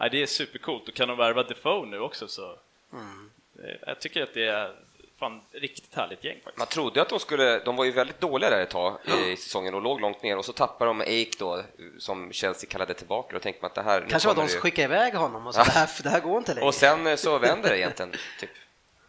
nej, 0.00 0.10
det 0.10 0.22
är 0.22 0.26
supercoolt. 0.26 0.88
Och 0.88 0.94
kan 0.94 1.08
de 1.08 1.16
värva 1.18 1.42
Defoe 1.42 1.86
nu 1.86 2.00
också 2.00 2.28
så, 2.28 2.52
eh, 2.92 3.74
jag 3.86 4.00
tycker 4.00 4.22
att 4.22 4.34
det 4.34 4.46
är 4.48 4.72
fan 5.18 5.40
riktigt 5.52 5.94
härligt 5.94 6.24
gäng 6.24 6.34
faktiskt. 6.44 6.58
Man 6.58 6.66
trodde 6.66 7.02
att 7.02 7.08
de 7.08 7.20
skulle, 7.20 7.58
de 7.58 7.76
var 7.76 7.84
ju 7.84 7.90
väldigt 7.90 8.20
dåliga 8.20 8.50
där 8.50 8.60
ett 8.62 8.70
tag 8.70 8.98
i 9.26 9.36
säsongen 9.36 9.74
och 9.74 9.82
låg 9.82 10.00
långt 10.00 10.22
ner 10.22 10.38
och 10.38 10.44
så 10.44 10.52
tappade 10.52 10.88
de 10.90 11.00
Ake 11.00 11.30
då 11.38 11.62
som 11.98 12.32
Chelsea 12.32 12.70
kallade 12.70 12.94
tillbaka 12.94 13.36
och 13.36 13.42
tänkte 13.42 13.62
man 13.62 13.68
att 13.68 13.74
det 13.74 13.82
här... 13.82 14.06
Kanske 14.10 14.28
var 14.28 14.34
de 14.34 14.48
som 14.48 14.60
skickade 14.60 14.84
iväg 14.84 15.14
honom 15.14 15.46
och 15.46 15.54
sa 15.54 15.64
det 15.64 15.70
här, 15.70 15.90
det 16.02 16.08
här 16.08 16.20
går 16.20 16.38
inte 16.38 16.54
längre. 16.54 16.66
Och 16.66 16.74
sen 16.74 17.06
eh, 17.06 17.16
så 17.16 17.38
vänder 17.38 17.70
det 17.70 17.78
egentligen, 17.78 18.12
typ. 18.40 18.50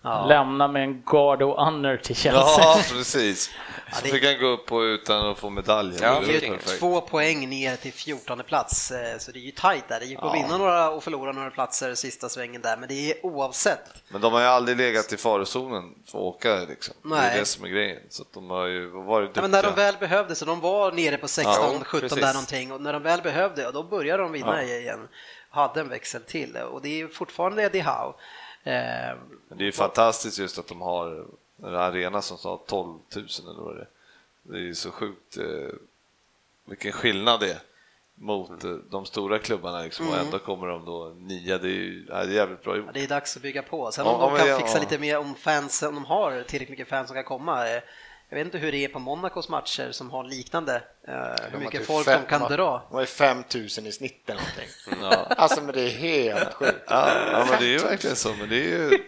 Ja. 0.06 0.26
Lämna 0.26 0.68
med 0.68 0.84
en 0.84 1.02
guard 1.06 1.42
och 1.42 1.66
honor 1.66 1.98
till 1.98 2.16
Chelsea. 2.16 2.44
Ja, 2.64 2.80
precis. 2.92 3.52
Så 3.94 4.04
det- 4.04 4.10
fick 4.10 4.26
han 4.26 4.40
gå 4.40 4.48
upp 4.48 4.66
på 4.66 4.84
utan 4.86 5.30
att 5.30 5.38
få 5.40 5.50
medaljen. 5.50 6.00
Ja, 6.02 6.20
det 6.20 6.26
Det 6.28 6.38
är 6.38 6.42
det 6.42 6.48
ju 6.48 6.58
två 6.58 7.02
poäng 7.02 7.50
ner 7.50 7.76
till 7.76 7.94
14 7.94 8.44
plats, 8.44 8.92
eh, 8.92 9.18
så 9.18 9.32
det 9.32 9.40
är 9.40 9.42
ju 9.42 9.52
tajt 9.52 9.88
där. 9.88 10.00
Det 10.00 10.06
gick 10.06 10.20
att 10.22 10.36
vinna 10.36 10.58
några 10.58 10.90
och 10.90 11.04
förlora 11.04 11.32
några 11.32 11.50
platser 11.50 11.96
sista 11.96 12.30
svängen 12.30 12.62
där, 12.62 12.78
men 12.78 12.90
det 12.90 13.12
är 13.12 13.26
oavsett. 13.26 13.80
Men 14.10 14.22
de 14.22 14.34
har 14.34 14.40
ju 14.42 14.46
aldrig 14.48 14.78
legat 14.78 15.14
i 15.14 15.18
farozonen 15.18 15.84
för 16.12 16.18
att 16.18 16.24
åka 16.24 16.56
liksom. 16.70 16.96
Det 17.04 17.10
Nej. 17.10 17.36
är 17.36 17.40
det 17.40 17.46
som 17.46 17.66
är 17.66 17.70
grejen. 17.70 18.00
Så 18.10 18.22
att 18.22 18.34
de 18.34 18.50
har 18.50 18.66
ju 18.66 18.88
varit 18.90 19.06
Ja, 19.06 19.26
duktiga. 19.26 19.42
men 19.42 19.52
när 19.52 19.64
de 19.64 19.76
väl 19.76 19.96
behövde, 20.00 20.36
så 20.36 20.46
de 20.46 20.60
var 20.60 20.92
nere 20.92 21.18
på 21.18 21.28
16, 21.28 21.54
Ja, 21.74 21.80
17 21.86 22.00
precis. 22.10 22.22
där 22.24 22.34
någonting 22.34 22.72
och 22.72 22.82
när 22.82 22.94
de 22.94 23.04
väl 23.04 23.22
behövde, 23.22 23.62
ja, 23.62 23.72
då 23.72 23.84
började 23.84 24.24
de 24.24 24.32
vinna 24.32 24.64
Ja. 24.64 24.68
igen. 24.78 25.08
Hade 25.50 25.80
en 25.80 25.90
växel 25.90 26.22
till 26.22 26.58
och 26.58 26.82
det 26.82 26.90
är 26.90 26.96
ju 26.98 27.08
fortfarande 27.10 27.64
Eddie 27.64 27.82
Howe. 27.82 28.14
Eh, 28.66 29.16
det 29.50 29.64
är 29.64 29.66
ju 29.66 29.72
fantastiskt 29.72 30.40
just 30.40 30.60
att 30.60 30.68
de 30.68 30.82
har 30.82 31.26
en 31.64 31.76
arena 31.76 32.22
som 32.22 32.38
har 32.50 32.58
12 32.68 33.00
000 33.16 33.26
eller 33.50 33.62
vad 33.64 33.76
det 33.76 33.82
är. 33.82 33.88
Det 34.44 34.58
är 34.58 34.62
ju 34.62 34.76
så 34.76 34.92
sjukt 34.92 35.38
eh, 35.38 35.76
vilken 36.66 36.92
skillnad 36.92 37.40
det 37.40 37.52
är. 37.52 37.60
mot 38.16 38.64
eh, 38.64 38.72
de 38.72 39.06
stora 39.06 39.40
klubbarna 39.40 39.82
liksom, 39.82 40.10
och 40.10 40.16
ändå 40.16 40.40
kommer 40.40 40.68
de 40.68 40.86
då 40.86 41.14
nia. 41.18 41.58
Det 41.58 41.68
är, 41.68 41.72
ju- 41.72 42.06
ja, 42.10 42.16
det 42.26 42.32
är 42.32 42.36
jävligt 42.36 42.64
bra 42.64 42.78
gjort. 42.78 42.86
Ja, 42.86 42.92
det 42.94 43.04
är 43.04 43.08
dags 43.08 43.36
att 43.36 43.42
bygga 43.42 43.62
på. 43.64 43.92
Sen 43.92 44.06
Ja, 44.06 44.12
om 44.14 44.22
de 44.22 44.32
men 44.32 44.40
kan 44.42 44.50
ja, 44.50 44.58
fixa 44.58 44.78
ja. 44.78 44.82
lite 44.82 44.98
mer 45.00 45.18
om 45.18 45.36
fans, 45.36 45.84
om 45.84 45.96
de 45.96 46.06
har 46.06 46.32
tillräckligt 46.32 46.70
mycket 46.70 46.88
fans 46.88 47.08
som 47.08 47.16
kan 47.16 47.24
komma. 47.24 47.66
Eh, 48.36 48.40
Jag 48.40 48.46
vet 48.46 48.54
inte 48.56 48.66
hur 48.66 48.72
det 48.72 48.78
är 48.86 48.88
på 48.88 49.00
Monacos 49.00 49.50
matcher 49.50 49.92
som 49.92 50.12
har 50.12 50.24
liknande, 50.24 50.84
eh, 51.08 51.14
hur 51.52 51.60
mycket 51.60 51.80
typ 51.80 51.88
folk 51.88 52.06
fem- 52.06 52.22
de 52.24 52.30
kan 52.30 52.42
har- 52.42 52.50
dra. 52.50 52.86
De 52.90 52.94
har 52.94 53.02
ju 53.02 53.08
5000 53.08 53.86
i 53.88 53.92
snitt 53.92 54.30
eller 54.30 54.42
någonting. 54.42 55.02
Ja. 55.02 55.26
Alltså 55.38 55.62
men 55.62 55.76
det 55.76 55.82
är 55.82 55.90
helt 55.90 56.54
sjukt. 56.54 56.76
Ja, 56.88 57.10
ja, 57.32 57.46
men 57.50 57.60
det 57.60 57.66
är 57.66 57.70
ju 57.70 57.78
verkligen 57.78 58.16
så. 58.16 58.34
Men 58.34 58.50
det 58.50 58.56
är 58.56 58.68
ju... 58.92 59.04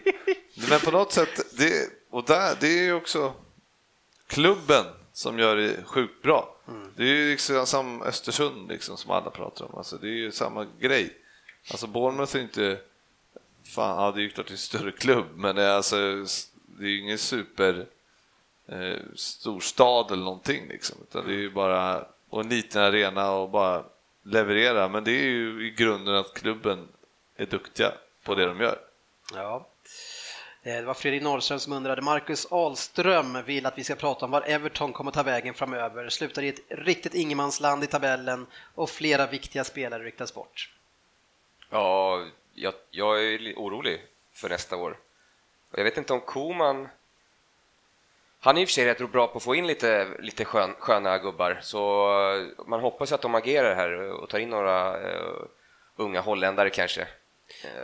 Men 0.70 0.80
på 0.80 0.90
något 0.90 1.12
sätt, 1.12 1.58
det, 1.58 1.72
och 2.10 2.24
där, 2.24 2.56
det 2.60 2.66
är 2.78 2.82
ju 2.82 2.92
också 2.92 3.32
klubben 4.26 4.84
som 5.12 5.38
gör 5.38 5.56
det 5.56 5.84
sjukt 5.84 6.22
bra. 6.22 6.54
Det 6.96 7.02
är 7.02 7.06
ju 7.06 7.30
liksom 7.30 7.66
som 7.66 8.02
Östersund 8.02 8.68
liksom, 8.68 8.96
som 8.96 9.10
alla 9.10 9.30
pratar 9.30 9.64
om. 9.64 9.74
Alltså, 9.78 9.96
det 9.96 10.06
är 10.06 10.12
ju 10.12 10.32
samma 10.32 10.66
grej. 10.80 11.16
Alltså 11.70 11.86
Bournemouth 11.86 12.36
är 12.36 12.40
inte... 12.40 12.78
Fan, 13.74 14.02
ja, 14.04 14.12
det 14.12 14.20
är 14.20 14.22
ju 14.22 14.30
klart 14.30 14.46
det 14.46 14.50
är 14.50 14.54
en 14.54 14.58
större 14.58 14.92
klubb, 14.92 15.26
men 15.34 15.56
det 15.56 15.62
är, 15.62 15.70
alltså, 15.70 15.96
det 16.66 16.84
är 16.84 16.88
ju 16.88 17.00
ingen 17.00 17.18
super 17.18 17.86
eh, 18.68 18.98
storstad 19.14 20.10
eller 20.12 20.24
någonting 20.24 20.68
liksom. 20.68 20.96
Utan 21.02 21.26
det 21.26 21.32
är 21.32 21.38
ju 21.38 21.50
bara 21.50 22.06
och 22.28 22.40
en 22.40 22.48
liten 22.48 22.82
arena 22.82 23.30
och 23.32 23.50
bara 23.50 23.84
leverera. 24.22 24.88
Men 24.88 25.04
det 25.04 25.10
är 25.10 25.24
ju 25.24 25.66
i 25.66 25.70
grunden 25.70 26.14
att 26.14 26.34
klubben 26.34 26.88
är 27.36 27.46
duktiga 27.46 27.92
på 28.24 28.34
det 28.34 28.46
de 28.46 28.60
gör. 28.60 28.78
Ja. 29.34 29.66
Eh, 30.62 30.74
Det 30.74 30.82
var 30.82 30.94
Fredrik 30.94 31.22
Norrström 31.22 31.58
som 31.60 31.72
undrade, 31.72 32.02
Marcus 32.02 32.46
Ahlström 32.52 33.42
vill 33.46 33.66
att 33.66 33.78
vi 33.78 33.84
ska 33.84 33.94
prata 33.94 34.24
om 34.24 34.30
var 34.30 34.42
Everton 34.48 34.92
kommer 34.92 35.10
ta 35.10 35.22
vägen 35.22 35.54
framöver. 35.54 36.08
Slutar 36.08 36.42
i 36.42 36.48
ett 36.48 36.60
riktigt 36.68 37.14
ingenmansland 37.14 37.84
i 37.84 37.86
tabellen 37.86 38.46
och 38.74 38.90
flera 38.90 39.26
viktiga 39.26 39.64
spelare 39.64 40.02
ryktas 40.04 40.34
bort. 40.34 40.70
Ja, 41.70 42.24
jag, 42.54 42.74
jag 42.90 43.24
är 43.24 43.38
li- 43.38 43.54
orolig 43.56 44.02
för 44.32 44.48
nästa 44.48 44.76
år. 44.76 44.96
Jag 45.76 45.84
vet 45.84 45.96
inte 45.96 46.12
om 46.12 46.20
Koman 46.20 46.88
han 48.40 48.56
är 48.56 48.60
i 48.60 48.64
och 48.64 48.68
för 48.68 48.72
sig 48.72 48.84
rätt 48.84 49.12
bra 49.12 49.26
på 49.26 49.36
att 49.36 49.42
få 49.42 49.54
in 49.54 49.66
lite, 49.66 50.06
lite 50.18 50.44
skön, 50.44 50.74
sköna 50.78 51.18
gubbar, 51.18 51.58
så 51.62 52.10
eh, 52.34 52.66
man 52.66 52.80
hoppas 52.80 53.12
att 53.12 53.22
de 53.22 53.34
agerar 53.34 53.74
här 53.74 54.10
och 54.10 54.28
tar 54.28 54.38
in 54.38 54.50
några 54.50 55.00
eh, 55.10 55.42
unga 55.96 56.20
holländare 56.20 56.70
kanske. 56.70 57.06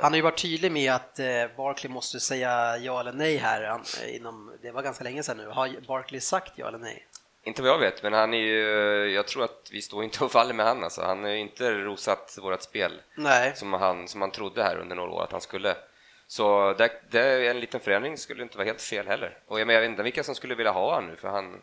Han 0.01 0.13
har 0.13 0.17
ju 0.17 0.23
varit 0.23 0.43
tydlig 0.43 0.73
med 0.73 0.93
att 0.93 1.19
eh, 1.19 1.47
Barkley 1.57 1.93
måste 1.93 2.21
säga 2.21 2.77
ja 2.79 3.01
eller 3.01 3.13
nej 3.13 3.37
här. 3.37 3.81
Eh, 4.03 4.17
inom, 4.17 4.53
det 4.63 4.71
var 4.71 4.83
ganska 4.83 5.05
länge 5.05 5.23
sedan 5.23 5.37
nu. 5.37 5.47
Har 5.47 5.71
Barkley 5.87 6.21
sagt 6.21 6.53
ja 6.57 6.69
eller 6.69 6.79
nej? 6.79 7.07
Inte 7.47 7.63
vad 7.63 7.71
jag 7.71 7.79
vet, 7.79 8.03
men 8.03 8.13
han 8.13 8.35
är 8.35 8.39
ju, 8.39 8.61
jag 9.15 9.27
tror 9.27 9.45
att 9.45 9.69
vi 9.73 9.83
står 9.83 10.05
inte 10.05 10.25
och 10.25 10.33
faller 10.33 10.55
med 10.55 10.67
han 10.67 10.85
alltså. 10.85 11.03
Han 11.03 11.23
har 11.23 11.31
ju 11.31 11.39
inte 11.39 11.71
rosat 11.71 12.39
vårt 12.43 12.63
spel 12.63 13.01
Nej. 13.15 13.53
som 13.57 13.73
han, 13.73 14.09
som 14.09 14.21
han 14.21 14.31
trodde 14.31 14.63
här 14.63 14.77
under 14.77 14.97
några 14.97 15.11
år 15.11 15.23
att 15.25 15.33
han 15.33 15.41
skulle. 15.41 15.77
Så 16.27 16.73
det, 16.79 16.91
det 17.11 17.21
är 17.21 17.51
en 17.51 17.61
liten 17.61 17.81
förändring 17.81 18.19
skulle 18.19 18.43
inte 18.43 18.57
vara 18.59 18.67
helt 18.67 18.83
fel 18.83 19.07
heller. 19.07 19.39
Och 19.47 19.61
jag, 19.61 19.67
men 19.67 19.75
jag 19.75 19.81
vet 19.83 19.91
inte 19.91 20.03
vilka 20.03 20.25
som 20.25 20.35
skulle 20.35 20.55
vilja 20.55 20.73
ha 20.73 20.95
han 20.95 21.07
nu, 21.07 21.17
för 21.17 21.29
han... 21.29 21.61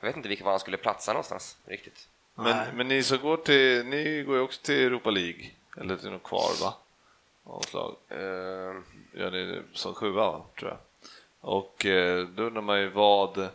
Jag 0.00 0.06
vet 0.08 0.16
inte 0.16 0.28
vilka 0.28 0.44
var 0.44 0.50
han 0.52 0.60
skulle 0.60 0.76
platsa 0.76 1.12
någonstans 1.12 1.56
riktigt. 1.64 2.08
Men, 2.34 2.44
Nej. 2.56 2.66
men 2.74 2.88
ni 2.88 3.02
som 3.02 3.18
går 3.18 3.36
till, 3.36 3.86
ni 3.86 4.22
går 4.22 4.36
ju 4.36 4.42
också 4.42 4.62
till 4.62 4.86
Europa 4.86 5.10
League, 5.10 5.50
eller 5.80 5.96
till 5.96 6.10
något 6.10 6.22
kvar 6.22 6.50
va? 6.62 6.74
Avslag. 7.44 7.96
Uh, 8.12 8.18
Gör 9.12 9.30
ni 9.30 9.62
som 9.72 9.94
sjua 9.94 10.12
va, 10.30 10.44
tror 10.58 10.70
jag. 10.70 10.78
Och 11.40 11.86
eh, 11.86 12.26
då 12.26 12.42
undrar 12.42 12.62
man 12.62 12.80
ju 12.80 12.88
vad, 12.88 13.48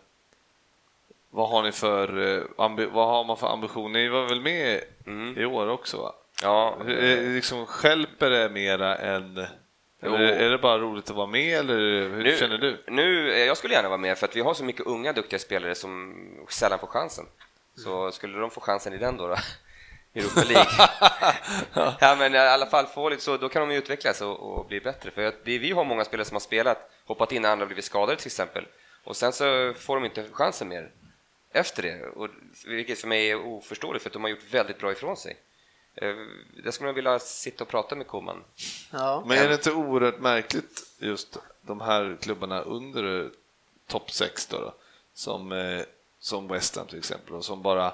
vad 1.30 1.50
har 1.50 1.64
ni 1.64 1.72
för, 1.72 2.38
eh, 2.38 2.44
ambi, 2.58 2.86
vad 2.86 3.08
har 3.08 3.24
man 3.24 3.38
för 3.38 3.48
ambition? 3.48 3.92
Ni 3.92 4.08
var 4.10 4.26
väl 4.28 4.42
med 4.42 4.84
Mm. 5.06 5.38
i 5.38 5.46
år 5.46 5.68
också 5.70 5.98
va? 6.02 6.14
ja, 6.44 6.78
Hur- 6.86 6.98
är- 6.98 7.34
Liksom 7.36 7.66
skälper 7.66 8.30
det 8.30 8.50
mera 8.50 8.98
än, 8.98 9.46
Jo. 10.04 10.14
är 10.16 10.50
det 10.50 10.58
bara 10.58 10.78
roligt 10.78 11.10
att 11.10 11.16
vara 11.16 11.28
med 11.28 11.60
eller 11.60 11.76
hur 12.10 12.24
nu, 12.24 12.38
känner 12.38 12.58
du? 12.58 12.84
Nu, 12.88 13.34
eh, 13.34 13.46
jag 13.46 13.58
skulle 13.58 13.74
gärna 13.74 13.90
vara 13.90 13.98
med 13.98 14.18
för 14.18 14.28
att 14.28 14.36
vi 14.36 14.42
har 14.42 14.54
så 14.54 14.64
mycket 14.64 14.86
unga 14.86 15.14
duktiga 15.14 15.40
spelare 15.40 15.76
som 15.76 16.16
sällan 16.50 16.80
får 16.80 16.88
chansen. 16.88 17.26
Så 17.76 18.12
skulle 18.12 18.40
de 18.40 18.52
få 18.52 18.62
chansen 18.62 18.94
i 18.94 18.98
den 18.98 19.18
då, 19.18 19.28
då 19.28 19.36
Europa 20.16 20.44
League. 20.50 20.72
ja, 22.00 22.16
men 22.16 22.36
i 22.36 22.38
alla 22.38 22.66
fall 22.66 22.86
få 22.86 23.10
lite 23.10 23.24
så, 23.24 23.38
då 23.38 23.50
kan 23.50 23.62
de 23.62 23.72
ju 23.72 23.78
utvecklas 23.78 24.22
och, 24.22 24.40
och 24.40 24.66
bli 24.68 24.80
bättre. 24.80 25.12
För 25.12 25.26
att 25.26 25.46
det, 25.46 25.58
vi 25.60 25.72
har 25.72 25.84
många 25.84 26.06
spelare 26.06 26.26
som 26.26 26.36
har 26.36 26.40
spelat, 26.40 26.92
hoppat 27.06 27.32
in 27.32 27.42
när 27.42 27.50
andra 27.50 27.66
blivit 27.66 27.86
skadade 27.86 28.18
till 28.18 28.28
exempel. 28.28 28.68
Och 29.04 29.16
sen 29.16 29.34
så 29.34 29.74
får 29.74 29.96
de 29.96 30.06
inte 30.06 30.26
chansen 30.32 30.68
mer 30.68 30.92
efter 31.54 31.84
det, 31.84 32.06
och, 32.06 32.30
vilket 32.68 33.00
för 33.00 33.08
mig 33.08 33.32
är 33.32 33.46
oförståeligt 33.46 34.04
för 34.04 34.10
att 34.10 34.14
de 34.14 34.24
har 34.24 34.30
gjort 34.30 34.54
väldigt 34.54 34.80
bra 34.80 34.92
ifrån 34.92 35.18
sig. 35.18 35.38
Eh, 35.96 36.16
Jag 36.64 36.74
skulle 36.74 36.92
vilja 36.92 37.20
sitta 37.20 37.64
och 37.64 37.68
prata 37.70 37.96
med 37.96 38.08
Koman. 38.08 38.44
Ja. 38.92 39.24
Men 39.28 39.38
är 39.38 39.48
det 39.48 39.54
inte 39.54 39.72
oerhört 39.72 40.20
märkligt 40.20 40.84
just 41.00 41.38
de 41.62 41.82
här 41.82 42.18
klubbarna 42.22 42.62
under 42.62 43.30
topp 43.88 44.12
6 44.12 44.48
då, 44.48 44.58
då 44.60 44.74
som, 45.14 45.52
eh, 45.52 45.82
som 46.20 46.48
West 46.48 46.76
Ham 46.76 46.88
till 46.88 46.98
exempel 47.00 47.34
och 47.36 47.46
som 47.46 47.62
bara, 47.62 47.94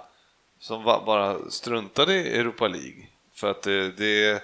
som 0.60 0.84
bara 0.84 1.50
struntade 1.50 2.14
i 2.14 2.40
Europa 2.40 2.68
League 2.68 3.08
för 3.34 3.52
att 3.52 3.62
det, 3.64 3.92
det, 3.92 4.44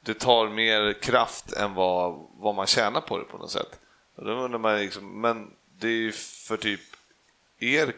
det 0.00 0.14
tar 0.14 0.48
mer 0.48 0.92
kraft 0.92 1.52
än 1.52 1.74
vad, 1.74 2.26
vad 2.36 2.54
man 2.54 2.66
tjänar 2.66 3.00
på 3.00 3.18
det 3.18 3.24
på 3.24 3.38
något 3.38 3.50
sätt. 3.50 3.80
Och 4.14 4.24
då 4.24 4.32
undrar 4.32 4.58
man 4.58 4.78
liksom, 4.78 5.20
men 5.20 5.50
det 5.78 5.88
är 5.88 5.92
ju 5.92 6.12
för 6.12 6.56
typ 6.56 6.80
er, 7.58 7.94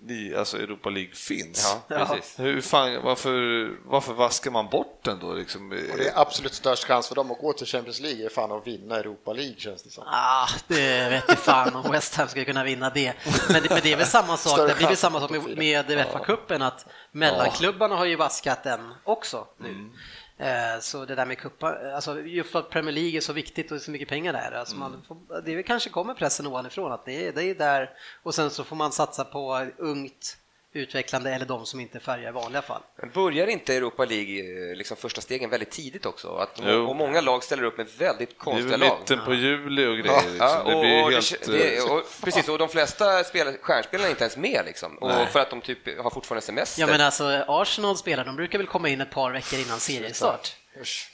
ni- 0.00 0.34
alltså 0.34 0.58
Europa 0.58 0.90
League 0.90 1.14
finns. 1.14 1.76
Ja, 1.88 2.06
precis. 2.06 2.38
Hur 2.40 2.60
fan, 2.60 3.02
varför, 3.02 3.70
varför 3.84 4.12
vaskar 4.12 4.50
man 4.50 4.68
bort 4.68 5.00
den 5.04 5.18
då? 5.18 5.32
Liksom? 5.34 5.70
Och 5.70 5.98
det 5.98 6.08
är 6.08 6.20
absolut 6.20 6.54
störst 6.54 6.84
chans 6.84 7.08
för 7.08 7.14
dem 7.14 7.30
att 7.30 7.38
gå 7.38 7.52
till 7.52 7.66
Champions 7.66 8.00
League 8.00 8.24
är 8.24 8.28
fan 8.28 8.52
att 8.52 8.66
vinna 8.66 8.96
Europa 8.96 9.32
League 9.32 9.54
känns 9.58 9.82
det 9.82 9.90
som. 9.90 10.04
Ah, 10.06 10.48
det 10.68 11.08
vet 11.10 11.24
jag 11.28 11.38
fan 11.38 11.74
om 11.74 11.92
West 11.92 12.14
Ham 12.14 12.28
skulle 12.28 12.44
kunna 12.44 12.64
vinna 12.64 12.90
det. 12.90 13.12
Men 13.48 13.62
det, 13.62 13.70
men 13.70 13.80
det 13.82 13.92
är 13.92 13.96
väl 13.96 14.06
samma 14.06 14.36
sak, 14.36 14.68
det 14.68 14.76
blir 14.76 14.86
väl 14.86 14.96
samma 14.96 15.20
sak 15.20 15.30
med, 15.30 15.58
med 15.58 15.90
Uefa-cupen, 15.90 16.66
att 16.66 16.86
mellanklubbarna 17.12 17.96
har 17.96 18.04
ju 18.04 18.16
vaskat 18.16 18.64
den 18.64 18.94
också 19.04 19.46
nu. 19.58 19.68
Mm. 19.68 19.92
Eh, 20.38 20.80
Så 20.80 21.04
det 21.04 21.14
där 21.14 21.26
med 21.26 21.38
kuppar, 21.38 21.92
alltså 21.94 22.20
just 22.20 22.50
för 22.50 22.58
att 22.58 22.70
Premier 22.70 22.92
League 22.94 23.16
är 23.16 23.20
så 23.20 23.32
viktigt 23.32 23.72
och 23.72 23.80
så 23.80 23.90
mycket 23.90 24.08
pengar 24.08 24.32
där, 24.32 24.52
alltså 24.52 24.76
Mm. 24.76 24.90
man 24.90 25.02
får, 25.08 25.40
det 25.42 25.54
är 25.54 25.62
kanske 25.62 25.90
kommer 25.90 26.14
pressen 26.14 26.46
ovanifrån 26.46 26.92
att 26.92 27.04
det 27.04 27.26
är, 27.28 27.32
det 27.32 27.42
är 27.44 27.54
där 27.54 27.90
och 28.22 28.34
sen 28.34 28.50
så 28.50 28.64
får 28.64 28.76
man 28.76 28.92
satsa 28.92 29.24
på 29.24 29.66
ungt 29.78 30.36
utvecklande 30.76 31.30
eller 31.30 31.46
de 31.46 31.66
som 31.66 31.80
inte 31.80 32.00
färgar 32.00 32.28
i 32.28 32.32
vanliga 32.32 32.62
fall. 32.62 32.82
Men 33.00 33.10
börjar 33.10 33.46
inte 33.46 33.74
Europa 33.74 34.04
League 34.04 34.70
eh, 34.70 34.76
liksom 34.76 34.96
första 34.96 35.20
stegen 35.20 35.50
väldigt 35.50 35.70
tidigt 35.70 36.06
också? 36.06 36.28
Att, 36.28 36.60
Jo. 36.64 36.86
och 36.86 36.96
många 36.96 37.20
lag 37.20 37.44
ställer 37.44 37.62
upp 37.62 37.76
med 37.78 37.88
väldigt 37.98 38.28
Det 38.28 38.34
är 38.34 38.38
konstiga 38.38 38.70
väl 38.70 38.80
lag. 38.80 38.98
mitten 39.00 39.24
på 39.24 39.34
juli 39.34 39.86
och 39.86 39.96
grejer. 39.98 40.06
Ja, 40.06 40.20
liksom. 40.28 40.48
ja, 40.48 40.64
det 40.64 40.74
och, 40.74 40.80
blir 40.80 41.04
och, 41.04 41.12
helt... 41.12 41.46
det, 41.46 41.52
det, 41.58 41.76
eh, 41.76 41.92
och, 41.92 42.02
precis, 42.24 42.48
och 42.48 42.58
de 42.58 42.68
flesta 42.68 43.24
spel, 43.24 43.56
stjärnspelarna 43.62 44.06
är 44.06 44.10
inte 44.10 44.24
ens 44.24 44.36
med 44.36 44.62
liksom. 44.66 44.98
Och 44.98 45.08
Nej. 45.08 45.26
för 45.26 45.40
att 45.40 45.50
de 45.50 45.60
typ 45.60 45.98
har 46.02 46.10
fortfarande 46.10 46.42
semester. 46.46 46.80
Ja 46.80 46.86
men 46.86 47.00
alltså 47.00 47.44
Arsenal 47.48 47.96
spelar, 47.96 48.24
de 48.24 48.36
brukar 48.36 48.58
väl 48.58 48.66
komma 48.66 48.88
in 48.88 49.00
ett 49.00 49.10
par 49.10 49.30
veckor 49.30 49.58
innan 49.58 49.80
seriestart? 49.80 50.56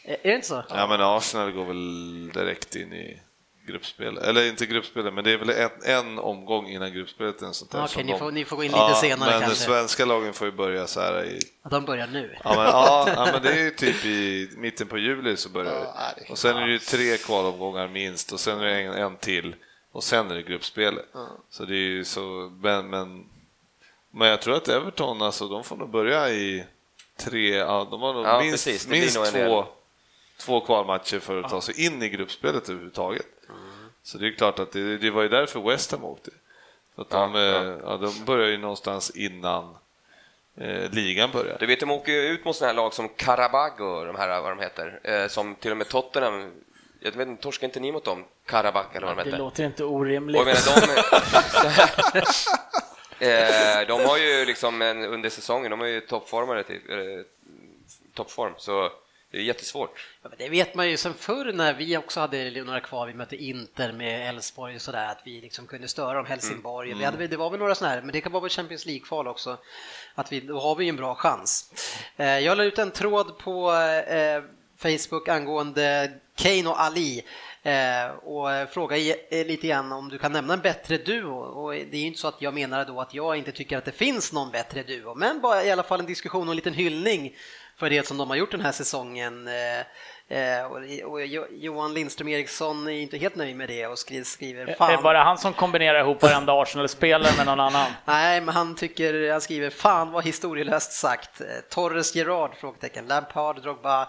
Är 0.04 0.16
det 0.22 0.34
inte 0.34 0.46
så? 0.46 0.64
Ja, 0.68 0.86
men 0.86 1.00
Arsenal 1.00 1.52
går 1.52 1.64
väl 1.64 2.28
direkt 2.32 2.76
in 2.76 2.92
i 2.92 3.20
gruppspel. 3.72 4.18
Eller 4.18 4.48
inte 4.48 4.66
gruppspel, 4.66 5.12
men 5.12 5.24
det 5.24 5.30
är 5.32 5.36
väl 5.36 5.50
en, 5.50 5.70
en 5.84 6.18
omgång 6.18 6.68
innan 6.68 6.92
gruppspelet. 6.92 7.42
En 7.42 7.54
sånt 7.54 7.70
där, 7.70 7.84
Okej, 7.84 8.04
ni 8.04 8.12
de- 8.12 8.18
får, 8.18 8.32
ni 8.32 8.44
får 8.44 8.56
gå 8.56 8.64
in 8.64 8.70
lite 8.72 8.94
senare 8.94 9.30
men 9.30 9.40
kanske. 9.40 9.64
svenska 9.64 10.04
lagen 10.04 10.32
får 10.32 10.46
ju 10.46 10.52
börja 10.52 10.86
så 10.86 11.00
här 11.00 11.24
i... 11.24 11.40
Att 11.62 11.70
de 11.70 11.84
börjar 11.84 12.06
nu. 12.06 12.36
Ja, 12.44 12.50
men, 12.56 12.64
ja, 12.64 13.08
ja, 13.16 13.28
men 13.32 13.42
det 13.42 13.48
är 13.52 13.64
ju 13.64 13.70
typ 13.70 14.04
i 14.04 14.48
mitten 14.56 14.86
på 14.86 14.98
juli 14.98 15.36
så 15.36 15.48
börjar 15.48 15.72
Ja, 15.72 15.94
det. 16.16 16.30
Och 16.32 16.38
sen 16.38 16.56
är 16.56 16.66
det 16.66 16.72
ju 16.72 16.78
tre 16.78 17.16
kvalomgångar 17.16 17.88
minst 17.88 18.32
och 18.32 18.40
sen 18.40 18.60
är 18.60 18.64
det 18.64 18.80
en, 18.80 18.92
en 18.92 19.16
till 19.16 19.54
och 19.92 20.04
sen 20.04 20.30
är 20.30 20.34
det 20.34 20.42
gruppspelet. 20.42 21.04
Så 21.50 21.64
det 21.64 21.74
är 21.74 21.76
ju 21.88 22.04
så, 22.04 22.52
men, 22.62 22.90
men, 22.90 23.24
men 24.10 24.28
jag 24.28 24.40
tror 24.42 24.56
att 24.56 24.68
Everton, 24.68 25.22
alltså 25.22 25.48
de 25.48 25.64
får 25.64 25.76
nog 25.76 25.90
börja 25.90 26.30
i 26.30 26.64
tre, 27.16 27.56
ja, 27.56 27.88
de 27.90 28.02
har 28.02 28.14
nog 28.14 28.24
Ja, 28.26 28.40
minst, 28.40 28.64
precis, 28.66 28.88
minst 28.88 29.32
två, 29.32 29.64
två 30.40 30.60
kvalmatcher 30.60 31.18
för 31.18 31.42
att 31.42 31.50
ta 31.50 31.60
sig 31.60 31.86
in 31.86 32.02
i 32.02 32.08
gruppspelet 32.08 32.68
överhuvudtaget. 32.68 33.26
Så 34.03 34.18
det 34.18 34.26
är 34.26 34.32
klart 34.32 34.59
att 34.59 34.72
det, 34.72 34.98
det 34.98 35.11
var 35.11 35.22
ju 35.22 35.28
därför 35.28 35.61
West 35.61 35.92
Ham 35.92 36.05
åkte. 36.05 36.30
För 36.94 37.03
att 37.03 37.11
de, 37.11 37.34
Ja, 37.34 37.40
ja. 37.40 37.62
eh, 37.64 37.78
ja, 37.84 37.96
de 37.96 38.24
börjar 38.24 38.48
ju 38.48 38.59
någonstans 38.59 39.11
innan 39.11 39.76
eh, 40.57 40.90
ligan 40.90 41.30
börjar. 41.32 41.57
Du 41.61 41.66
vet, 41.66 41.80
de 41.80 41.90
åker 41.90 42.12
ju 42.12 42.18
ut 42.28 42.44
mot 42.44 42.57
sådana 42.57 42.72
här 42.72 42.76
lag 42.76 42.94
som 42.94 43.09
Karabag 43.09 43.80
och 43.80 44.07
de 44.07 44.16
här, 44.16 44.40
vad 44.40 44.50
de 44.50 44.59
heter, 44.59 45.00
eh, 45.03 45.28
som 45.28 45.55
till 45.55 45.70
och 45.70 45.76
med 45.76 45.88
Tottenham, 45.88 46.53
jag 47.00 47.12
vet 47.12 47.28
inte, 47.28 47.42
torskar 47.42 47.66
inte 47.66 47.80
ni 47.80 47.92
mot 47.92 48.05
dem? 48.05 48.24
Karabag 48.46 48.84
eller 48.94 49.07
vad 49.07 49.16
de 49.16 49.22
Det 49.22 49.28
heter? 49.30 49.38
låter 49.38 49.64
inte 49.64 49.84
Och 49.84 49.92
orimligt. 49.92 50.36
jag 50.36 50.46
menar, 50.46 50.61
de, 53.18 53.26
eh, 53.26 53.86
de 53.86 54.05
har 54.09 54.16
ju 54.18 54.44
liksom 54.44 54.82
en, 54.82 55.05
under 55.05 55.30
säsongen, 55.30 55.70
de 55.70 55.80
har 55.80 55.86
ju 55.86 56.00
toppformare 56.00 56.62
till, 56.62 56.80
eh, 56.88 57.24
toppform, 58.14 58.53
så 58.59 58.90
Det 59.33 59.39
är 59.39 59.43
jättesvårt. 59.43 60.07
Ja, 60.22 60.30
det 60.39 60.49
vet 60.49 60.74
man 60.74 60.91
ju 60.91 60.97
sen 60.97 61.14
förr 61.14 61.53
när 61.53 61.74
vi 61.74 61.97
också 61.97 62.20
hade 62.20 62.64
några 62.64 62.80
kvar, 62.80 63.07
vi 63.07 63.14
mötte 63.14 63.37
Inter 63.37 63.93
med 63.93 64.28
Elfsborg 64.28 64.74
och 64.74 64.83
sådär, 64.83 65.07
att 65.07 65.20
vi 65.24 65.41
liksom 65.41 65.66
kunde 65.66 65.89
störa 65.89 66.14
dem, 66.14 66.26
Helsingborg. 66.26 66.89
Mm. 66.89 66.99
Vi 66.99 67.05
hade, 67.05 67.26
det 67.26 67.37
var 67.37 67.51
väl 67.51 67.59
några 67.61 67.74
sådana 67.74 67.95
här, 67.95 68.03
men 68.03 68.12
det 68.12 68.20
kan 68.20 68.33
vara 68.33 68.41
väl 68.41 68.51
Champions 68.51 68.87
League-kval 68.87 69.28
också, 69.28 69.57
att 70.14 70.33
vi, 70.33 70.41
då 70.41 70.61
har 70.61 70.74
vi 70.74 70.85
ju 70.85 70.89
en 70.89 70.97
bra 70.97 71.14
chans. 71.14 71.72
Eh, 72.16 72.39
jag 72.39 72.59
la 72.59 72.64
ut 72.64 72.78
en 72.78 72.91
tråd 72.91 73.39
på 73.39 73.72
eh, 74.09 74.43
Facebook 74.78 75.28
angående 75.28 76.12
Kane 76.35 76.68
och 76.68 76.80
Ali 76.80 77.24
eh, 77.62 78.07
och 78.11 78.70
fråga 78.70 78.97
lite 79.30 79.66
grann 79.66 79.93
om 79.93 80.09
du 80.09 80.18
kan 80.18 80.33
nämna 80.33 80.55
en 80.55 80.61
bättre 80.61 80.99
duo. 80.99 81.39
Och 81.39 81.72
det 81.72 81.97
är 81.97 82.01
ju 82.01 82.07
inte 82.07 82.20
så 82.20 82.28
att 82.28 82.43
jag 82.43 82.55
menar 82.55 82.85
då 82.85 83.01
att 83.01 83.14
jag 83.14 83.37
inte 83.37 83.53
tycker 83.53 83.78
att 83.78 83.85
det 83.85 83.93
finns 83.93 84.33
någon 84.33 84.51
bättre 84.51 84.83
duo, 84.83 85.14
men 85.14 85.41
bara 85.41 85.64
i 85.64 85.70
alla 85.70 85.83
fall 85.83 86.01
en 86.01 86.07
diskussion 86.07 86.49
och 86.49 86.53
en 86.53 86.57
liten 86.57 86.74
hyllning 86.74 87.37
för 87.76 87.90
det 87.90 88.06
som 88.06 88.16
de 88.18 88.30
har 88.30 88.36
gjort 88.36 88.50
den 88.50 88.60
här 88.60 88.72
säsongen. 88.72 89.48
Eh, 89.48 89.80
eh, 90.38 90.64
och, 90.66 90.76
och 91.12 91.26
Jo- 91.26 91.46
Johan 91.50 91.94
Lindström 91.94 92.28
Eriksson 92.28 92.86
är 92.88 92.92
inte 92.92 93.18
helt 93.18 93.36
nöjd 93.36 93.56
med 93.56 93.68
det 93.68 93.86
och 93.86 93.98
skriver, 93.98 94.66
Är 94.66 94.74
fan. 94.74 94.92
det 94.92 95.02
bara 95.02 95.22
han 95.24 95.38
som 95.38 95.52
kombinerar 95.52 96.00
ihop 96.00 96.22
varenda 96.22 96.52
Arsenal-spelare 96.62 97.32
med 97.36 97.46
någon 97.46 97.60
annan? 97.60 97.90
Nej, 98.04 98.40
men 98.40 98.54
han 98.54 98.74
tycker, 98.74 99.30
han 99.32 99.40
skriver 99.40 99.70
fan 99.70 100.10
vad 100.10 100.24
historielöst 100.24 100.92
sagt. 100.92 101.40
Eh, 101.40 101.46
Torres 101.70 102.14
Gerard? 102.14 102.54
Frågetecken. 102.60 103.06
Lampard, 103.06 103.62
Drogba, 103.62 104.08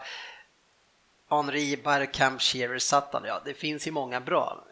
Henri, 1.29 1.77
Bergkamp, 1.83 2.41
Shearer, 2.41 2.79
Sutton. 2.79 3.23
Ja, 3.25 3.41
det 3.45 3.53
finns 3.53 3.87
ju 3.87 3.91
många 3.91 4.19
bra. 4.19 4.63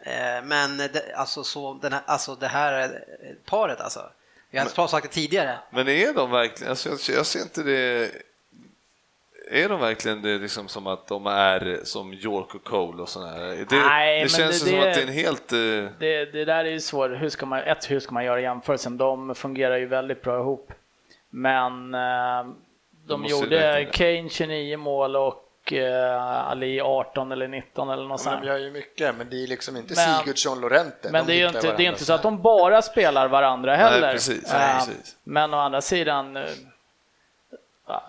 Men 0.44 0.76
det, 0.76 1.14
alltså, 1.16 1.44
så, 1.44 1.74
den 1.74 1.92
här, 1.92 2.02
alltså 2.06 2.34
det 2.34 2.46
här 2.48 3.04
paret 3.44 3.80
alltså. 3.80 4.10
Vi 4.50 4.58
har 4.58 4.66
inte 4.66 4.88
sagt 4.88 5.02
det 5.06 5.12
tidigare. 5.12 5.58
Men 5.70 5.88
är 5.88 6.12
de 6.14 6.30
verkligen, 6.30 6.70
alltså 6.70 6.88
jag, 6.88 6.98
jag 7.16 7.26
ser 7.26 7.40
inte 7.42 7.62
det, 7.62 8.10
är 9.50 9.68
de 9.68 9.80
verkligen 9.80 10.22
det 10.22 10.38
liksom 10.38 10.68
som 10.68 10.86
att 10.86 11.06
de 11.06 11.26
är 11.26 11.80
som 11.84 12.12
York 12.12 12.54
och 12.54 12.64
Cole 12.64 13.02
och 13.02 13.08
sådana 13.08 13.30
här? 13.32 13.40
Det, 13.40 13.76
Nej, 13.76 14.14
det 14.16 14.20
men 14.20 14.28
känns 14.28 14.62
det- 14.62 14.70
som 14.70 14.78
det- 14.80 14.88
att 14.88 14.94
det 14.94 15.00
är 15.00 15.06
en 15.06 15.12
helt... 15.12 15.52
eh, 15.52 15.58
Det, 15.98 16.24
det 16.32 16.44
där 16.44 16.64
är 16.64 16.70
ju 16.70 16.80
svårt. 16.80 17.10
Hur 17.10 17.28
ska 17.28 17.46
man, 17.46 17.58
ett, 17.58 17.90
hur 17.90 18.00
ska 18.00 18.14
man 18.14 18.24
göra 18.24 18.40
jämförelsen? 18.40 18.96
De 18.96 19.34
fungerar 19.34 19.76
ju 19.76 19.86
väldigt 19.86 20.22
bra 20.22 20.38
ihop. 20.40 20.72
Men 21.30 21.94
eh, 21.94 22.52
de 23.06 23.24
ju 23.24 23.30
gjorde 23.30 23.88
Kane 23.92 24.28
29 24.28 24.76
mål 24.76 25.16
och 25.16 25.72
eh, 25.72 26.48
Ali 26.50 26.80
18 26.80 27.32
eller 27.32 27.48
19 27.48 27.90
eller 27.90 28.02
något 28.02 28.10
Ja, 28.24 28.30
sånt. 28.30 28.40
de 28.42 28.46
gör 28.48 28.58
ju 28.58 28.70
mycket, 28.70 29.14
men 29.16 29.30
det 29.30 29.42
är 29.42 29.46
liksom 29.46 29.76
inte 29.76 29.94
Men- 29.96 30.18
Sigurdsson 30.18 30.60
Lorente. 30.60 31.08
Men 31.12 31.26
De 31.26 31.32
det 31.32 31.38
är 31.38 31.40
ju 31.40 31.46
inte, 31.46 31.76
det 31.76 31.84
är 31.86 31.90
inte 31.90 32.04
så 32.04 32.12
att 32.12 32.22
de 32.22 32.42
bara 32.42 32.82
spelar 32.82 33.28
varandra 33.28 33.76
heller. 33.76 34.00
Nej, 34.00 34.12
precis, 34.12 34.52
Eh, 34.54 34.76
precis. 34.78 35.16
Men 35.24 35.54
å 35.54 35.56
andra 35.56 35.80
sidan 35.80 36.38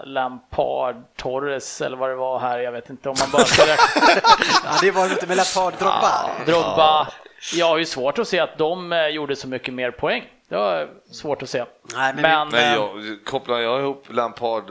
Lampard, 0.06 0.96
Torres 1.18 1.82
eller 1.82 1.98
vad 1.98 2.10
det 2.10 2.16
var 2.16 2.40
här, 2.40 2.60
jag 2.60 2.72
vet 2.72 2.90
inte 2.90 3.10
om 3.10 3.16
man 3.20 3.32
bara 3.32 3.46
ska 3.46 3.62
räkna. 3.62 3.86
Ja, 4.66 4.72
det 4.82 4.92
var 4.92 5.06
inte 5.12 5.28
med 5.28 5.38
Lampard, 5.38 5.74
Drogba. 5.80 6.30
Drogba. 6.46 7.08
Jag 7.54 7.66
har 7.66 7.78
ju 7.78 7.86
svårt 7.86 8.20
att 8.20 8.28
se 8.28 8.40
att 8.40 8.58
de 8.58 8.94
eh, 8.94 9.08
gjorde 9.08 9.36
så 9.36 9.48
mycket 9.48 9.74
mer 9.74 9.92
poäng. 9.92 10.24
Det 10.50 10.56
var 10.56 10.90
svårt 11.12 11.42
att 11.44 11.50
se. 11.50 11.66
Nej, 11.96 12.14
men 12.14 12.22
Men, 12.22 12.50
Nej, 12.50 12.66
eh, 12.66 12.74
jag, 12.74 13.18
kopplar 13.26 13.60
jag 13.60 13.80
ihop 13.82 14.06
Lampard 14.10 14.64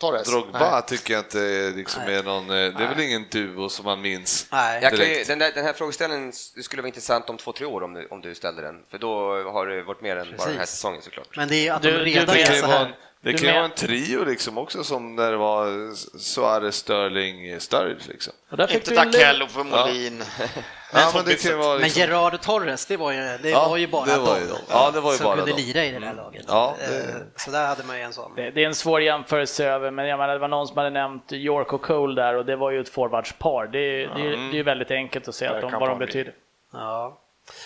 Torres. 0.00 0.30
Drogba 0.30 0.70
Nej. 0.70 0.82
tycker 0.86 1.14
jag 1.14 1.20
inte 1.22 1.72
liksom 1.76 2.02
är 2.02 2.22
någon, 2.22 2.42
eh, 2.50 2.56
det 2.78 2.84
är 2.84 2.88
väl 2.88 3.00
ingen 3.00 3.24
duo 3.30 3.68
som 3.68 3.84
man 3.84 4.00
minns. 4.00 4.48
Nej. 4.52 4.82
Jag 4.82 4.90
kan 4.96 5.08
ju, 5.08 5.24
den, 5.24 5.38
där, 5.38 5.52
den 5.54 5.64
här 5.64 5.72
frågeställningen 5.72 6.32
skulle 6.32 6.82
vara 6.82 6.88
intressant 6.88 7.30
om 7.30 7.36
två, 7.36 7.52
tre 7.52 7.66
år 7.66 7.82
om 7.82 7.94
du, 7.94 8.06
om 8.10 8.20
du 8.20 8.34
ställde 8.34 8.62
den. 8.62 8.82
För 8.90 8.98
då 8.98 9.42
har 9.50 9.66
det 9.66 9.82
varit 9.82 10.00
mer 10.00 10.16
än 10.16 10.26
bara 10.26 10.30
den 10.30 10.38
här 10.40 10.46
Precis. 10.60 10.70
säsongen 10.74 11.02
såklart. 11.02 11.36
Men 11.36 11.48
det 11.48 11.56
är 11.56 11.62
ju 11.62 11.68
att 11.68 11.82
Du- 11.82 11.90
de 11.92 11.98
du 11.98 12.04
redan 12.04 12.26
men- 12.26 12.36
är 12.38 12.60
så 12.60 12.66
här. 12.66 12.94
Det 13.22 13.32
kan 13.32 13.40
ju 13.40 13.46
men- 13.46 13.54
vara 13.54 13.64
en 13.64 13.70
trio 13.70 14.24
liksom 14.24 14.58
också 14.58 14.84
som 14.84 15.16
när 15.16 15.30
det 15.30 15.36
var 15.36 15.94
Suarez, 16.18 16.74
Sterling, 16.76 17.60
Sturridge 17.60 18.02
liksom. 18.08 18.32
och 18.50 18.60
Inte 18.70 18.90
in- 18.90 18.96
Dakello 18.96 19.46
för 19.46 19.64
Molin. 19.64 20.22
Ja, 20.92 21.10
men 21.14 21.24
det 21.24 21.54
vara 21.54 21.72
Men 21.74 21.82
liksom, 21.82 22.00
Gerard 22.00 22.34
och 22.34 22.40
Torres, 22.42 22.86
det 22.86 22.96
var 22.96 23.12
ju, 23.12 23.18
det 23.42 23.50
Ja, 23.50 23.68
var 23.68 23.76
ju 23.76 23.86
bara 23.86 24.04
det 24.06 24.18
var 24.18 24.38
ju 24.38 24.46
de. 24.46 24.56
Ja, 24.68 24.90
det 24.94 25.00
var 25.00 25.12
ju 25.12 25.18
som 25.18 25.24
bara 25.24 25.36
kunde 25.36 25.52
de. 25.52 25.62
lira 25.62 25.84
i 25.84 25.90
det 25.90 25.98
där 25.98 26.14
laget. 26.14 26.44
Ja, 26.48 26.74
det- 26.78 26.96
Eh, 26.96 27.14
Så 27.36 27.50
där 27.50 27.66
hade 27.66 27.84
man 27.84 27.96
ju 27.96 28.02
en 28.02 28.12
sån. 28.12 28.32
Det, 28.36 28.50
det 28.50 28.62
är 28.62 28.66
en 28.66 28.74
svår 28.74 29.02
jämförelse 29.02 29.64
över, 29.66 29.90
men 29.90 30.06
jag 30.06 30.18
menar, 30.18 30.32
det 30.32 30.38
var 30.38 30.48
någon 30.48 30.66
som 30.68 30.76
hade 30.76 30.90
nämnt 30.90 31.32
York 31.32 31.72
och 31.72 31.82
Cole 31.82 32.22
där 32.22 32.34
och 32.34 32.46
det 32.46 32.56
var 32.56 32.70
ju 32.70 32.80
ett 32.80 32.88
forwardspar. 32.88 33.66
Det, 33.66 33.78
är- 33.78 34.08
det, 34.14 34.20
är- 34.26 34.30
det 34.36 34.36
är 34.36 34.54
ju 34.54 34.62
väldigt 34.62 34.90
enkelt 34.90 35.28
att 35.28 35.34
se 35.34 35.46
att 35.46 35.60
de, 35.60 35.72
vad 35.72 35.88
de 35.88 35.98
betyder. 35.98 36.34
Ja. 36.72 37.18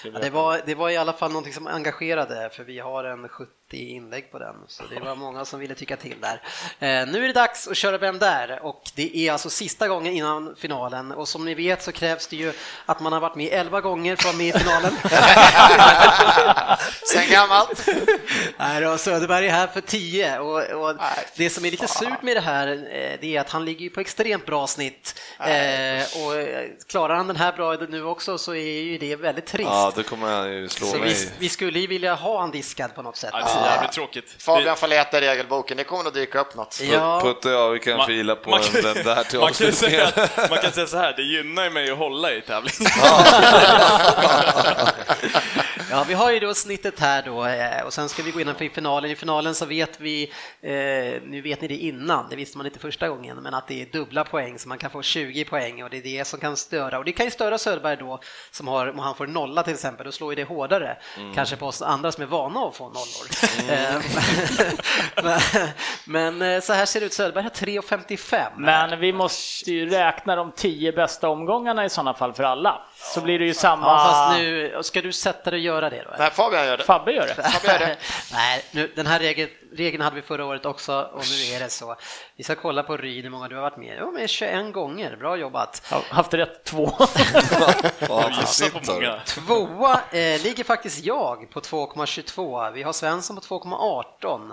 Ja, 0.04 0.18
det, 0.20 0.30
var, 0.30 0.60
det 0.66 0.74
var 0.74 0.90
i 0.90 0.96
alla 0.96 1.12
fall 1.12 1.30
någonting 1.30 1.52
som 1.52 1.66
engagerade, 1.66 2.50
för 2.52 2.64
vi 2.64 2.78
har 2.78 3.04
en 3.04 3.28
70 3.28 3.50
inlägg 3.74 4.30
på 4.32 4.38
den, 4.38 4.54
så 4.68 4.82
det 4.94 5.00
var 5.00 5.14
många 5.16 5.44
som 5.44 5.60
ville 5.60 5.74
tycka 5.74 5.96
till 5.96 6.16
där. 6.20 6.42
Eh, 6.78 7.08
nu 7.08 7.24
är 7.24 7.26
det 7.26 7.32
dags 7.32 7.68
att 7.68 7.76
köra 7.76 7.98
Vem 7.98 8.18
där? 8.18 8.58
Och 8.62 8.82
det 8.94 9.16
är 9.16 9.32
alltså 9.32 9.50
sista 9.50 9.88
gången 9.88 10.12
innan 10.12 10.56
finalen 10.56 11.12
och 11.12 11.28
som 11.28 11.44
ni 11.44 11.54
vet 11.54 11.82
så 11.82 11.92
krävs 11.92 12.26
det 12.26 12.36
ju 12.36 12.52
att 12.86 13.00
man 13.00 13.12
har 13.12 13.20
varit 13.20 13.34
med 13.34 13.48
11 13.52 13.80
gånger 13.80 14.16
för 14.16 14.28
att 14.28 14.34
vara 14.34 14.44
med 14.44 14.56
i 14.56 14.58
finalen. 14.58 14.92
Sen 17.12 17.30
gammalt. 17.30 17.88
Nej 18.58 18.80
då, 18.80 18.98
Söderberg 18.98 19.46
är 19.46 19.52
här 19.52 19.66
för 19.66 19.80
10 19.80 20.38
och, 20.38 20.62
och 20.62 20.96
det 21.36 21.50
som 21.50 21.64
är 21.64 21.70
lite 21.70 21.88
surt 21.88 22.22
med 22.22 22.36
det 22.36 22.40
här 22.40 22.68
eh, 22.68 23.18
det 23.20 23.36
är 23.36 23.40
att 23.40 23.50
han 23.50 23.64
ligger 23.64 23.90
på 23.90 24.00
extremt 24.00 24.46
bra 24.46 24.66
snitt 24.66 25.20
eh, 25.40 26.24
och 26.24 26.36
eh, 26.36 26.68
klarar 26.88 27.14
han 27.14 27.26
den 27.26 27.36
här 27.36 27.52
bra 27.52 27.76
nu 27.88 28.04
också 28.04 28.38
så 28.38 28.54
är 28.54 28.82
ju 28.82 28.98
det 28.98 29.16
väldigt 29.16 29.46
trist. 29.46 29.70
ja, 29.70 29.92
då 29.96 30.02
kommer 30.02 30.26
han 30.26 30.52
ju 30.52 30.68
slå 30.68 30.86
så 30.86 30.98
mig. 30.98 31.08
vi, 31.08 31.28
vi 31.38 31.48
skulle 31.48 31.78
ju 31.78 31.86
vilja 31.86 32.14
ha 32.14 32.40
han 32.40 32.50
diskad 32.50 32.94
på 32.94 33.02
något 33.02 33.16
sätt. 33.16 33.30
Ja, 33.32 33.55
det 33.62 33.68
är 33.68 33.72
jävligt 33.72 33.92
tråkigt. 33.92 34.34
Fabian 34.42 34.76
får 34.76 34.86
leta 34.88 35.18
i 35.18 35.20
regelboken, 35.20 35.76
det 35.76 35.84
kommer 35.84 36.04
nog 36.04 36.14
dyka 36.14 36.40
upp 36.40 36.54
något. 36.54 36.80
Ja. 36.92 37.20
Putte 37.20 37.48
och 37.48 37.54
jag, 37.54 37.70
vi 37.70 37.78
kan 37.78 37.96
Man- 37.96 38.06
fila 38.06 38.36
på 38.36 38.50
man 38.50 38.60
kan- 38.62 38.82
den 38.82 39.04
där 39.04 39.24
till 39.24 39.38
Man 39.40 39.52
kan, 39.52 39.72
säga, 39.72 40.06
att- 40.06 40.50
man 40.50 40.58
kan 40.58 40.72
säga 40.72 40.86
så 40.86 40.96
här, 40.96 41.14
det 41.16 41.22
gynnar 41.22 41.64
ju 41.64 41.70
mig 41.70 41.90
att 41.90 41.98
hålla 41.98 42.32
i 42.32 42.40
tävling. 42.40 42.72
Ja, 45.90 46.04
vi 46.08 46.14
har 46.14 46.32
ju 46.32 46.40
då 46.40 46.54
snittet 46.54 47.00
här 47.00 47.22
då 47.22 47.46
eh, 47.46 47.82
och 47.84 47.92
sen 47.92 48.08
ska 48.08 48.22
vi 48.22 48.30
gå 48.30 48.40
in 48.40 48.54
i 48.60 48.68
finalen. 48.68 49.10
I 49.10 49.16
finalen 49.16 49.54
så 49.54 49.66
vet 49.66 50.00
vi, 50.00 50.32
eh, 50.62 51.22
nu 51.22 51.40
vet 51.44 51.60
ni 51.60 51.68
det 51.68 51.76
innan, 51.76 52.28
det 52.30 52.36
visste 52.36 52.58
man 52.58 52.66
inte 52.66 52.78
första 52.78 53.08
gången, 53.08 53.36
men 53.36 53.54
att 53.54 53.68
det 53.68 53.82
är 53.82 53.86
dubbla 53.86 54.24
poäng 54.24 54.58
så 54.58 54.68
man 54.68 54.78
kan 54.78 54.90
få 54.90 55.02
20 55.02 55.44
poäng 55.44 55.84
och 55.84 55.90
det 55.90 55.96
är 55.96 56.02
det 56.02 56.24
som 56.24 56.40
kan 56.40 56.56
störa 56.56 56.98
och 56.98 57.04
det 57.04 57.12
kan 57.12 57.26
ju 57.26 57.30
störa 57.30 57.58
Söderberg 57.58 57.96
då 57.96 58.20
som 58.50 58.68
har, 58.68 58.90
om 58.90 58.98
han 58.98 59.14
får 59.14 59.26
nolla 59.26 59.62
till 59.62 59.72
exempel, 59.72 60.06
då 60.06 60.12
slår 60.12 60.32
ju 60.32 60.36
det 60.36 60.44
hårdare, 60.44 60.96
kanske 61.34 61.56
på 61.56 61.66
oss 61.66 61.82
andra 61.82 62.12
som 62.12 62.22
är 62.22 62.26
vana 62.26 62.60
att 62.60 62.76
få 62.76 62.84
nollor. 62.84 63.26
Eh, 63.70 64.02
men, 66.04 66.38
men 66.38 66.62
så 66.62 66.72
här 66.72 66.86
ser 66.86 67.00
det 67.00 67.06
ut, 67.06 67.12
Söderberg 67.12 67.42
har 67.42 67.50
3,55. 67.50 68.50
Men 68.56 69.00
vi 69.00 69.12
måste 69.12 69.72
ju 69.72 69.90
räkna 69.90 70.36
de 70.36 70.52
tio 70.52 70.92
bästa 70.92 71.28
omgångarna 71.28 71.84
i 71.84 71.90
sådana 71.90 72.14
fall 72.14 72.32
för 72.32 72.44
alla. 72.44 72.82
Så 72.98 73.20
blir 73.20 73.38
det 73.38 73.44
ju 73.44 73.54
samma... 73.54 73.86
Ja, 73.86 73.98
fast 73.98 74.38
nu, 74.38 74.78
ska 74.82 75.02
du 75.02 75.12
sätta 75.12 75.50
dig 75.50 75.58
och 75.58 75.64
göra 75.64 75.90
det 75.90 75.96
då? 75.96 76.08
eller? 76.08 76.18
Nej, 76.18 76.30
Fabian 76.30 76.66
gör 76.66 76.76
det. 76.76 76.84
Fabbe 76.84 77.12
gör 77.12 77.26
det. 77.26 77.34
Fabbe 77.34 77.72
gör 77.72 77.78
det. 77.78 77.96
Nej, 78.32 78.64
nu, 78.70 78.92
den 78.96 79.06
här 79.06 79.18
regeln, 79.18 79.50
regeln 79.72 80.02
hade 80.02 80.16
vi 80.16 80.22
förra 80.22 80.44
året 80.44 80.66
också 80.66 81.10
och 81.12 81.22
nu 81.30 81.54
är 81.54 81.60
det 81.60 81.68
så. 81.68 81.96
Vi 82.36 82.44
ska 82.44 82.54
kolla 82.54 82.82
på 82.82 82.96
Ryn, 82.96 83.22
hur 83.22 83.30
många 83.30 83.48
du 83.48 83.54
har 83.54 83.62
varit 83.62 83.76
med. 83.76 83.96
Ja, 83.98 84.10
med 84.10 84.30
21 84.30 84.72
gånger, 84.72 85.16
bra 85.16 85.36
jobbat. 85.36 85.86
Jag 85.90 85.96
har 85.96 86.16
haft 86.16 86.34
rätt 86.34 86.64
två. 86.64 86.92
Ja. 89.00 89.20
Tvåa 89.26 90.00
eh, 90.12 90.42
ligger 90.42 90.64
faktiskt 90.64 91.04
jag 91.04 91.50
på 91.50 91.60
2,22. 91.60 92.72
Vi 92.72 92.82
har 92.82 92.92
Svensson 92.92 93.36
på 93.36 93.42
2,18. 93.42 94.52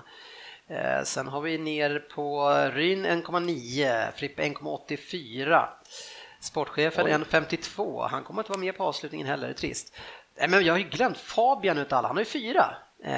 Eh, 0.69 1.03
sen 1.03 1.27
har 1.27 1.41
vi 1.41 1.57
ner 1.57 1.99
på 2.15 2.49
Ryn 2.73 3.05
1,9, 3.05 4.11
Frippe 4.15 4.43
1,84. 4.43 5.67
Sportchefen 6.43 7.07
1,52. 7.07 8.07
Han 8.07 8.23
kommer 8.23 8.41
inte 8.41 8.51
vara 8.51 8.59
med 8.59 8.77
på 8.77 8.83
avslutningen 8.83 9.27
heller, 9.27 9.47
det 9.47 9.53
är 9.53 9.57
trist. 9.57 9.93
Men 10.47 10.65
jag 10.65 10.73
har 10.73 10.77
ju 10.77 10.89
glömt 10.89 11.17
Fabian 11.17 11.77
utav 11.77 11.97
alla, 11.97 12.07
han 12.07 12.17
har 12.17 12.21
ju 12.21 12.29
fyra. 12.29 12.75
Eh, 13.05 13.13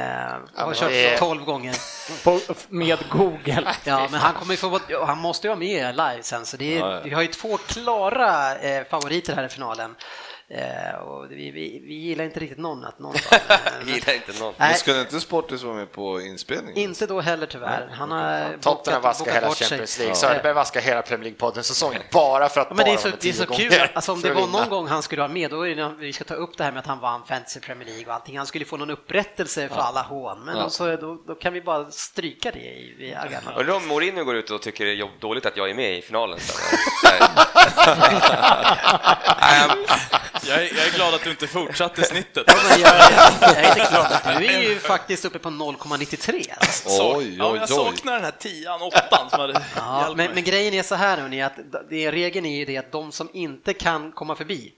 har 0.55 0.73
kört 0.73 0.91
är- 0.91 1.17
12 1.17 1.43
gånger. 1.45 1.75
på, 2.23 2.39
med 2.69 2.99
Google. 3.09 3.73
Ja, 3.83 4.07
men 4.11 4.19
han 4.19 4.33
kommer 4.33 4.55
få 4.55 4.79
han 5.05 5.17
måste 5.17 5.47
ju 5.47 5.49
vara 5.49 5.59
med 5.59 5.95
live 5.95 6.23
sen, 6.23 6.45
så 6.45 6.57
det 6.57 6.75
är, 6.75 6.79
Ja, 6.79 6.95
ja. 6.95 7.01
vi 7.03 7.09
har 7.09 7.21
ju 7.21 7.27
två 7.27 7.57
klara 7.57 8.55
eh, 8.57 8.83
favoriter 8.87 9.35
här 9.35 9.43
i 9.43 9.49
finalen. 9.49 9.95
Eh, 10.49 10.95
och 10.99 11.31
vi, 11.31 11.51
vi, 11.51 11.81
vi 11.87 11.93
gillar 11.93 12.23
inte 12.25 12.39
riktigt 12.39 12.57
någon 12.59 12.85
att 12.85 12.99
någon 12.99 13.15
men- 13.31 13.87
gillar 13.87 14.13
inte 14.13 14.39
någon. 14.39 14.53
Men 14.57 14.67
Nej, 14.69 14.77
skulle 14.77 15.01
inte 15.01 15.19
Sportis 15.19 15.63
vara 15.63 15.75
med 15.75 15.91
på 15.91 16.21
inspelningen? 16.21 16.77
inte 16.77 17.05
då 17.05 17.21
heller 17.21 17.45
tyvärr. 17.47 17.89
Han 17.93 18.11
har 18.11 18.57
Tottenham 18.61 19.01
vaskar 19.01 19.33
hela 19.33 19.47
bort 19.47 19.57
sig. 19.57 19.67
Champions 19.67 19.97
League. 19.97 20.11
Ja. 20.11 20.15
Söderberg 20.15 20.53
vaskar 20.53 20.81
hela 20.81 21.01
Premier 21.01 21.31
League-podden 21.31 21.61
säsongen 21.61 22.01
bara 22.11 22.49
för 22.49 22.61
att 22.61 22.67
Ja, 22.69 22.75
men 22.75 22.85
det 22.85 22.91
är 22.91 22.97
så, 22.97 23.09
det 23.19 23.29
är 23.29 23.33
så 23.33 23.45
kul, 23.45 23.73
alltså, 23.93 24.11
om 24.11 24.21
det 24.21 24.33
var 24.33 24.47
någon 24.47 24.69
gång 24.69 24.87
han 24.87 25.03
skulle 25.03 25.21
vara 25.21 25.31
med, 25.31 25.51
då 25.51 25.67
är 25.67 25.75
det, 25.75 25.93
vi 25.99 26.13
ska 26.13 26.23
ta 26.23 26.33
upp 26.33 26.57
det 26.57 26.63
här 26.63 26.71
med 26.71 26.79
att 26.79 26.87
han 26.87 26.99
vann 26.99 27.21
Fantasy 27.27 27.59
Premier 27.59 27.85
League 27.87 28.05
och 28.07 28.13
allting. 28.13 28.37
Han 28.37 28.47
skulle 28.47 28.65
få 28.65 28.77
någon 28.77 28.89
upprättelse 28.89 29.69
för 29.69 29.79
alla 29.81 30.01
hån, 30.01 30.39
men 30.45 30.57
Ja. 30.57 30.69
så, 30.69 30.95
då, 30.95 31.17
då 31.27 31.35
kan 31.35 31.53
vi 31.53 31.61
bara 31.61 31.91
stryka 31.91 32.51
det 32.51 32.59
i, 32.59 32.95
i 32.99 33.15
agendan. 33.15 33.53
Undrar 33.57 33.75
om 33.75 33.87
Mourinho 33.87 34.23
går 34.23 34.35
ut 34.35 34.51
och 34.51 34.61
tycker 34.61 34.85
det 34.85 34.91
är 34.91 35.09
dåligt 35.19 35.45
att 35.45 35.57
jag 35.57 35.69
är 35.69 35.73
med 35.73 35.97
i 35.97 36.01
finalen 36.01 36.39
sen. 36.39 36.55
Jag 40.47 40.57
är, 40.57 40.77
jag 40.77 40.87
är 40.87 40.95
glad 40.95 41.13
att 41.13 41.23
du 41.23 41.29
inte 41.29 41.47
fortsatte 41.47 42.03
snittet. 42.03 42.43
Ja, 42.47 42.53
men 42.69 42.81
jag, 42.81 42.95
jag 43.41 43.57
är 43.57 43.67
inte 43.67 43.79
klar. 43.89 44.39
Du 44.39 44.45
är 44.45 44.61
ju 44.61 44.79
faktiskt 44.79 45.25
uppe 45.25 45.39
på 45.39 45.49
0,93. 45.49 46.45
Alltså. 46.57 46.89
Så, 46.89 47.17
Oj, 47.17 47.35
ja, 47.37 47.51
oj, 47.51 47.57
jag 47.57 47.63
oj. 47.63 47.67
saknar 47.67 48.13
den 48.13 48.23
här 48.23 48.31
tian, 48.31 48.81
åttan 48.81 49.29
som 49.29 49.39
hade 49.39 49.61
Ja, 49.75 50.13
men, 50.15 50.31
men 50.33 50.43
grejen 50.43 50.73
är 50.73 50.83
så 50.83 50.95
här 50.95 51.17
hörni, 51.17 51.41
att 51.41 51.59
det, 51.89 52.11
regeln 52.11 52.45
är 52.45 52.57
ju 52.57 52.65
det 52.65 52.77
att 52.77 52.91
de 52.91 53.11
som 53.11 53.29
inte 53.33 53.73
kan 53.73 54.11
komma 54.11 54.35
förbi 54.35 54.73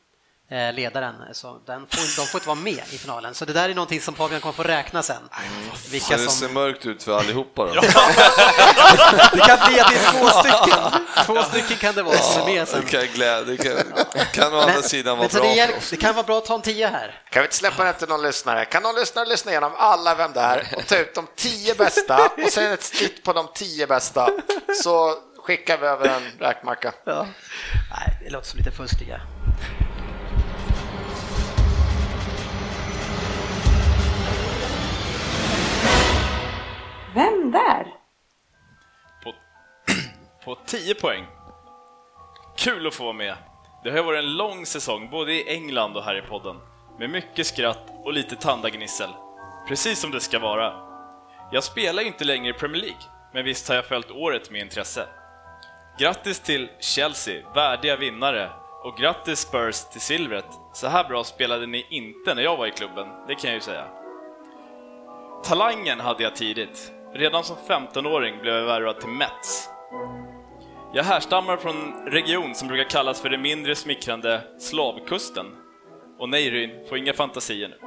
ledaren, 0.49 1.15
så 1.33 1.59
den 1.65 1.87
får, 1.89 2.21
de 2.21 2.27
får 2.27 2.37
inte 2.39 2.47
vara 2.47 2.55
med 2.59 2.83
i 2.91 2.97
finalen. 2.97 3.33
Så 3.35 3.45
det 3.45 3.53
där 3.53 3.69
är 3.69 3.73
någonting 3.75 4.01
som 4.01 4.15
Fabian 4.15 4.41
kommer 4.41 4.53
få 4.53 4.63
räkna 4.63 5.03
sen. 5.03 5.21
Så 5.75 5.89
Vilka 5.91 6.17
det 6.17 6.23
ser 6.23 6.29
som... 6.29 6.53
mörkt 6.53 6.85
ut 6.85 7.03
för 7.03 7.19
allihopa 7.19 7.65
då. 7.65 7.81
Det 9.31 9.39
kan 9.39 9.59
bli 9.69 9.79
att 9.79 9.89
det 9.89 9.95
är 9.95 10.11
två 10.11 10.27
stycken. 10.29 10.79
Två 11.25 11.43
stycken 11.43 11.77
kan 11.77 11.95
det 11.95 12.03
vara 12.03 12.17
som 12.17 12.41
är 12.41 12.45
med 12.45 12.67
sen. 12.67 12.81
Det 12.85 12.91
kan, 12.91 13.07
glä, 13.13 13.41
det 13.43 13.57
kan, 13.57 13.73
kan 14.31 14.53
å 14.53 14.59
andra 14.59 14.81
sidan 14.81 15.17
vara 15.17 15.27
bra 15.27 15.41
det, 15.41 15.47
för 15.49 15.55
gäll- 15.55 15.77
oss. 15.77 15.89
det 15.89 15.97
kan 15.97 16.15
vara 16.15 16.25
bra 16.25 16.37
att 16.37 16.45
ta 16.45 16.55
en 16.55 16.61
tia 16.61 16.87
här. 16.89 17.21
Kan 17.29 17.41
vi 17.41 17.45
inte 17.45 17.55
släppa 17.55 17.83
det 17.83 17.93
till 17.93 18.07
någon 18.07 18.21
lyssnare? 18.21 18.65
Kan 18.65 18.83
någon 18.83 18.95
lyssnare 18.95 19.25
lyssna 19.25 19.51
igenom 19.51 19.71
alla 19.77 20.15
Vem 20.15 20.33
det 20.33 20.39
är 20.39 20.67
och 20.77 20.87
ta 20.87 20.97
ut 20.97 21.15
de 21.15 21.27
tio 21.35 21.75
bästa 21.75 22.29
och 22.43 22.51
sen 22.51 22.71
ett 22.73 22.83
snitt 22.83 23.23
på 23.23 23.33
de 23.33 23.47
tio 23.55 23.87
bästa 23.87 24.29
så 24.83 25.15
skickar 25.43 25.77
vi 25.77 25.87
över 25.87 26.07
en 26.07 26.23
räkmacka. 26.39 26.93
Ja. 27.05 27.27
Nej, 27.91 28.17
det 28.23 28.29
låter 28.29 28.47
som 28.47 28.57
lite 28.57 28.71
fusk 28.71 29.01
Vem 37.17 37.51
där? 37.51 37.87
På, 39.23 39.33
på 40.45 40.55
10 40.65 40.95
poäng. 40.95 41.25
Kul 42.57 42.87
att 42.87 42.93
få 42.93 43.03
vara 43.03 43.13
med. 43.13 43.35
Det 43.83 43.89
har 43.89 43.97
ju 43.97 44.03
varit 44.03 44.23
en 44.23 44.37
lång 44.37 44.65
säsong, 44.65 45.09
både 45.09 45.33
i 45.33 45.49
England 45.55 45.97
och 45.97 46.03
här 46.03 46.17
i 46.17 46.21
podden. 46.21 46.55
Med 46.99 47.09
mycket 47.09 47.47
skratt 47.47 47.91
och 48.03 48.13
lite 48.13 48.35
tandagnissel. 48.35 49.09
Precis 49.67 49.99
som 49.99 50.11
det 50.11 50.19
ska 50.19 50.39
vara. 50.39 50.73
Jag 51.51 51.63
spelar 51.63 52.01
ju 52.01 52.07
inte 52.07 52.25
längre 52.25 52.49
i 52.49 52.53
Premier 52.53 52.81
League, 52.81 53.01
men 53.33 53.45
visst 53.45 53.67
har 53.67 53.75
jag 53.75 53.85
följt 53.85 54.11
året 54.11 54.51
med 54.51 54.61
intresse. 54.61 55.07
Grattis 55.99 56.39
till 56.39 56.69
Chelsea, 56.79 57.53
värdiga 57.55 57.95
vinnare. 57.95 58.49
Och 58.83 58.97
grattis 58.97 59.39
Spurs 59.39 59.83
till 59.91 60.01
silvret. 60.01 60.49
Så 60.73 60.87
här 60.87 61.03
bra 61.03 61.23
spelade 61.23 61.67
ni 61.67 61.85
inte 61.89 62.35
när 62.35 62.43
jag 62.43 62.57
var 62.57 62.67
i 62.67 62.71
klubben, 62.71 63.07
det 63.27 63.35
kan 63.35 63.49
jag 63.49 63.55
ju 63.55 63.61
säga. 63.61 63.87
Talangen 65.43 65.99
hade 65.99 66.23
jag 66.23 66.35
tidigt. 66.35 66.93
Redan 67.17 67.43
som 67.43 67.55
15-åring 67.67 68.41
blev 68.41 68.55
jag 68.55 68.65
värvad 68.65 68.99
till 68.99 69.09
Mets. 69.09 69.69
Jag 70.93 71.03
härstammar 71.03 71.57
från 71.57 71.75
en 71.75 72.11
region 72.11 72.55
som 72.55 72.67
brukar 72.67 72.89
kallas 72.89 73.21
för 73.21 73.29
det 73.29 73.37
mindre 73.37 73.75
smickrande 73.75 74.41
Slavkusten. 74.59 75.45
Och 76.19 76.29
nej 76.29 76.51
Ryn, 76.51 76.87
få 76.89 76.97
inga 76.97 77.13
fantasier 77.13 77.67
nu. 77.67 77.77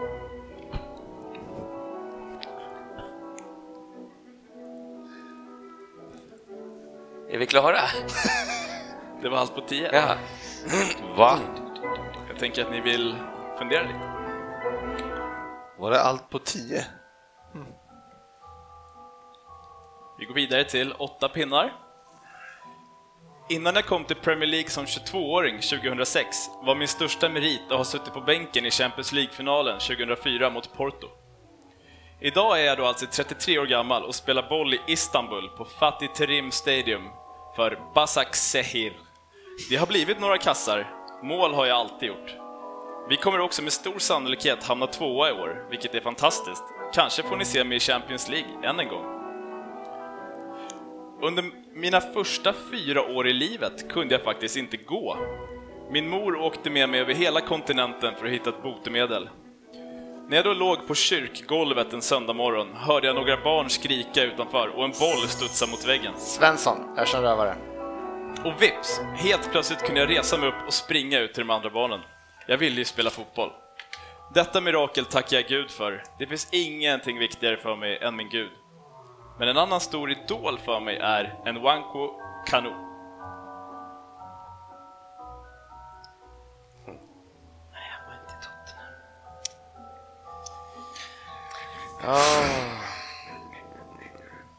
Är 7.34 7.38
vi 7.38 7.46
klara? 7.46 7.78
Det 9.22 9.28
var 9.28 9.38
allt 9.38 9.54
på 9.54 9.60
10. 9.60 9.90
Ja. 9.92 10.16
Va? 11.16 11.38
Jag 12.28 12.38
tänker 12.38 12.64
att 12.64 12.70
ni 12.70 12.80
vill 12.80 13.16
fundera 13.58 13.82
lite. 13.82 14.10
Var 15.78 15.90
det 15.90 16.00
allt 16.00 16.30
på 16.30 16.38
10? 16.38 16.86
Vi 20.20 20.26
går 20.26 20.34
vidare 20.34 20.64
till 20.64 20.92
åtta 20.98 21.28
pinnar. 21.28 21.72
Innan 23.48 23.74
jag 23.74 23.86
kom 23.86 24.04
till 24.04 24.16
Premier 24.16 24.48
League 24.48 24.70
som 24.70 24.84
22-åring 24.84 25.60
2006 25.60 26.36
var 26.62 26.74
min 26.74 26.88
största 26.88 27.28
merit 27.28 27.60
att 27.70 27.76
ha 27.76 27.84
suttit 27.84 28.12
på 28.12 28.20
bänken 28.20 28.66
i 28.66 28.70
Champions 28.70 29.12
League-finalen 29.12 29.78
2004 29.78 30.50
mot 30.50 30.76
Porto. 30.76 31.06
Idag 32.20 32.60
är 32.60 32.64
jag 32.64 32.78
då 32.78 32.86
alltså 32.86 33.06
33 33.06 33.58
år 33.58 33.66
gammal 33.66 34.04
och 34.04 34.14
spelar 34.14 34.48
boll 34.48 34.74
i 34.74 34.80
Istanbul 34.86 35.48
på 35.48 35.64
Fatih 35.64 36.08
Terim 36.08 36.50
Stadium 36.50 37.08
för 37.56 37.78
Basak 37.94 38.34
Sehir. 38.36 38.92
Det 39.70 39.76
har 39.76 39.86
blivit 39.86 40.20
några 40.20 40.38
kassar, 40.38 40.90
mål 41.22 41.54
har 41.54 41.66
jag 41.66 41.76
alltid 41.76 42.08
gjort. 42.08 42.36
Vi 43.08 43.16
kommer 43.16 43.40
också 43.40 43.62
med 43.62 43.72
stor 43.72 43.98
sannolikhet 43.98 44.64
hamna 44.64 44.86
tvåa 44.86 45.30
i 45.30 45.32
år, 45.32 45.66
vilket 45.70 45.94
är 45.94 46.00
fantastiskt. 46.00 46.64
Kanske 46.94 47.22
får 47.22 47.36
ni 47.36 47.44
se 47.44 47.64
mig 47.64 47.76
i 47.76 47.80
Champions 47.80 48.28
League 48.28 48.68
än 48.68 48.80
en 48.80 48.88
gång. 48.88 49.19
Under 51.22 51.44
mina 51.74 52.00
första 52.00 52.54
fyra 52.70 53.02
år 53.02 53.28
i 53.28 53.32
livet 53.32 53.88
kunde 53.88 54.14
jag 54.14 54.22
faktiskt 54.22 54.56
inte 54.56 54.76
gå. 54.76 55.16
Min 55.90 56.08
mor 56.08 56.36
åkte 56.36 56.70
med 56.70 56.88
mig 56.88 57.00
över 57.00 57.14
hela 57.14 57.40
kontinenten 57.40 58.14
för 58.16 58.26
att 58.26 58.32
hitta 58.32 58.50
ett 58.50 58.62
botemedel. 58.62 59.28
När 60.28 60.36
jag 60.36 60.44
då 60.44 60.52
låg 60.52 60.86
på 60.86 60.94
kyrkgolvet 60.94 61.92
en 61.92 62.02
söndag 62.02 62.32
morgon 62.32 62.74
hörde 62.74 63.06
jag 63.06 63.16
några 63.16 63.36
barn 63.36 63.70
skrika 63.70 64.22
utanför 64.22 64.68
och 64.68 64.84
en 64.84 64.90
boll 65.00 65.28
studsa 65.28 65.66
mot 65.66 65.88
väggen. 65.88 66.12
Svensson, 66.18 66.98
Östgötarövare. 66.98 67.56
Och 68.44 68.62
vips, 68.62 69.00
helt 69.16 69.52
plötsligt 69.52 69.82
kunde 69.82 70.00
jag 70.00 70.10
resa 70.10 70.38
mig 70.38 70.48
upp 70.48 70.66
och 70.66 70.74
springa 70.74 71.18
ut 71.18 71.34
till 71.34 71.46
de 71.46 71.50
andra 71.50 71.70
barnen. 71.70 72.00
Jag 72.46 72.58
ville 72.58 72.76
ju 72.76 72.84
spela 72.84 73.10
fotboll. 73.10 73.50
Detta 74.34 74.60
mirakel 74.60 75.04
tackar 75.04 75.36
jag 75.36 75.46
Gud 75.46 75.70
för. 75.70 76.02
Det 76.18 76.26
finns 76.26 76.48
ingenting 76.52 77.18
viktigare 77.18 77.56
för 77.56 77.76
mig 77.76 77.98
än 77.98 78.16
min 78.16 78.28
Gud. 78.28 78.50
Men 79.40 79.48
en 79.48 79.56
annan 79.56 79.80
stor 79.80 80.10
idol 80.10 80.58
för 80.58 80.80
mig 80.80 80.96
är 80.96 81.34
en 81.44 81.62
Wanko 81.62 82.10
Kanu. 82.46 82.70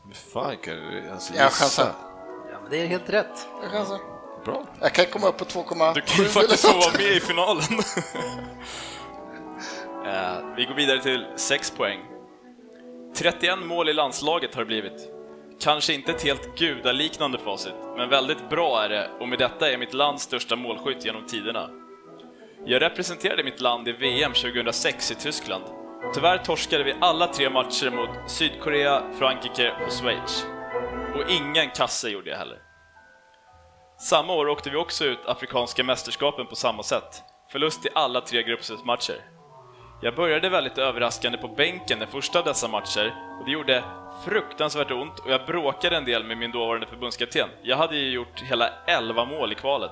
Hur 0.05 0.13
fan 0.33 0.57
kan 0.57 0.75
du 0.75 1.09
alltså, 1.11 1.33
Jag 1.33 1.51
chansar. 1.51 1.93
Ja, 2.51 2.59
men 2.61 2.71
det 2.71 2.77
är 2.77 2.87
helt 2.87 3.09
rätt. 3.09 3.47
Jag 3.61 3.71
chansar. 3.71 3.99
Bra. 4.45 4.63
Jag 4.79 4.93
kan 4.93 5.05
komma 5.05 5.27
upp 5.27 5.37
på 5.37 5.45
2,7 5.45 5.93
Du 5.93 6.01
kan 6.01 6.23
ju 6.23 6.29
faktiskt 6.29 6.67
få 6.67 6.77
vara 6.77 6.97
med 6.97 7.11
i 7.11 7.19
finalen. 7.19 7.63
Eh, 10.05 10.55
vi 10.55 10.65
går 10.65 10.73
vidare 10.73 11.01
till 11.01 11.25
6 11.35 11.71
poäng. 11.71 11.99
31 13.21 13.59
mål 13.65 13.89
i 13.89 13.93
landslaget 13.93 14.55
har 14.55 14.61
det 14.61 14.65
blivit. 14.65 15.09
Kanske 15.59 15.93
inte 15.93 16.11
ett 16.11 16.23
helt 16.23 16.57
gudaliknande 16.57 17.37
facit, 17.37 17.73
men 17.97 18.09
väldigt 18.09 18.49
bra 18.49 18.83
är 18.83 18.89
det 18.89 19.09
och 19.19 19.27
med 19.27 19.39
detta 19.39 19.71
är 19.71 19.77
mitt 19.77 19.93
lands 19.93 20.23
största 20.23 20.55
målskytt 20.55 21.05
genom 21.05 21.25
tiderna. 21.25 21.69
Jag 22.65 22.81
representerade 22.81 23.43
mitt 23.43 23.61
land 23.61 23.87
i 23.87 23.91
VM 23.91 24.33
2006 24.33 25.11
i 25.11 25.15
Tyskland. 25.15 25.63
Tyvärr 26.13 26.37
torskade 26.37 26.83
vi 26.83 26.95
alla 27.01 27.27
tre 27.27 27.49
matcher 27.49 27.91
mot 27.91 28.31
Sydkorea, 28.31 29.03
Frankrike 29.19 29.71
och 29.85 29.91
Schweiz. 29.91 30.45
Och 31.15 31.31
ingen 31.31 31.69
kasse 31.69 32.09
gjorde 32.09 32.29
jag 32.29 32.37
heller. 32.37 32.57
Samma 33.99 34.33
år 34.33 34.47
åkte 34.47 34.69
vi 34.69 34.77
också 34.77 35.05
ut 35.05 35.25
Afrikanska 35.25 35.83
mästerskapen 35.83 36.47
på 36.47 36.55
samma 36.55 36.83
sätt. 36.83 37.23
Förlust 37.51 37.85
i 37.85 37.89
alla 37.93 38.21
tre 38.21 38.43
gruppspelsmatcher. 38.43 39.40
Jag 40.03 40.15
började 40.15 40.49
väldigt 40.49 40.77
överraskande 40.77 41.37
på 41.37 41.47
bänken 41.47 41.99
den 41.99 42.07
första 42.07 42.39
av 42.39 42.45
dessa 42.45 42.67
matcher 42.67 43.13
och 43.39 43.45
det 43.45 43.51
gjorde 43.51 43.83
fruktansvärt 44.25 44.91
ont 44.91 45.19
och 45.19 45.31
jag 45.31 45.45
bråkade 45.45 45.97
en 45.97 46.05
del 46.05 46.23
med 46.23 46.37
min 46.37 46.51
dåvarande 46.51 46.87
förbundskapten. 46.87 47.49
Jag 47.61 47.77
hade 47.77 47.95
ju 47.95 48.11
gjort 48.11 48.41
hela 48.41 48.69
11 48.87 49.25
mål 49.25 49.51
i 49.51 49.55
kvalet. 49.55 49.91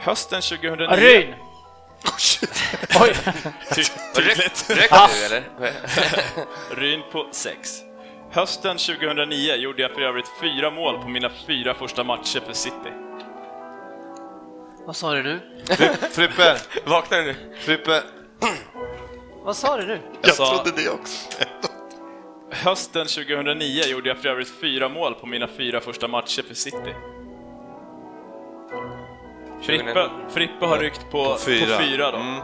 Hösten 0.00 0.40
2009... 0.40 0.86
Ryn! 0.96 1.34
Oj! 3.00 3.14
Ty 3.74 3.82
tydligt. 4.14 4.70
Räcker 4.70 5.18
du 5.18 5.26
eller? 5.26 5.42
Ryn 6.76 7.02
på 7.12 7.28
6. 7.32 7.70
Hösten 8.30 8.76
2009 8.76 9.54
gjorde 9.54 9.82
jag 9.82 9.90
för 9.90 10.00
övrigt 10.00 10.30
fyra 10.40 10.70
mål 10.70 10.98
på 11.02 11.08
mina 11.08 11.30
fyra 11.46 11.74
första 11.74 12.04
matcher 12.04 12.40
för 12.46 12.52
City. 12.52 12.92
Vad 14.86 14.96
sa 14.96 15.12
du 15.14 15.22
nu? 15.22 15.40
Frippe! 16.10 16.56
Vaknar 16.86 17.18
du 17.18 17.24
nu? 17.24 17.54
Frippe! 17.56 18.02
Vad 19.44 19.56
sa 19.56 19.76
du 19.76 19.86
nu? 19.86 20.00
Jag 20.22 20.34
sa- 20.34 20.46
trodde 20.62 20.82
det 20.82 20.90
också. 20.90 21.28
Hösten 22.50 23.06
2009 23.06 23.82
gjorde 23.86 24.08
jag 24.08 24.18
för 24.18 24.28
övrigt 24.28 24.60
fyra 24.60 24.88
mål 24.88 25.14
på 25.14 25.26
mina 25.26 25.48
fyra 25.48 25.80
första 25.80 26.08
matcher 26.08 26.42
för 26.42 26.54
City. 26.54 26.94
Frippe, 29.62 30.10
Frippe 30.28 30.66
har 30.66 30.78
ryckt 30.78 31.10
på, 31.10 31.24
på 31.24 31.38
fyra. 31.38 31.78
fyra, 31.78 32.10
då. 32.10 32.16
Mm. 32.18 32.40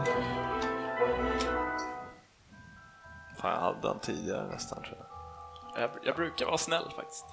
Fan, 3.41 3.51
jag 3.51 3.59
hade 3.61 3.81
den 3.87 3.99
tidigare 3.99 4.47
nästan 4.47 4.83
tror 4.83 4.97
jag. 4.97 5.83
Jag, 5.83 5.89
jag 6.03 6.15
brukar 6.15 6.45
vara 6.45 6.57
snäll 6.57 6.83
faktiskt. 6.95 7.25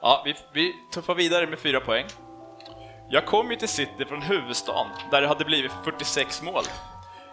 Ja, 0.00 0.22
vi, 0.24 0.34
vi 0.52 0.74
tuffar 0.92 1.14
vidare 1.14 1.46
med 1.46 1.58
fyra 1.58 1.80
poäng. 1.80 2.06
Jag 3.10 3.26
kom 3.26 3.50
ju 3.50 3.56
till 3.56 3.68
City 3.68 4.04
från 4.08 4.22
huvudstaden, 4.22 4.86
där 5.10 5.20
det 5.22 5.28
hade 5.28 5.44
blivit 5.44 5.72
46 5.84 6.42
mål. 6.42 6.64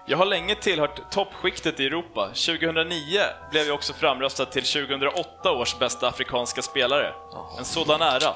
Jag 0.06 0.18
har 0.18 0.26
länge 0.26 0.56
tillhört 0.56 1.12
toppskiktet 1.12 1.80
i 1.80 1.86
Europa. 1.86 2.28
2009 2.28 3.20
blev 3.52 3.68
jag 3.68 3.76
också 3.76 3.94
framröstad 3.94 4.46
till 4.46 4.64
2008 4.64 5.52
års 5.52 5.80
bästa 5.80 6.08
afrikanska 6.08 6.62
spelare. 6.62 7.14
En 7.58 7.66
sådan 7.66 8.02
ära. 8.02 8.34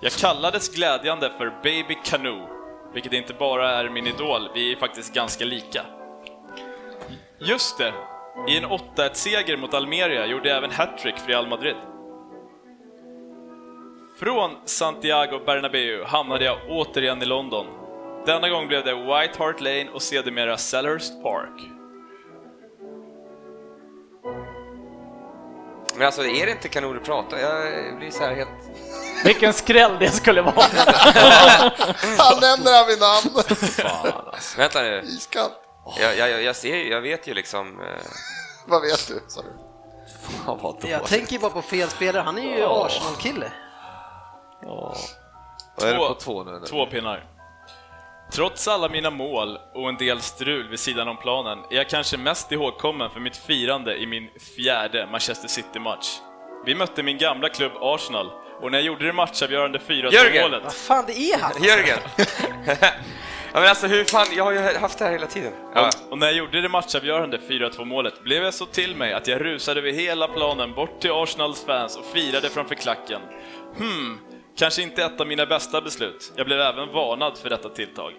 Jag 0.00 0.12
kallades 0.12 0.74
glädjande 0.74 1.30
för 1.38 1.62
Baby 1.62 1.96
Canoe 2.04 2.54
vilket 2.94 3.12
inte 3.12 3.34
bara 3.34 3.70
är 3.70 3.88
min 3.88 4.06
idol, 4.06 4.50
vi 4.54 4.72
är 4.72 4.76
faktiskt 4.76 5.14
ganska 5.14 5.44
lika. 5.44 5.86
Just 7.38 7.78
det! 7.78 7.92
I 8.48 8.56
en 8.56 8.64
8-1-seger 8.64 9.56
mot 9.56 9.74
Almeria 9.74 10.26
gjorde 10.26 10.48
jag 10.48 10.58
även 10.58 10.70
hattrick 10.70 11.18
för 11.18 11.28
Real 11.28 11.48
Madrid. 11.48 11.76
Från 14.18 14.50
Santiago 14.64 15.40
Bernabéu 15.46 16.04
hamnade 16.04 16.44
jag 16.44 16.58
återigen 16.68 17.22
i 17.22 17.24
London. 17.24 17.66
Denna 18.26 18.48
gång 18.48 18.68
blev 18.68 18.84
det 18.84 18.94
White 18.94 19.38
Hart 19.38 19.60
Lane 19.60 19.88
och 19.94 20.02
sedermera 20.02 20.56
Selhurst 20.58 21.22
Park. 21.22 21.62
Men 25.96 26.06
alltså, 26.06 26.24
är 26.24 26.46
det 26.46 26.52
inte 26.52 26.68
kanon 26.68 26.96
att 26.96 27.04
prata? 27.04 27.40
Jag 27.40 27.98
blir 27.98 28.10
så 28.10 28.22
här 28.22 28.34
helt... 28.34 28.48
Vilken 29.24 29.52
skräll 29.52 29.96
det 30.00 30.10
skulle 30.10 30.42
vara! 30.42 30.54
Han 32.18 32.40
nämner 32.40 32.78
han 32.78 32.86
vid 32.86 33.00
namn. 33.00 33.42
Vänta 34.56 34.82
nu. 34.82 35.02
Iskallt. 35.04 35.52
Jag, 36.00 36.16
jag, 36.18 36.42
jag, 36.42 36.56
ser, 36.56 36.76
jag 36.76 37.00
vet 37.00 37.26
ju 37.26 37.34
liksom... 37.34 37.80
Eh, 37.80 37.86
Vad 38.66 38.82
vet 38.82 39.08
du? 39.08 39.22
Sa 39.28 39.42
du? 39.42 39.48
Fan, 40.44 40.58
vad 40.62 40.84
Jag 40.84 41.06
tänker 41.06 41.32
ju 41.32 41.38
bara 41.38 41.50
på 41.50 41.62
fel 41.62 41.88
spelare, 41.88 42.22
han 42.22 42.38
är 42.38 42.56
ju 42.56 42.64
Arsenal-kille. 42.64 43.52
Vad 44.66 45.88
är 45.88 45.92
det 45.92 45.98
Två- 45.98 46.08
på 46.08 46.14
två 46.14 46.44
nu? 46.44 46.56
eller? 46.56 46.66
Två 46.66 46.86
pinnar. 46.86 47.24
Trots 48.32 48.68
alla 48.68 48.88
mina 48.88 49.10
mål 49.10 49.58
och 49.74 49.88
en 49.88 49.96
del 49.96 50.20
strul 50.20 50.68
vid 50.68 50.78
sidan 50.80 51.08
om 51.08 51.16
planen 51.16 51.58
är 51.70 51.76
jag 51.76 51.88
kanske 51.88 52.16
mest 52.16 52.52
ihågkommen 52.52 53.10
för 53.10 53.20
mitt 53.20 53.36
firande 53.36 53.96
i 53.96 54.06
min 54.06 54.28
fjärde 54.56 55.06
Manchester 55.10 55.48
City-match. 55.48 56.06
Vi 56.66 56.74
mötte 56.74 57.02
min 57.02 57.18
gamla 57.18 57.48
klubb 57.48 57.72
Arsenal 57.80 58.30
och 58.62 58.70
när 58.70 58.78
jag 58.78 58.86
gjorde 58.86 59.06
det 59.06 59.12
matchavgörande 59.12 59.78
4-2 59.78 60.12
Jörgen! 60.12 60.42
Vad 60.42 60.50
målet 60.62 60.72
fan, 60.74 61.04
det 61.06 61.12
är 61.32 61.38
han! 61.38 61.62
Jörgen! 61.62 61.98
ja, 63.52 63.60
men 63.60 63.68
alltså 63.68 63.86
hur 63.86 64.04
fan, 64.04 64.26
jag 64.36 64.44
har 64.44 64.52
ju 64.52 64.58
haft 64.78 64.98
det 64.98 65.04
här 65.04 65.12
hela 65.12 65.26
tiden. 65.26 65.52
Ja. 65.74 65.90
och 66.10 66.18
när 66.18 66.26
jag 66.26 66.36
gjorde 66.36 66.60
det 66.60 66.68
matchavgörande 66.68 67.38
4-2 67.38 67.84
målet 67.84 68.22
blev 68.22 68.42
jag 68.44 68.54
så 68.54 68.66
till 68.66 68.96
mig 68.96 69.12
att 69.12 69.26
jag 69.26 69.40
rusade 69.44 69.80
över 69.80 69.92
hela 69.92 70.28
planen 70.28 70.72
bort 70.74 71.00
till 71.00 71.10
Arsenals 71.12 71.64
fans 71.64 71.96
och 71.96 72.04
firade 72.04 72.48
framför 72.48 72.74
klacken. 72.74 73.20
Hmm, 73.78 74.18
kanske 74.56 74.82
inte 74.82 75.04
ett 75.04 75.20
av 75.20 75.26
mina 75.26 75.46
bästa 75.46 75.80
beslut. 75.80 76.32
Jag 76.36 76.46
blev 76.46 76.60
även 76.60 76.92
varnad 76.92 77.38
för 77.38 77.50
detta 77.50 77.68
tilltag. 77.68 78.12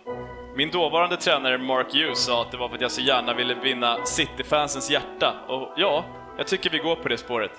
Min 0.58 0.72
dåvarande 0.72 1.18
tränare 1.18 1.58
Mark 1.58 1.94
Hughes 1.94 2.26
sa 2.26 2.42
att 2.42 2.52
det 2.52 2.58
var 2.58 2.70
för 2.70 2.76
att 2.76 2.82
jag 2.82 2.92
så 2.92 3.02
gärna 3.02 3.34
ville 3.34 3.54
vinna 3.54 4.06
City-fansens 4.06 4.90
hjärta 4.92 5.34
och 5.48 5.74
ja, 5.78 6.06
jag 6.38 6.48
tycker 6.48 6.70
vi 6.70 6.78
går 6.78 6.96
på 6.96 7.08
det 7.10 7.18
spåret. 7.18 7.52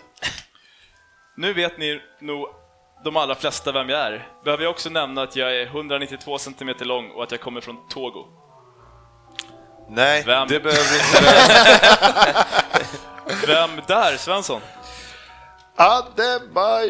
Nu 1.37 1.53
vet 1.53 1.79
ni 1.79 2.01
nog 2.21 2.49
de 3.05 3.17
allra 3.17 3.35
flesta 3.35 3.73
vem 3.73 3.89
jag 3.89 4.01
är. 4.01 4.29
Behöver 4.45 4.65
jag 4.65 4.71
också 4.71 4.91
nämna 4.91 5.23
att 5.23 5.37
jag 5.37 5.57
är 5.57 5.67
192 5.67 6.39
cm 6.39 6.75
lång 6.81 7.11
och 7.11 7.23
att 7.23 7.31
jag 7.31 7.41
kommer 7.41 7.61
från 7.61 7.89
Togo. 7.89 8.25
Nej, 9.89 10.23
Vem? 10.27 10.49
det 10.49 10.61
behöver 10.61 10.89
du 10.91 10.97
inte. 10.99 11.19
Vem 13.47 13.71
där, 13.87 14.17
Svensson? 14.17 14.61
Adebayor. 15.77 16.87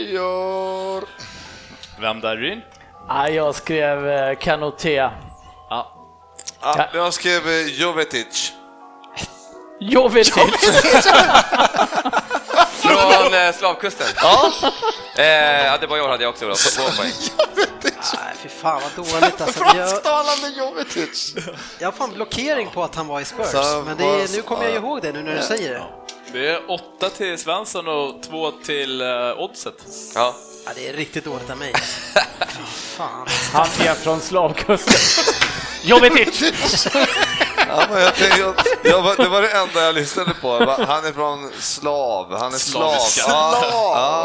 Vem 2.01 2.20
där, 2.20 2.36
Ryn? 2.36 2.62
Ja, 3.09 3.28
jag 3.28 3.55
skrev 3.55 4.09
eh, 4.09 4.36
Kanoté. 4.39 4.94
Ja, 5.70 5.93
Ja, 6.60 6.89
jag 6.94 7.14
skrev 7.14 7.48
eh, 7.48 7.66
Jovetic. 7.66 8.52
Jovetic! 9.81 10.32
Från 12.81 13.35
eh, 13.35 13.52
slavkusten? 13.52 14.06
Ja. 14.16 14.52
Eh, 15.23 15.73
Adebayor 15.73 16.09
hade 16.09 16.23
jag 16.23 16.31
också 16.31 16.44
då, 16.44 16.51
på 16.51 16.56
två 16.56 16.82
poäng. 17.02 17.12
Nej, 17.85 18.35
fy 18.43 18.48
fan 18.48 18.81
vad 18.82 19.06
dåligt 19.06 19.40
alltså. 19.40 19.64
Jag, 19.64 19.74
Fransktalande 19.74 20.48
Jovetic. 20.48 21.35
jag 21.78 21.86
har 21.86 21.93
fan 21.93 22.12
blockering 22.14 22.68
på 22.74 22.82
att 22.85 22.94
han 22.94 23.06
var 23.06 23.20
i 23.20 23.24
Spurs, 23.24 23.55
men 23.86 23.97
det 23.97 24.05
är, 24.05 24.36
nu 24.36 24.43
kommer 24.43 24.64
jag 24.64 24.74
ihåg 24.74 25.02
det 25.02 25.12
nu 25.12 25.23
när 25.23 25.36
du 25.36 25.43
säger 25.43 25.74
det. 25.74 25.82
Det 26.36 26.48
är 26.48 26.70
åtta 26.70 27.10
till 27.10 27.38
Svensson 27.38 27.88
och 27.88 28.22
två 28.22 28.50
till 28.50 29.02
uh, 29.02 29.38
Oddset. 29.40 29.74
Ja. 30.14 30.34
Ja, 30.66 30.70
det 30.74 30.88
är 30.88 30.92
riktigt 30.92 31.24
dåligt 31.24 31.50
av 31.50 31.56
mig. 31.58 31.72
Fan. 32.96 33.26
Han 33.52 33.66
är 33.86 33.94
från 33.94 34.20
slavkusten. 34.20 34.94
Jovetic! 35.82 36.86
Ja, 37.68 37.82
men 37.90 38.02
jag 38.02 38.14
tänkte, 38.14 38.40
jag, 38.40 38.54
jag, 38.84 39.16
det 39.16 39.28
var 39.28 39.42
det 39.42 39.48
enda 39.50 39.80
jag 39.84 39.94
lyssnade 39.94 40.34
på. 40.42 40.48
Jag 40.48 40.66
bara, 40.66 40.86
Han 40.86 41.04
är 41.04 41.12
från 41.12 41.50
slav, 41.60 42.36
han 42.38 42.54
är 42.54 42.58
slav. 42.58 42.82
Slaviska. 42.92 43.22
Ja, 43.28 43.58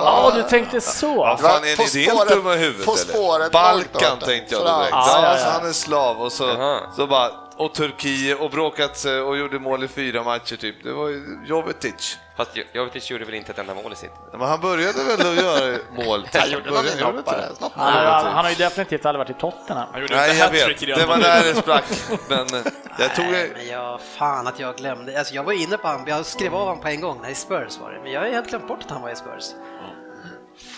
Ja, 0.06 0.32
du 0.36 0.44
tänkte 0.50 0.82
så. 0.82 1.16
Vad 1.16 1.40
fan, 1.40 1.64
är 1.64 1.76
På 1.76 1.84
ni 1.94 2.04
helt 2.06 2.12
spåret- 2.20 2.30
dumma 2.36 2.54
i 2.54 2.58
huvudet 2.58 2.86
på 2.86 2.92
eller? 2.92 3.02
spåret 3.04 3.52
Balkan 3.52 4.10
långt 4.10 4.26
tänkte 4.26 4.56
jag 4.56 4.64
direkt. 4.66 4.92
Ja, 4.92 5.22
Ja, 5.22 5.32
ja, 5.32 5.38
så 5.38 5.46
ja. 5.46 5.52
han 5.52 5.70
är 5.70 5.74
slav 5.74 6.22
och 6.22 6.32
så, 6.32 6.48
Jaha. 6.48 6.80
så 6.96 7.08
bara, 7.08 7.32
och 7.62 7.74
Turkiet 7.74 8.40
och 8.40 8.50
bråkat 8.52 8.98
sig 8.98 9.22
och 9.22 9.38
gjorde 9.38 9.60
mål 9.60 9.84
i 9.84 9.88
fyra 9.88 10.24
matcher 10.24 10.56
typ. 10.56 10.84
Det 10.84 10.92
var 10.94 11.08
ju 11.10 11.40
Jovetic. 11.46 12.18
Fast 12.38 12.52
Jo- 12.54 12.64
Jovetic 12.74 13.12
gjorde 13.12 13.26
väl 13.26 13.34
inte 13.36 13.52
ett 13.52 13.58
enda 13.60 13.74
mål 13.74 13.94
i 13.94 13.96
sitt? 13.96 14.12
Men 14.32 14.42
han 14.42 14.62
började 14.62 15.04
väl 15.04 15.22
att 15.28 15.36
göra 15.44 15.78
mål? 16.06 16.28
Han 16.34 16.52
gjorde 16.52 16.66
någon 16.66 16.74
början, 16.74 16.98
gjorde 17.00 17.18
inte 17.18 17.32
inhoppare. 17.32 17.42
det? 17.42 17.62
Något 17.62 17.72
Han, 17.76 18.44
har 18.46 18.50
ju 18.50 18.56
definitivt 18.56 19.06
aldrig 19.06 19.20
varit 19.28 19.38
i 19.38 19.40
Tottenham. 19.40 19.88
Han 19.92 20.02
gjorde 20.02 20.16
Nej, 20.16 20.38
jag 20.38 20.52
vet. 20.52 20.80
Det 20.80 21.06
var 21.06 21.18
där 21.18 21.44
det 21.44 21.56
sprack. 21.56 21.84
Men 22.30 22.40
eh, 22.40 22.72
jag 23.00 23.16
tog... 23.16 23.26
Nej, 23.26 23.52
men 23.56 23.68
jag, 23.68 24.02
fan 24.02 24.48
att 24.48 24.60
jag 24.60 24.76
glömde. 24.78 25.20
Alltså 25.20 25.34
jag 25.34 25.44
var 25.44 25.54
inne 25.54 25.78
på 25.78 25.88
honom, 25.88 26.08
jag 26.08 26.26
skrev 26.26 26.56
av 26.56 26.60
honom 26.68 26.82
på 26.82 26.88
en 26.88 27.02
gång, 27.02 27.20
nej 27.22 27.36
Spurs 27.36 27.78
var 27.78 27.92
det. 27.92 28.00
Men 28.04 28.12
jag 28.12 28.22
har 28.22 28.28
helt 28.28 28.50
glömt 28.50 28.68
bort 28.68 28.80
att 28.84 28.92
han 28.92 29.02
var 29.02 29.10
i 29.10 29.16
Spurs. 29.16 29.46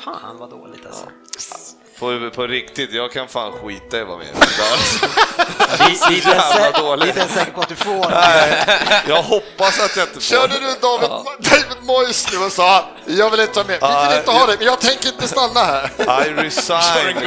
Fan 0.04 0.38
vad 0.38 0.50
dåligt 0.50 0.86
alltså. 0.86 1.06
På, 2.00 2.30
på 2.36 2.48
riktigt, 2.48 2.94
jag 2.94 3.12
kan 3.12 3.28
fan 3.28 3.52
skita 3.52 3.98
i 3.98 4.02
att 4.02 4.08
vara 4.08 4.18
med. 4.18 4.28
Vi, 5.80 5.98
vi, 6.10 6.16
är 6.16 6.28
jävla 6.28 6.68
inte 6.68 6.82
dåligt. 6.82 7.16
vi 7.16 7.20
är 7.20 7.24
inte 7.24 7.34
säkra 7.34 7.54
på 7.54 7.62
att 7.62 7.70
du 7.70 7.76
får. 7.76 8.10
Nej, 8.10 8.66
jag 9.08 9.24
hoppas 9.24 9.80
att 9.80 9.98
jag 9.98 10.08
inte 10.08 10.14
får. 10.14 10.22
Körde 10.22 10.54
du 10.54 10.76
David, 10.82 11.10
David 11.40 11.84
Moyes 11.84 12.32
nu 12.32 12.38
och 12.46 12.52
sa 12.52 12.86
jag 13.06 13.30
vill 13.30 13.40
inte 13.40 13.60
ha 13.60 13.68
med, 13.68 13.80
vi 13.82 14.08
vill 14.08 14.18
inte 14.18 14.32
ha 14.32 14.46
det, 14.46 14.56
men 14.58 14.68
jag 14.68 14.80
tänker 14.82 15.08
inte 15.08 15.28
stanna 15.28 15.60
här. 15.60 15.90
I 16.28 16.34
resign. 16.34 17.18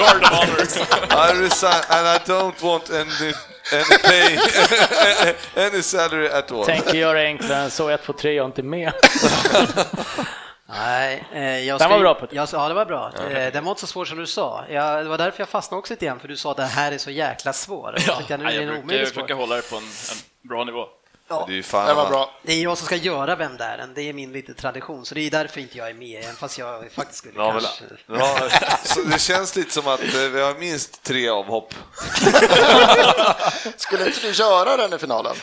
I 1.11 1.43
resign 1.43 1.83
and 1.89 2.07
I 2.07 2.19
don't 2.31 2.63
want 2.63 2.91
any, 2.91 3.33
any 3.73 3.99
pay, 4.03 4.39
any 5.67 5.83
salary 5.83 6.29
at 6.29 6.53
all. 6.53 6.65
Tänker 6.65 6.95
göra 6.95 7.21
enklare 7.21 7.63
än 7.63 7.71
så, 7.71 7.89
1, 7.89 8.01
2, 8.07 8.13
3, 8.13 8.33
jag 8.33 8.43
är 8.43 8.47
inte 8.47 8.63
med. 8.63 8.93
Nej, 10.69 11.25
eh, 11.33 11.59
jag 11.59 11.79
Den 11.79 11.91
var 11.91 11.99
bra, 11.99 12.15
Putte. 12.21 12.37
jag, 12.37 12.49
Ja, 12.53 12.69
det 12.69 12.75
var 12.75 12.85
bra. 12.85 13.13
Eh, 13.31 13.53
Den 13.53 13.65
var 13.65 13.71
inte 13.71 13.81
så 13.81 13.87
svår 13.87 14.05
som 14.05 14.19
du 14.19 14.27
sa. 14.27 14.65
Jag, 14.71 15.05
det 15.05 15.09
var 15.09 15.19
därför 15.19 15.41
jag 15.41 15.49
fastnade 15.49 15.79
också 15.79 15.93
lite 15.93 16.07
grann, 16.07 16.21
för 16.21 16.29
du 16.29 16.37
sa 16.37 16.51
att 16.51 16.57
det 16.57 16.65
här 16.65 16.93
är 16.93 16.99
så 16.99 17.11
jäkla 17.11 17.53
svår. 17.53 17.97
Ja, 18.07 18.21
jag, 18.29 18.41
nu 18.41 18.47
är 18.47 18.49
nej, 18.49 18.59
det 18.59 18.65
jag 18.65 18.85
brukar, 18.85 19.05
jag 19.05 19.15
brukar 19.15 19.35
hålla 19.35 19.57
det 19.57 19.71
på 19.71 19.77
en, 19.77 19.83
en 19.83 20.49
bra 20.49 20.65
nivå. 20.65 20.87
Det 21.49 21.59
är 21.59 21.63
fan 21.63 21.87
Det 21.89 21.95
var 21.95 22.09
bra. 22.09 22.31
Det 22.43 22.53
är 22.53 22.63
jag 22.63 22.79
som 22.79 22.87
ska 22.87 22.97
göra 22.97 23.37
Vem 23.37 23.57
där 23.57 23.79
än, 23.79 23.95
det 23.95 24.03
är 24.03 24.13
min 24.13 24.33
lite 24.33 24.55
tradition, 24.55 25.07
så 25.07 25.15
det 25.15 25.21
är 25.21 25.31
därför 25.31 25.61
inte 25.61 25.79
jag 25.79 25.91
är 25.91 25.95
med, 25.95 26.25
även 26.25 26.37
fast 26.37 26.59
jag 26.59 26.93
faktiskt 26.93 27.19
skulle 27.19 27.35
Ja, 27.37 27.51
kanske... 27.53 27.85
ja, 28.07 28.49
så 28.85 29.01
det 29.01 29.19
känns 29.19 29.57
lite 29.57 29.73
som 29.73 29.89
att 29.89 30.01
eh, 30.01 30.21
vi 30.33 30.41
har 30.43 30.55
minst 30.55 31.03
tre 31.03 31.29
avhopp. 31.29 31.75
Skulle 33.77 34.07
inte 34.07 34.21
du 34.21 34.31
göra 34.33 34.77
den 34.77 34.93
i 34.93 34.99
finalen? 34.99 35.37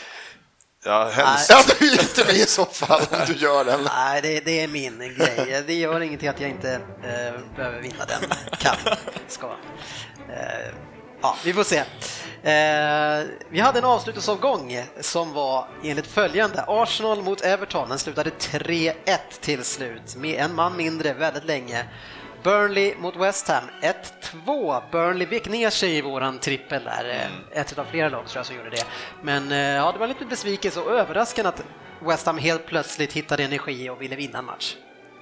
Ja, 0.84 1.08
helst. 1.08 1.50
Ja, 1.50 1.62
du 1.78 1.88
är 1.88 2.02
inte 2.02 2.24
med 2.24 2.34
i 2.34 2.46
så 2.46 2.64
fall 2.64 3.00
om 3.10 3.18
du 3.26 3.34
gör 3.34 3.64
den. 3.64 3.80
Nej, 3.84 4.22
det, 4.22 4.40
det 4.40 4.60
är 4.60 4.68
min 4.68 4.98
grej. 4.98 5.62
Det 5.66 5.74
gör 5.74 6.00
ingenting 6.00 6.28
att 6.28 6.40
jag 6.40 6.50
inte 6.50 6.72
eh, 7.02 7.56
behöver 7.56 7.80
vinna 7.80 8.04
den. 8.04 8.30
Kan, 8.58 8.76
ska. 9.28 9.46
Eh, 9.46 10.74
ja, 11.22 11.36
vi 11.44 11.52
får 11.52 11.64
se. 11.64 11.78
Eh, 12.42 13.26
vi 13.50 13.60
hade 13.60 13.78
en 13.78 13.84
avslutningsomgång 13.84 14.82
som 15.00 15.32
var 15.32 15.68
enligt 15.84 16.06
följande. 16.06 16.64
Arsenal 16.66 17.22
mot 17.22 17.40
Everton, 17.40 17.88
den 17.88 17.98
slutade 17.98 18.30
3-1 18.30 18.94
till 19.40 19.64
slut 19.64 20.16
med 20.16 20.44
en 20.44 20.54
man 20.54 20.76
mindre 20.76 21.12
väldigt 21.12 21.44
länge. 21.44 21.84
Burnley 22.44 22.94
mot 22.98 23.16
West 23.16 23.48
Ham 23.48 23.64
1-2. 24.44 24.82
Burnley 24.92 25.26
vek 25.26 25.48
ner 25.48 25.70
sig 25.70 25.96
i 25.96 26.00
våran 26.00 26.38
trippel 26.38 26.84
där. 26.84 27.08
Eh, 27.52 27.60
Ett 27.60 27.78
av 27.78 27.84
flera 27.84 28.08
lag 28.08 28.26
tror 28.26 28.38
jag 28.38 28.46
som 28.46 28.56
gjorde 28.56 28.70
det. 28.70 28.84
Men 29.22 29.52
eh, 29.52 29.58
ja, 29.58 29.92
det 29.92 29.98
var 29.98 30.06
lite 30.06 30.24
besvikelse 30.24 30.80
och 30.80 30.90
överraskande 30.92 31.48
att 31.48 31.64
West 32.00 32.26
Ham 32.26 32.38
helt 32.38 32.66
plötsligt 32.66 33.12
hittade 33.12 33.44
energi 33.44 33.90
och 33.90 34.02
ville 34.02 34.16
vinna 34.16 34.38
en 34.38 34.44
match. 34.44 34.76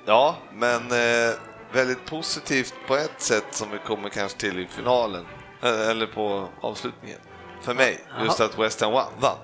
Ja, 0.06 0.36
men 0.52 0.76
eh, 0.90 1.34
väldigt 1.72 2.04
positivt 2.06 2.74
på 2.86 2.96
ett 2.96 3.20
sätt 3.20 3.46
som 3.50 3.70
vi 3.70 3.78
kommer 3.78 4.08
kanske 4.08 4.38
till 4.38 4.58
i 4.58 4.66
finalen, 4.66 5.26
eh, 5.62 5.88
eller 5.90 6.06
på 6.06 6.48
avslutningen. 6.60 7.18
För 7.62 7.74
mig, 7.74 8.00
just 8.24 8.40
att 8.40 8.58
West 8.58 8.80
Ham 8.80 8.92
vann. 8.92 9.12
vann. 9.20 9.36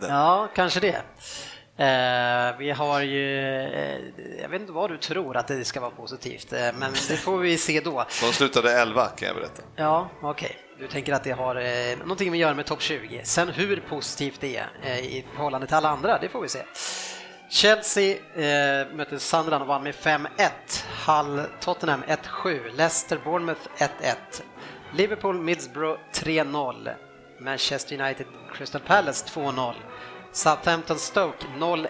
Ja, 0.00 0.48
kanske 0.54 0.80
det. 0.80 1.02
Eh, 1.76 2.58
vi 2.58 2.70
har 2.70 3.00
ju, 3.00 3.38
eh, 3.66 3.98
jag 4.42 4.48
vet 4.48 4.60
inte 4.60 4.72
vad 4.72 4.90
du 4.90 4.96
tror 4.96 5.36
att 5.36 5.48
det 5.48 5.64
ska 5.64 5.80
vara 5.80 5.90
positivt, 5.90 6.52
eh, 6.52 6.58
men 6.78 6.92
det 7.08 7.16
får 7.16 7.38
vi 7.38 7.58
se 7.58 7.80
då. 7.80 8.06
De 8.20 8.32
slutade 8.32 8.72
11 8.72 9.06
kan 9.06 9.28
jag 9.28 9.36
berätta. 9.36 9.62
Ja, 9.76 10.08
okej. 10.22 10.56
Du 10.78 10.88
tänker 10.88 11.12
att 11.12 11.24
det 11.24 11.30
har 11.30 11.56
eh, 11.56 11.98
någonting 11.98 12.30
att 12.30 12.36
göra 12.36 12.54
med 12.54 12.66
topp 12.66 12.82
20. 12.82 13.20
Sen 13.24 13.48
hur 13.48 13.82
positivt 13.88 14.40
det 14.40 14.56
är 14.56 14.68
eh, 14.82 14.98
i 14.98 15.24
förhållande 15.34 15.66
till 15.66 15.76
alla 15.76 15.88
andra, 15.88 16.18
det 16.18 16.28
får 16.28 16.40
vi 16.42 16.48
se. 16.48 16.62
Chelsea 17.50 18.16
eh, 18.16 18.86
mötte 18.94 19.18
Sunderland 19.18 19.62
och 19.62 19.68
vann 19.68 19.82
med 19.82 19.94
5-1. 19.94 20.28
Hull 21.06 21.42
Tottenham 21.60 22.02
1-7. 22.02 22.76
Leicester 22.76 23.20
Bournemouth 23.24 23.60
1-1. 23.76 23.88
Liverpool 24.94 25.38
Middlesbrough 25.38 25.98
3-0. 26.14 26.94
Manchester 27.40 28.00
United 28.00 28.26
Crystal 28.54 28.80
Palace 28.80 29.26
2-0. 29.26 29.74
Southampton 30.32 30.98
Stoke 30.98 31.46
0-1. 31.58 31.86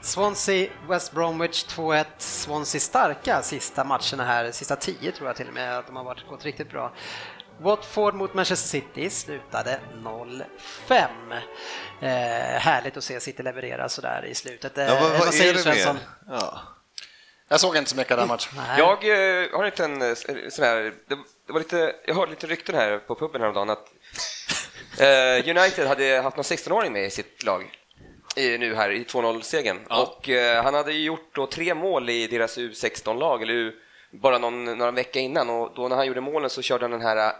Swansea 0.00 0.68
West 0.88 1.12
Bromwich 1.12 1.64
2-1. 1.66 2.04
Swansea 2.18 2.80
starka 2.80 3.42
sista 3.42 3.84
matcherna 3.84 4.24
här, 4.24 4.52
sista 4.52 4.76
tio 4.76 5.12
tror 5.12 5.28
jag 5.28 5.36
till 5.36 5.48
och 5.48 5.54
med 5.54 5.78
att 5.78 5.86
de 5.86 5.96
har 5.96 6.04
varit, 6.04 6.26
gått 6.28 6.44
riktigt 6.44 6.70
bra. 6.70 6.92
Watford 7.60 8.14
mot 8.14 8.34
Manchester 8.34 8.68
City 8.68 9.10
slutade 9.10 9.80
0-5. 9.94 10.44
Eh, 12.00 12.08
härligt 12.60 12.96
att 12.96 13.04
se 13.04 13.20
City 13.20 13.42
leverera 13.42 13.88
sådär 13.88 14.24
i 14.24 14.34
slutet. 14.34 14.78
Eh, 14.78 14.84
Ja, 14.84 14.98
vad, 15.00 15.10
vad 15.10 15.34
säger 15.34 15.50
är 15.50 15.54
du 15.56 15.62
Svensson? 15.62 15.98
Ja. 16.28 16.60
Jag 17.48 17.60
såg 17.60 17.76
inte 17.76 17.90
så 17.90 17.96
mycket 17.96 18.12
av 18.12 18.18
den 18.18 18.28
matchen. 18.28 18.52
Nej. 18.56 18.78
Jag 18.78 19.04
eh, 19.44 19.50
har 19.52 19.64
en 19.64 19.70
liten 19.70 20.02
eh, 20.02 20.14
sån 20.50 20.64
här, 20.64 20.76
det, 21.08 21.16
det 21.46 21.52
var 21.52 21.60
lite, 21.60 21.94
jag 22.06 22.14
hörde 22.14 22.30
lite 22.30 22.46
rykten 22.46 22.74
här 22.74 22.98
på 22.98 23.14
puben 23.14 23.40
häromdagen 23.40 23.70
att 23.70 23.86
eh, 24.98 25.56
United 25.56 25.86
hade 25.86 26.20
haft 26.22 26.36
någon 26.36 26.44
16-åring 26.44 26.92
med 26.92 27.04
i 27.04 27.10
sitt 27.10 27.42
lag 27.44 27.70
i, 28.36 28.58
nu 28.58 28.74
här 28.74 28.90
i 28.90 29.04
2-0-segern 29.04 29.78
och 29.90 30.28
eh, 30.28 30.64
han 30.64 30.74
hade 30.74 30.92
ju 30.92 31.04
gjort 31.04 31.34
då 31.34 31.46
tre 31.46 31.74
mål 31.74 32.10
i 32.10 32.26
deras 32.26 32.58
U16-lag 32.58 33.42
eller 33.42 33.54
U, 33.54 33.72
bara 34.10 34.38
någon, 34.38 34.64
några 34.64 34.90
veckor 34.90 35.22
innan 35.22 35.50
och 35.50 35.72
då 35.76 35.88
när 35.88 35.96
han 35.96 36.06
gjorde 36.06 36.20
målen 36.20 36.50
så 36.50 36.62
körde 36.62 36.84
han 36.84 36.90
den 36.90 37.02
här 37.02 37.16
eh, 37.16 37.32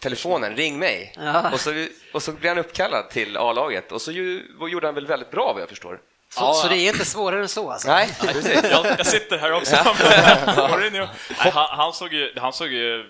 telefonen, 0.00 0.56
ring 0.56 0.78
mig, 0.78 1.12
Ja. 1.16 1.50
och, 1.52 1.60
så, 1.60 1.86
och 2.12 2.22
så 2.22 2.32
blev 2.32 2.50
han 2.50 2.58
uppkallad 2.58 3.10
till 3.10 3.36
A-laget 3.36 3.92
och 3.92 4.02
så 4.02 4.12
ju, 4.12 4.42
gjorde 4.70 4.86
han 4.86 4.94
väl 4.94 5.06
väldigt 5.06 5.30
bra 5.30 5.52
vad 5.52 5.62
jag 5.62 5.68
förstår. 5.68 6.00
Så, 6.34 6.40
Ja, 6.44 6.52
så 6.54 6.68
det 6.68 6.76
ja. 6.76 6.82
är 6.82 6.92
inte 6.92 7.04
svårare 7.04 7.40
än 7.40 7.48
så 7.48 7.70
alltså? 7.70 7.88
Nej, 7.88 8.08
precis. 8.20 8.70
Jag, 8.70 8.86
jag 8.98 9.06
sitter 9.06 9.38
här 9.38 9.52
också. 9.52 9.76
Nej, 10.90 11.08
han, 11.36 11.66
han, 11.70 11.92
såg 11.92 12.12
ju, 12.12 12.32
han 12.36 12.52
såg 12.52 12.68
ju 12.68 13.04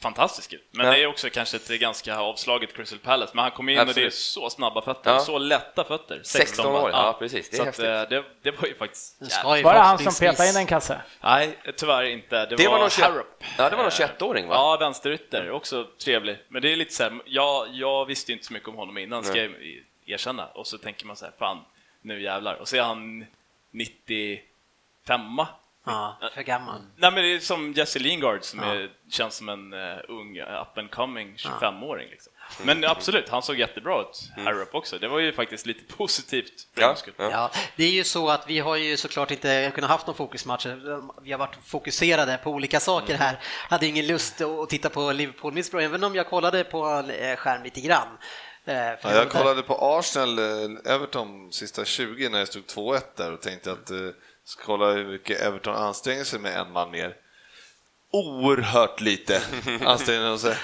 fantastisk 0.00 0.52
ut, 0.52 0.68
men 0.70 0.86
Ja. 0.86 0.92
det 0.92 1.02
är 1.02 1.06
också 1.06 1.30
kanske 1.30 1.56
ett 1.56 1.68
ganska 1.68 2.18
avslaget 2.18 2.76
Crystal 2.76 2.98
Palace. 2.98 3.32
Men 3.34 3.42
han 3.42 3.50
kom 3.50 3.68
in 3.68 3.78
och 3.78 3.84
det 3.86 3.90
är 3.90 4.06
Absolut. 4.06 4.14
så 4.14 4.50
snabba 4.50 4.82
fötter, 4.82 5.10
Ja. 5.10 5.20
så 5.20 5.38
lätta 5.38 5.84
fötter. 5.84 6.20
16 6.24 6.66
år, 6.66 6.90
ja, 6.90 7.16
precis. 7.18 7.50
Det 7.50 7.54
är 7.54 7.56
så 7.56 7.62
att, 7.62 7.66
häftigt. 7.66 7.84
eh, 7.84 8.08
det, 8.08 8.24
det 8.42 8.50
var 8.60 8.68
ju 8.68 8.74
faktiskt... 8.74 9.16
Var 9.44 9.62
det 9.72 9.78
han 9.78 9.98
som 9.98 10.14
petade 10.26 10.48
in 10.50 10.56
en 10.56 10.66
kasse? 10.66 11.00
Nej, 11.20 11.58
tyvärr 11.76 12.04
inte. 12.04 12.46
Det, 12.46 12.56
Det 12.56 12.68
var 12.68 12.78
någon 12.78 12.90
21 12.90 13.08
Harrop. 13.08 13.44
Ja, 13.58 13.70
det 13.70 13.76
var 13.76 13.82
någon 13.82 13.90
21-åring 13.92 14.48
va? 14.48 14.54
Ja, 14.54 14.76
vänsterytter, 14.80 15.50
också 15.50 15.86
trevlig. 16.04 16.38
Men 16.48 16.62
det 16.62 16.72
är 16.72 16.76
lite 16.76 16.94
så 16.94 17.02
här, 17.02 17.20
jag, 17.24 17.68
jag 17.72 18.04
visste 18.06 18.32
ju 18.32 18.36
inte 18.36 18.46
så 18.46 18.52
mycket 18.52 18.68
om 18.68 18.74
honom 18.74 18.98
innan, 18.98 19.24
ska 19.24 19.38
jag 19.42 19.52
erkänna. 20.06 20.46
Och 20.46 20.66
så 20.66 20.78
tänker 20.78 21.06
man 21.06 21.16
så 21.16 21.24
här, 21.24 21.32
fan, 21.38 21.58
nu 22.02 22.22
jävlar. 22.22 22.54
Och 22.54 22.68
så 22.68 22.76
är 22.76 22.82
han 22.82 23.26
95 23.70 25.20
Ja, 25.86 26.18
för 26.34 26.42
gammal. 26.42 26.80
Nej 26.96 27.12
men 27.12 27.22
det 27.22 27.34
är 27.34 27.38
som 27.38 27.72
Jesse 27.72 27.98
Lingard 27.98 28.44
som 28.44 28.60
är, 28.60 28.90
känns 29.10 29.36
som 29.36 29.48
en 29.48 29.72
uh, 29.72 29.98
ung 30.08 30.40
up 30.40 30.78
and 30.78 30.90
coming 30.90 31.34
25-åring. 31.36 32.08
Liksom. 32.10 32.32
Men 32.62 32.84
absolut, 32.84 33.28
han 33.28 33.42
såg 33.42 33.58
jättebra 33.58 34.00
ut, 34.00 34.30
Harrop 34.44 34.74
också. 34.74 34.98
Det 34.98 35.08
var 35.08 35.18
ju 35.18 35.32
faktiskt 35.32 35.66
lite 35.66 35.94
positivt 35.96 36.68
för 36.74 36.82
Ja, 36.82 36.96
ja. 37.16 37.30
Ja, 37.30 37.50
det 37.76 37.84
är 37.84 37.90
ju 37.90 38.04
så 38.04 38.28
att 38.30 38.48
vi 38.48 38.58
har 38.58 38.76
ju 38.76 38.96
såklart 38.96 39.30
inte 39.30 39.72
kunnat 39.74 39.90
haft 39.90 40.06
någon 40.06 40.16
fokusmatch. 40.16 40.66
Vi 41.22 41.32
har 41.32 41.38
varit 41.38 41.56
fokuserade 41.64 42.38
på 42.44 42.50
olika 42.50 42.80
saker 42.80 43.14
här. 43.14 43.38
Hade 43.68 43.86
ingen 43.86 44.06
lust 44.06 44.40
att 44.40 44.68
titta 44.68 44.88
på 44.88 45.12
Liverpool 45.12 45.52
Middlesbrough, 45.52 45.84
även 45.84 46.04
om 46.04 46.14
jag 46.14 46.26
kollade 46.28 46.64
på 46.64 46.84
en 46.84 47.10
eh, 47.10 47.36
skärm 47.36 47.62
lite 47.62 47.80
grann. 47.80 48.08
Eh, 48.64 48.76
Ja, 48.76 48.98
jag 49.02 49.30
kollade 49.30 49.62
på 49.62 49.78
Arsenal, 49.80 50.38
eh, 50.38 50.92
Everton 50.94 51.52
sista 51.52 51.84
20 51.84 52.28
när 52.28 52.38
det 52.40 52.46
stod 52.46 52.62
2-1 52.64 53.00
där 53.16 53.32
och 53.32 53.40
tänkte 53.42 53.72
att 53.72 53.90
eh, 53.90 53.98
ska 54.46 54.62
kolla 54.64 54.92
hur 54.92 55.04
mycket 55.04 55.40
Everton 55.40 55.76
anstränger 55.76 56.24
sig 56.24 56.38
med 56.38 56.56
en 56.60 56.72
man 56.72 56.90
mer. 56.90 57.16
Oerhört 58.10 59.00
lite 59.00 59.42
anstränger 59.84 60.24
de 60.28 60.38
sig. 60.38 60.56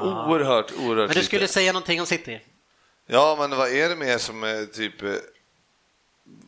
Oerhört, 0.00 0.72
oerhört 0.78 1.08
Men 1.08 1.16
du 1.16 1.22
skulle 1.24 1.40
lite. 1.42 1.52
säga 1.52 1.72
någonting 1.72 2.00
om 2.00 2.06
City? 2.06 2.40
Ja, 3.06 3.36
men 3.38 3.56
vad 3.58 3.68
är 3.72 3.88
det 3.88 3.96
mer 3.96 4.18
som 4.18 4.44
eh, 4.44 4.64
typ 4.64 5.02
eh, 5.02 5.10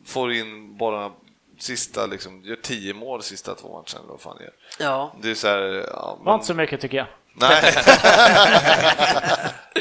får 0.05 0.33
in 0.33 0.77
bollarna 0.77 1.11
sista, 1.59 2.05
liksom, 2.05 2.43
gör 2.43 2.55
10 2.55 2.93
mål 2.93 3.23
sista 3.23 3.55
två 3.55 3.67
matcherna 3.67 3.99
eller 3.99 4.07
vad 4.09 4.21
fan 4.21 4.37
är. 4.37 4.49
Ja. 4.79 5.15
Det 5.21 5.29
är 5.31 5.35
så 5.35 5.47
här, 5.47 5.85
ja, 5.93 6.15
Var 6.19 6.25
men- 6.25 6.33
inte 6.33 6.45
så 6.45 6.53
mycket 6.53 6.81
tycker 6.81 6.97
jag. 6.97 7.07
Nej. 7.33 7.73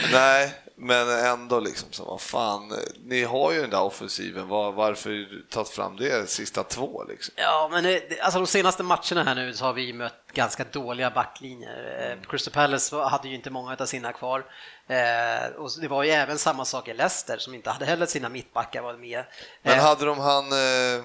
Nej, 0.12 0.54
men 0.82 1.08
ändå 1.24 1.60
liksom 1.60 1.88
så 1.92 2.04
vad 2.04 2.20
fan, 2.20 2.72
ni 3.04 3.24
har 3.24 3.52
ju 3.52 3.60
den 3.60 3.70
där 3.70 3.82
offensiven, 3.82 4.48
var, 4.48 4.72
varför 4.72 5.26
tagit 5.50 5.68
fram 5.68 5.96
det 5.96 6.30
sista 6.30 6.62
två 6.62 7.04
liksom? 7.08 7.34
Ja, 7.36 7.68
men 7.72 7.84
det- 7.84 8.20
alltså 8.20 8.38
de 8.40 8.46
senaste 8.46 8.82
matcherna 8.82 9.22
här 9.24 9.34
nu 9.34 9.54
så 9.54 9.64
har 9.64 9.72
vi 9.72 9.92
mött 9.92 10.14
ganska 10.32 10.64
dåliga 10.72 11.10
backlinjer. 11.10 12.10
Eh, 12.22 12.30
Crystal 12.30 12.52
Palace 12.54 12.96
hade 12.96 13.28
ju 13.28 13.34
inte 13.34 13.50
många 13.50 13.76
av 13.80 13.86
sina 13.86 14.12
kvar. 14.12 14.44
Eh, 14.88 15.50
och 15.56 15.70
det 15.80 15.88
var 15.88 16.02
ju 16.02 16.10
även 16.10 16.38
samma 16.38 16.64
sak 16.64 16.88
i 16.88 16.94
Leicester 16.94 17.38
som 17.38 17.54
inte 17.54 17.70
hade 17.70 17.84
heller 17.84 18.06
sina 18.06 18.28
mittbackar 18.28 18.82
var 18.82 18.94
med. 18.96 19.24
Men 19.62 19.78
Eh, 19.78 19.84
hade 19.84 20.04
de 20.04 20.18
han 20.18 20.44
eh. 20.52 21.04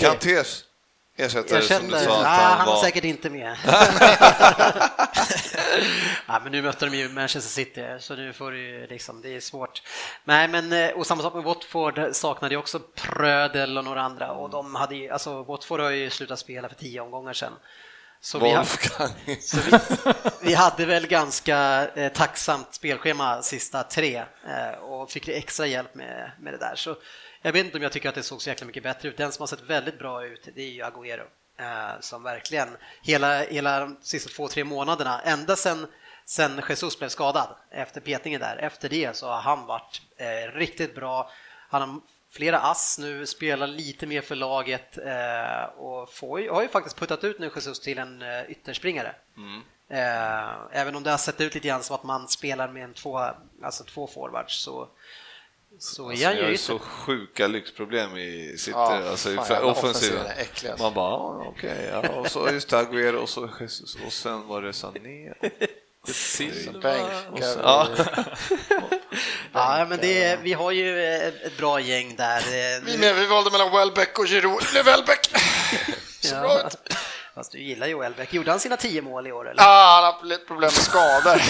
Kantés 0.00 0.64
ersättare 1.16 1.58
jag 1.58 1.64
som 1.64 1.88
du 1.88 1.92
sa 1.92 2.20
att 2.20 2.26
han, 2.26 2.58
han 2.58 2.66
var 2.66 2.82
säkert 2.82 3.04
inte 3.04 3.30
med. 3.30 3.56
ja, 6.26 6.40
men 6.42 6.52
nu 6.52 6.62
mötte 6.62 6.86
de 6.86 6.96
ju 6.96 7.08
Manchester 7.08 7.50
City, 7.50 7.84
så 8.00 8.16
nu 8.16 8.32
får 8.32 8.54
ju 8.54 8.86
liksom, 8.86 9.22
det 9.22 9.36
är 9.36 9.40
svårt. 9.40 9.82
Nej, 10.24 10.48
men 10.48 10.72
eh, 10.72 10.90
och 10.90 11.06
samma 11.06 11.22
sak 11.22 11.34
med 11.34 11.44
Watford 11.44 12.00
saknade 12.12 12.54
ju 12.54 12.58
också 12.58 12.80
Prödel 12.94 13.78
och 13.78 13.84
några 13.84 14.02
andra 14.02 14.32
och 14.32 14.50
de 14.50 14.74
hade 14.74 14.96
ju, 14.96 15.10
alltså 15.10 15.42
Watford 15.42 15.80
har 15.80 15.90
ju 15.90 16.10
slutat 16.10 16.38
spela 16.38 16.68
för 16.68 16.76
tio 16.76 17.00
omgångar 17.00 17.32
sedan. 17.32 17.52
Så 18.20 18.38
vi, 18.38 18.50
ha, 18.50 18.56
Wolfgang. 18.56 19.10
så 19.40 19.56
vi, 19.56 19.78
vi 20.40 20.54
hade 20.54 20.86
väl 20.86 21.06
ganska 21.06 21.88
eh, 21.94 22.12
tacksamt 22.12 22.74
spelschema 22.74 23.42
sista 23.42 23.82
tre 23.82 24.16
eh, 24.48 24.78
och 24.82 25.10
fick 25.10 25.28
extra 25.28 25.66
hjälp 25.66 25.94
med, 25.94 26.30
med 26.40 26.52
det 26.52 26.58
där. 26.58 26.74
Så 26.76 26.96
jag 27.46 27.52
vet 27.52 27.64
inte 27.64 27.76
om 27.76 27.82
jag 27.82 27.92
tycker 27.92 28.08
att 28.08 28.14
det 28.14 28.22
såg 28.22 28.42
så 28.42 28.48
jäkla 28.50 28.66
mycket 28.66 28.82
bättre 28.82 29.08
ut. 29.08 29.16
Den 29.16 29.32
som 29.32 29.42
har 29.42 29.46
sett 29.46 29.62
väldigt 29.62 29.98
bra 29.98 30.26
ut, 30.26 30.48
det 30.54 30.62
är 30.62 30.70
ju 30.70 30.82
Agüero. 30.82 31.26
Eh, 31.58 32.00
som 32.00 32.22
verkligen, 32.22 32.68
hela, 33.02 33.38
hela 33.38 33.80
de 33.80 33.96
sista 34.02 34.30
två, 34.30 34.48
tre 34.48 34.64
månaderna, 34.64 35.20
ända 35.20 35.56
sen, 35.56 35.86
sen 36.24 36.62
Jesus 36.68 36.98
blev 36.98 37.08
skadad 37.08 37.48
efter 37.70 38.00
petningen 38.00 38.40
där, 38.40 38.56
efter 38.56 38.88
det 38.88 39.16
så 39.16 39.26
har 39.26 39.40
han 39.40 39.66
varit 39.66 40.02
eh, 40.16 40.52
riktigt 40.52 40.94
bra. 40.94 41.30
Han 41.68 41.90
har 41.90 42.00
flera 42.30 42.58
ass 42.58 42.98
nu, 42.98 43.26
spelar 43.26 43.66
lite 43.66 44.06
mer 44.06 44.20
för 44.20 44.34
laget 44.34 44.98
eh, 44.98 45.62
och 45.78 46.12
får, 46.12 46.52
har 46.52 46.62
ju 46.62 46.68
faktiskt 46.68 46.96
puttat 46.96 47.24
ut 47.24 47.38
nu 47.38 47.50
Jesus 47.54 47.80
till 47.80 47.98
en 47.98 48.22
eh, 48.22 48.50
ytterspringare. 48.50 49.14
Eh, 49.88 50.80
även 50.80 50.96
om 50.96 51.02
det 51.02 51.10
har 51.10 51.18
sett 51.18 51.40
ut 51.40 51.54
lite 51.54 51.68
grann 51.68 51.82
som 51.82 51.96
att 51.96 52.04
man 52.04 52.28
spelar 52.28 52.68
med 52.68 52.84
en 52.84 52.94
två, 52.94 53.20
alltså 53.62 53.84
två 53.84 54.06
forwards 54.06 54.62
så, 54.64 54.88
så 55.78 56.02
är 56.10 56.14
han 56.14 56.20
Jag 56.20 56.34
ju 56.36 56.44
har 56.50 56.56
så 56.56 56.78
sjuka 56.78 57.46
lyxproblem 57.46 58.16
i 58.16 58.54
City, 58.58 58.70
Ja, 58.70 59.08
alltså 59.10 59.30
i 59.30 59.36
fan, 59.36 59.64
offensiven. 59.64 60.20
alltså. 60.26 60.82
Man 60.82 60.94
bara, 60.94 61.14
okej, 61.48 61.90
ja. 61.92 62.08
och 62.08 62.30
så 62.30 62.50
just 62.52 62.68
det, 62.68 62.76
Agüero 62.76 63.14
och 63.16 63.28
så 63.28 63.48
Jesus 63.60 63.96
och 64.06 64.12
sen 64.12 64.46
var 64.48 64.62
det 64.62 64.72
Sané. 64.72 65.32
Bänk. 66.82 67.08
Ja. 67.62 67.88
Ja, 69.52 69.86
men 69.88 69.98
det, 70.00 70.24
är- 70.24 70.36
vi 70.36 70.52
har 70.52 70.70
ju 70.70 71.04
ett, 71.16 71.42
ett 71.42 71.56
bra 71.58 71.80
gäng 71.80 72.16
där. 72.16 72.38
Eh, 72.38 72.82
Vi 72.84 72.98
med, 72.98 73.14
vi 73.14 73.26
valde 73.26 73.50
mellan 73.50 73.72
Welbeck 73.72 74.18
och 74.18 74.26
Giroud. 74.26 74.62
Det 74.72 74.82
Welbeck! 74.82 75.30
Så 76.20 76.34
bra 76.40 76.60
ut. 76.66 76.76
fast 77.34 77.52
du 77.52 77.58
gillar 77.62 77.86
ju 77.86 77.98
Welbeck. 77.98 78.34
Gjorde 78.34 78.50
han 78.50 78.60
sina 78.60 78.76
tio 78.76 79.02
mål 79.02 79.26
i 79.26 79.32
år 79.32 79.50
eller? 79.50 79.62
Ah, 79.62 79.94
han 80.02 80.04
har 80.14 80.24
lite 80.24 80.44
problem 80.44 80.70
med 80.74 80.82
skador. 80.82 81.40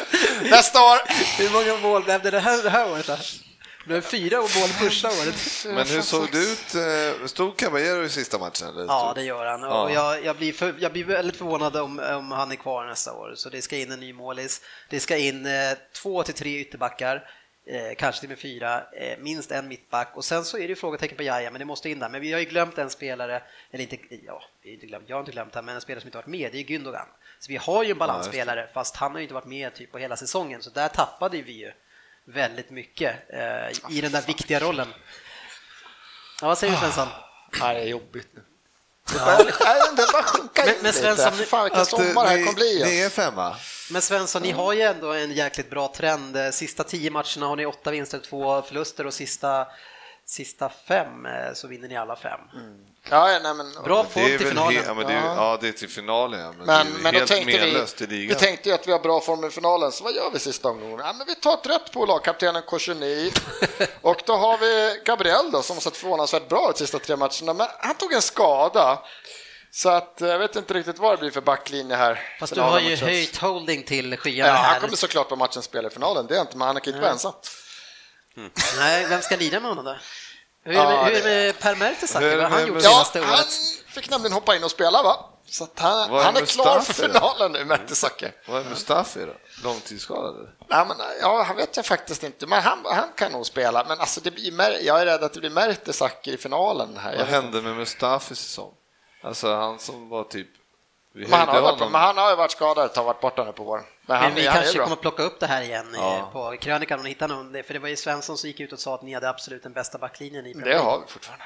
Nästa 0.50 0.78
år! 0.80 0.98
Hur 1.42 1.50
många 1.50 1.80
mål 1.82 2.02
blev 2.04 2.22
det 2.22 2.30
det 2.30 2.40
här, 2.40 2.62
det 2.62 2.70
här 2.70 2.90
året? 2.92 3.06
Då? 3.06 3.16
Det 3.16 3.88
blev 3.88 4.00
fyra 4.00 4.36
mål 4.40 4.48
första 4.80 5.08
året. 5.08 5.64
Men 5.66 5.86
hur 5.86 6.02
såg 6.02 6.28
det 6.32 6.38
ut? 6.38 6.74
eh, 7.20 7.26
Stod 7.26 7.56
Caballero 7.56 8.04
i 8.04 8.08
sista 8.08 8.38
matchen? 8.38 8.68
Eller? 8.68 8.84
Ja, 8.84 9.12
det 9.14 9.22
gör 9.22 9.46
han. 9.46 9.64
Och 9.64 9.92
jag, 9.92 10.24
jag, 10.24 10.36
blir 10.36 10.52
för, 10.52 10.74
jag 10.78 10.92
blir 10.92 11.04
väldigt 11.04 11.36
förvånad 11.36 11.76
om, 11.76 11.98
om 11.98 12.30
han 12.30 12.52
är 12.52 12.56
kvar 12.56 12.86
nästa 12.86 13.12
år. 13.12 13.32
Så 13.36 13.48
det 13.48 13.62
ska 13.62 13.76
in 13.76 13.92
en 13.92 14.00
ny 14.00 14.12
målis. 14.12 14.60
Det 14.90 15.00
ska 15.00 15.16
in 15.16 15.46
eh, 15.46 15.52
två 16.02 16.22
till 16.22 16.34
tre 16.34 16.58
ytterbackar, 16.60 17.28
eh, 17.66 17.96
kanske 17.98 18.20
till 18.20 18.26
och 18.26 18.30
med 18.30 18.38
fyra, 18.38 18.82
eh, 19.00 19.18
minst 19.18 19.50
en 19.52 19.68
mittback. 19.68 20.12
Och 20.16 20.24
sen 20.24 20.44
så 20.44 20.56
är 20.56 20.60
det 20.62 20.66
ju 20.68 20.76
frågetecken 20.76 21.16
på 21.16 21.22
Jaja, 21.22 21.50
men 21.50 21.58
det 21.58 21.64
måste 21.64 21.90
in 21.90 21.98
där. 21.98 22.08
Men 22.08 22.20
vi 22.20 22.32
har 22.32 22.40
ju 22.40 22.46
glömt 22.46 22.78
en 22.78 22.90
spelare, 22.90 23.42
eller 23.70 23.82
inte, 23.82 23.96
ja, 24.26 24.42
inte 24.64 24.86
glömt, 24.86 25.04
jag 25.08 25.16
har 25.16 25.20
inte 25.20 25.32
glömt 25.32 25.54
han, 25.54 25.64
men 25.64 25.74
en 25.74 25.80
spelare 25.80 26.00
som 26.00 26.08
inte 26.08 26.18
varit 26.18 26.26
med, 26.26 26.52
det 26.52 26.58
är 26.58 26.62
ju 26.70 26.78
Gündogan. 26.78 27.06
Så 27.46 27.52
vi 27.52 27.56
har 27.56 27.82
ju 27.84 27.90
en 27.90 27.98
balansspelare, 27.98 28.68
fast 28.74 28.96
han 28.96 29.12
har 29.12 29.18
ju 29.18 29.22
inte 29.22 29.34
varit 29.34 29.46
med 29.46 29.74
typ 29.74 29.92
på 29.92 29.98
hela 29.98 30.16
säsongen. 30.16 30.62
Så 30.62 30.70
där 30.70 30.88
tappade 30.88 31.42
vi 31.42 31.52
ju 31.52 31.72
väldigt 32.24 32.70
mycket 32.70 33.16
eh, 33.30 33.96
i 33.96 34.00
den 34.00 34.12
där 34.12 34.22
viktiga 34.22 34.60
rollen. 34.60 34.88
Ja, 36.40 36.46
vad 36.46 36.58
säger 36.58 36.72
du 36.72 36.78
Svensson? 36.78 37.08
Nej, 37.60 37.74
det 37.74 37.80
är 37.80 37.86
jobbigt 37.86 38.28
nu. 38.34 38.42
Det 39.12 39.18
det 39.96 40.02
är 40.02 40.12
bara 40.12 40.22
sjunka 40.22 40.62
Men- 40.64 40.74
in 40.74 40.80
men 40.82 40.92
Svensson, 40.92 41.32
lite. 41.32 41.44
Fan 41.50 41.64
vilken 41.64 41.80
eh, 41.80 41.86
sommar 41.86 42.24
det 42.24 42.30
här 42.30 42.38
kommer 42.38 42.52
bli. 42.52 42.74
Ni 42.74 42.82
alltså. 42.82 43.22
är 43.22 43.24
femma. 43.24 43.56
Men 43.90 44.02
Svensson, 44.02 44.42
ni 44.42 44.50
har 44.50 44.72
ju 44.72 44.82
ändå 44.82 45.12
en 45.12 45.32
jäkligt 45.32 45.70
bra 45.70 45.92
trend. 45.96 46.54
Sista 46.54 46.84
tio 46.84 47.10
matcherna 47.10 47.46
har 47.46 47.56
ni 47.56 47.66
åtta 47.66 47.90
vinster, 47.90 48.18
två 48.18 48.62
förluster 48.62 49.06
och 49.06 49.14
sista 49.14 49.66
sista 50.28 50.68
fem 50.88 51.26
eh, 51.26 51.52
så 51.54 51.68
vinner 51.68 51.88
ni 51.88 51.96
alla 51.96 52.16
fem. 52.16 52.40
Ja, 53.10 53.30
ja, 53.32 53.38
nej, 53.42 53.54
men, 53.54 53.72
Bra 53.84 54.04
form 54.04 54.24
till 54.24 54.38
finalen. 54.38 54.72
he- 54.82 54.86
ja, 54.86 54.94
men 54.94 55.06
det 55.06 55.12
är, 55.12 55.24
ja, 55.24 55.58
det 55.60 55.68
är 55.68 55.72
till 55.72 55.88
finalen 55.88 56.40
ja, 56.40 56.52
men, 56.58 56.66
Men, 56.66 56.86
det 56.86 56.92
är 56.92 56.96
ju 56.96 57.02
men 57.02 57.12
då 57.12 57.18
helt 57.18 57.30
tänkte 57.30 57.52
vi, 57.52 57.58
menlöst 57.58 58.00
i 58.02 58.06
vi 58.06 58.16
ligan. 58.16 58.38
tänkte 58.38 58.68
ju 58.68 58.74
att 58.74 58.88
vi 58.88 58.92
har 58.92 58.98
bra 58.98 59.20
form 59.20 59.44
i 59.44 59.50
finalen, 59.50 59.92
så 59.92 60.04
vad 60.04 60.14
gör 60.14 60.30
vi 60.30 60.38
sista 60.38 60.68
omgången? 60.68 60.98
Ja, 60.98 61.12
men 61.12 61.26
vi 61.26 61.34
tar 61.34 61.54
ett 61.54 61.66
rätt 61.66 61.92
på 61.92 62.06
lagkaptenen 62.06 62.62
Koshuni 62.62 63.32
och 64.02 64.22
då 64.26 64.32
har 64.36 64.58
vi 64.58 65.00
Gabriel 65.04 65.50
då, 65.50 65.62
som 65.62 65.76
har 65.76 65.80
sett 65.80 65.96
förvånansvärt 65.96 66.48
bra 66.48 66.70
ut 66.70 66.78
sista 66.78 66.98
tre 66.98 67.16
matcherna, 67.16 67.54
men 67.54 67.66
han 67.78 67.94
tog 67.94 68.12
en 68.12 68.22
skada. 68.22 69.02
Så 69.70 69.88
att 69.88 70.22
eh, 70.22 70.28
jag 70.28 70.38
vet 70.38 70.56
inte 70.56 70.74
riktigt 70.74 70.98
vad 70.98 71.12
det 71.12 71.16
blir 71.16 71.30
för 71.30 71.40
backlinje 71.40 71.96
här. 71.96 72.20
Fast 72.40 72.52
du 72.52 72.54
Finalen 72.54 72.72
har 72.72 72.80
ju 72.80 72.90
mot 72.90 72.98
Chelsea. 72.98 73.14
höjt 73.16 73.36
holding 73.36 73.82
till 73.82 74.16
skyarna 74.16 74.48
Ja, 74.50 74.56
han 74.56 74.64
här. 74.74 74.80
kommer 74.80 74.96
såklart 74.96 75.30
vara 75.30 75.38
matchens 75.38 75.64
spelare 75.64 75.90
i 75.90 75.94
finalen, 75.94 76.26
det 76.26 76.36
är 76.36 76.40
inte, 76.40 76.56
men 76.56 76.66
han 76.66 76.80
kan 76.80 76.86
inte 76.92 77.00
vara 77.00 77.12
ensam. 77.12 77.32
Nej, 78.78 79.06
vem 79.08 79.22
ska 79.22 79.36
lira 79.36 79.60
med 79.60 79.68
honom 79.68 79.84
då? 79.84 79.96
Hur 80.64 80.72
är 80.76 80.86
det 80.86 80.92
Ja, 80.94 81.02
med, 81.02 81.04
hur 81.04 81.12
är 81.16 81.22
det 81.22 81.28
det- 81.30 81.46
med 81.46 81.58
Per 81.60 81.76
Mertesacker? 81.76 82.36
Vad 82.36 82.50
har 82.50 82.58
han 82.58 82.66
gjort 82.68 82.82
Ja, 82.82 82.90
Ja, 82.90 82.94
senaste 82.94 83.20
han 83.20 83.34
året? 83.34 83.52
fick 83.88 84.10
nämligen 84.10 84.32
hoppa 84.32 84.56
in 84.56 84.64
och 84.64 84.70
spela 84.70 85.02
va? 85.02 85.24
Så 85.48 85.64
att 85.64 85.78
han, 85.78 86.10
är 86.14 86.22
han 86.24 86.36
är 86.36 86.46
klar 86.46 86.64
för 86.64 86.76
Mustafi 86.78 87.02
finalen 87.02 87.52
nu, 87.52 87.64
Mertesacker. 87.64 88.32
Vad 88.48 88.60
är 88.66 88.70
Mustafi 88.70 89.20
då? 89.20 89.32
Långtidsskadad? 89.68 90.48
Nej, 90.68 90.84
men, 90.88 90.96
ja, 91.20 91.42
han 91.42 91.56
vet 91.56 91.76
jag 91.76 91.86
faktiskt 91.86 92.22
inte, 92.22 92.46
men 92.46 92.62
han, 92.62 92.78
han 92.84 93.08
kan 93.16 93.32
nog 93.32 93.46
spela. 93.46 93.84
Men 93.88 94.00
alltså, 94.00 94.20
det 94.20 94.30
blir, 94.30 94.52
Mer- 94.52 94.78
jag 94.82 95.00
är 95.00 95.06
rädd 95.06 95.24
att 95.24 95.32
det 95.32 95.40
blir 95.40 95.50
Mertesacker 95.50 96.32
i 96.32 96.36
finalen 96.36 96.96
här. 96.96 97.16
Vad 97.18 97.26
hände 97.26 97.62
med 97.62 97.76
Mustafis 97.76 98.38
säsong? 98.38 98.72
Alltså 99.22 99.54
han 99.54 99.78
som 99.78 100.08
var 100.08 100.24
typ... 100.24 100.48
Vi 101.14 101.20
Men 101.28 101.38
han, 101.38 101.48
har 101.48 101.60
varit, 101.62 101.80
men 101.80 102.00
han 102.00 102.16
har 102.18 102.30
ju 102.30 102.36
varit 102.36 102.50
skadad 102.52 102.94
tag, 102.94 103.04
varit 103.04 103.20
borta 103.20 103.44
nu 103.44 103.52
på 103.52 103.64
våren. 103.64 103.84
Men 104.06 104.16
han, 104.16 104.26
Men 104.26 104.34
vi 104.34 104.46
han 104.46 104.56
kanske 104.62 104.78
kommer 104.78 104.96
plocka 104.96 105.22
upp 105.22 105.40
det 105.40 105.46
här 105.46 105.62
igen 105.62 105.86
Ja. 105.94 106.30
på 106.32 106.56
krönikan 106.60 106.98
om 106.98 107.02
ni 107.04 107.08
hittar 107.10 107.28
någon. 107.28 107.62
För 107.64 107.72
det 107.74 107.78
var 107.78 107.88
ju 107.88 107.96
Svensson 107.96 108.38
som 108.38 108.48
gick 108.48 108.60
ut 108.60 108.72
och 108.72 108.78
sa 108.80 108.94
att 108.94 109.02
ni 109.02 109.14
hade 109.14 109.28
absolut 109.28 109.62
den 109.62 109.72
bästa 109.72 109.98
backlinjen 109.98 110.46
i 110.46 110.52
Premier 110.54 110.74
Det 110.74 110.78
har 110.82 110.98
vi 111.00 111.06
fortfarande. 111.12 111.44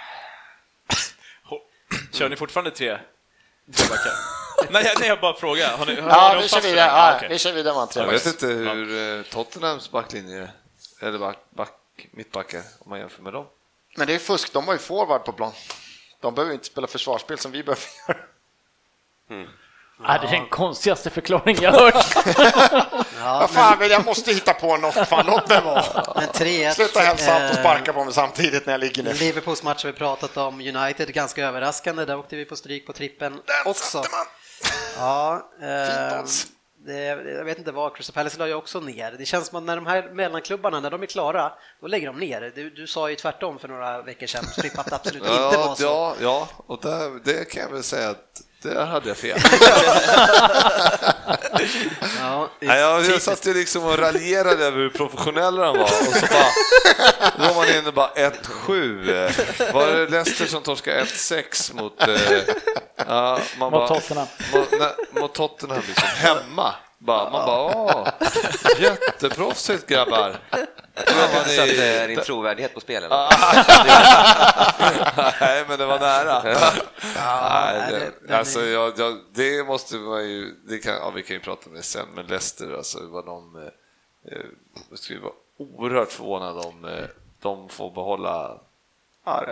Kör 2.13 2.29
ni 2.29 2.37
fortfarande 2.37 2.71
tre? 2.71 2.99
tre 3.75 3.87
backar? 3.91 4.13
nej, 4.73 4.85
jag- 4.87 5.01
nej, 5.01 5.09
jag 5.09 5.21
bara 5.21 5.35
frågar. 5.35 5.77
Har 5.77 5.87
ni, 5.87 6.01
har 6.01 6.09
Ja, 6.11 6.39
vi 6.43 6.49
kör 6.49 6.61
vidare. 6.61 6.75
det? 6.75 6.81
Ja, 6.87 7.17
okej. 7.17 7.29
Vi 7.29 7.39
kör 7.39 7.53
vidare 7.53 7.75
med 7.75 7.97
en 7.97 8.03
Jag 8.05 8.13
vet 8.13 8.27
inte 8.27 8.47
hur 8.47 9.19
eh, 9.19 9.23
Tottenhams 9.25 9.91
backlinje 9.91 10.39
är, 11.01 11.07
eller 11.09 11.19
back, 11.19 11.39
back, 11.51 11.73
mittbackar, 12.11 12.63
om 12.79 12.91
man 12.91 12.99
jämför 12.99 13.23
med 13.23 13.33
dem. 13.33 13.47
Men 13.97 14.07
det 14.07 14.15
är 14.15 14.19
fusk, 14.19 14.53
de 14.53 14.67
har 14.67 14.73
ju 14.75 14.79
forward 14.79 15.25
på 15.25 15.33
plan. 15.33 15.53
De 16.21 16.35
behöver 16.35 16.55
inte 16.55 16.67
spela 16.67 16.87
försvarsspel 16.87 17.39
som 17.39 17.53
vi 17.53 17.63
behöver 17.63 17.83
göra. 18.09 19.49
Ja, 20.07 20.19
det 20.19 20.27
är 20.27 20.31
den 20.31 20.47
konstigaste 20.47 21.11
förklaring 21.11 21.57
jag 21.61 21.73
har 21.73 21.81
hört. 21.93 22.07
Ja, 23.23 23.39
Vad 23.41 23.51
fan, 23.51 23.79
vill 23.79 23.91
jag 23.91 24.05
måste 24.07 24.33
hitta 24.33 24.55
på 24.55 24.77
något. 24.77 24.95
Fan, 25.09 25.27
låt 25.27 25.49
mig 25.49 25.61
vara. 25.61 25.85
men 26.17 26.29
3-1. 26.29 26.73
Sluta 26.73 27.01
hälsa 27.01 27.37
och 27.37 27.43
eh, 27.43 27.53
sparka 27.53 27.93
på 27.93 28.05
mig 28.05 28.15
samtidigt 28.15 28.67
när 28.67 28.73
jag 28.73 28.81
ligger 28.81 29.03
ner. 29.03 29.15
Liverpools 29.15 29.63
match 29.63 29.85
har 29.85 29.93
vi 29.93 29.99
pratat 29.99 30.37
om, 30.37 30.61
United 30.61 31.13
ganska 31.15 31.47
överraskande, 31.47 32.05
där 32.05 32.19
åkte 32.19 32.37
vi 32.37 32.45
på 32.45 32.57
stryk 32.57 32.87
på 32.87 32.93
trippen 32.93 33.33
Den 33.33 33.41
också. 33.71 33.83
satte 34.03 34.09
man! 34.13 34.27
Ja, 34.99 35.51
eh, 35.63 36.25
det, 36.87 37.03
jag 37.37 37.45
vet 37.45 37.59
inte 37.59 37.73
vad, 37.73 37.97
Crystal 37.97 38.15
Palace 38.15 38.39
la 38.39 38.47
ju 38.47 38.55
också 38.55 38.81
ner. 38.81 39.15
Det 39.19 39.25
känns 39.27 39.47
som 39.47 39.59
att 39.59 39.65
när 39.65 39.77
de 39.77 39.87
här 39.87 40.11
mellanklubbarna, 40.15 40.81
när 40.81 40.91
de 40.91 41.03
är 41.03 41.07
klara, 41.07 41.53
då 41.81 41.87
lägger 41.87 42.07
de 42.07 42.19
ner. 42.19 42.53
Du, 42.55 42.71
du 42.71 42.87
sa 42.87 43.11
ju 43.11 43.17
tvärtom 43.17 43.59
för 43.59 43.69
några 43.69 44.03
veckor 44.03 44.27
sedan, 44.27 44.45
Fripp, 44.57 44.79
att 44.79 44.87
det 44.87 44.95
absolut 44.97 45.23
inte 45.23 45.31
var 45.39 45.53
Ja, 45.53 45.75
så. 45.77 45.83
ja, 45.85 46.15
ja 46.21 46.49
och 46.67 46.81
där, 46.83 47.21
det 47.25 47.45
kan 47.45 47.63
jag 47.63 47.71
väl 47.71 47.83
säga 47.83 48.11
att 48.11 48.41
där 48.63 48.87
hade 48.87 49.09
jag 49.09 49.17
fel. 49.17 49.39
Ja, 52.21 52.51
Nej, 52.61 52.81
jag, 52.81 53.23
satt 53.23 53.47
ju 53.47 53.55
liksom 53.55 53.85
och 53.85 53.99
raljerade 53.99 54.65
över 54.65 54.79
hur 54.79 54.91
professionell 54.91 55.59
han 55.59 55.79
var 55.79 55.85
och 55.85 56.15
så 56.15 56.27
bara, 56.27 56.51
då 57.39 57.55
var 57.55 57.55
man 57.55 57.77
inne 57.77 57.93
bara 57.93 58.11
1-7. 58.11 59.73
Var 59.73 59.87
det 59.87 60.07
Leicester 60.07 60.47
som 60.47 60.63
torskade 60.63 61.05
1-6 61.05 61.75
mot, 61.75 62.09
eh, 62.09 62.55
ja, 62.97 63.41
man 63.59 63.71
Mot 63.73 63.89
Tottenham. 63.89 64.27
Mot, 64.53 64.69
nej, 64.71 64.95
mot 65.11 65.35
Tottenham 65.35 65.83
liksom, 65.89 66.09
hemma. 66.09 66.75
Bara, 67.03 67.31
man 67.31 67.47
bara, 67.47 67.77
åh, 67.77 68.09
jätteproffsigt 68.81 69.87
grabbar. 69.87 70.37
Du 71.07 71.15
har 71.15 71.39
inte 71.39 71.49
satt 71.49 72.09
din 72.09 72.21
trovärdighet 72.21 72.75
på 72.75 72.81
spel 72.81 73.05
eller? 73.05 73.17
Nej, 75.41 75.65
men 75.69 75.79
det 75.79 75.87
var 75.87 75.99
nära. 76.01 76.43
Nej, 77.15 78.11
det- 78.27 78.37
alltså, 78.39 78.61
jag, 78.61 78.93
jag, 78.99 79.19
det 79.33 79.67
måste 79.67 79.97
man 79.97 80.25
ju, 80.29 80.55
det 80.69 80.79
kan, 80.79 80.95
ja, 80.95 81.11
vi 81.11 81.23
kan 81.23 81.37
ju 81.37 81.41
prata 81.41 81.69
om 81.71 81.75
det 81.75 81.83
sen, 81.83 82.07
men 82.15 82.27
Leicester, 82.27 82.77
alltså, 82.77 82.99
vad 83.07 83.27
de, 83.27 83.57
eh, 83.57 84.33
eh, 84.33 84.45
jag 84.91 84.99
skulle 84.99 85.21
vara 85.21 85.33
oerhört 85.59 86.13
förvånad 86.13 86.59
om 86.67 86.85
eh, 86.85 87.05
de 87.41 87.69
får 87.69 87.91
behålla. 87.91 88.59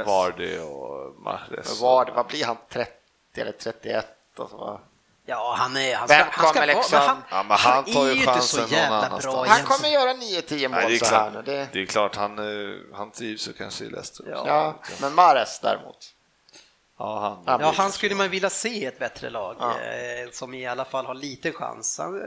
Vardy 0.06 0.58
och 0.58 1.14
Mahrez. 1.22 1.50
Men 1.50 1.62
Vad, 1.80 2.10
vad 2.14 2.26
blir 2.26 2.44
han? 2.44 2.56
30 2.68 2.92
eller 3.36 3.52
31? 3.52 4.06
Och 4.36 4.50
så. 4.50 4.80
Ja, 5.28 5.54
han 5.58 5.76
är... 5.76 5.96
Han 5.96 6.08
ska, 6.08 6.16
Vem 6.16 6.26
han 6.30 6.48
ska 6.48 6.60
vara, 6.60 6.66
liksom- 6.66 6.98
han, 6.98 7.22
Ja, 7.30 7.42
men 7.42 7.56
han 7.56 7.84
tar 7.84 8.04
ju 8.04 8.10
är 8.10 8.14
ju 8.14 8.20
inte 8.20 8.32
chansen 8.32 8.42
så 8.42 8.60
någon 8.60 8.70
jävla 8.70 8.96
annanstans. 8.96 9.34
bra 9.34 9.44
Han 9.46 9.64
kommer 9.64 9.88
göra 9.88 10.12
9-10 10.12 10.68
mål 10.68 10.80
Nej, 10.80 10.88
det, 10.88 11.06
är 11.06 11.10
här 11.10 11.30
klart, 11.30 11.32
nu. 11.46 11.52
Det, 11.52 11.68
det 11.72 11.82
är 11.82 11.86
klart, 11.86 12.16
han, 12.16 12.38
eh, 12.38 12.76
han 12.94 13.10
trivs 13.10 13.48
ju 13.48 13.52
kanske 13.52 13.84
i 13.84 13.90
Leicester. 13.90 14.24
Ja. 14.30 14.42
ja, 14.46 14.78
men 15.00 15.14
Mares 15.14 15.60
däremot. 15.60 16.14
Ja, 16.98 17.20
han, 17.20 17.42
Han 17.46 17.60
Ja, 17.60 17.72
han 17.76 17.92
skulle 17.92 18.14
man 18.14 18.28
vilja 18.30 18.50
se 18.50 18.86
ett 18.86 18.98
bättre 18.98 19.30
lag 19.30 19.56
Ja. 19.60 19.70
eh, 19.70 20.30
som 20.32 20.54
i 20.54 20.66
alla 20.66 20.84
fall 20.84 21.06
har 21.06 21.14
liten 21.14 21.52
chans. 21.52 21.98
Han, 21.98 22.22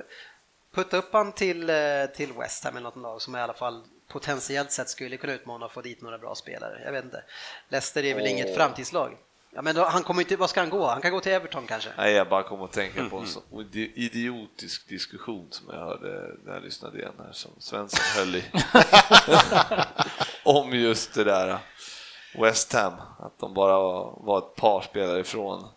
putta 0.76 0.98
upp 0.98 1.14
han 1.14 1.32
till, 1.32 1.70
eh, 1.70 1.76
till 2.16 2.34
West 2.34 2.64
Ham 2.64 2.78
eller 2.78 2.84
något 2.84 2.98
lag 2.98 3.22
som 3.22 3.36
i 3.36 3.42
alla 3.42 3.54
fall 3.54 3.84
potentiellt 4.12 4.72
sett 4.72 4.90
skulle 4.90 5.18
kunna 5.18 5.34
utmana 5.34 5.66
och 5.66 5.72
få 5.72 5.82
dit 5.82 6.02
några 6.02 6.18
bra 6.18 6.36
spelare. 6.36 6.82
Jag 6.86 6.92
vet 6.92 7.04
inte. 7.06 7.24
Leicester 7.70 8.06
är 8.06 8.16
väl 8.16 8.28
inget 8.28 8.56
framtidslag. 8.56 9.18
Ja, 9.54 9.62
men 9.62 9.76
då, 9.76 9.86
han 9.86 10.04
kommer 10.04 10.22
inte, 10.22 10.36
vad 10.36 10.50
ska 10.50 10.60
han 10.60 10.70
gå? 10.70 10.88
Han 10.88 11.02
kan 11.02 11.12
gå 11.12 11.20
till 11.20 11.32
Everton 11.32 11.68
kanske? 11.68 11.90
Nej, 11.98 12.14
jag 12.14 12.30
bara 12.30 12.44
kom 12.44 12.62
att 12.62 12.72
tänka 12.72 13.10
på 13.10 13.18
en 13.18 13.28
sån 13.28 13.44
idi- 13.52 13.92
idiotisk 13.96 14.88
diskussion 14.88 15.48
som 15.52 15.68
jag 15.70 15.80
hörde 15.80 16.36
när 16.46 16.54
jag 16.54 16.64
lyssnade 16.64 16.98
igen 17.00 17.14
här 17.18 17.32
som 17.32 17.52
Svensson 17.60 18.00
höll 18.18 18.36
i. 18.36 18.44
Om 20.44 20.74
just 20.74 21.14
det 21.14 21.24
där 21.24 21.58
West 22.36 22.74
Ham, 22.74 22.94
att 23.20 23.40
de 23.40 23.54
bara 23.54 23.80
var 24.26 24.38
ett 24.38 24.56
par 24.56 24.82
spelare 24.82 25.20
ifrån 25.20 25.68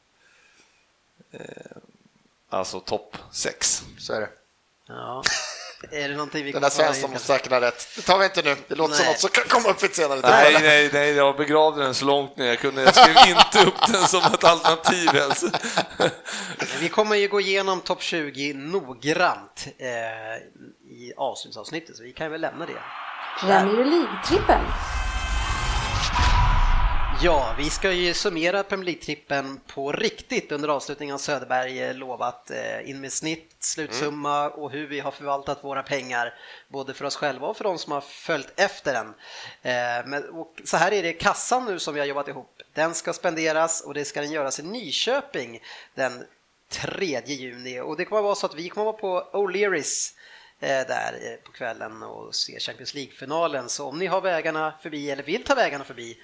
eh, 1.30 1.40
alltså 2.48 2.80
topp 2.80 3.16
sex. 3.32 3.82
Så 3.98 4.12
är 4.12 4.20
det. 4.20 4.30
Ja. 4.86 5.22
Är 5.90 6.09
det 6.09 6.15
någonting 6.15 6.44
vi 6.44 6.52
Den 6.52 6.62
där 6.62 6.70
Svensson 6.70 7.11
måste 7.11 7.27
säkert 7.27 7.52
ha 7.52 7.61
rätt. 7.61 7.89
Det 7.97 8.02
tar 8.02 8.19
vi 8.19 8.24
inte 8.24 8.43
nu. 8.43 8.56
Det 8.69 8.74
låter 8.74 8.94
som 8.94 9.05
Nej. 9.05 9.12
något 9.12 9.20
som 9.20 9.31
kan 9.31 9.44
komma 9.48 9.69
upp 9.69 9.82
ett 9.82 9.94
senare 9.94 10.20
Nej, 10.23 10.44
tillfälle. 10.44 10.69
nej, 10.69 10.90
nej, 10.93 11.12
jag 11.15 11.36
begravde 11.36 11.82
den 11.82 11.94
så 11.94 12.05
långt 12.05 12.36
ner 12.36 12.47
jag 12.47 12.59
kunde. 12.59 12.82
Jag 12.82 12.94
skrev 12.94 13.16
inte 13.28 13.69
upp 13.70 13.93
den 13.93 14.02
som 14.06 14.23
ett 14.35 14.44
alternativ 14.44 15.09
ens. 15.15 15.44
Vi 16.81 16.89
kommer 16.89 17.16
ju 17.16 17.28
gå 17.28 17.40
igenom 17.40 17.81
topp 17.81 18.02
20 18.02 18.55
noggrant 18.55 19.66
eh, 19.78 19.86
i 20.90 21.12
avsnittsavsnittet, 21.16 21.97
så 21.97 22.02
vi 22.02 22.12
kan 22.12 22.31
väl 22.31 22.40
lämna 22.40 22.66
det. 22.66 22.73
Premier 23.40 23.85
League-trippen. 23.85 24.61
Ja, 27.24 27.55
vi 27.59 27.70
ska 27.70 27.92
ju 27.92 28.14
summera 28.14 28.62
Premier 28.62 28.86
League-trippen 28.86 29.60
på 29.66 29.92
riktigt 29.92 30.52
under 30.52 30.68
avslutningen 30.68 31.14
av 31.14 31.18
Söderberg 31.18 31.82
eh, 31.82 31.94
lovat 31.94 32.51
eh, 32.51 32.90
in 32.90 33.01
med 33.01 33.12
snitt, 33.12 33.56
slutsumma 33.59 34.48
och 34.48 34.70
hur 34.70 34.86
vi 34.86 35.01
har 35.01 35.10
förvaltat 35.10 35.64
våra 35.64 35.82
pengar 35.82 36.34
både 36.68 36.94
för 36.94 37.05
oss 37.05 37.16
själva 37.16 37.46
och 37.46 37.56
för 37.56 37.64
de 37.64 37.78
som 37.78 37.92
har 37.92 38.01
följt 38.01 38.52
efter 38.56 38.92
den. 38.92 39.06
Eh, 39.62 40.06
Men, 40.06 40.24
så 40.64 40.76
här 40.76 40.92
är 40.92 41.02
det, 41.02 41.12
kassan 41.12 41.64
nu 41.64 41.78
som 41.78 41.94
vi 41.94 42.01
har 42.01 42.06
jobbat 42.06 42.28
ihop, 42.28 42.62
den 42.72 42.94
ska 42.94 43.12
spenderas 43.12 43.80
och 43.80 43.94
det 43.94 44.05
ska 44.05 44.20
den 44.20 44.32
göras 44.32 44.60
i 44.60 44.62
Nyköping 44.62 45.62
den 45.94 46.24
3 46.68 47.22
juni 47.26 47.80
och 47.80 47.96
det 47.96 48.05
kommer 48.05 48.20
att 48.20 48.24
vara 48.24 48.34
så 48.34 48.46
att 48.46 48.55
vi 48.55 48.68
kommer 48.68 48.90
att 48.90 49.02
vara 49.02 49.22
på 49.22 49.38
O'Learys 49.38 50.14
där 50.60 51.38
på 51.44 51.52
kvällen 51.52 52.02
och 52.02 52.34
se 52.34 52.60
Champions 52.60 52.94
League-finalen. 52.94 53.68
Så 53.68 53.88
om 53.88 53.98
ni 53.98 54.06
har 54.06 54.20
vägarna 54.20 54.74
förbi 54.82 55.10
eller 55.10 55.22
vill 55.22 55.44
ta 55.44 55.55
vägarna 55.55 55.84
förbi 55.84 56.18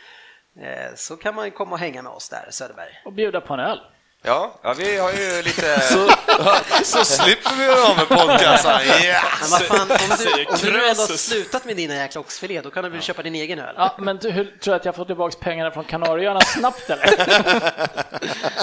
så 0.95 1.17
kan 1.17 1.35
man 1.35 1.51
komma 1.51 1.73
och 1.73 1.79
hänga 1.79 2.03
med 2.03 2.13
oss 2.13 2.29
där, 2.29 2.47
Söderberg. 2.51 3.03
Och 3.05 3.13
bjuda 3.13 3.41
på 3.41 3.55
en 3.55 3.61
öl. 3.61 3.81
Ja, 4.23 4.61
ja, 4.63 4.75
vi 4.79 4.97
har 4.97 5.13
ju 5.13 5.43
lite... 5.43 5.81
Så 6.85 7.05
slipper 7.05 7.57
vi 7.57 7.69
av 7.69 7.97
med 7.97 8.09
podcasten. 8.09 8.81
Yeah! 9.03 9.25
Men 9.41 9.51
vad 9.51 9.63
fan, 9.63 9.91
om 9.91 10.17
du, 10.19 10.45
om 10.47 10.59
du 10.63 10.89
ändå 10.89 11.03
har 11.03 11.17
slutat 11.17 11.65
med 11.65 11.77
dina 11.77 11.95
jäkla 11.95 12.21
oxfilé, 12.21 12.61
då 12.61 12.71
kan 12.71 12.85
du 12.85 12.91
väl 12.91 13.01
köpa 13.03 13.23
din 13.23 13.35
egen 13.35 13.59
öl? 13.59 13.75
Ja, 13.77 13.95
men 13.99 14.17
du, 14.17 14.31
hur, 14.31 14.45
tror 14.45 14.75
du 14.75 14.77
att 14.77 14.85
jag 14.85 14.95
får 14.95 15.05
tillbaka 15.05 15.37
pengarna 15.41 15.71
från 15.71 15.85
Kanarieöarna 15.85 16.41
snabbt 16.41 16.91
eller? 16.91 17.07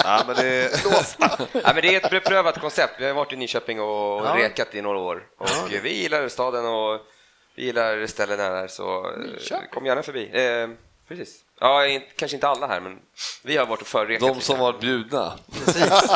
Ja, 0.04 0.22
men 0.26 0.36
det, 0.36 0.70
Ja, 1.52 1.72
men 1.74 1.82
det 1.82 1.94
är 1.94 1.96
ett 2.04 2.10
beprövat 2.10 2.60
koncept. 2.60 2.94
Vi 2.98 3.06
har 3.06 3.14
varit 3.14 3.32
i 3.32 3.36
Nyköping 3.36 3.80
och 3.80 4.26
Ja. 4.26 4.34
rekat 4.36 4.74
i 4.74 4.82
några 4.82 4.98
år. 4.98 5.22
Och 5.38 5.48
vi 5.82 6.02
gillar 6.02 6.28
staden 6.28 6.66
och 6.66 7.00
vi 7.56 7.64
gillar 7.64 8.06
ställena 8.06 8.42
här, 8.42 8.66
så 8.66 9.10
eh, 9.10 9.18
Nyköping? 9.18 9.68
kom 9.70 9.86
gärna 9.86 10.02
förbi. 10.02 10.30
Precis. 11.08 11.40
Ja, 11.60 11.82
kanske 12.16 12.36
inte 12.36 12.48
alla 12.48 12.66
här, 12.66 12.80
men 12.80 12.98
vi 13.44 13.56
har 13.56 13.66
varit 13.66 13.80
och 13.80 13.86
förrekat. 13.86 14.28
de 14.28 14.40
som 14.40 14.58
var 14.58 14.72
bjudna. 14.80 15.38
Precis. 15.64 15.92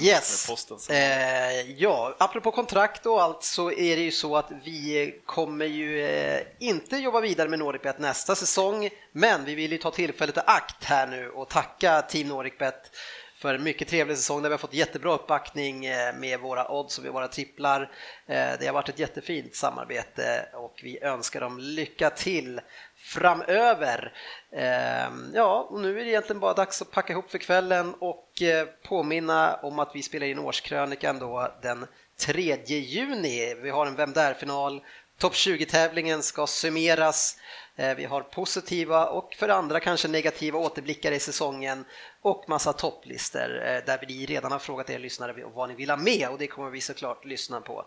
Yes. 0.00 0.90
Eh, 0.90 1.70
ja, 1.70 2.16
apropå 2.18 2.50
kontrakt 2.50 3.06
och 3.06 3.22
allt 3.22 3.42
så 3.44 3.72
är 3.72 3.96
det 3.96 4.02
ju 4.02 4.10
så 4.12 4.36
att 4.36 4.50
vi 4.64 5.14
kommer 5.26 5.66
ju 5.66 6.04
eh, 6.06 6.40
inte 6.60 6.96
jobba 6.96 7.20
vidare 7.20 7.48
med 7.48 7.58
NordicBet 7.58 7.98
nästa 7.98 8.34
säsong, 8.34 8.90
men 9.12 9.44
vi 9.44 9.54
vill 9.54 9.72
ju 9.72 9.78
ta 9.78 9.90
tillfället 9.90 10.36
i 10.36 10.40
akt 10.46 10.84
här 10.84 11.06
nu 11.06 11.30
och 11.30 11.48
tacka 11.48 12.02
Team 12.02 12.28
NordicBet 12.28 12.90
för 13.38 13.54
en 13.54 13.62
mycket 13.62 13.88
trevlig 13.88 14.16
säsong 14.16 14.42
där 14.42 14.48
vi 14.48 14.52
har 14.52 14.58
fått 14.58 14.74
jättebra 14.74 15.14
uppbackning 15.14 15.86
eh, 15.86 16.14
med 16.14 16.40
våra 16.40 16.70
odds 16.70 16.98
och 16.98 17.04
med 17.04 17.12
våra 17.12 17.28
tripplar. 17.28 17.82
Eh, 18.26 18.50
Det 18.60 18.66
har 18.66 18.72
varit 18.72 18.88
ett 18.88 18.98
jättefint 18.98 19.54
samarbete 19.56 20.48
och 20.54 20.80
vi 20.82 21.02
önskar 21.02 21.40
dem 21.40 21.58
lycka 21.58 22.10
till 22.10 22.60
framöver. 23.08 24.12
Ehm, 24.52 25.30
ja, 25.34 25.66
och 25.70 25.80
nu 25.80 26.00
är 26.00 26.04
det 26.04 26.10
egentligen 26.10 26.40
bara 26.40 26.54
dags 26.54 26.82
att 26.82 26.90
packa 26.90 27.12
ihop 27.12 27.30
för 27.30 27.38
kvällen 27.38 27.94
och 27.94 28.42
eh, 28.42 28.66
påminna 28.88 29.54
om 29.54 29.78
att 29.78 29.90
vi 29.94 30.02
spelar 30.02 30.26
in 30.26 30.38
årskrönikan 30.38 31.18
då 31.18 31.52
den 31.62 31.86
3 32.20 32.58
juni. 32.66 33.54
Vi 33.54 33.70
har 33.70 33.86
en 33.86 33.96
Vem 33.96 34.12
där-final. 34.12 34.80
Topp 35.18 35.32
20-tävlingen 35.32 36.22
ska 36.22 36.46
summeras. 36.46 37.36
Eh, 37.76 37.96
vi 37.96 38.04
har 38.04 38.20
positiva 38.20 39.06
och 39.06 39.34
för 39.34 39.48
andra 39.48 39.80
kanske 39.80 40.08
negativa 40.08 40.58
återblickar 40.58 41.12
i 41.12 41.20
säsongen 41.20 41.84
och 42.22 42.44
massa 42.48 42.72
topplistor 42.72 43.62
eh, 43.66 43.84
där 43.86 44.04
vi 44.08 44.26
redan 44.26 44.52
har 44.52 44.58
frågat 44.58 44.90
er 44.90 44.98
lyssnare 44.98 45.34
vad 45.54 45.68
ni 45.68 45.74
vill 45.74 45.90
ha 45.90 45.96
med 45.96 46.28
och 46.28 46.38
det 46.38 46.46
kommer 46.46 46.70
vi 46.70 46.80
såklart 46.80 47.24
lyssna 47.24 47.60
på. 47.60 47.84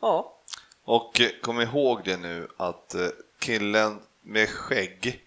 Ja, 0.00 0.38
Och 0.84 1.20
kom 1.42 1.60
ihåg 1.60 2.00
det 2.04 2.16
nu 2.16 2.48
att 2.56 2.94
killen 3.38 4.00
med 4.24 4.50
skägg, 4.50 5.20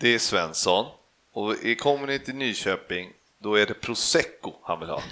det 0.00 0.08
är 0.14 0.18
Svensson. 0.18 0.86
Och 1.32 1.54
i- 1.54 1.74
kommer 1.74 2.06
ni 2.06 2.18
till 2.18 2.34
Nyköping, 2.34 3.12
då 3.42 3.54
är 3.58 3.66
det 3.66 3.74
prosecco 3.74 4.52
han 4.64 4.80
vill 4.80 4.88
ha. 4.88 5.02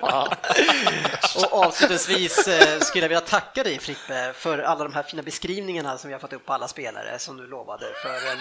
Och 1.36 1.52
avslutningsvis 1.64 2.48
eh, 2.48 2.80
skulle 2.80 3.04
jag 3.04 3.08
vilja 3.08 3.20
tacka 3.20 3.62
dig 3.64 3.78
Frippe 3.78 4.32
för 4.36 4.58
alla 4.58 4.84
de 4.84 4.94
här 4.94 5.02
fina 5.02 5.22
beskrivningarna 5.22 5.98
som 5.98 6.08
vi 6.08 6.14
har 6.14 6.20
fått 6.20 6.32
upp 6.32 6.46
på 6.46 6.52
alla 6.52 6.68
spelare 6.68 7.18
som 7.18 7.36
du 7.36 7.46
lovade 7.46 7.86
för 8.02 8.14
en 8.30 8.38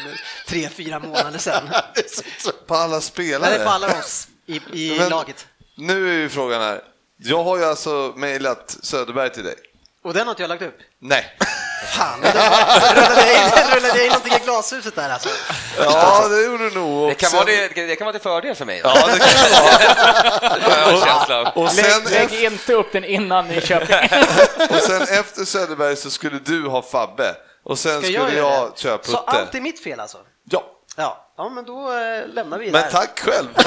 tre, 0.47 0.69
fyra 0.69 0.99
månader 0.99 1.39
sedan. 1.39 1.69
På 2.67 2.75
alla 2.75 2.85
Eller 2.93 3.01
spelare? 3.01 3.63
på 3.63 3.69
alla 3.69 3.99
oss 3.99 4.27
i, 4.45 4.61
i 4.73 4.97
Men- 4.99 5.09
laget. 5.09 5.47
Nu 5.77 6.09
är 6.09 6.13
ju 6.13 6.29
frågan 6.29 6.61
här. 6.61 6.81
Jag 7.17 7.43
har 7.43 7.57
ju 7.57 7.65
alltså 7.65 8.13
mejlat 8.15 8.77
Söderberg 8.83 9.29
till 9.29 9.43
dig. 9.43 9.55
Och 10.01 10.13
den 10.13 10.27
har 10.27 10.31
inte 10.31 10.43
jag 10.43 10.49
lagt 10.49 10.61
upp. 10.61 10.77
Nej. 10.99 11.37
Fan, 11.85 12.21
det 12.21 12.31
rullade 12.95 13.33
in, 13.33 13.75
rullade 13.75 14.03
in 14.03 14.07
någonting 14.07 14.33
i 14.33 14.39
glashuset 14.45 14.95
där 14.95 15.09
alltså. 15.09 15.29
Ja, 15.79 16.27
det 16.27 16.41
gjorde 16.45 16.69
du 16.69 16.75
nog. 16.75 17.09
Det 17.09 17.15
kan, 17.15 17.27
Och 17.27 17.33
vara 17.33 17.45
det, 17.45 17.67
det 17.87 17.95
kan 17.95 18.05
vara 18.05 18.13
till 18.13 18.21
fördel 18.21 18.55
för 18.55 18.65
mig. 18.65 18.81
Ja, 18.83 18.93
det 18.93 19.19
kan 19.19 19.29
det 20.59 20.91
vara. 20.91 21.25
jag 21.29 21.47
av. 21.47 21.53
Och 21.63 21.71
sen, 21.71 22.03
Lägg, 22.03 22.31
lägg 22.31 22.43
inte 22.43 22.73
upp 22.73 22.91
den 22.91 23.03
innan 23.05 23.47
Nyköping. 23.47 23.95
och 24.69 24.75
sen 24.81 25.01
efter 25.01 25.45
Söderberg 25.45 25.95
så 25.95 26.09
skulle 26.09 26.39
du 26.39 26.67
ha 26.67 26.81
Fabbe. 26.81 27.35
Och 27.63 27.79
sen 27.79 27.91
Ska 27.91 28.01
skulle 28.01 28.17
jag 28.19 28.33
jag, 28.53 28.71
det? 28.75 28.79
köra 28.79 28.97
Så 29.03 29.11
Putte. 29.11 29.23
allt 29.25 29.55
är 29.55 29.61
mitt 29.61 29.83
fel 29.83 29.99
alltså? 29.99 30.17
Ja, 30.51 30.63
Ja, 30.97 31.33
ja 31.37 31.49
men 31.49 31.65
då 31.65 31.91
eh, 31.91 32.27
lämnar 32.33 32.57
vi 32.57 32.71
men 32.71 32.81
där. 32.81 32.89
tack 32.91 33.19
själv. 33.19 33.47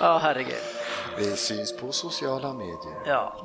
Ja, 0.00 0.18
herregud. 0.22 0.54
Vi 1.18 1.36
syns 1.36 1.76
på 1.76 1.92
sociala 1.92 2.52
medier. 2.52 2.94
Ja. 3.06 3.36